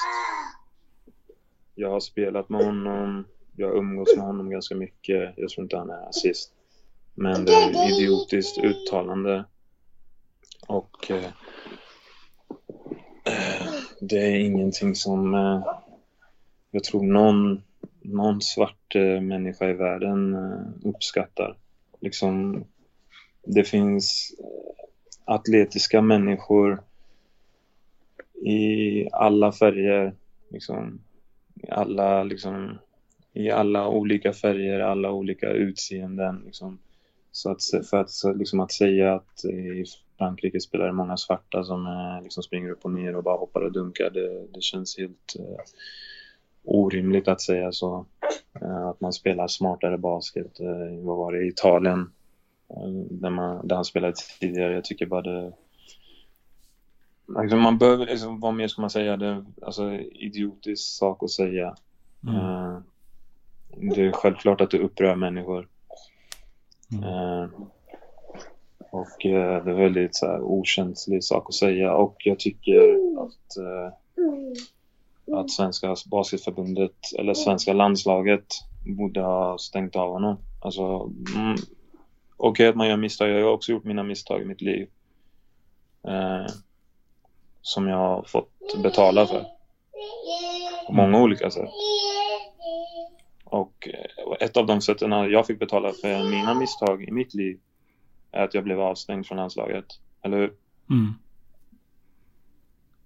Jag 1.75 1.89
har 1.89 1.99
spelat 1.99 2.49
med 2.49 2.65
honom, 2.65 3.25
jag 3.55 3.77
umgås 3.77 4.15
med 4.15 4.25
honom 4.25 4.49
ganska 4.49 4.75
mycket. 4.75 5.33
Jag 5.37 5.49
tror 5.49 5.63
inte 5.63 5.77
han 5.77 5.89
är 5.89 6.05
rasist. 6.05 6.51
Men 7.13 7.45
det 7.45 7.53
är 7.53 7.69
ett 7.69 7.91
idiotiskt 7.91 8.57
uttalande. 8.57 9.45
Och 10.67 11.11
uh, 11.11 11.27
det 13.99 14.17
är 14.17 14.39
ingenting 14.39 14.95
som 14.95 15.33
jag 16.71 16.83
tror 16.83 17.03
någon 17.03 17.61
någon 18.07 18.41
svart 18.41 18.95
eh, 18.95 19.21
människa 19.21 19.69
i 19.69 19.73
världen 19.73 20.33
eh, 20.33 20.89
uppskattar. 20.89 21.57
Liksom, 22.01 22.65
det 23.43 23.63
finns 23.63 24.35
eh, 24.39 24.85
atletiska 25.25 26.01
människor 26.01 26.83
i 28.41 29.07
alla 29.11 29.51
färger, 29.51 30.13
liksom, 30.49 30.99
i 31.55 31.69
alla, 31.69 32.23
liksom, 32.23 32.77
i 33.33 33.51
alla 33.51 33.87
olika 33.87 34.33
färger, 34.33 34.79
alla 34.79 35.11
olika 35.11 35.49
utseenden. 35.49 36.41
Liksom. 36.45 36.79
Så 37.31 37.51
att, 37.51 37.87
för 37.89 37.97
att, 37.97 38.09
så 38.09 38.33
liksom 38.33 38.59
att 38.59 38.71
säga 38.71 39.13
att 39.13 39.45
i 39.45 39.85
Frankrike 40.17 40.59
spelar 40.59 40.85
det 40.85 40.93
många 40.93 41.17
svarta 41.17 41.63
som 41.63 41.87
liksom 42.23 42.43
springer 42.43 42.69
upp 42.69 42.85
och 42.85 42.91
ner 42.91 43.15
och 43.15 43.23
bara 43.23 43.37
hoppar 43.37 43.61
och 43.61 43.71
dunkar, 43.71 44.09
det, 44.09 44.47
det 44.53 44.61
känns 44.61 44.97
helt 44.97 45.35
orimligt 46.65 47.27
att 47.27 47.41
säga 47.41 47.71
så. 47.71 48.05
Eh, 48.61 48.87
att 48.87 49.01
man 49.01 49.13
spelar 49.13 49.47
smartare 49.47 49.97
basket. 49.97 50.59
Eh, 50.59 51.05
vad 51.05 51.17
var 51.17 51.31
det? 51.31 51.45
Italien. 51.45 52.11
Eh, 52.69 52.89
där, 53.09 53.29
man, 53.29 53.67
där 53.67 53.75
han 53.75 53.85
spelade 53.85 54.13
tidigare. 54.39 54.73
Jag 54.73 54.83
tycker 54.83 55.05
bara 55.05 55.21
det... 55.21 55.51
Liksom 57.41 57.61
man 57.61 57.77
behöver, 57.77 58.05
liksom, 58.05 58.39
vad 58.39 58.53
mer 58.53 58.67
ska 58.67 58.81
man 58.81 58.89
säga? 58.89 59.17
Det 59.17 59.45
alltså 59.61 59.93
idiotisk 59.93 60.97
sak 60.97 61.23
att 61.23 61.31
säga. 61.31 61.75
Mm. 62.27 62.83
Det 63.93 64.05
är 64.05 64.11
självklart 64.11 64.61
att 64.61 64.71
det 64.71 64.79
upprör 64.79 65.15
människor. 65.15 65.67
Mm. 66.91 67.49
Och 68.91 69.07
det 69.21 69.31
är 69.31 69.73
väldigt 69.73 70.15
så 70.15 70.25
här, 70.25 70.41
okänslig 70.41 71.23
sak 71.23 71.45
att 71.49 71.53
säga 71.53 71.95
och 71.95 72.15
jag 72.19 72.39
tycker 72.39 72.79
att 73.19 73.57
att 75.31 75.51
svenska 75.51 75.95
basketförbundet 76.05 76.95
eller 77.19 77.33
svenska 77.33 77.73
landslaget 77.73 78.45
borde 78.85 79.21
ha 79.21 79.57
stängt 79.57 79.95
av 79.95 80.11
honom. 80.11 80.37
Alltså, 80.61 81.11
mm, 81.35 81.53
okej 82.37 82.49
okay, 82.49 82.67
att 82.67 82.75
man 82.75 82.87
gör 82.87 82.97
misstag. 82.97 83.29
Jag 83.29 83.45
har 83.45 83.51
också 83.51 83.71
gjort 83.71 83.83
mina 83.83 84.03
misstag 84.03 84.41
i 84.41 84.45
mitt 84.45 84.61
liv. 84.61 84.89
Eh, 86.07 86.45
som 87.61 87.87
jag 87.87 87.97
har 87.97 88.23
fått 88.23 88.83
betala 88.83 89.27
för. 89.27 89.45
På 90.87 90.93
många 90.93 91.21
olika 91.21 91.51
sätt. 91.51 91.69
Och 93.43 93.87
eh, 93.87 94.47
ett 94.47 94.57
av 94.57 94.65
de 94.65 94.81
sätten 94.81 95.11
jag 95.11 95.47
fick 95.47 95.59
betala 95.59 95.91
för 96.01 96.29
mina 96.29 96.53
misstag 96.53 97.03
i 97.03 97.11
mitt 97.11 97.33
liv 97.33 97.59
är 98.31 98.43
att 98.43 98.53
jag 98.53 98.63
blev 98.63 98.81
avstängd 98.81 99.27
från 99.27 99.37
landslaget. 99.37 99.85
Eller 100.21 100.37
hur? 100.37 100.53
Mm. 100.89 101.13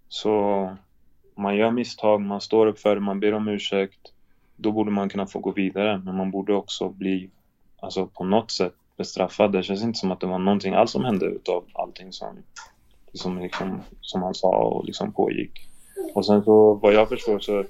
Så 0.08 0.78
man 1.40 1.56
gör 1.56 1.72
misstag, 1.72 2.22
man 2.22 2.42
står 2.42 2.68
upp 2.68 2.80
för 2.80 2.96
det, 2.96 3.02
man 3.02 3.20
ber 3.20 3.34
om 3.34 3.48
ursäkt. 3.48 4.00
då 4.56 4.72
borde 4.72 4.92
man 4.92 5.10
kunna 5.10 5.28
få 5.28 5.40
gå 5.40 5.52
vidare. 5.52 6.02
Men 6.06 6.16
man 6.18 6.32
borde 6.32 6.54
också 6.54 6.90
bli, 6.90 7.30
alltså 7.80 8.06
på 8.08 8.24
något 8.24 8.52
sätt 8.52 8.74
bestraffad. 8.98 9.52
Det 9.52 9.64
känns 9.64 9.84
inte 9.84 10.00
som 10.00 10.12
att 10.12 10.20
det 10.20 10.28
var 10.28 10.40
någonting 10.40 10.74
alls 10.74 10.92
som 10.92 11.04
hände 11.04 11.26
utav 11.26 11.64
allting 11.74 12.14
som, 12.14 12.38
som, 13.14 13.40
liksom, 13.40 13.82
som 14.02 14.24
han 14.24 14.34
sa 14.34 14.48
och 14.50 14.86
liksom 14.86 15.12
pågick. 15.14 15.52
Och 16.14 16.26
sen 16.26 16.44
så, 16.44 16.74
vad 16.74 16.94
jag 16.94 17.10
förstår 17.10 17.40
så 17.40 17.64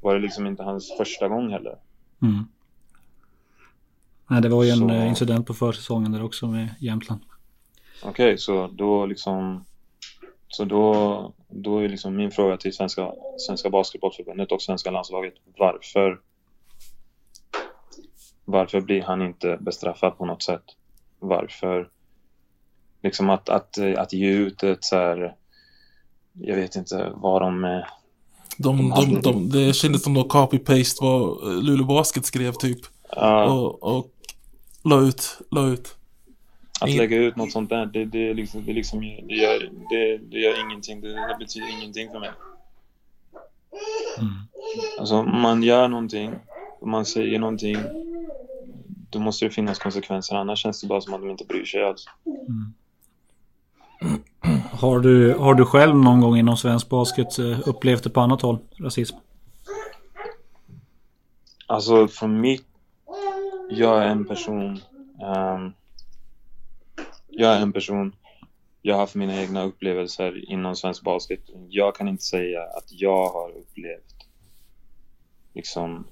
var 0.00 0.14
det 0.14 0.20
liksom 0.20 0.46
inte 0.46 0.62
hans 0.62 0.96
första 0.96 1.28
gång 1.28 1.50
heller. 1.50 1.76
Mm. 2.22 2.44
Nej, 4.26 4.42
det 4.42 4.48
var 4.48 4.64
ju 4.64 4.70
en 4.70 4.76
Så- 4.78 4.88
eh, 4.90 5.08
incident 5.08 5.46
på 5.46 5.54
försäsongen 5.54 6.12
där 6.12 6.24
också 6.24 6.46
med 6.46 6.68
Jämtland. 6.80 7.20
Okej, 8.04 8.38
så 8.38 8.66
då 8.72 9.06
liksom 9.06 9.64
Så 10.56 10.64
då, 10.64 11.32
då 11.48 11.78
är 11.78 11.88
liksom 11.88 12.16
min 12.16 12.30
fråga 12.30 12.56
till 12.56 12.72
Svenska, 12.74 13.12
Svenska 13.38 13.70
Basketbollförbundet 13.70 14.52
och 14.52 14.62
Svenska 14.62 14.90
landslaget 14.90 15.34
Varför 15.58 16.20
Varför 18.44 18.80
blir 18.80 19.02
han 19.02 19.22
inte 19.22 19.58
bestraffad 19.60 20.18
på 20.18 20.26
något 20.26 20.42
sätt? 20.42 20.62
Varför 21.18 21.88
Liksom 23.02 23.30
att, 23.30 23.48
att, 23.48 23.78
att 23.96 24.12
ge 24.12 24.30
ut 24.30 24.62
ett 24.62 24.84
så 24.84 24.96
här 24.96 25.36
Jag 26.32 26.56
vet 26.56 26.76
inte 26.76 27.12
vad 27.14 27.42
de 27.42 27.82
De, 28.58 28.90
de, 28.90 29.20
de, 29.20 29.50
det 29.50 29.72
kändes 29.72 30.02
som 30.02 30.14
de 30.14 30.28
copy-paste 30.28 30.98
vad 31.00 31.64
Luleå 31.64 31.86
Basket 31.86 32.26
skrev 32.26 32.52
typ. 32.52 32.80
ja, 33.10 33.44
Och, 33.44 33.96
och 33.96 34.10
la 34.84 35.00
ut, 35.00 35.38
la 35.50 35.66
ut. 35.66 35.96
Att 36.80 36.90
lägga 36.90 37.16
ut 37.16 37.36
något 37.36 37.52
sånt 37.52 37.70
där, 37.70 37.86
det, 37.86 38.04
det, 38.04 38.34
liksom, 38.34 38.64
det, 38.66 38.72
liksom, 38.72 39.00
det, 39.00 39.34
gör, 39.34 39.70
det, 39.90 40.18
det 40.18 40.38
gör 40.38 40.60
ingenting. 40.60 41.00
Det, 41.00 41.08
det 41.08 41.36
betyder 41.38 41.78
ingenting 41.78 42.10
för 42.10 42.20
mig. 42.20 42.30
Mm. 44.18 44.32
Alltså, 44.98 45.22
man 45.22 45.62
gör 45.62 45.88
någonting, 45.88 46.34
och 46.80 46.88
man 46.88 47.04
säger 47.04 47.38
någonting, 47.38 47.76
då 49.10 49.18
måste 49.18 49.44
det 49.44 49.50
finnas 49.50 49.78
konsekvenser. 49.78 50.36
Annars 50.36 50.58
känns 50.58 50.80
det 50.80 50.86
bara 50.86 51.00
som 51.00 51.14
att 51.14 51.20
de 51.20 51.30
inte 51.30 51.44
bryr 51.44 51.64
sig 51.64 51.84
alls. 51.84 52.04
Har, 54.70 55.00
du, 55.00 55.34
har 55.34 55.54
du 55.54 55.64
själv 55.64 55.96
någon 55.96 56.20
gång 56.20 56.36
inom 56.36 56.56
svensk 56.56 56.88
basket 56.88 57.38
eh, 57.38 57.68
upplevt 57.68 58.04
det 58.04 58.10
på 58.10 58.20
annat 58.20 58.42
håll? 58.42 58.58
Rasism? 58.80 59.16
Alltså, 61.66 62.08
från 62.08 62.40
mitt... 62.40 62.66
Jag 63.70 64.02
är 64.02 64.06
en 64.06 64.24
person... 64.24 64.80
ehm, 65.22 65.72
jag 67.36 67.56
är 67.56 67.60
en 67.60 67.72
person... 67.72 68.16
Jag 68.86 68.94
har 68.94 69.00
haft 69.00 69.14
mina 69.14 69.40
egna 69.40 69.62
upplevelser 69.62 70.50
inom 70.50 70.76
svensk 70.76 71.02
basket. 71.02 71.40
Jag 71.68 71.96
kan 71.96 72.08
inte 72.08 72.24
säga 72.24 72.62
att 72.62 72.84
jag 72.88 73.28
har 73.28 73.50
upplevt 73.50 74.14
liksom 75.54 76.06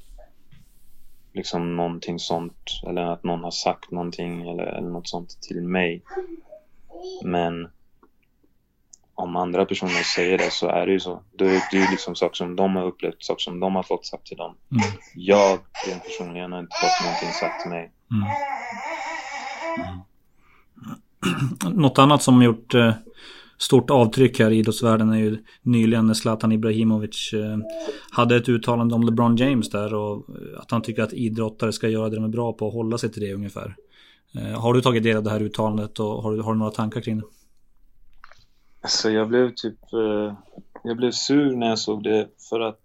liksom 1.32 1.76
någonting 1.76 2.18
sånt 2.18 2.80
eller 2.86 3.02
att 3.02 3.24
någon 3.24 3.44
har 3.44 3.50
sagt 3.50 3.90
någonting 3.90 4.48
eller, 4.48 4.64
eller 4.64 4.88
något 4.88 5.08
sånt 5.08 5.42
till 5.42 5.62
mig. 5.62 6.02
Men 7.24 7.68
om 9.14 9.36
andra 9.36 9.64
personer 9.64 10.02
säger 10.14 10.38
det 10.38 10.50
så 10.50 10.68
är 10.68 10.86
det 10.86 10.92
ju 10.92 11.00
så. 11.00 11.22
Det 11.32 11.44
är 11.44 11.62
det 11.70 11.76
är 11.76 11.84
ju 11.84 11.90
liksom 11.90 12.14
saker 12.14 12.34
som 12.34 12.56
de 12.56 12.76
har 12.76 12.84
upplevt, 12.84 13.24
saker 13.24 13.40
som 13.40 13.60
de 13.60 13.74
har 13.74 13.82
fått 13.82 14.06
sagt 14.06 14.26
till 14.26 14.36
dem. 14.36 14.56
Mm. 14.70 14.82
Jag 15.14 15.58
rent 15.86 16.04
personligen 16.04 16.52
har 16.52 16.60
inte 16.60 16.76
fått 16.80 17.06
någonting 17.06 17.32
sagt 17.32 17.60
till 17.60 17.70
mig. 17.70 17.92
Mm. 18.10 18.28
Något 21.74 21.98
annat 21.98 22.22
som 22.22 22.42
gjort 22.42 22.74
eh, 22.74 22.94
stort 23.58 23.90
avtryck 23.90 24.38
här 24.38 24.50
i 24.50 24.58
idrottsvärlden 24.58 25.12
är 25.12 25.18
ju 25.18 25.38
nyligen 25.62 26.06
när 26.06 26.14
Zlatan 26.14 26.52
Ibrahimovic 26.52 27.32
eh, 27.32 27.58
hade 28.10 28.36
ett 28.36 28.48
uttalande 28.48 28.94
om 28.94 29.02
LeBron 29.02 29.36
James 29.36 29.70
där 29.70 29.94
och 29.94 30.28
eh, 30.28 30.60
att 30.60 30.70
han 30.70 30.82
tycker 30.82 31.02
att 31.02 31.12
idrottare 31.12 31.72
ska 31.72 31.88
göra 31.88 32.08
det 32.08 32.16
de 32.16 32.24
är 32.24 32.28
bra 32.28 32.52
på 32.52 32.66
och 32.66 32.72
hålla 32.72 32.98
sig 32.98 33.12
till 33.12 33.22
det 33.22 33.34
ungefär. 33.34 33.76
Har 34.56 34.74
du 34.74 34.80
tagit 34.80 35.02
del 35.02 35.16
av 35.16 35.22
det 35.22 35.30
här 35.30 35.42
uttalandet 35.42 36.00
och 36.00 36.22
har 36.22 36.32
du, 36.32 36.42
har 36.42 36.52
du 36.52 36.58
några 36.58 36.70
tankar 36.70 37.00
kring 37.00 37.18
det? 37.18 37.24
Alltså 38.80 39.10
jag 39.10 39.28
blev 39.28 39.52
typ... 39.54 39.78
Jag 40.84 40.96
blev 40.96 41.10
sur 41.10 41.56
när 41.56 41.68
jag 41.68 41.78
såg 41.78 42.04
det 42.04 42.28
för 42.50 42.60
att... 42.60 42.82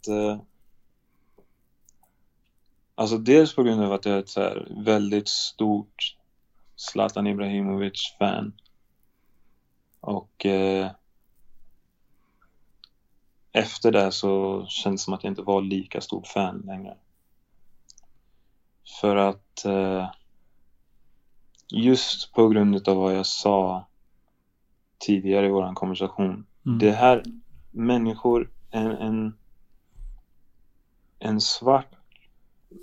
Alltså 2.95 3.18
dels 3.18 3.55
på 3.55 3.64
grund 3.64 3.84
av 3.84 3.93
att 3.93 4.05
jag 4.05 4.15
är 4.15 4.19
ett 4.19 4.30
så 4.30 4.41
här 4.41 4.68
väldigt 4.85 5.27
stort 5.27 6.16
Zlatan 6.78 7.28
Ibrahimovic-fan. 7.28 8.54
Och... 9.99 10.45
Eh, 10.45 10.91
efter 13.52 13.91
det 13.91 14.12
så 14.12 14.66
kändes 14.68 15.02
det 15.02 15.06
som 15.06 15.14
att 15.14 15.24
jag 15.24 15.32
inte 15.32 15.41
var 15.41 15.62
lika 15.62 16.02
stort 16.02 16.28
fan 16.28 16.64
längre. 16.66 16.98
För 19.02 19.16
att... 19.16 19.66
Eh, 19.66 20.10
just 21.70 22.34
på 22.34 22.48
grund 22.48 22.88
av 22.88 22.98
vad 22.98 23.16
jag 23.16 23.26
sa 23.26 23.88
tidigare 24.98 25.45
i 25.45 25.49
vår 25.49 25.74
konversation. 25.74 26.45
Mm. 26.66 26.80
Det 26.80 26.91
här, 26.91 27.24
människor, 27.72 28.52
en, 28.72 28.91
en, 28.91 29.38
en 31.20 31.41
svart 31.41 31.95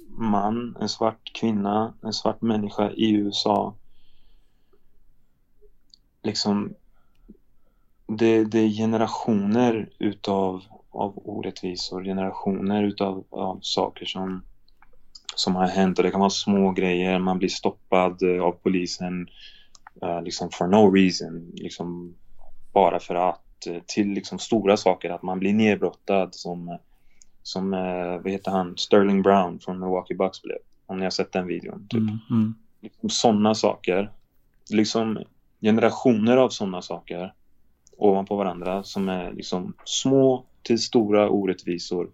man, 0.09 0.77
en 0.81 0.89
svart 0.89 1.33
kvinna, 1.35 1.95
en 2.03 2.13
svart 2.13 2.43
människa 2.43 2.91
i 2.91 3.11
USA. 3.11 3.75
Liksom, 6.25 6.75
det, 8.07 8.45
det 8.45 8.59
är 8.59 8.69
generationer 8.69 9.89
utav 9.99 10.63
av 10.95 11.13
orättvisor, 11.25 12.05
generationer 12.05 12.83
utav 12.85 13.25
av 13.31 13.59
saker 13.63 14.07
som, 14.07 14.43
som 15.35 15.57
har 15.57 15.67
hänt. 15.67 15.99
Och 15.99 16.05
det 16.05 16.11
kan 16.11 16.21
vara 16.21 16.31
små 16.31 16.73
grejer, 16.73 17.19
man 17.19 17.39
blir 17.39 17.49
stoppad 17.49 18.23
eh, 18.23 18.43
av 18.43 18.53
polisen 18.53 19.29
eh, 20.03 20.23
liksom 20.23 20.51
for 20.51 20.67
no 20.67 20.91
reason, 20.91 21.51
liksom 21.55 22.15
bara 22.73 23.01
för 23.01 23.15
att, 23.15 23.67
eh, 23.67 23.83
till 23.87 24.09
liksom 24.09 24.39
stora 24.39 24.77
saker, 24.77 25.11
att 25.11 25.23
man 25.23 25.39
blir 25.39 25.53
nedbrottad 25.53 26.35
som, 26.35 26.79
som 27.43 27.71
vad 28.23 28.31
heter 28.31 28.51
han, 28.51 28.77
Sterling 28.77 29.23
Brown 29.23 29.61
från 29.61 29.81
Milwaukee 29.81 30.15
Bucks 30.15 30.43
blev. 30.43 30.59
Om 30.87 30.99
ni 30.99 31.05
har 31.05 31.11
sett 31.11 31.33
den 31.33 31.47
videon. 31.47 31.87
Typ. 31.89 32.01
Mm, 32.01 32.19
mm, 32.31 32.55
Liksom 32.81 33.11
sådana 33.11 33.55
saker. 33.55 34.11
Liksom 34.71 35.19
generationer 35.65 36.37
av 36.37 36.49
sådana 36.49 36.83
saker 36.83 37.35
ovanpå 37.97 38.37
varandra 38.37 38.83
som 38.83 39.09
är 39.09 39.33
liksom 39.33 39.75
små 39.85 40.47
till 40.63 40.79
stora 40.79 41.29
orättvisor. 41.29 42.11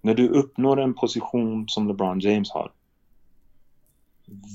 När 0.00 0.14
du 0.14 0.28
uppnår 0.28 0.80
en 0.80 0.94
position 0.94 1.68
som 1.68 1.88
LeBron 1.88 2.20
James 2.20 2.50
har. 2.50 2.72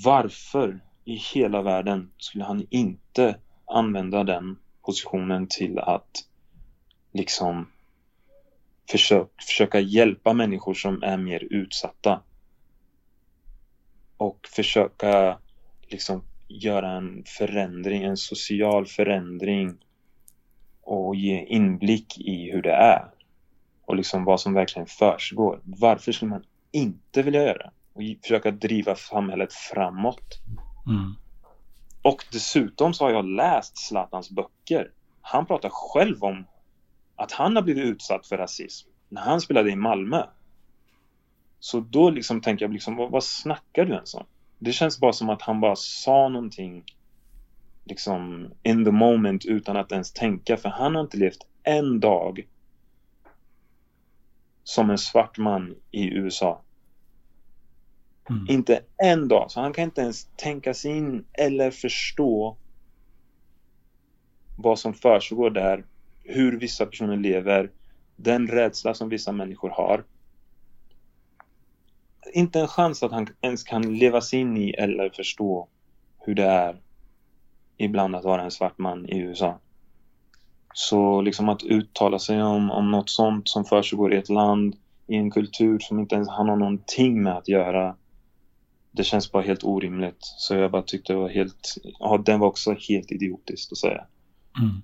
Varför 0.06 0.80
i 1.04 1.16
hela 1.34 1.62
världen 1.62 2.12
skulle 2.18 2.44
han 2.44 2.68
inte 2.70 3.40
använda 3.66 4.24
den 4.24 4.58
positionen 4.82 5.48
till 5.48 5.80
att 5.80 6.26
liksom 7.12 7.68
försök, 8.92 9.28
försöka 9.48 9.80
hjälpa 9.80 10.34
människor 10.34 10.74
som 10.74 11.04
är 11.04 11.18
mer 11.18 11.48
utsatta? 11.50 12.22
Och 14.18 14.48
försöka 14.56 15.38
liksom 15.88 16.24
göra 16.48 16.92
en 16.92 17.24
förändring, 17.38 18.04
en 18.04 18.18
social 18.18 18.86
förändring 18.86 19.78
och 20.82 21.16
ge 21.16 21.46
inblick 21.46 22.18
i 22.18 22.52
hur 22.52 22.62
det 22.62 22.74
är 22.74 23.10
och 23.86 23.96
liksom 23.96 24.24
vad 24.24 24.42
som 24.42 24.54
verkligen 24.54 24.88
försiggår. 24.88 25.62
Varför 25.64 26.12
skulle 26.12 26.32
man 26.32 26.44
inte 26.72 27.22
vilja 27.22 27.44
göra? 27.44 27.72
Och 27.94 28.02
försöka 28.22 28.52
driva 28.52 28.96
samhället 28.96 29.54
framåt. 29.54 30.42
mm, 30.88 31.16
Och 32.02 32.26
dessutom 32.32 32.94
så 32.94 33.06
har 33.06 33.12
jag 33.12 33.26
läst 33.26 33.78
Zlatans 33.78 34.32
böcker. 34.32 34.92
Han 35.22 35.46
pratar 35.46 35.70
själv 35.70 36.24
om 36.24 36.46
att 37.16 37.32
han 37.32 37.56
har 37.56 37.64
blivit 37.64 37.86
utsatt 37.86 38.28
för 38.28 38.38
rasism 38.38 38.90
när 39.10 39.22
han 39.22 39.42
spelade 39.42 39.72
i 39.72 39.76
Malmö. 39.76 40.26
Så 41.60 41.80
då 41.80 42.10
liksom 42.10 42.42
tänker 42.42 42.66
jag 42.66 42.74
liksom, 42.74 42.96
vad, 42.96 43.12
vad 43.12 43.24
snackar 43.24 43.86
du 43.86 43.94
ens 43.94 44.14
om? 44.14 44.26
Det 44.60 44.72
känns 44.72 45.00
bara 45.00 45.14
som 45.14 45.30
att 45.30 45.42
han 45.42 45.60
bara 45.60 45.76
sa 45.76 46.30
någonting 46.30 46.84
liksom 47.86 48.52
in 48.64 48.86
the 48.86 48.92
moment 48.92 49.46
utan 49.46 49.78
att 49.78 49.92
ens 49.92 50.12
tänka 50.14 50.58
för 50.58 50.70
han 50.70 50.96
har 50.96 51.02
inte 51.02 51.18
levt 51.18 51.48
en 51.64 52.00
dag 52.00 52.48
som 54.64 54.90
en 54.90 54.98
svart 54.98 55.38
man 55.38 55.76
i 55.92 56.14
USA. 56.14 56.62
mm. 58.30 58.46
Inte 58.50 58.80
en 58.98 59.28
dag. 59.28 59.52
Så 59.52 59.62
han 59.62 59.74
kan 59.74 59.84
inte 59.84 60.02
ens 60.02 60.28
tänka 60.36 60.74
sig 60.74 60.92
in 60.98 61.26
eller 61.34 61.72
förstå 61.72 62.58
vad 64.56 64.80
som 64.80 64.94
försiggår 64.94 65.50
där. 65.50 65.86
Hur 66.24 66.60
vissa 66.60 66.86
personer 66.86 67.18
lever. 67.18 67.72
Den 68.16 68.48
rädsla 68.48 68.94
som 68.94 69.10
vissa 69.10 69.32
människor 69.32 69.70
har. 69.70 70.04
Inte 72.34 72.60
en 72.60 72.68
chans 72.68 73.04
att 73.04 73.12
han 73.12 73.28
ens 73.42 73.64
kan 73.64 73.98
leva 73.98 74.22
sig 74.22 74.40
in 74.40 74.58
i 74.58 74.70
eller 74.70 75.10
förstå 75.10 75.68
hur 76.26 76.36
det 76.36 76.44
är 76.44 76.76
ibland 77.78 78.16
att 78.16 78.24
vara 78.24 78.44
en 78.44 78.52
svart 78.52 78.78
man 78.78 79.10
i 79.10 79.18
USA. 79.18 79.60
Så 80.74 81.22
liksom 81.22 81.50
att 81.50 81.64
uttala 81.64 82.20
sig 82.20 82.44
om, 82.44 82.72
om 82.72 82.92
något 82.92 83.10
sånt 83.10 83.50
som 83.50 83.66
försiggår 83.66 84.14
i 84.14 84.18
ett 84.18 84.30
land 84.30 84.76
i 85.08 85.16
en 85.16 85.32
kultur 85.32 85.80
som 85.80 86.00
inte 86.00 86.16
ens 86.16 86.30
han 86.30 86.50
har 86.50 86.56
någonting 86.56 87.24
med 87.24 87.38
att 87.38 87.48
göra. 87.48 87.96
Det 88.92 89.04
känns 89.04 89.32
bara 89.32 89.44
helt 89.44 89.64
orimligt. 89.64 90.18
Så 90.20 90.56
jag 90.56 90.72
bara 90.72 90.82
tyckte 90.82 91.14
det 91.14 91.20
var 91.20 91.30
helt, 91.30 91.76
ja 92.00 92.18
den 92.26 92.40
var 92.40 92.48
också 92.48 92.76
helt 92.90 93.12
idiotiskt 93.12 93.72
att 93.72 93.78
säga. 93.78 94.06
Mm. 94.60 94.82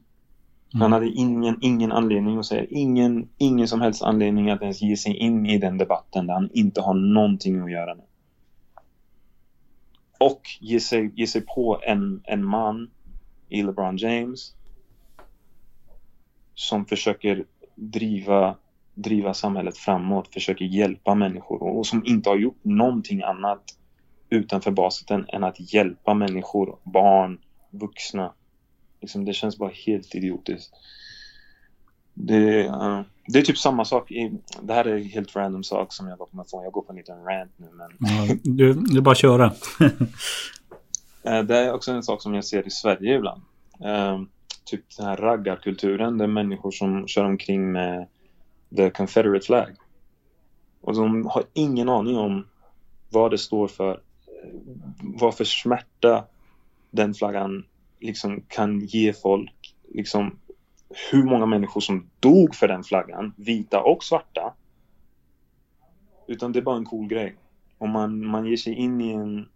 Han 0.73 0.91
hade 0.91 1.09
ingen, 1.09 1.57
ingen 1.61 1.91
anledning 1.91 2.37
att 2.37 2.45
säga, 2.45 2.65
ingen, 2.69 3.29
ingen 3.37 3.67
som 3.67 3.81
helst 3.81 4.01
anledning 4.01 4.49
att 4.49 4.61
ens 4.61 4.81
ge 4.81 4.97
sig 4.97 5.17
in 5.17 5.45
i 5.45 5.57
den 5.57 5.77
debatten 5.77 6.27
där 6.27 6.33
han 6.33 6.49
inte 6.53 6.81
har 6.81 6.93
någonting 6.93 7.61
att 7.61 7.71
göra 7.71 7.95
med. 7.95 8.05
Och 10.19 10.41
ge 10.59 10.79
sig, 10.79 11.11
ge 11.15 11.27
sig 11.27 11.41
på 11.41 11.79
en, 11.83 12.21
en 12.23 12.45
man 12.45 12.91
i 13.49 13.63
LeBron 13.63 13.97
James 13.97 14.55
som 16.55 16.85
försöker 16.85 17.45
driva, 17.75 18.55
driva 18.93 19.33
samhället 19.33 19.77
framåt, 19.77 20.33
försöker 20.33 20.65
hjälpa 20.65 21.15
människor 21.15 21.63
och 21.63 21.87
som 21.87 22.05
inte 22.05 22.29
har 22.29 22.37
gjort 22.37 22.63
någonting 22.63 23.21
annat 23.21 23.63
utanför 24.29 24.71
basketen 24.71 25.25
än 25.27 25.43
att 25.43 25.73
hjälpa 25.73 26.13
människor, 26.13 26.77
barn, 26.83 27.39
vuxna. 27.71 28.33
Liksom, 29.01 29.25
det 29.25 29.33
känns 29.33 29.57
bara 29.57 29.71
helt 29.85 30.15
idiotiskt. 30.15 30.73
Det, 32.13 32.67
uh, 32.67 33.01
det 33.27 33.39
är 33.39 33.43
typ 33.43 33.57
samma 33.57 33.85
sak. 33.85 34.11
I, 34.11 34.31
det 34.61 34.73
här 34.73 34.85
är 34.85 34.95
en 34.95 35.03
helt 35.03 35.35
random 35.35 35.63
sak 35.63 35.93
som 35.93 36.07
jag 36.07 36.17
bara 36.17 36.29
kommer 36.29 36.43
få. 36.43 36.63
Jag 36.63 36.73
går 36.73 36.81
på 36.81 36.91
en 36.91 36.97
liten 36.97 37.23
rant 37.23 37.51
nu. 37.57 37.67
Men... 37.73 37.91
Ja, 37.99 38.35
du, 38.43 38.97
är 38.97 39.01
bara 39.01 39.15
köra. 39.15 39.53
uh, 39.81 41.43
det 41.43 41.57
är 41.57 41.73
också 41.73 41.91
en 41.91 42.03
sak 42.03 42.21
som 42.21 42.33
jag 42.33 42.45
ser 42.45 42.67
i 42.67 42.69
Sverige 42.69 43.15
ibland. 43.15 43.41
Uh, 43.85 44.21
typ 44.65 44.97
den 44.97 45.05
här 45.05 45.17
raggarkulturen. 45.17 46.17
Det 46.17 46.23
är 46.23 46.27
människor 46.27 46.71
som 46.71 47.07
kör 47.07 47.25
omkring 47.25 47.71
med 47.71 48.07
the 48.75 48.89
Confederate 48.89 49.45
flag. 49.45 49.69
Och 50.81 50.95
de 50.95 51.25
har 51.25 51.43
ingen 51.53 51.89
aning 51.89 52.17
om 52.17 52.47
vad 53.09 53.31
det 53.31 53.37
står 53.37 53.67
för. 53.67 54.01
Vad 55.01 55.35
för 55.35 55.43
smärta 55.43 56.25
den 56.91 57.13
flaggan 57.13 57.63
liksom 58.01 58.43
kan 58.47 58.79
ge 58.79 59.13
folk. 59.13 59.75
Liksom 59.93 60.39
hur 61.11 61.23
många 61.23 61.45
människor 61.45 61.81
som 61.81 62.09
dog 62.19 62.55
för 62.55 62.67
den 62.67 62.83
flaggan, 62.83 63.33
vita 63.37 63.81
och 63.81 64.03
svarta. 64.03 64.53
Utan 66.27 66.51
det 66.51 66.59
är 66.59 66.63
bara 66.63 66.77
en 66.77 66.85
cool 66.85 67.07
grej. 67.07 67.35
Och 67.77 67.89
man, 67.89 68.25
man 68.25 68.45
ger 68.45 68.57
sig 68.57 68.73
in 68.73 69.01
i 69.01 69.11
en... 69.11 69.47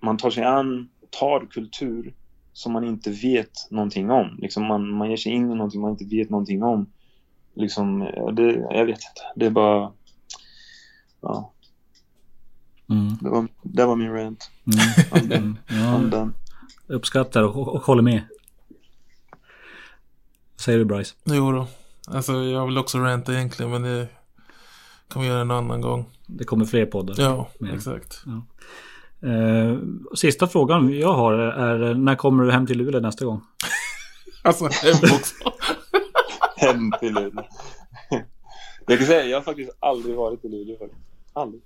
Man 0.00 0.16
tar 0.16 0.30
sig 0.30 0.44
an, 0.44 0.88
tar 1.10 1.46
kultur 1.46 2.14
som 2.52 2.72
man 2.72 2.84
inte 2.84 3.10
vet 3.10 3.70
någonting 3.70 4.10
om. 4.10 4.38
Liksom 4.38 4.64
man, 4.64 4.90
man 4.90 5.10
ger 5.10 5.16
sig 5.16 5.32
in 5.32 5.50
i 5.50 5.54
någonting 5.54 5.80
man 5.80 5.90
inte 5.90 6.04
vet 6.04 6.30
någonting 6.30 6.62
om. 6.62 6.86
Liksom, 7.54 7.98
det, 8.32 8.52
jag 8.52 8.86
vet 8.86 8.96
inte. 8.96 9.22
Det 9.36 9.46
är 9.46 9.50
bara... 9.50 9.92
Ja. 11.20 11.52
Mm. 12.90 13.08
Det, 13.20 13.28
var, 13.30 13.48
det 13.62 13.86
var 13.86 13.96
min 13.96 14.12
rant. 14.12 14.50
Mm. 15.12 15.56
Mm. 15.70 16.32
Uppskattar 16.86 17.42
och, 17.42 17.68
och 17.68 17.82
håller 17.82 18.02
med. 18.02 18.22
Vad 20.52 20.60
säger 20.60 20.78
du 20.78 20.84
Bryce? 20.84 21.14
Jo 21.24 21.52
då. 21.52 21.66
Alltså 22.08 22.32
jag 22.32 22.66
vill 22.66 22.78
också 22.78 22.98
ranta 22.98 23.32
egentligen 23.34 23.70
men 23.70 23.82
det 23.82 24.08
kan 25.08 25.22
vi 25.22 25.28
göra 25.28 25.40
en 25.40 25.50
annan 25.50 25.80
gång. 25.80 26.10
Det 26.26 26.44
kommer 26.44 26.64
fler 26.64 26.86
poddar. 26.86 27.14
Ja, 27.18 27.48
med. 27.58 27.74
exakt. 27.74 28.22
Ja. 28.26 28.46
Eh, 29.28 29.78
sista 30.14 30.46
frågan 30.46 30.98
jag 30.98 31.12
har 31.12 31.32
är 31.32 31.94
när 31.94 32.14
kommer 32.14 32.44
du 32.44 32.52
hem 32.52 32.66
till 32.66 32.78
Luleå 32.78 33.00
nästa 33.00 33.24
gång? 33.24 33.40
alltså 34.42 34.64
hem 34.64 34.96
också. 35.14 35.34
hem 36.56 36.92
till 37.00 37.14
Luleå. 37.14 37.44
jag 38.86 38.98
kan 38.98 39.06
säga, 39.06 39.24
jag 39.24 39.36
har 39.36 39.42
faktiskt 39.42 39.76
aldrig 39.80 40.16
varit 40.16 40.44
i 40.44 40.48
Luleå 40.48 40.78
faktiskt. 40.78 41.02
Aldrig. 41.32 41.62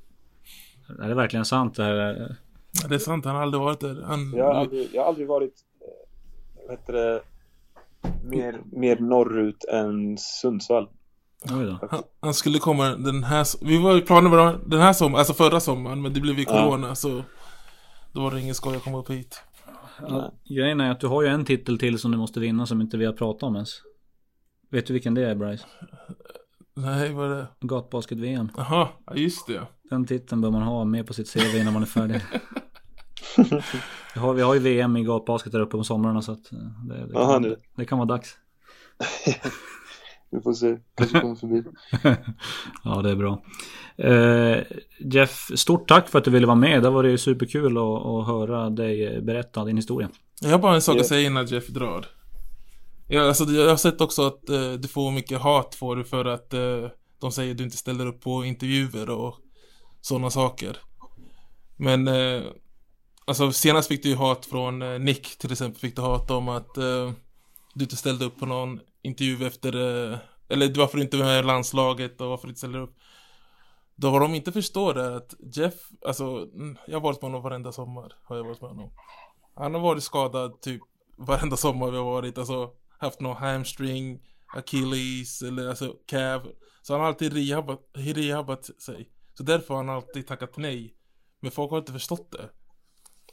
Är 1.02 1.08
det 1.08 1.14
verkligen 1.14 1.44
sant 1.44 1.74
det 1.74 1.82
här? 1.84 2.36
Ja, 2.82 2.88
det 2.88 2.94
är 2.94 2.98
sant, 2.98 3.24
han 3.24 3.34
har 3.34 3.42
aldrig 3.42 3.60
varit 3.60 3.80
där. 3.80 4.02
Han... 4.02 4.32
Jag, 4.36 4.44
har 4.44 4.54
aldrig, 4.54 4.88
jag 4.92 5.02
har 5.02 5.08
aldrig 5.08 5.28
varit, 5.28 5.54
eh, 5.80 6.66
vad 6.66 6.78
heter 6.78 6.92
det, 6.92 7.22
mer, 8.24 8.60
mer 8.72 8.96
norrut 8.96 9.64
än 9.64 10.18
Sundsvall. 10.18 10.88
Han, 11.48 11.78
han, 12.20 12.34
skulle 12.34 12.58
komma 12.58 12.88
den 12.88 13.24
här... 13.24 13.66
Vi 13.66 13.82
var 13.82 13.98
i 13.98 14.00
planen 14.00 14.60
den 14.66 14.80
här 14.80 14.92
sommaren, 14.92 15.18
alltså 15.18 15.34
förra 15.34 15.60
sommaren, 15.60 16.02
men 16.02 16.12
det 16.12 16.20
blev 16.20 16.38
ju 16.38 16.44
corona 16.44 16.88
ja. 16.88 16.94
så... 16.94 17.22
Då 18.12 18.20
var 18.20 18.30
det 18.30 18.40
ingen 18.40 18.54
skoj 18.54 18.76
att 18.76 18.84
komma 18.84 18.98
upp 18.98 19.10
hit. 19.10 19.42
Ja, 20.08 20.32
grejen 20.44 20.80
är 20.80 20.90
att 20.90 21.00
du 21.00 21.06
har 21.06 21.22
ju 21.22 21.28
en 21.28 21.44
titel 21.44 21.78
till 21.78 21.98
som 21.98 22.10
du 22.10 22.18
måste 22.18 22.40
vinna 22.40 22.66
som 22.66 22.80
inte 22.80 22.96
vi 22.96 23.04
har 23.04 23.12
pratat 23.12 23.42
om 23.42 23.54
ens. 23.54 23.70
Vet 24.70 24.86
du 24.86 24.92
vilken 24.92 25.14
det 25.14 25.30
är 25.30 25.34
Bryce? 25.34 25.66
Nej, 26.74 27.12
vad 27.12 27.32
är 27.32 27.36
det? 27.36 27.46
Gatbasket-VM. 27.60 28.48
Jaha, 28.56 28.88
just 29.14 29.46
det. 29.46 29.66
Den 29.90 30.06
titeln 30.06 30.40
bör 30.40 30.50
man 30.50 30.62
ha 30.62 30.84
med 30.84 31.06
på 31.06 31.14
sitt 31.14 31.32
CV 31.32 31.58
innan 31.60 31.72
man 31.72 31.82
är 31.82 31.86
färdig. 31.86 32.20
vi, 34.14 34.20
har, 34.20 34.34
vi 34.34 34.42
har 34.42 34.54
ju 34.54 34.60
VM 34.60 34.96
i 34.96 35.04
gatbasket 35.04 35.52
där 35.52 35.60
uppe 35.60 35.76
på 35.76 35.84
somrarna 35.84 36.22
så 36.22 36.32
att 36.32 36.52
eh, 36.52 36.58
det, 36.88 37.06
det, 37.06 37.18
Aha, 37.18 37.32
kan, 37.32 37.56
det 37.76 37.84
kan 37.84 37.98
vara 37.98 38.08
dags. 38.08 38.36
vi 40.30 40.40
får 40.40 40.52
se, 40.52 40.78
kanske 40.94 41.20
kommer 41.20 41.34
förbi. 41.34 41.62
ja, 42.84 43.02
det 43.02 43.10
är 43.10 43.16
bra. 43.16 43.42
Eh, 43.96 44.62
Jeff, 44.98 45.50
stort 45.54 45.88
tack 45.88 46.08
för 46.08 46.18
att 46.18 46.24
du 46.24 46.30
ville 46.30 46.46
vara 46.46 46.56
med. 46.56 46.82
Det 46.82 46.90
var 46.90 47.02
det 47.02 47.18
superkul 47.18 47.76
att, 47.76 48.06
att 48.06 48.26
höra 48.26 48.70
dig 48.70 49.20
berätta 49.22 49.64
din 49.64 49.76
historia. 49.76 50.08
Jag 50.40 50.50
har 50.50 50.58
bara 50.58 50.74
en 50.74 50.82
sak 50.82 50.94
yeah. 50.94 51.00
att 51.00 51.08
säga 51.08 51.26
innan 51.26 51.46
Jeff 51.46 51.68
drar. 51.68 52.06
Ja, 53.08 53.28
alltså, 53.28 53.44
jag 53.44 53.68
har 53.68 53.76
sett 53.76 54.00
också 54.00 54.26
att 54.26 54.48
eh, 54.48 54.72
du 54.72 54.88
får 54.88 55.10
mycket 55.10 55.40
hat 55.40 55.74
för 55.74 55.96
det 55.96 56.04
för 56.04 56.24
att 56.24 56.54
eh, 56.54 56.88
de 57.20 57.32
säger 57.32 57.50
att 57.50 57.58
du 57.58 57.64
inte 57.64 57.76
ställer 57.76 58.06
upp 58.06 58.20
på 58.20 58.44
intervjuer 58.44 59.10
och 59.10 59.34
sådana 60.00 60.30
saker. 60.30 60.76
Men 61.76 62.08
eh, 62.08 62.42
alltså 63.24 63.52
senast 63.52 63.88
fick 63.88 64.02
du 64.02 64.08
ju 64.08 64.16
hat 64.16 64.46
från 64.46 64.82
eh, 64.82 64.98
Nick 64.98 65.38
till 65.38 65.52
exempel 65.52 65.80
fick 65.80 65.96
du 65.96 66.02
hat 66.02 66.30
om 66.30 66.48
att 66.48 66.76
eh, 66.76 67.12
du 67.74 67.84
inte 67.84 67.96
ställde 67.96 68.24
upp 68.24 68.38
på 68.38 68.46
någon 68.46 68.80
intervju 69.02 69.46
efter 69.46 69.74
eh, 70.12 70.18
eller 70.48 70.74
varför 70.78 70.96
du 70.96 71.02
inte 71.02 71.16
var 71.16 71.24
med 71.24 71.38
i 71.38 71.46
landslaget 71.46 72.20
och 72.20 72.28
varför 72.28 72.46
du 72.46 72.50
inte 72.50 72.58
ställer 72.58 72.78
upp. 72.78 72.96
Då 73.96 74.10
vad 74.10 74.20
de 74.20 74.34
inte 74.34 74.52
förstår 74.52 74.98
är 74.98 75.10
att 75.10 75.34
Jeff, 75.54 75.74
alltså 76.06 76.24
mm, 76.24 76.78
jag 76.86 76.94
har 76.94 77.00
varit 77.00 77.22
med 77.22 77.30
honom 77.30 77.42
varenda 77.42 77.72
sommar 77.72 78.12
har 78.24 78.36
jag 78.36 78.44
varit 78.44 78.60
med 78.60 78.70
honom. 78.70 78.92
Han 79.54 79.74
har 79.74 79.80
varit 79.80 80.02
skadad 80.02 80.60
typ 80.60 80.82
varenda 81.16 81.56
sommar 81.56 81.90
vi 81.90 81.96
har 81.96 82.04
varit, 82.04 82.38
alltså 82.38 82.70
haft 82.98 83.20
någon 83.20 83.36
hamstring, 83.36 84.20
Achilles 84.56 85.42
eller 85.42 85.68
alltså 85.68 85.96
calf. 86.06 86.42
Så 86.82 86.92
han 86.92 87.00
har 87.00 87.08
alltid 87.08 87.32
rehabbat, 87.32 87.80
rehabat 87.94 88.64
sig. 88.64 89.08
Så 89.34 89.42
därför 89.42 89.74
har 89.74 89.84
han 89.84 89.96
alltid 89.96 90.26
tackat 90.26 90.56
nej. 90.56 90.94
Men 91.40 91.50
folk 91.50 91.70
har 91.70 91.78
inte 91.78 91.92
förstått 91.92 92.32
det. 92.32 92.48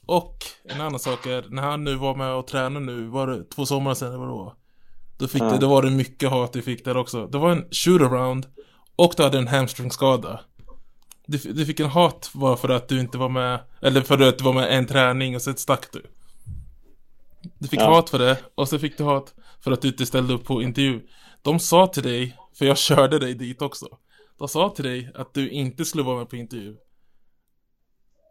Och 0.06 0.38
en 0.64 0.82
annan 0.82 1.00
sak 1.00 1.26
är, 1.26 1.46
när 1.50 1.62
han 1.62 1.84
nu 1.84 1.96
var 1.96 2.16
med 2.16 2.34
och 2.34 2.48
tränade 2.48 2.86
nu, 2.86 3.08
var 3.08 3.28
det 3.28 3.44
två 3.44 3.66
somrar 3.66 3.94
sedan 3.94 4.14
eller 4.14 4.26
var? 4.26 4.56
Då 5.18 5.28
fick 5.28 5.42
ja. 5.42 5.52
det, 5.52 5.58
då 5.58 5.70
var 5.70 5.82
det 5.82 5.92
mycket 5.92 6.30
hat 6.30 6.54
du 6.54 6.62
fick 6.62 6.86
där 6.86 6.98
också. 6.98 7.28
Det 7.28 7.38
var 7.38 7.52
en 7.52 7.66
shootaround 7.72 8.48
och 8.96 9.14
du 9.18 9.24
hade 9.24 9.38
en 9.38 9.48
hamstringskada. 9.48 10.40
Du, 11.26 11.38
du 11.38 11.66
fick 11.66 11.80
en 11.80 11.90
hat 11.90 12.30
bara 12.34 12.58
för 12.58 12.70
att 12.70 12.88
du 12.88 13.00
inte 13.00 13.18
var 13.18 13.30
med, 13.30 13.60
eller 13.82 14.02
för 14.02 14.22
att 14.22 14.38
du 14.38 14.44
var 14.44 14.54
med 14.54 14.78
en 14.78 14.86
träning 14.86 15.36
och 15.36 15.42
sen 15.42 15.58
stack 15.58 15.92
du. 15.94 16.02
Du 17.58 17.68
fick 17.68 17.80
ja. 17.80 17.90
hat 17.90 18.10
för 18.10 18.20
det 18.20 18.38
och 18.56 18.70
så 18.70 18.80
fick 18.80 18.98
du 18.98 19.04
hat 19.04 19.34
för 19.60 19.72
att 19.72 19.82
du 19.82 19.88
inte 19.88 20.06
ställde 20.06 20.34
upp 20.34 20.46
på 20.46 20.62
intervju. 20.62 21.02
De 21.42 21.60
sa 21.60 21.88
till 21.88 22.04
dig, 22.04 22.38
för 22.58 22.66
jag 22.66 22.78
körde 22.78 23.20
dig 23.20 23.34
dit 23.34 23.62
också. 23.62 23.88
De 24.38 24.48
sa 24.48 24.70
till 24.70 24.86
dig 24.86 25.12
att 25.16 25.34
du 25.34 25.50
inte 25.50 25.86
skulle 25.86 26.04
vara 26.04 26.18
med 26.18 26.30
på 26.30 26.36
intervju. 26.36 26.76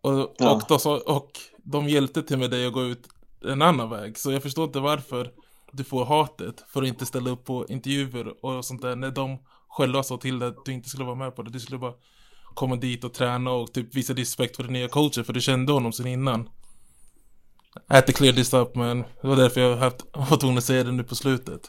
Och, 0.02 0.34
ja. 0.38 0.54
och, 0.54 0.62
de, 0.68 0.78
sa, 0.78 1.00
och 1.06 1.30
de 1.64 1.88
hjälpte 1.88 2.22
till 2.22 2.38
med 2.38 2.50
dig 2.50 2.66
att 2.66 2.72
gå 2.72 2.84
ut 2.84 3.08
en 3.44 3.62
annan 3.62 3.90
väg. 3.90 4.18
Så 4.18 4.32
jag 4.32 4.42
förstår 4.42 4.64
inte 4.64 4.80
varför 4.80 5.32
du 5.72 5.84
får 5.84 6.04
hatet 6.04 6.64
för 6.68 6.82
att 6.82 6.88
inte 6.88 7.06
ställa 7.06 7.30
upp 7.30 7.44
på 7.44 7.66
intervjuer 7.68 8.44
och 8.44 8.64
sånt 8.64 8.82
där. 8.82 8.96
När 8.96 9.10
de 9.10 9.38
själva 9.68 10.02
sa 10.02 10.16
till 10.16 10.38
dig 10.38 10.48
att 10.48 10.64
du 10.64 10.72
inte 10.72 10.88
skulle 10.88 11.04
vara 11.04 11.14
med 11.14 11.36
på 11.36 11.42
det. 11.42 11.50
Du 11.50 11.60
skulle 11.60 11.78
bara 11.78 11.94
komma 12.54 12.76
dit 12.76 13.04
och 13.04 13.14
träna 13.14 13.50
och 13.50 13.72
typ 13.72 13.94
visa 13.94 14.14
respekt 14.14 14.56
för 14.56 14.62
den 14.62 14.72
nya 14.72 14.88
coachen. 14.88 15.24
För 15.24 15.32
du 15.32 15.40
kände 15.40 15.72
honom 15.72 15.92
sen 15.92 16.06
innan. 16.06 16.48
I 17.90 17.94
had 17.94 18.06
to 18.06 18.12
clear 18.12 18.32
this 18.32 18.54
up 18.54 18.74
men 18.74 18.98
det 19.22 19.28
var 19.28 19.36
därför 19.36 19.60
jag 19.60 19.76
haft, 19.76 20.06
var 20.12 20.36
tvungen 20.36 20.58
att 20.58 20.64
säga 20.64 20.84
det 20.84 20.92
nu 20.92 21.04
på 21.04 21.14
slutet. 21.14 21.60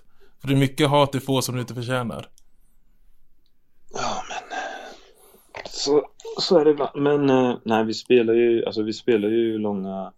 För 0.42 0.48
det 0.48 0.54
är 0.54 0.58
mycket 0.58 0.90
hat 0.90 1.12
du 1.12 1.20
får 1.20 1.42
som 1.42 1.56
du 1.56 1.62
inte 1.62 1.76
förtjänar. 1.76 2.30
Ja 3.94 4.24
men 4.30 4.60
så, 5.66 6.10
så 6.40 6.58
är 6.58 6.66
det 6.66 6.72
ibland. 6.72 6.92
Men 6.96 7.30
eh, 7.30 7.58
nej 7.64 7.86
vi 7.86 7.94
spelar 7.94 8.34
ju, 8.34 8.66
alltså 8.66 8.84
vi 8.84 8.94
spelar 8.94 9.30
ju 9.30 9.58
långa 9.58 10.14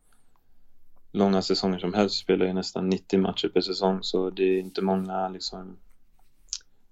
långa 1.11 1.41
säsonger 1.41 1.79
som 1.79 1.93
helst. 1.93 2.15
Vi 2.15 2.23
spelar 2.23 2.45
ju 2.45 2.53
nästan 2.53 2.89
90 2.89 3.19
matcher 3.19 3.47
per 3.47 3.61
säsong 3.61 3.99
så 4.01 4.29
det 4.29 4.43
är 4.43 4.59
inte 4.59 4.81
många 4.81 5.29
liksom 5.29 5.77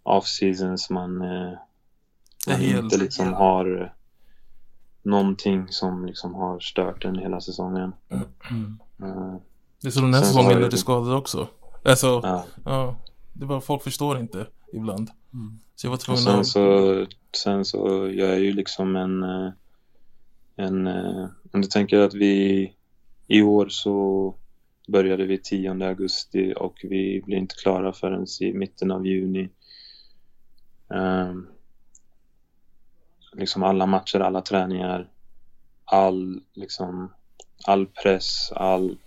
off-seasons 0.04 0.90
man, 0.90 1.22
eh, 1.22 1.54
man 2.48 2.62
inte 2.62 2.98
liksom 2.98 3.34
har 3.34 3.94
någonting 5.02 5.68
som 5.70 6.06
liksom 6.06 6.36
har 6.36 6.60
stört 6.60 7.06
en 7.06 7.20
hela 7.20 7.42
säsongen. 7.42 7.94
Mm. 8.10 8.80
Det 9.82 9.88
är 9.88 9.92
så 9.92 10.02
den 10.02 10.14
här 10.14 10.22
säsongen 10.22 10.64
är 10.64 10.70
du 10.70 10.78
skadad 10.78 11.14
också. 11.14 11.48
Alltså, 11.86 12.08
ja. 12.24 12.46
ja. 12.66 12.96
Det 13.34 13.44
är 13.44 13.48
bara 13.48 13.62
folk 13.62 13.84
förstår 13.84 14.20
inte 14.20 14.48
ibland. 14.74 15.12
Mm. 15.34 15.60
Så 15.76 15.88
jag 15.88 15.92
var 15.92 15.98
tvungen 15.98 16.24
sen 16.24 16.46
så 16.46 17.06
sen 17.38 17.66
så 17.66 18.12
jag 18.14 18.30
är 18.30 18.38
ju 18.38 18.54
liksom 18.54 18.96
en, 18.96 19.24
eh, 19.24 19.52
en 20.56 20.88
eh, 20.88 21.30
om 21.52 21.62
du 21.62 21.68
tänker 21.68 22.00
att 22.00 22.14
vi 22.14 22.74
i 23.28 23.42
år 23.42 23.68
så 23.70 24.36
började 24.88 25.26
vi 25.26 25.38
10 25.38 25.88
augusti 25.88 26.54
och 26.58 26.80
vi 26.84 27.22
blir 27.26 27.38
inte 27.38 27.56
klara 27.56 27.94
förrän 27.94 28.26
i 28.42 28.54
mitten 28.54 28.92
av 28.92 29.08
juni. 29.08 29.50
Um, 30.88 31.48
liksom 33.34 33.64
alla 33.64 33.86
matcher, 33.86 34.20
alla 34.20 34.42
träningar, 34.42 35.10
all, 35.86 36.42
liksom, 36.54 37.14
all 37.66 37.86
press, 37.86 38.52
all, 38.52 38.98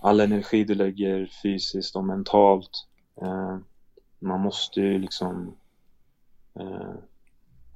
all 0.00 0.20
energi 0.20 0.64
du 0.64 0.74
lägger 0.74 1.30
fysiskt 1.42 1.96
och 1.96 2.04
mentalt. 2.04 2.86
Uh, 3.22 3.58
man 4.24 4.40
måste 4.40 4.80
ju 4.80 4.98
liksom 4.98 5.56
uh, 6.60 6.94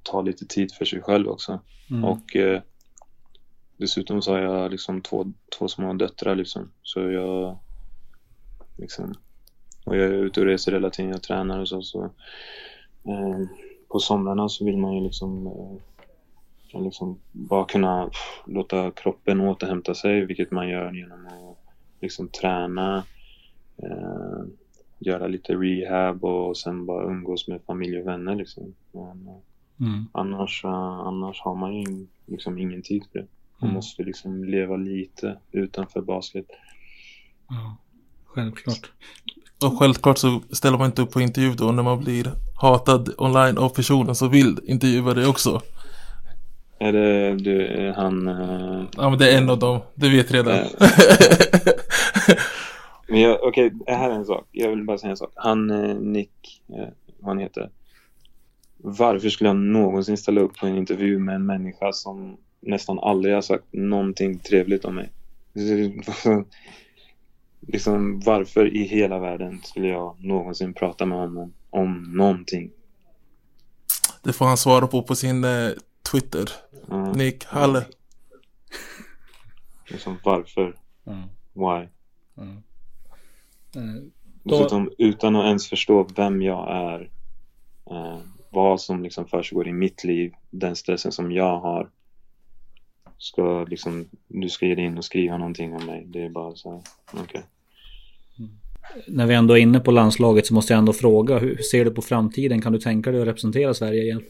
ta 0.02 0.22
lite 0.22 0.46
tid 0.46 0.72
för 0.72 0.84
sig 0.84 1.02
själv 1.02 1.28
också. 1.28 1.60
Mm. 1.90 2.04
Och 2.04 2.36
uh, 2.36 2.60
dessutom 3.76 4.22
så 4.22 4.32
har 4.32 4.38
jag 4.38 4.70
liksom 4.70 5.00
två, 5.02 5.32
två 5.58 5.68
små 5.68 5.92
döttrar 5.92 6.34
liksom. 6.34 6.70
Så 6.82 7.00
jag 7.00 7.58
liksom, 8.76 9.14
och 9.84 9.96
jag 9.96 10.04
är 10.04 10.12
ute 10.12 10.40
och 10.40 10.46
reser 10.46 10.72
hela 10.72 10.90
tiden, 10.90 11.10
jag 11.10 11.22
tränar 11.22 11.58
och 11.58 11.68
så. 11.68 11.82
så 11.82 12.10
på 13.88 13.98
somrarna 13.98 14.48
så 14.48 14.64
vill 14.64 14.76
man 14.76 14.94
ju 14.94 15.00
liksom, 15.00 15.46
eh, 15.46 16.82
liksom 16.82 17.18
bara 17.32 17.64
kunna 17.64 18.10
låta 18.46 18.90
kroppen 18.90 19.40
återhämta 19.40 19.94
sig, 19.94 20.24
vilket 20.24 20.50
man 20.50 20.68
gör 20.68 20.92
genom 20.92 21.26
att 21.26 21.58
liksom 22.00 22.28
träna, 22.28 23.04
eh, 23.76 24.42
göra 24.98 25.26
lite 25.26 25.52
rehab 25.52 26.24
och 26.24 26.56
sen 26.56 26.86
bara 26.86 27.10
umgås 27.10 27.48
med 27.48 27.60
familj 27.66 27.98
och 28.00 28.06
vänner 28.06 28.34
liksom. 28.34 28.74
Men, 28.92 29.28
eh, 29.28 29.86
mm. 29.88 30.06
annars, 30.12 30.64
uh, 30.64 30.70
annars 30.80 31.40
har 31.40 31.54
man 31.54 31.74
ju 31.74 32.06
liksom 32.26 32.58
ingen 32.58 32.82
tid 32.82 33.02
för 33.12 33.18
det. 33.18 33.26
Man 33.58 33.68
mm. 33.68 33.74
måste 33.74 34.02
liksom 34.02 34.44
leva 34.44 34.76
lite 34.76 35.38
utanför 35.52 36.00
basket. 36.00 36.46
Ja, 37.48 37.76
självklart. 38.24 38.90
Och 39.64 39.78
självklart 39.78 40.18
så 40.18 40.40
ställer 40.50 40.78
man 40.78 40.86
inte 40.86 41.02
upp 41.02 41.10
på 41.10 41.20
intervju 41.20 41.54
då 41.54 41.72
när 41.72 41.82
man 41.82 42.04
blir 42.04 42.32
hatad 42.60 43.14
online 43.18 43.58
av 43.58 43.68
personen 43.68 44.14
som 44.14 44.30
vill 44.30 44.58
intervjua 44.64 45.14
dig 45.14 45.26
också. 45.26 45.62
Är 46.78 46.92
det 46.92 47.34
du, 47.34 47.66
är 47.66 47.92
han... 47.92 48.28
Uh... 48.28 48.84
Ja 48.96 49.10
men 49.10 49.18
det 49.18 49.32
är 49.32 49.38
en 49.38 49.50
av 49.50 49.58
dem, 49.58 49.80
du 49.94 50.16
vet 50.16 50.30
redan. 50.30 50.58
men 53.09 53.36
okej, 53.43 53.66
okay, 53.66 53.97
här 53.97 54.10
är 54.10 54.14
en 54.14 54.24
sak. 54.24 54.48
Jag 54.52 54.70
vill 54.70 54.85
bara 54.85 54.98
säga 54.98 55.10
en 55.10 55.16
sak. 55.16 55.32
Han, 55.35 55.70
uh, 55.70 56.01
Nick, 56.01 56.62
uh, 56.70 56.89
vad 57.18 57.28
han 57.28 57.39
heter. 57.39 57.70
Varför 58.76 59.28
skulle 59.28 59.51
jag 59.51 59.56
någonsin 59.56 60.16
ställa 60.16 60.40
upp 60.40 60.56
på 60.56 60.66
en 60.66 60.76
intervju 60.76 61.18
med 61.18 61.35
en 61.35 61.47
människa 61.47 61.93
som 61.93 62.36
nästan 62.60 62.98
aldrig 62.98 63.35
har 63.35 63.43
sagt 63.43 63.64
någonting 63.72 64.39
trevligt 64.39 64.85
om 64.85 64.94
mig? 64.94 65.10
liksom 67.60 68.20
varför 68.20 68.76
i 68.76 68.82
hela 68.82 69.18
världen 69.18 69.60
skulle 69.64 69.89
jag 69.89 70.24
någonsin 70.24 70.74
prata 70.74 71.06
med 71.06 71.18
honom 71.18 71.52
om 71.70 72.12
någonting? 72.16 72.70
Det 74.22 74.32
får 74.32 74.44
han 74.44 74.56
svara 74.56 74.86
på 74.86 75.02
på 75.02 75.14
sin 75.14 75.44
eh, 75.44 75.70
Twitter. 76.10 76.51
Mm. 76.90 77.12
Nick 77.12 77.44
Halle. 77.44 77.86
Liksom 79.89 80.18
varför? 80.24 80.76
Mm. 81.06 81.22
Why? 81.52 81.89
Mm. 82.43 82.62
Dessutom 84.43 84.90
utan 84.99 85.36
att 85.36 85.47
ens 85.47 85.69
förstå 85.69 86.09
vem 86.16 86.43
jag 86.43 86.70
är. 86.70 87.11
Eh, 87.90 88.19
vad 88.51 88.81
som 88.81 89.03
liksom 89.03 89.27
försiggår 89.27 89.69
i 89.69 89.73
mitt 89.73 90.05
liv. 90.05 90.32
Den 90.51 90.77
stressen 90.77 91.12
som 91.12 91.32
jag 91.32 91.61
har. 91.61 91.90
Ska 93.19 93.65
liksom, 93.65 94.09
du 94.28 94.49
ska 94.49 94.66
ge 94.66 94.74
dig 94.74 94.85
in 94.85 94.99
och 94.99 95.05
skriva 95.05 95.39
någonting 95.39 95.74
om 95.74 95.86
mig. 95.86 96.05
Det 96.07 96.24
är 96.24 96.28
bara 96.28 96.55
så 96.55 96.70
här, 96.70 96.82
okej. 97.12 97.23
Okay. 97.23 97.43
När 99.09 99.27
vi 99.27 99.35
ändå 99.35 99.55
är 99.55 99.62
inne 99.62 99.81
på 99.81 99.90
landslaget 99.90 100.47
så 100.47 100.55
måste 100.55 100.73
jag 100.73 100.78
ändå 100.78 100.93
fråga, 100.93 101.39
hur 101.39 101.57
ser 101.57 101.85
du 101.85 101.90
på 101.90 102.03
framtiden? 102.03 102.62
Kan 102.62 102.73
du 102.73 102.78
tänka 102.78 103.11
dig 103.11 103.20
att 103.20 103.28
representera 103.28 103.74
Sverige 103.74 104.03
igen? 104.03 104.23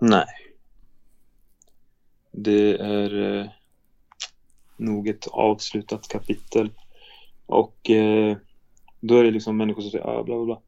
Nej. 0.00 0.26
Det 2.32 2.76
är 2.76 3.38
eh, 3.40 3.46
nog 4.78 5.08
ett 5.08 5.26
avslutat 5.26 6.08
kapitel. 6.08 6.70
Och 7.46 7.90
eh, 7.90 8.36
då 9.00 9.16
är 9.16 9.24
det 9.24 9.30
liksom 9.30 9.56
människor 9.56 9.82
som 9.82 9.90
säger 9.90 10.06
ah, 10.06 10.22
bla 10.22 10.36
bla 10.36 10.44
bla. 10.44 10.60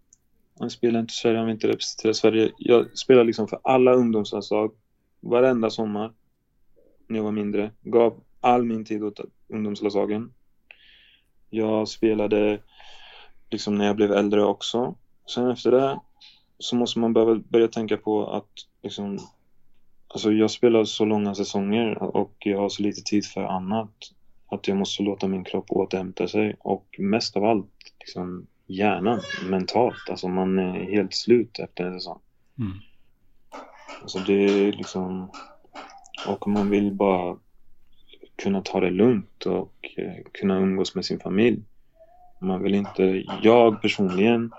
Han 0.59 0.71
spelar 0.71 1.01
inte 1.01 1.13
i 1.13 1.15
Sverige, 1.15 1.37
han 1.39 1.47
vill 1.47 1.55
inte 1.55 1.69
representera 1.69 2.15
Sverige. 2.15 2.53
Jag 2.59 2.99
spelar 2.99 3.25
liksom 3.25 3.49
för 3.49 3.61
alla 3.63 3.93
ungdomslandslag 3.93 4.73
varenda 5.21 5.71
sommar 5.71 6.13
när 7.07 7.19
jag 7.19 7.25
var 7.25 7.33
mindre. 7.33 7.71
Gav 7.83 8.21
all 8.41 8.65
min 8.65 8.85
tid 8.85 9.03
åt 9.03 9.21
ungdomslandslagen. 9.49 10.33
Jag 11.51 11.89
spelade 11.89 12.61
liksom 13.51 13.79
när 13.79 13.87
jag 13.87 13.97
blev 13.97 14.13
äldre 14.13 14.45
också. 14.45 14.95
Sen 15.27 15.51
efter 15.51 15.71
det 15.71 16.01
så 16.59 16.77
måste 16.77 16.99
man 16.99 17.13
börja, 17.13 17.43
börja 17.49 17.69
tänka 17.69 17.97
på 17.97 18.27
att 18.27 18.51
liksom, 18.83 19.19
alltså 20.13 20.33
jag 20.33 20.51
spelar 20.51 20.85
så 20.85 21.05
långa 21.05 21.35
säsonger 21.35 22.03
och 22.03 22.37
jag 22.39 22.59
har 22.59 22.69
så 22.69 22.83
lite 22.83 23.03
tid 23.03 23.27
för 23.27 23.45
annat. 23.45 23.91
Att 24.47 24.69
jag 24.69 24.77
måste 24.77 25.03
låta 25.03 25.29
min 25.29 25.45
kropp 25.45 25.67
återhämta 25.69 26.29
sig 26.29 26.57
och 26.59 26.97
mest 26.99 27.37
av 27.37 27.45
allt 27.45 27.71
liksom 27.99 28.47
hjärnan 28.67 29.21
mentalt. 29.51 30.11
Alltså 30.11 30.29
man 30.29 30.59
är 30.59 30.91
helt 30.91 31.15
slut 31.15 31.59
efter 31.59 31.85
en 31.85 32.01
säsong. 32.01 32.21
Mm. 32.59 32.73
Alltså 34.03 34.19
det 34.19 34.45
är 34.45 34.73
liksom 34.73 35.31
och 36.27 36.49
man 36.49 36.71
vill 36.71 36.93
bara 36.93 37.37
kunna 38.37 38.63
ta 38.63 38.81
det 38.81 38.91
lugnt 38.91 39.47
och 39.47 39.91
eh, 39.97 40.25
kunna 40.33 40.57
umgås 40.57 40.95
med 40.95 41.05
sin 41.05 41.21
familj. 41.21 41.63
Man 42.41 42.63
vill 42.63 42.75
inte, 42.75 43.25
jag 43.43 43.83
personligen 43.83 44.53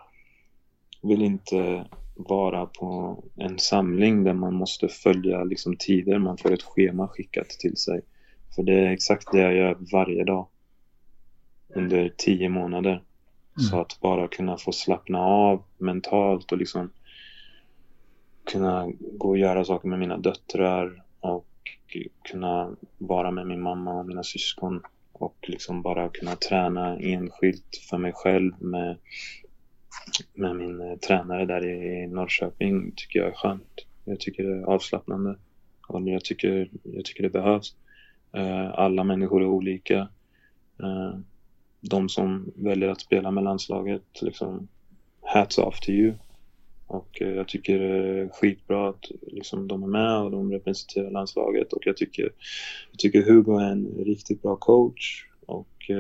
vill 1.02 1.22
inte 1.22 1.86
vara 2.30 2.66
på 2.66 3.24
en 3.36 3.60
samling 3.60 4.24
där 4.24 4.34
man 4.34 4.54
måste 4.54 4.88
följa 4.88 5.44
liksom 5.44 5.76
tider, 5.80 6.20
man 6.20 6.38
får 6.38 6.54
ett 6.54 6.64
schema 6.64 7.08
skickat 7.08 7.50
till 7.50 7.78
sig. 7.78 8.02
För 8.56 8.64
det 8.64 8.74
är 8.74 8.92
exakt 8.92 9.32
det 9.32 9.40
jag 9.40 9.56
gör 9.56 9.78
varje 9.92 10.24
dag 10.24 10.48
under 11.76 12.14
tio 12.18 12.50
månader. 12.50 12.92
Mm. 12.92 13.04
Så 13.70 13.82
att 13.82 14.00
bara 14.02 14.28
kunna 14.28 14.58
få 14.58 14.72
slappna 14.72 15.20
av 15.20 15.64
mentalt 15.78 16.52
och 16.52 16.58
liksom 16.58 16.92
kunna 18.52 18.92
gå 19.00 19.30
och 19.30 19.38
göra 19.38 19.66
saker 19.66 19.88
med 19.88 20.00
mina 20.00 20.18
döttrar 20.18 21.04
och 21.20 21.48
kunna 22.32 22.76
vara 22.98 23.32
med 23.32 23.48
min 23.48 23.62
mamma 23.62 24.00
och 24.00 24.06
mina 24.06 24.24
syskon 24.24 24.82
och 25.14 25.38
liksom 25.42 25.82
bara 25.82 26.10
kunna 26.10 26.36
träna 26.36 26.98
enskilt 26.98 27.82
för 27.90 27.98
mig 27.98 28.12
själv 28.16 28.54
med, 28.60 28.98
med 30.34 30.56
min 30.56 30.82
eh, 30.82 30.98
tränare 30.98 31.46
där 31.46 31.66
i 31.66 32.08
Norrköping 32.08 32.92
tycker 32.96 33.20
jag 33.20 33.28
är 33.28 33.36
skönt. 33.36 33.86
Jag 34.06 34.20
tycker 34.20 34.44
det 34.44 34.58
är 34.58 34.64
avslappnande 34.64 35.36
och 35.88 36.10
jag 36.10 36.24
tycker, 36.24 36.70
jag 36.84 37.06
tycker 37.06 37.24
det 37.24 37.30
behövs. 37.30 37.76
Eh, 38.34 38.80
alla 38.80 39.04
människor 39.04 39.42
är 39.42 39.48
olika. 39.48 39.98
Eh, 40.80 41.20
de 41.82 42.10
som 42.10 42.52
väljer 42.56 42.90
att 42.90 43.02
spela 43.02 43.32
med 43.32 43.44
landslaget, 43.44 44.22
liksom, 44.22 44.68
hats 45.22 45.58
off 45.58 45.80
to 45.80 45.90
you. 45.90 46.14
Och 46.88 47.18
jag 47.22 47.48
tycker 47.48 47.80
det 47.80 48.22
är 48.22 48.30
skitbra 48.30 48.90
att 48.90 49.06
liksom, 49.22 49.68
de 49.68 49.84
är 49.84 49.88
med 49.88 50.18
och 50.18 50.32
de 50.32 50.52
representerar 50.52 51.12
landslaget. 51.12 51.74
Och 51.74 51.82
jag 51.86 51.98
tycker, 51.98 52.24
jag 52.92 53.00
tycker 53.00 53.22
Hugo 53.22 53.58
är 53.58 53.72
en 53.72 53.86
riktigt 53.86 54.42
bra 54.42 54.56
coach. 54.56 55.26
Och 55.46 55.92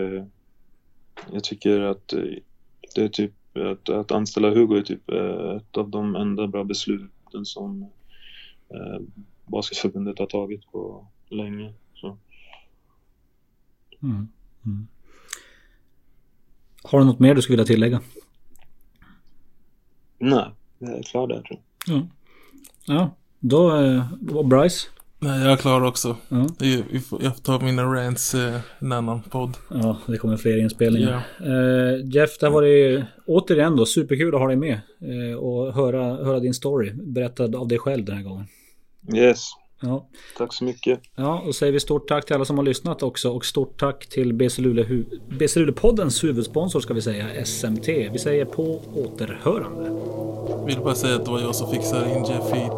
jag 1.31 1.43
tycker 1.43 1.79
att 1.79 2.13
det 2.95 3.03
är 3.03 3.09
typ 3.09 3.33
att, 3.53 3.89
att 3.89 4.11
anställa 4.11 4.49
Hugo 4.49 4.77
är 4.77 4.81
typ 4.81 5.09
eh, 5.09 5.55
ett 5.57 5.77
av 5.77 5.89
de 5.89 6.15
enda 6.15 6.47
bra 6.47 6.63
besluten 6.63 7.45
som 7.45 7.81
eh, 8.69 9.01
Basketförbundet 9.45 10.19
har 10.19 10.25
tagit 10.25 10.71
på 10.71 11.07
länge. 11.29 11.73
Så. 11.93 12.17
Mm. 14.03 14.27
Mm. 14.65 14.87
Har 16.83 16.99
du 16.99 17.05
något 17.05 17.19
mer 17.19 17.35
du 17.35 17.41
skulle 17.41 17.53
vilja 17.53 17.65
tillägga? 17.65 18.01
Nej, 20.17 20.49
jag 20.79 20.97
är 20.97 21.03
klar 21.03 21.27
där 21.27 21.41
tror 21.41 21.59
jag. 21.85 21.97
Ja. 21.97 22.07
Ja, 22.85 23.15
då 23.39 23.69
var 24.11 24.43
Bryce. 24.43 24.87
Nej, 25.23 25.43
jag 25.43 25.51
är 25.51 25.57
klar 25.57 25.81
också. 25.81 26.17
Ja. 26.29 26.47
Jag 27.19 27.35
får 27.35 27.43
ta 27.43 27.59
mina 27.59 27.83
rants 27.83 28.35
eh, 28.35 28.59
en 28.79 28.91
annan 28.91 29.21
podd. 29.21 29.57
Ja, 29.69 29.97
det 30.07 30.17
kommer 30.17 30.37
fler 30.37 30.57
inspelningar. 30.57 31.23
Ja. 31.39 31.45
Uh, 31.45 32.05
Jeff, 32.05 32.37
det 32.39 32.45
har 32.45 32.53
varit 32.53 33.03
återigen 33.25 33.75
då 33.75 33.85
superkul 33.85 34.35
att 34.35 34.41
ha 34.41 34.47
dig 34.47 34.55
med. 34.55 34.79
Uh, 35.01 35.35
och 35.35 35.73
höra, 35.73 36.03
höra 36.25 36.39
din 36.39 36.53
story 36.53 36.91
berättad 36.93 37.55
av 37.55 37.67
dig 37.67 37.79
själv 37.79 38.05
den 38.05 38.15
här 38.15 38.23
gången. 38.23 38.45
Yes, 39.15 39.49
Ja. 39.81 40.07
Tack 40.37 40.53
så 40.53 40.63
mycket. 40.63 40.99
Ja, 41.15 41.39
och 41.47 41.55
säger 41.55 41.73
vi 41.73 41.79
stort 41.79 42.07
tack 42.07 42.25
till 42.25 42.35
alla 42.35 42.45
som 42.45 42.57
har 42.57 42.65
lyssnat 42.65 43.03
också 43.03 43.31
och 43.31 43.45
stort 43.45 43.79
tack 43.79 44.07
till 44.09 44.33
BC 44.33 44.61
Luleå-poddens 44.61 46.23
huvudsponsor 46.23 46.79
ska 46.79 46.93
vi 46.93 47.01
säga, 47.01 47.45
SMT. 47.45 47.87
Vi 47.87 48.19
säger 48.19 48.45
på 48.45 48.81
återhörande. 48.93 49.89
Vill 50.65 50.79
bara 50.79 50.95
säga 50.95 51.15
att 51.15 51.25
det 51.25 51.31
var 51.31 51.39
jag 51.39 51.55
som 51.55 51.71
fixade 51.71 52.09
in 52.09 52.25
Jeff 52.25 52.55
i 52.55 52.69